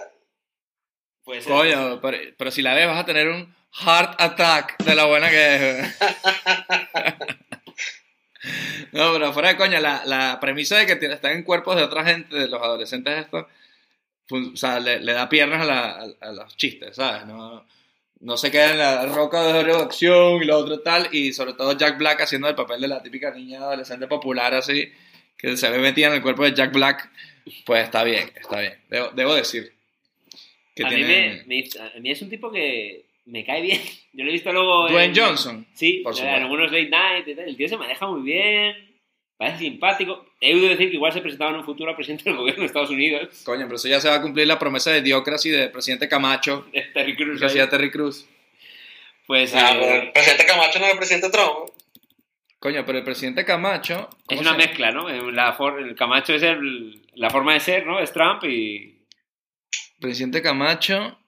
Puede 1.24 1.42
ser. 1.42 1.52
Coño, 1.52 2.02
pero, 2.02 2.18
pero 2.38 2.52
si 2.52 2.62
la 2.62 2.74
ves 2.74 2.88
vas 2.88 3.00
a 3.00 3.06
tener 3.06 3.28
un 3.28 3.54
heart 3.74 4.20
attack 4.20 4.78
de 4.84 4.96
la 4.96 5.06
buena 5.06 5.30
que 5.30 5.80
es. 5.80 5.98
no, 8.98 9.14
pero 9.14 9.34
fuera 9.34 9.50
de 9.50 9.58
coña, 9.58 9.80
la, 9.80 10.04
la 10.06 10.40
premisa 10.40 10.78
de 10.78 10.86
que 10.86 11.06
están 11.06 11.32
en 11.34 11.44
cuerpos 11.44 11.76
de 11.76 11.84
otra 11.84 12.04
gente, 12.06 12.36
de 12.36 12.48
los 12.48 12.62
adolescentes 12.62 13.18
estos, 13.20 13.46
fun- 14.28 14.52
o 14.54 14.58
sea, 14.58 14.80
le, 14.80 15.00
le 15.00 15.14
da 15.14 15.30
piernas 15.30 15.62
a, 15.62 15.66
la- 15.66 15.90
a- 16.22 16.30
a 16.30 16.32
los 16.32 16.56
chistes, 16.58 16.96
¿sabes? 16.96 17.26
No, 17.26 17.66
no 18.20 18.38
se 18.38 18.50
queda 18.52 18.72
en 18.72 18.78
la 18.80 19.06
roca 19.06 19.44
de 19.54 19.64
reducción 19.64 20.42
y 20.42 20.46
lo 20.46 20.58
otro 20.58 20.80
tal, 20.80 21.08
y 21.12 21.34
sobre 21.34 21.54
todo 21.54 21.74
Jack 21.78 21.98
Black 21.98 22.22
haciendo 22.22 22.50
el 22.50 22.56
papel 22.56 22.82
de 22.82 22.88
la 22.88 23.02
típica 23.04 23.32
niña 23.32 23.60
adolescente 23.60 24.08
popular 24.08 24.54
así, 24.56 24.92
que 25.38 25.56
se 25.56 25.70
ve 25.70 25.78
metida 25.80 26.08
en 26.08 26.14
el 26.14 26.22
cuerpo 26.22 26.44
de 26.44 26.54
Jack 26.56 26.74
Black, 26.74 27.10
pues 27.66 27.84
está 27.84 28.04
bien, 28.04 28.32
está 28.36 28.60
bien, 28.60 28.74
debo, 28.90 29.10
debo 29.12 29.36
decir. 29.36 29.72
Que 30.76 30.86
a, 30.86 30.90
tiene... 30.90 31.44
mí 31.48 31.64
me, 31.64 31.64
me- 31.64 31.82
a 31.96 32.00
mí 32.00 32.12
es 32.12 32.22
un 32.22 32.30
tipo 32.30 32.52
que 32.52 33.06
me 33.26 33.44
cae 33.46 33.62
bien. 33.62 33.82
Yo 34.14 34.24
lo 34.24 34.30
he 34.30 34.34
visto 34.34 34.52
luego. 34.52 34.88
Dwayne 34.90 35.14
en- 35.14 35.16
Johnson. 35.26 35.68
Sí, 35.74 36.02
Por 36.04 36.14
en 36.14 36.18
supuesto. 36.18 36.38
algunos 36.42 36.72
late 36.72 36.90
night. 36.90 37.28
El 37.28 37.56
tío 37.58 37.68
se 37.70 37.78
maneja 37.78 38.08
muy 38.08 38.22
bien. 38.22 38.87
Parece 39.38 39.60
simpático. 39.60 40.26
He 40.42 40.54
oído 40.56 40.70
decir 40.70 40.90
que 40.90 40.96
igual 40.96 41.14
se 41.14 41.22
presentaba 41.22 41.52
en 41.52 41.58
un 41.58 41.64
futuro 41.64 41.92
a 41.92 41.96
presidente 41.96 42.24
del 42.26 42.38
gobierno 42.38 42.62
de 42.62 42.68
Estados 42.68 42.90
Unidos. 42.90 43.42
Coño, 43.46 43.66
pero 43.66 43.76
eso 43.76 43.88
ya 43.88 44.00
se 44.00 44.10
va 44.10 44.16
a 44.16 44.22
cumplir 44.22 44.48
la 44.48 44.58
promesa 44.58 44.92
de 44.92 45.02
Diocracy 45.02 45.50
del 45.52 45.72
presidente 45.72 46.08
Camacho, 46.10 46.68
Terry 46.94 47.16
Crews. 47.16 47.40
que 47.40 47.46
hacía 47.46 47.70
Terry 47.70 47.92
Cruz. 47.92 48.28
Pues 49.28 49.54
Ah, 49.54 49.72
eh, 49.74 49.78
pero 49.80 50.02
el 50.04 50.12
presidente 50.12 50.46
Camacho 50.46 50.80
no 50.80 50.86
es 50.86 50.92
el 50.94 50.98
presidente 50.98 51.30
Trump. 51.30 51.70
Coño, 52.60 52.84
pero 52.86 52.98
el 52.98 53.04
presidente 53.04 53.46
Camacho. 53.46 54.10
es 54.28 54.38
¿cómo 54.38 54.42
una 54.42 54.54
mezcla, 54.58 54.92
¿no? 54.92 55.08
Eh, 55.10 55.32
La 55.32 55.54
for- 55.54 55.80
el 55.80 55.96
Camacho 55.96 56.34
es 56.34 56.42
el- 56.44 57.06
la 57.14 57.30
forma 57.30 57.54
de 57.54 57.60
ser, 57.60 57.86
¿no? 57.86 58.00
Es 58.00 58.12
Trump 58.14 58.44
y. 58.46 59.06
Presidente 60.00 60.42
Camacho. 60.42 61.20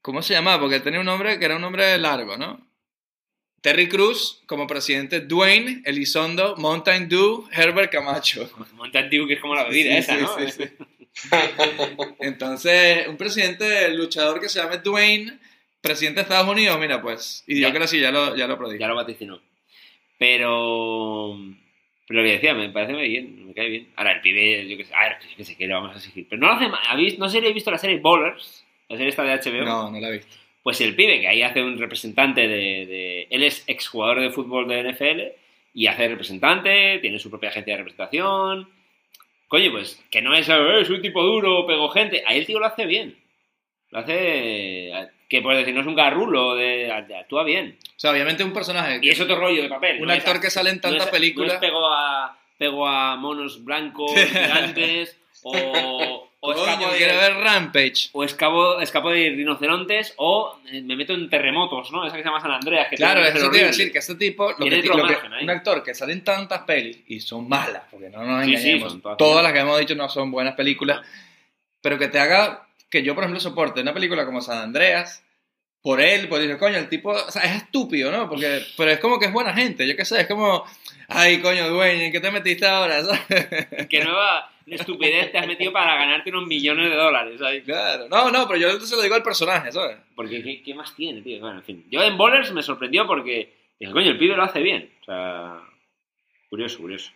¿Cómo 0.00 0.22
se 0.22 0.32
llamaba? 0.34 0.60
Porque 0.60 0.76
él 0.76 0.82
tenía 0.82 1.00
un 1.00 1.06
nombre 1.06 1.38
que 1.38 1.44
era 1.44 1.56
un 1.56 1.62
nombre 1.62 1.96
largo, 1.98 2.36
¿no? 2.38 2.66
Terry 3.62 3.88
Cruz 3.88 4.42
como 4.46 4.66
presidente, 4.66 5.20
Dwayne 5.20 5.82
Elizondo, 5.86 6.56
Mountain 6.58 7.08
Dew, 7.08 7.48
Herbert 7.52 7.90
Camacho. 7.90 8.50
Mountain 8.74 9.08
Dew, 9.08 9.26
que 9.26 9.34
es 9.34 9.40
como 9.40 9.54
la 9.54 9.64
bebida 9.64 9.92
Sí, 9.92 9.98
esa, 9.98 10.16
sí, 10.16 10.22
¿no? 10.22 10.50
sí. 10.50 10.64
Entonces, 12.20 13.06
un 13.08 13.16
presidente 13.16 13.88
luchador 13.94 14.40
que 14.40 14.48
se 14.48 14.60
llame 14.60 14.78
Dwayne, 14.78 15.38
presidente 15.80 16.20
de 16.20 16.22
Estados 16.22 16.48
Unidos, 16.48 16.78
mira, 16.80 17.00
pues. 17.00 17.44
Y 17.46 17.60
Ya. 17.60 17.72
Ya 17.72 18.10
lo, 18.10 18.36
ya 18.36 18.46
lo 18.46 18.58
prodijo. 18.58 18.80
Ya 18.80 18.88
lo 18.88 18.94
vaticinó. 18.96 19.40
Pero. 20.18 21.36
Pero 22.08 22.20
lo 22.20 22.26
que 22.26 22.32
decía, 22.32 22.54
me 22.54 22.68
parece 22.70 22.92
muy 22.94 23.08
bien. 23.08 23.46
me 23.46 23.54
cae 23.54 23.68
bien. 23.68 23.88
Ahora, 23.96 24.12
el 24.12 24.20
pibe, 24.20 24.68
yo 24.68 24.76
qué 24.76 24.84
sé, 24.84 24.94
a 24.94 25.02
ver, 25.08 25.18
que 25.36 25.44
sé, 25.44 25.56
que 25.56 25.66
le 25.66 25.74
vamos 25.74 25.92
a 25.94 25.98
exigir. 25.98 26.26
Pero 26.28 26.40
no 26.40 26.48
lo 26.48 26.54
hace 26.54 26.68
mal. 26.68 26.80
¿Habéis- 26.88 27.18
No 27.18 27.26
sé 27.26 27.32
si 27.32 27.38
habéis 27.38 27.54
visto 27.54 27.70
la 27.70 27.78
serie 27.78 27.98
Bowlers, 28.00 28.64
la 28.88 28.96
serie 28.96 29.10
esta 29.10 29.22
de 29.22 29.32
HBO. 29.34 29.64
No, 29.64 29.90
no 29.90 30.00
la 30.00 30.08
he 30.08 30.12
visto. 30.12 30.36
Pues 30.62 30.80
el 30.80 30.94
pibe, 30.94 31.20
que 31.20 31.28
ahí 31.28 31.42
hace 31.42 31.62
un 31.62 31.78
representante 31.78 32.42
de, 32.42 32.86
de- 32.86 33.26
Él 33.30 33.42
es 33.42 33.64
exjugador 33.66 34.20
de 34.20 34.30
fútbol 34.30 34.68
de 34.68 34.92
NFL 34.92 35.20
y 35.74 35.86
hace 35.88 36.06
representante, 36.08 36.98
tiene 37.00 37.18
su 37.18 37.30
propia 37.30 37.48
agencia 37.48 37.74
de 37.74 37.78
representación. 37.78 38.68
Coño, 39.48 39.70
pues 39.72 40.02
que 40.10 40.22
no 40.22 40.34
es, 40.34 40.48
"Eh, 40.48 40.80
es 40.80 40.88
un 40.90 41.02
tipo 41.02 41.22
duro, 41.22 41.66
pego 41.66 41.88
gente. 41.88 42.22
Ahí 42.26 42.38
el 42.38 42.46
tío 42.46 42.58
lo 42.60 42.66
hace 42.66 42.86
bien. 42.86 43.18
Lo 43.90 43.98
hace. 43.98 44.90
Que 45.28 45.40
puedes 45.42 45.60
decir, 45.60 45.74
no 45.74 45.80
es 45.80 45.86
un 45.86 45.94
garrulo, 45.94 46.54
de, 46.54 46.90
actúa 46.92 47.42
bien. 47.42 47.78
O 47.84 47.98
sea, 47.98 48.10
obviamente 48.12 48.44
un 48.44 48.52
personaje. 48.52 48.98
Y 49.02 49.08
es 49.10 49.20
otro 49.20 49.36
rollo 49.36 49.62
de 49.62 49.68
papel. 49.68 50.00
Un 50.00 50.08
no 50.08 50.12
actor 50.12 50.40
que 50.40 50.50
sale 50.50 50.70
en 50.70 50.80
tantas 50.80 51.08
películas. 51.08 51.54
No 51.54 51.60
pego 51.60 51.86
a, 51.86 52.38
pego 52.58 52.86
a 52.86 53.16
monos 53.16 53.64
blancos 53.64 54.12
gigantes 54.14 55.18
o, 55.42 56.28
o 56.44 56.52
escapo 56.52 56.90
de, 56.90 56.96
quiero 56.98 57.16
ver 57.18 57.34
Rampage. 57.36 58.08
o 58.12 58.24
escapo, 58.24 58.80
escapo 58.80 59.10
de 59.10 59.30
rinocerontes 59.30 60.12
o 60.16 60.58
eh, 60.70 60.82
me 60.82 60.96
meto 60.96 61.12
en 61.14 61.30
terremotos, 61.30 61.92
¿no? 61.92 62.04
Esa 62.04 62.16
que 62.16 62.22
se 62.22 62.28
llama 62.28 62.40
San 62.40 62.50
Andreas. 62.50 62.88
Que 62.90 62.96
Claro, 62.96 63.22
que 63.22 63.28
eso 63.28 63.48
te 63.48 63.58
iba 63.58 63.66
a 63.66 63.70
decir 63.70 63.92
que 63.92 63.98
ese 63.98 64.16
tipo, 64.16 64.50
lo 64.50 64.56
que, 64.66 64.82
lo 64.82 65.06
que- 65.06 65.16
un 65.42 65.50
actor 65.50 65.84
que 65.84 65.94
sale 65.94 66.12
en 66.14 66.24
tantas 66.24 66.62
pelis 66.62 66.98
y 67.06 67.20
son 67.20 67.48
malas, 67.48 67.84
porque 67.90 68.10
no 68.10 68.24
nos 68.24 68.44
Sí, 68.44 68.56
sí, 68.56 68.68
engañemos, 68.70 68.92
son 68.92 69.00
todas 69.02 69.18
todas 69.18 69.42
las 69.44 69.52
que 69.52 69.58
hemos 69.60 69.78
dicho 69.78 69.94
no 69.94 70.08
son 70.08 70.32
buenas 70.32 70.54
películas, 70.54 71.00
pero 71.80 71.96
que 71.98 72.08
te 72.08 72.18
haga 72.18 72.66
que 72.90 73.02
yo, 73.02 73.14
por 73.14 73.22
ejemplo, 73.24 73.40
soporte 73.40 73.80
una 73.80 73.94
película 73.94 74.26
como 74.26 74.40
San 74.40 74.58
Andreas 74.58 75.24
por 75.80 76.00
él, 76.00 76.28
pues 76.28 76.42
dices, 76.42 76.58
coño, 76.58 76.76
el 76.76 76.88
tipo, 76.88 77.10
o 77.10 77.30
sea, 77.30 77.42
es 77.42 77.56
estúpido, 77.62 78.12
¿no? 78.12 78.28
Porque, 78.28 78.62
pero 78.76 78.90
es 78.90 78.98
como 79.00 79.18
que 79.18 79.26
es 79.26 79.32
buena 79.32 79.54
gente, 79.54 79.86
yo 79.86 79.96
qué 79.96 80.04
sé, 80.04 80.20
es 80.20 80.26
como, 80.26 80.64
ay, 81.08 81.40
coño, 81.40 81.68
Dwayne, 81.70 82.06
¿en 82.06 82.12
qué 82.12 82.20
te 82.20 82.30
metiste 82.30 82.66
ahora? 82.66 83.02
¿sabes? 83.04 83.86
¿Qué 83.88 84.04
nueva 84.04 84.51
estupidez 84.66 85.32
te 85.32 85.38
has 85.38 85.46
metido 85.46 85.72
para 85.72 85.94
ganarte 85.96 86.30
unos 86.30 86.46
millones 86.46 86.90
de 86.90 86.96
dólares? 86.96 87.38
¿sabes? 87.38 87.64
Claro, 87.64 88.08
no, 88.08 88.30
no, 88.30 88.46
pero 88.48 88.60
yo 88.60 88.80
se 88.80 88.96
lo 88.96 89.02
digo 89.02 89.14
al 89.14 89.22
personaje, 89.22 89.70
¿sabes? 89.72 89.96
Porque 90.14 90.42
¿qué, 90.42 90.62
qué 90.62 90.74
más 90.74 90.94
tiene, 90.94 91.22
tío? 91.22 91.40
Bueno, 91.40 91.58
en 91.58 91.64
fin. 91.64 91.86
Yo 91.90 92.02
en 92.02 92.16
Bowlers 92.16 92.52
me 92.52 92.62
sorprendió 92.62 93.06
porque 93.06 93.52
dije, 93.78 93.92
coño, 93.92 94.10
el 94.10 94.18
pibe 94.18 94.36
lo 94.36 94.42
hace 94.44 94.60
bien. 94.60 94.90
O 95.02 95.04
sea, 95.04 95.60
curioso, 96.48 96.78
curioso. 96.78 97.10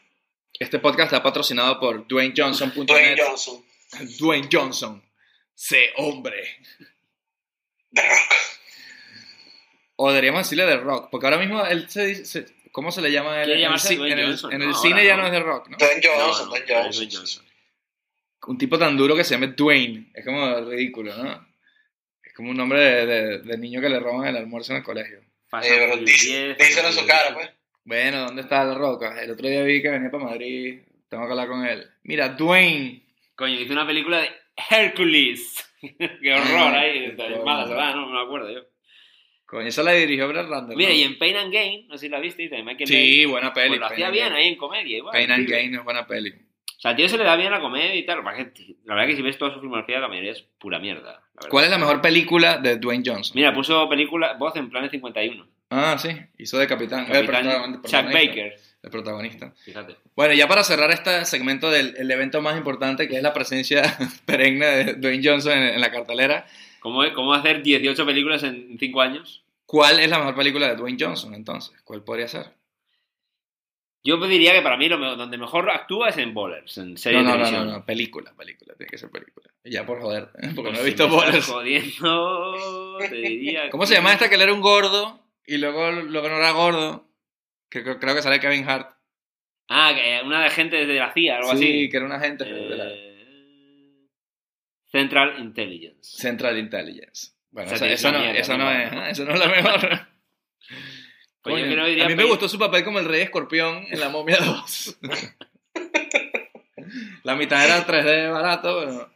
Este 0.58 0.78
podcast 0.78 1.12
está 1.12 1.22
patrocinado 1.22 1.78
por 1.78 2.06
DwayneJohnson.net. 2.06 2.86
Dwayne 2.86 3.16
Johnson. 3.22 3.64
Dwayne 4.18 4.48
Johnson, 4.50 5.02
sé 5.54 5.90
hombre. 5.96 6.42
The 7.92 8.02
Rock. 8.02 8.32
O 9.98 10.08
deberíamos 10.10 10.42
decirle 10.42 10.66
de 10.66 10.76
rock, 10.76 11.08
porque 11.10 11.26
ahora 11.26 11.38
mismo 11.38 11.64
él 11.64 11.88
se 11.88 12.04
dice, 12.06 12.24
se- 12.26 12.55
¿cómo 12.76 12.92
se 12.92 13.00
le 13.00 13.10
llama? 13.10 13.32
a 13.32 13.42
él? 13.42 13.46
Quiere 13.46 13.62
En 13.64 13.72
el, 13.72 14.12
en 14.12 14.18
el- 14.18 14.26
Johnson, 14.26 14.52
en 14.52 14.62
el 14.62 14.74
cine 14.74 15.02
ya 15.06 15.16
no. 15.16 15.22
no 15.22 15.26
es 15.28 15.32
de 15.32 15.40
rock, 15.40 15.68
¿no? 15.70 15.78
Dwayne 15.78 16.02
Johnson, 16.04 16.44
no, 16.48 16.50
Dwayne 16.50 16.66
Johnson. 16.84 17.08
Johnson. 17.10 17.44
Un 18.48 18.58
tipo 18.58 18.78
tan 18.78 18.96
duro 18.98 19.16
que 19.16 19.24
se 19.24 19.34
llame 19.34 19.48
Dwayne, 19.48 20.10
es 20.14 20.24
como 20.24 20.60
ridículo, 20.60 21.16
¿no? 21.16 21.48
Es 22.22 22.34
como 22.34 22.50
un 22.50 22.56
nombre 22.58 22.78
de, 22.80 23.06
de- 23.06 23.38
de 23.38 23.58
niño 23.58 23.80
que 23.80 23.88
le 23.88 23.98
roban 23.98 24.28
el 24.28 24.36
almuerzo 24.36 24.72
en 24.72 24.78
el 24.78 24.84
colegio. 24.84 25.18
Eh, 25.18 25.24
and 25.52 25.64
pero 25.64 25.88
Furious 25.92 26.04
dice- 26.04 26.54
10, 26.54 26.58
díselo 26.58 26.88
en 26.88 26.94
su 26.94 27.06
cara, 27.06 27.32
pues. 27.34 27.48
Bueno, 27.84 28.24
¿dónde 28.26 28.42
está 28.42 28.62
el 28.62 28.74
rock? 28.74 29.04
El 29.22 29.30
otro 29.30 29.48
día 29.48 29.62
vi 29.62 29.80
que 29.80 29.88
venía 29.90 30.10
para 30.10 30.24
Madrid, 30.24 30.80
tengo 31.08 31.24
que 31.24 31.30
hablar 31.30 31.48
con 31.48 31.64
él. 31.64 31.88
Mira, 32.02 32.28
Dwayne. 32.28 33.02
Coño, 33.36 33.54
hizo 33.58 33.72
una 33.72 33.86
película 33.86 34.18
de 34.20 34.28
Hércules. 34.70 35.64
Qué 35.80 36.32
horror 36.34 36.74
Ah, 36.74 36.80
ahí. 36.80 37.16
mala, 37.44 37.64
coño. 37.64 37.76
¿verdad? 37.76 37.94
No 37.94 38.06
me 38.10 38.20
acuerdo 38.22 38.50
yo. 38.52 38.60
Coño, 39.46 39.68
esa 39.68 39.82
la 39.84 39.92
dirigió 39.92 40.26
Brad 40.28 40.48
Randall. 40.48 40.76
Mira, 40.76 40.90
¿no? 40.90 40.96
y 40.96 41.02
en 41.02 41.18
Pain 41.18 41.36
and 41.36 41.52
Gain, 41.52 41.86
no 41.88 41.96
sé 41.96 42.06
si 42.06 42.08
la 42.10 42.18
visteis, 42.20 42.50
de 42.50 42.62
Michael 42.62 42.88
Sí, 42.88 42.94
Bay. 42.94 43.24
buena 43.26 43.52
peli. 43.52 43.68
Pues 43.68 43.80
lo 43.80 43.86
hacía 43.86 44.10
bien 44.10 44.24
Gain. 44.30 44.36
ahí 44.36 44.48
en 44.48 44.56
comedia. 44.56 44.96
Igual, 44.98 45.12
Pain 45.12 45.30
and. 45.30 45.48
Gain 45.48 45.74
es 45.74 45.84
buena 45.84 46.06
peli. 46.06 46.30
O 46.30 46.80
sea, 46.80 46.90
al 46.90 46.96
tío 46.96 47.08
se 47.08 47.16
le 47.16 47.24
da 47.24 47.36
bien 47.36 47.50
la 47.52 47.60
comedia 47.60 47.94
y 47.94 48.04
tal. 48.04 48.18
que 48.18 48.24
pasa 48.24 48.40
es 48.42 48.48
que, 48.52 48.74
La 48.84 48.94
verdad 48.94 49.08
que 49.08 49.16
si 49.16 49.22
ves 49.22 49.38
toda 49.38 49.54
su 49.54 49.60
filmografía, 49.60 49.98
la 50.00 50.08
mayoría 50.08 50.32
es 50.32 50.42
pura 50.58 50.78
mierda. 50.78 51.02
la 51.02 51.12
verdad. 51.34 51.48
¿Cuál 51.48 51.64
es 51.64 51.70
la 51.70 51.78
mejor 51.78 52.00
película 52.02 52.58
de 52.58 52.76
Dwayne 52.78 53.02
Johnson? 53.06 53.32
Mira, 53.34 53.54
puso 53.54 53.88
película, 53.88 54.34
voz 54.34 54.54
en 54.56 54.68
Planet 54.68 54.90
51. 54.90 55.46
Ah, 55.70 55.96
sí, 55.98 56.10
hizo 56.38 56.58
de 56.58 56.66
capitán. 56.66 57.06
el 57.06 57.12
Capitán 57.26 57.46
protagon- 57.46 57.82
Chuck. 57.84 58.12
Baker. 58.12 58.54
El 58.82 58.90
protagonista. 58.90 59.52
Fíjate. 59.64 59.96
Bueno, 60.14 60.34
ya 60.34 60.46
para 60.46 60.62
cerrar 60.62 60.90
este 60.90 61.24
segmento 61.24 61.70
del 61.70 61.94
el 61.96 62.08
evento 62.10 62.40
más 62.42 62.56
importante, 62.56 63.08
que 63.08 63.16
es 63.16 63.22
la 63.22 63.32
presencia 63.32 63.82
perenne 64.26 64.66
de 64.66 64.94
Dwayne 64.94 65.22
Johnson 65.28 65.52
en, 65.58 65.62
en 65.74 65.80
la 65.80 65.90
cartelera, 65.90 66.46
¿Cómo, 66.86 67.02
¿Cómo 67.14 67.34
hacer 67.34 67.64
18 67.64 68.06
películas 68.06 68.44
en 68.44 68.76
5 68.78 69.00
años? 69.00 69.42
¿cuál 69.66 69.98
es 69.98 70.08
la 70.08 70.18
mejor 70.20 70.36
película 70.36 70.68
de 70.68 70.76
Dwayne 70.76 70.96
Johnson 71.00 71.34
entonces? 71.34 71.74
¿Cuál 71.82 72.04
podría 72.04 72.28
ser? 72.28 72.46
Yo 74.04 74.24
diría 74.28 74.52
que 74.52 74.62
para 74.62 74.76
mí 74.76 74.88
lo 74.88 74.96
donde 75.16 75.36
mejor 75.36 75.68
actúa 75.68 76.10
es 76.10 76.18
en 76.18 76.32
Bowlers, 76.32 76.78
en 76.78 76.96
serie 76.96 77.18
No, 77.18 77.24
no, 77.24 77.32
de 77.32 77.38
no, 77.38 77.42
no, 77.42 77.50
televisión. 77.50 77.78
no, 77.80 77.84
película, 77.84 78.32
película, 78.36 78.74
tiene 78.76 78.88
que 78.88 78.98
ser 78.98 79.10
película. 79.10 79.48
Ya 79.64 79.84
por 79.84 80.00
joder, 80.00 80.28
porque 80.54 80.54
Pues 80.54 80.72
no 80.74 80.78
he 80.78 80.82
si 80.82 80.84
visto 80.90 81.08
Bowlers. 81.08 81.46
jodiendo, 81.46 82.98
te 83.00 83.16
diría 83.16 83.68
¿Cómo 83.70 83.82
que- 83.82 83.88
se 83.88 83.94
llama 83.94 84.12
esta 84.12 84.28
que 84.28 84.36
él 84.36 84.42
era 84.42 84.52
un 84.54 84.60
gordo 84.60 85.26
y 85.44 85.56
luego, 85.58 85.90
luego 85.90 86.28
no 86.28 86.36
era 86.36 86.52
gordo? 86.52 87.08
Que 87.68 87.82
creo, 87.82 87.98
creo 87.98 88.14
que 88.14 88.22
sale 88.22 88.38
Kevin 88.38 88.68
Hart. 88.68 88.96
Ah, 89.68 89.92
que 89.92 90.20
una 90.24 90.44
de 90.44 90.50
gente 90.50 90.76
desde 90.76 90.94
la 91.00 91.12
CIA, 91.12 91.38
algo 91.38 91.50
sí, 91.50 91.56
así. 91.56 91.88
que 91.90 91.96
era 91.96 92.06
un 92.06 92.12
agente 92.12 92.44
de 92.44 92.76
la 92.76 92.84
Eh, 92.88 93.05
Central 94.98 95.38
Intelligence. 95.40 96.16
Central 96.18 96.58
Intelligence. 96.58 97.32
Bueno, 97.50 97.72
Esa 97.72 97.86
esa, 97.86 97.86
esa 97.86 98.08
es 98.08 98.12
la 98.12 98.18
no, 98.18 98.24
mierda, 98.24 98.40
esa 98.40 98.56
no 98.56 98.64
no 98.64 98.70
es, 98.72 98.92
¿eh? 98.92 99.10
esa 99.10 99.24
no 99.24 99.32
es 99.34 99.38
la 99.40 99.48
mejor. 99.48 99.90
Coño, 101.42 101.76
no 101.76 101.86
diría 101.86 102.06
a 102.06 102.08
mí 102.08 102.16
me 102.16 102.24
gustó 102.24 102.48
su 102.48 102.58
papel 102.58 102.82
como 102.84 102.98
el 102.98 103.04
rey 103.04 103.20
escorpión 103.22 103.84
en 103.88 104.00
La 104.00 104.08
momia 104.08 104.36
2. 104.38 104.98
la 107.24 107.36
mitad 107.36 107.64
era 107.64 107.86
3D 107.86 108.32
barato, 108.32 108.80
pero... 108.80 109.10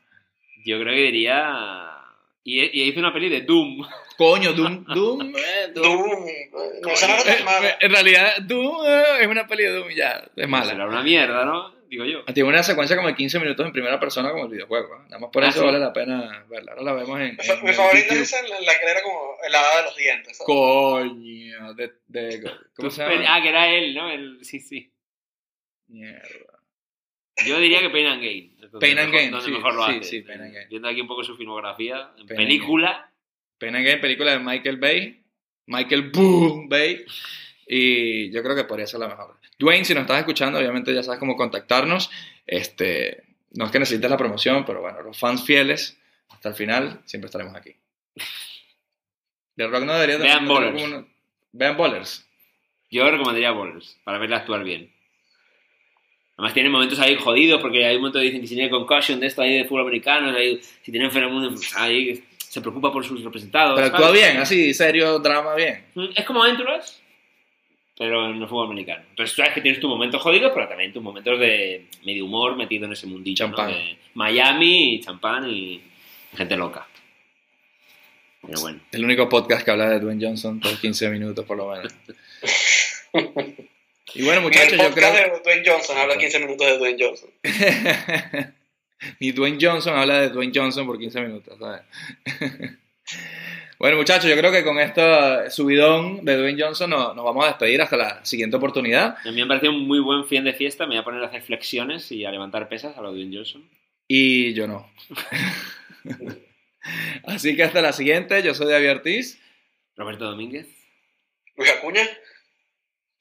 Yo 0.64 0.78
creo 0.78 0.94
que 0.94 1.02
diría... 1.02 1.86
Y, 2.42 2.60
y 2.60 2.88
hizo 2.88 3.00
una 3.00 3.12
peli 3.12 3.28
de 3.28 3.42
Doom. 3.42 3.86
Coño, 4.16 4.52
Doom, 4.52 4.84
Doom, 4.84 5.34
eh, 5.36 5.72
Doom. 5.74 5.98
Doom. 5.98 6.24
No, 6.82 6.88
no 6.88 6.92
Eh, 6.94 7.44
mala. 7.44 7.76
en 7.80 7.90
realidad, 7.92 8.32
Doom 8.42 8.86
eh, 8.86 9.02
es 9.20 9.26
una 9.26 9.46
peli 9.46 9.64
de 9.64 9.70
Doom, 9.70 9.88
ya, 9.90 10.24
es 10.36 10.48
mala. 10.48 10.66
Será 10.70 10.86
una 10.86 11.02
mierda, 11.02 11.44
¿no? 11.44 11.74
Digo 11.90 12.04
yo. 12.04 12.24
Tiene 12.26 12.48
una 12.48 12.62
secuencia 12.62 12.94
como 12.94 13.08
de 13.08 13.16
15 13.16 13.40
minutos 13.40 13.66
en 13.66 13.72
primera 13.72 13.98
persona 13.98 14.30
como 14.30 14.44
el 14.44 14.50
videojuego. 14.52 14.94
¿eh? 14.94 14.98
Nada 15.08 15.18
más 15.18 15.30
por 15.30 15.42
Ah, 15.44 15.48
eso 15.48 15.58
sí. 15.58 15.66
vale 15.66 15.80
la 15.80 15.92
pena 15.92 16.46
verla. 16.48 16.70
Ahora 16.72 16.84
la 16.84 16.92
vemos 16.92 17.20
en... 17.20 17.36
Mi, 17.36 17.44
fa- 17.44 17.54
en- 17.54 17.62
mi 17.64 17.68
en 17.70 17.74
favorita 17.74 18.06
YouTube. 18.06 18.22
es 18.22 18.32
esa, 18.32 18.42
la, 18.48 18.60
la 18.60 18.72
que 18.78 18.84
era 18.90 19.02
como 19.02 19.36
el 19.44 19.54
hada 19.56 19.76
de 19.78 19.82
los 19.82 19.96
dientes. 19.96 20.36
¿sabes? 20.36 20.46
Coño, 20.46 21.74
de, 21.74 21.92
de- 22.06 22.50
¿cómo 22.76 22.90
se 22.90 23.02
llama? 23.02 23.24
Ah, 23.28 23.42
que 23.42 23.48
era 23.48 23.68
él, 23.68 23.92
¿no? 23.94 24.08
El, 24.08 24.38
sí, 24.44 24.60
sí. 24.60 24.92
Mierda. 25.88 26.60
Yo 27.44 27.58
diría 27.58 27.80
que 27.80 27.90
Pain 27.90 28.06
and 28.06 28.22
Gain. 28.22 28.56
Pain 28.78 28.98
and 28.98 29.12
Gain, 29.12 29.30
donde 29.32 29.46
sí, 29.46 29.50
mejor 29.52 29.74
lo 29.74 29.86
sí, 29.86 29.90
hace. 29.92 30.04
sí, 30.04 30.20
Pain 30.22 30.42
and 30.42 30.54
Gain. 30.54 30.68
Viendo 30.68 30.88
aquí 30.88 31.00
un 31.00 31.08
poco 31.08 31.24
su 31.24 31.36
filmografía. 31.36 32.12
En 32.18 32.26
Pain 32.26 32.38
and 32.38 32.48
película. 32.48 33.12
Pain 33.58 33.74
and 33.74 33.84
Gain, 33.86 34.00
película 34.00 34.30
de 34.32 34.38
Michael 34.38 34.76
Bay. 34.76 35.24
Michael 35.66 36.10
Boom 36.10 36.68
Bay. 36.68 37.04
Y 37.72 38.32
yo 38.32 38.42
creo 38.42 38.56
que 38.56 38.64
podría 38.64 38.86
ser 38.88 38.98
la 38.98 39.06
mejor. 39.06 39.38
Dwayne, 39.56 39.84
si 39.84 39.94
nos 39.94 40.00
estás 40.00 40.18
escuchando, 40.18 40.58
obviamente 40.58 40.92
ya 40.92 41.04
sabes 41.04 41.20
cómo 41.20 41.36
contactarnos. 41.36 42.10
Este, 42.44 43.22
no 43.52 43.66
es 43.66 43.70
que 43.70 43.78
necesites 43.78 44.10
la 44.10 44.16
promoción, 44.16 44.64
pero 44.64 44.80
bueno, 44.80 45.00
los 45.02 45.16
fans 45.16 45.44
fieles, 45.44 45.96
hasta 46.30 46.48
el 46.48 46.56
final, 46.56 47.00
siempre 47.04 47.26
estaremos 47.26 47.54
aquí. 47.54 47.76
The 49.56 49.68
Rock 49.68 49.84
no 49.84 49.94
debería 49.94 50.18
Vean 50.18 50.46
no 50.46 50.54
una- 50.56 51.06
Vean 51.52 51.76
Ballers. 51.76 52.26
Yo 52.90 53.08
recomendaría 53.08 53.52
Bowlers 53.52 53.96
para 54.02 54.18
verla 54.18 54.38
actuar 54.38 54.64
bien. 54.64 54.92
Además 56.36 56.54
tiene 56.54 56.70
momentos 56.70 56.98
ahí 56.98 57.14
jodidos 57.16 57.60
porque 57.60 57.84
hay 57.86 57.94
un 57.96 58.02
momento 58.02 58.18
que 58.18 58.24
dicen 58.24 58.40
que 58.40 58.46
si 58.48 58.54
tiene 58.56 58.70
concussion 58.70 59.20
de 59.20 59.26
esto 59.28 59.42
ahí 59.42 59.58
de 59.58 59.64
fútbol 59.66 59.82
americano, 59.82 60.34
ahí, 60.36 60.60
si 60.82 60.90
tiene 60.90 61.06
enfermo, 61.06 61.40
ahí 61.76 62.24
se 62.38 62.60
preocupa 62.60 62.90
por 62.92 63.04
sus 63.04 63.22
representados. 63.22 63.74
Pero 63.76 63.86
actúa 63.86 64.06
¿sabes? 64.08 64.20
bien, 64.22 64.36
así, 64.38 64.74
serio, 64.74 65.20
drama 65.20 65.54
bien. 65.54 65.84
Es 66.16 66.24
como 66.24 66.44
Entourage, 66.44 66.94
pero 68.00 68.30
en 68.30 68.40
el 68.40 68.48
fútbol 68.48 68.68
americano. 68.68 69.04
Entonces 69.10 69.36
sabes 69.36 69.52
que 69.52 69.60
tienes 69.60 69.78
tus 69.78 69.90
momentos 69.90 70.22
jodidos, 70.22 70.52
pero 70.54 70.66
también 70.66 70.90
tus 70.90 71.02
momentos 71.02 71.38
de 71.38 71.84
medio 72.02 72.24
humor 72.24 72.56
metido 72.56 72.86
en 72.86 72.92
ese 72.92 73.06
mundillo. 73.06 73.46
¿no? 73.46 73.54
Champán. 73.54 73.74
De 73.74 73.98
Miami, 74.14 74.94
y 74.94 75.00
champán 75.00 75.46
y 75.46 75.82
gente 76.34 76.56
loca. 76.56 76.88
Pero 78.40 78.58
bueno. 78.58 78.80
El 78.90 79.04
único 79.04 79.28
podcast 79.28 79.66
que 79.66 79.70
habla 79.70 79.90
de 79.90 80.00
Dwayne 80.00 80.26
Johnson 80.26 80.60
por 80.60 80.74
15 80.80 81.10
minutos, 81.10 81.44
por 81.44 81.58
lo 81.58 81.68
menos. 81.70 81.94
Y 84.12 84.24
bueno, 84.24 84.40
Ni 84.40 84.46
muchachos, 84.48 84.72
yo 84.72 84.88
podcast 84.88 85.14
creo. 85.14 85.34
de 85.34 85.40
Dwayne 85.44 85.62
Johnson 85.64 85.98
habla 85.98 86.18
15 86.18 86.40
minutos 86.40 86.66
de 86.66 86.78
Dwayne 86.78 87.04
Johnson. 87.04 87.30
Ni 89.20 89.30
Dwayne 89.30 89.58
Johnson 89.60 89.96
habla 89.96 90.22
de 90.22 90.30
Dwayne 90.30 90.52
Johnson 90.52 90.84
por 90.84 90.98
15 90.98 91.20
minutos, 91.20 91.56
¿sabes? 91.60 91.82
Bueno, 93.80 93.96
muchachos, 93.96 94.28
yo 94.28 94.36
creo 94.36 94.52
que 94.52 94.62
con 94.62 94.78
este 94.78 95.48
subidón 95.48 96.22
de 96.22 96.36
Dwayne 96.36 96.62
Johnson 96.62 96.90
nos, 96.90 97.16
vamos 97.16 97.46
a 97.46 97.48
despedir 97.48 97.80
hasta 97.80 97.96
la 97.96 98.22
siguiente 98.26 98.58
oportunidad. 98.58 99.16
A 99.24 99.30
mí 99.30 99.36
me 99.36 99.42
ha 99.44 99.48
parecido 99.48 99.72
un 99.72 99.88
muy 99.88 100.00
buen 100.00 100.26
fin 100.26 100.44
de 100.44 100.52
fiesta. 100.52 100.84
Me 100.84 100.96
voy 100.96 100.98
a 100.98 101.04
poner 101.04 101.22
a 101.22 101.28
hacer 101.28 101.40
flexiones 101.40 102.12
y 102.12 102.26
a 102.26 102.30
levantar 102.30 102.68
pesas 102.68 102.98
a 102.98 103.00
lo 103.00 103.10
Dwayne 103.10 103.34
Johnson. 103.34 103.66
Y 104.06 104.52
yo 104.52 104.68
no. 104.68 104.92
Así 107.24 107.56
que 107.56 107.62
hasta 107.62 107.80
la 107.80 107.94
siguiente. 107.94 108.42
Yo 108.42 108.52
soy 108.52 108.70
David 108.70 108.90
Ortiz. 108.90 109.40
Roberto 109.96 110.26
Domínguez. 110.26 110.68
Luis 111.56 111.70
Acuña. 111.70 112.06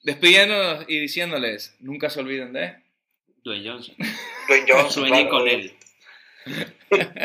Despidiéndonos 0.02 0.84
y 0.88 1.00
diciéndoles, 1.00 1.74
nunca 1.80 2.10
se 2.10 2.20
olviden 2.20 2.52
de... 2.52 2.74
Dwayne 3.44 3.66
Johnson. 3.66 3.94
Dwayne 4.46 4.66
Johnson. 4.70 4.90
Sueñen 4.90 5.28
con 5.30 5.48
él. 5.48 5.72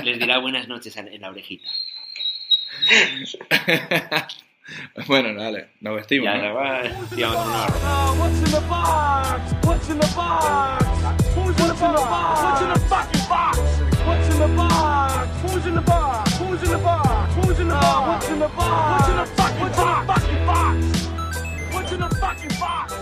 Les 0.05 0.19
dirá 0.19 0.38
buenas 0.38 0.69
noches 0.69 0.95
en 0.95 1.19
la 1.19 1.29
orejita 1.29 1.67
bueno, 5.07 5.33
dale, 5.39 5.69
nos 5.81 5.95
vestimos. 5.95 6.25
Ya, 6.25 6.38
¿no? 6.38 6.53
va, 6.55 6.81
digamos, 7.11 7.38
What's 21.71 21.91
in 21.91 21.99
the 21.99 22.09
fucking 22.15 22.57
box? 22.59 22.94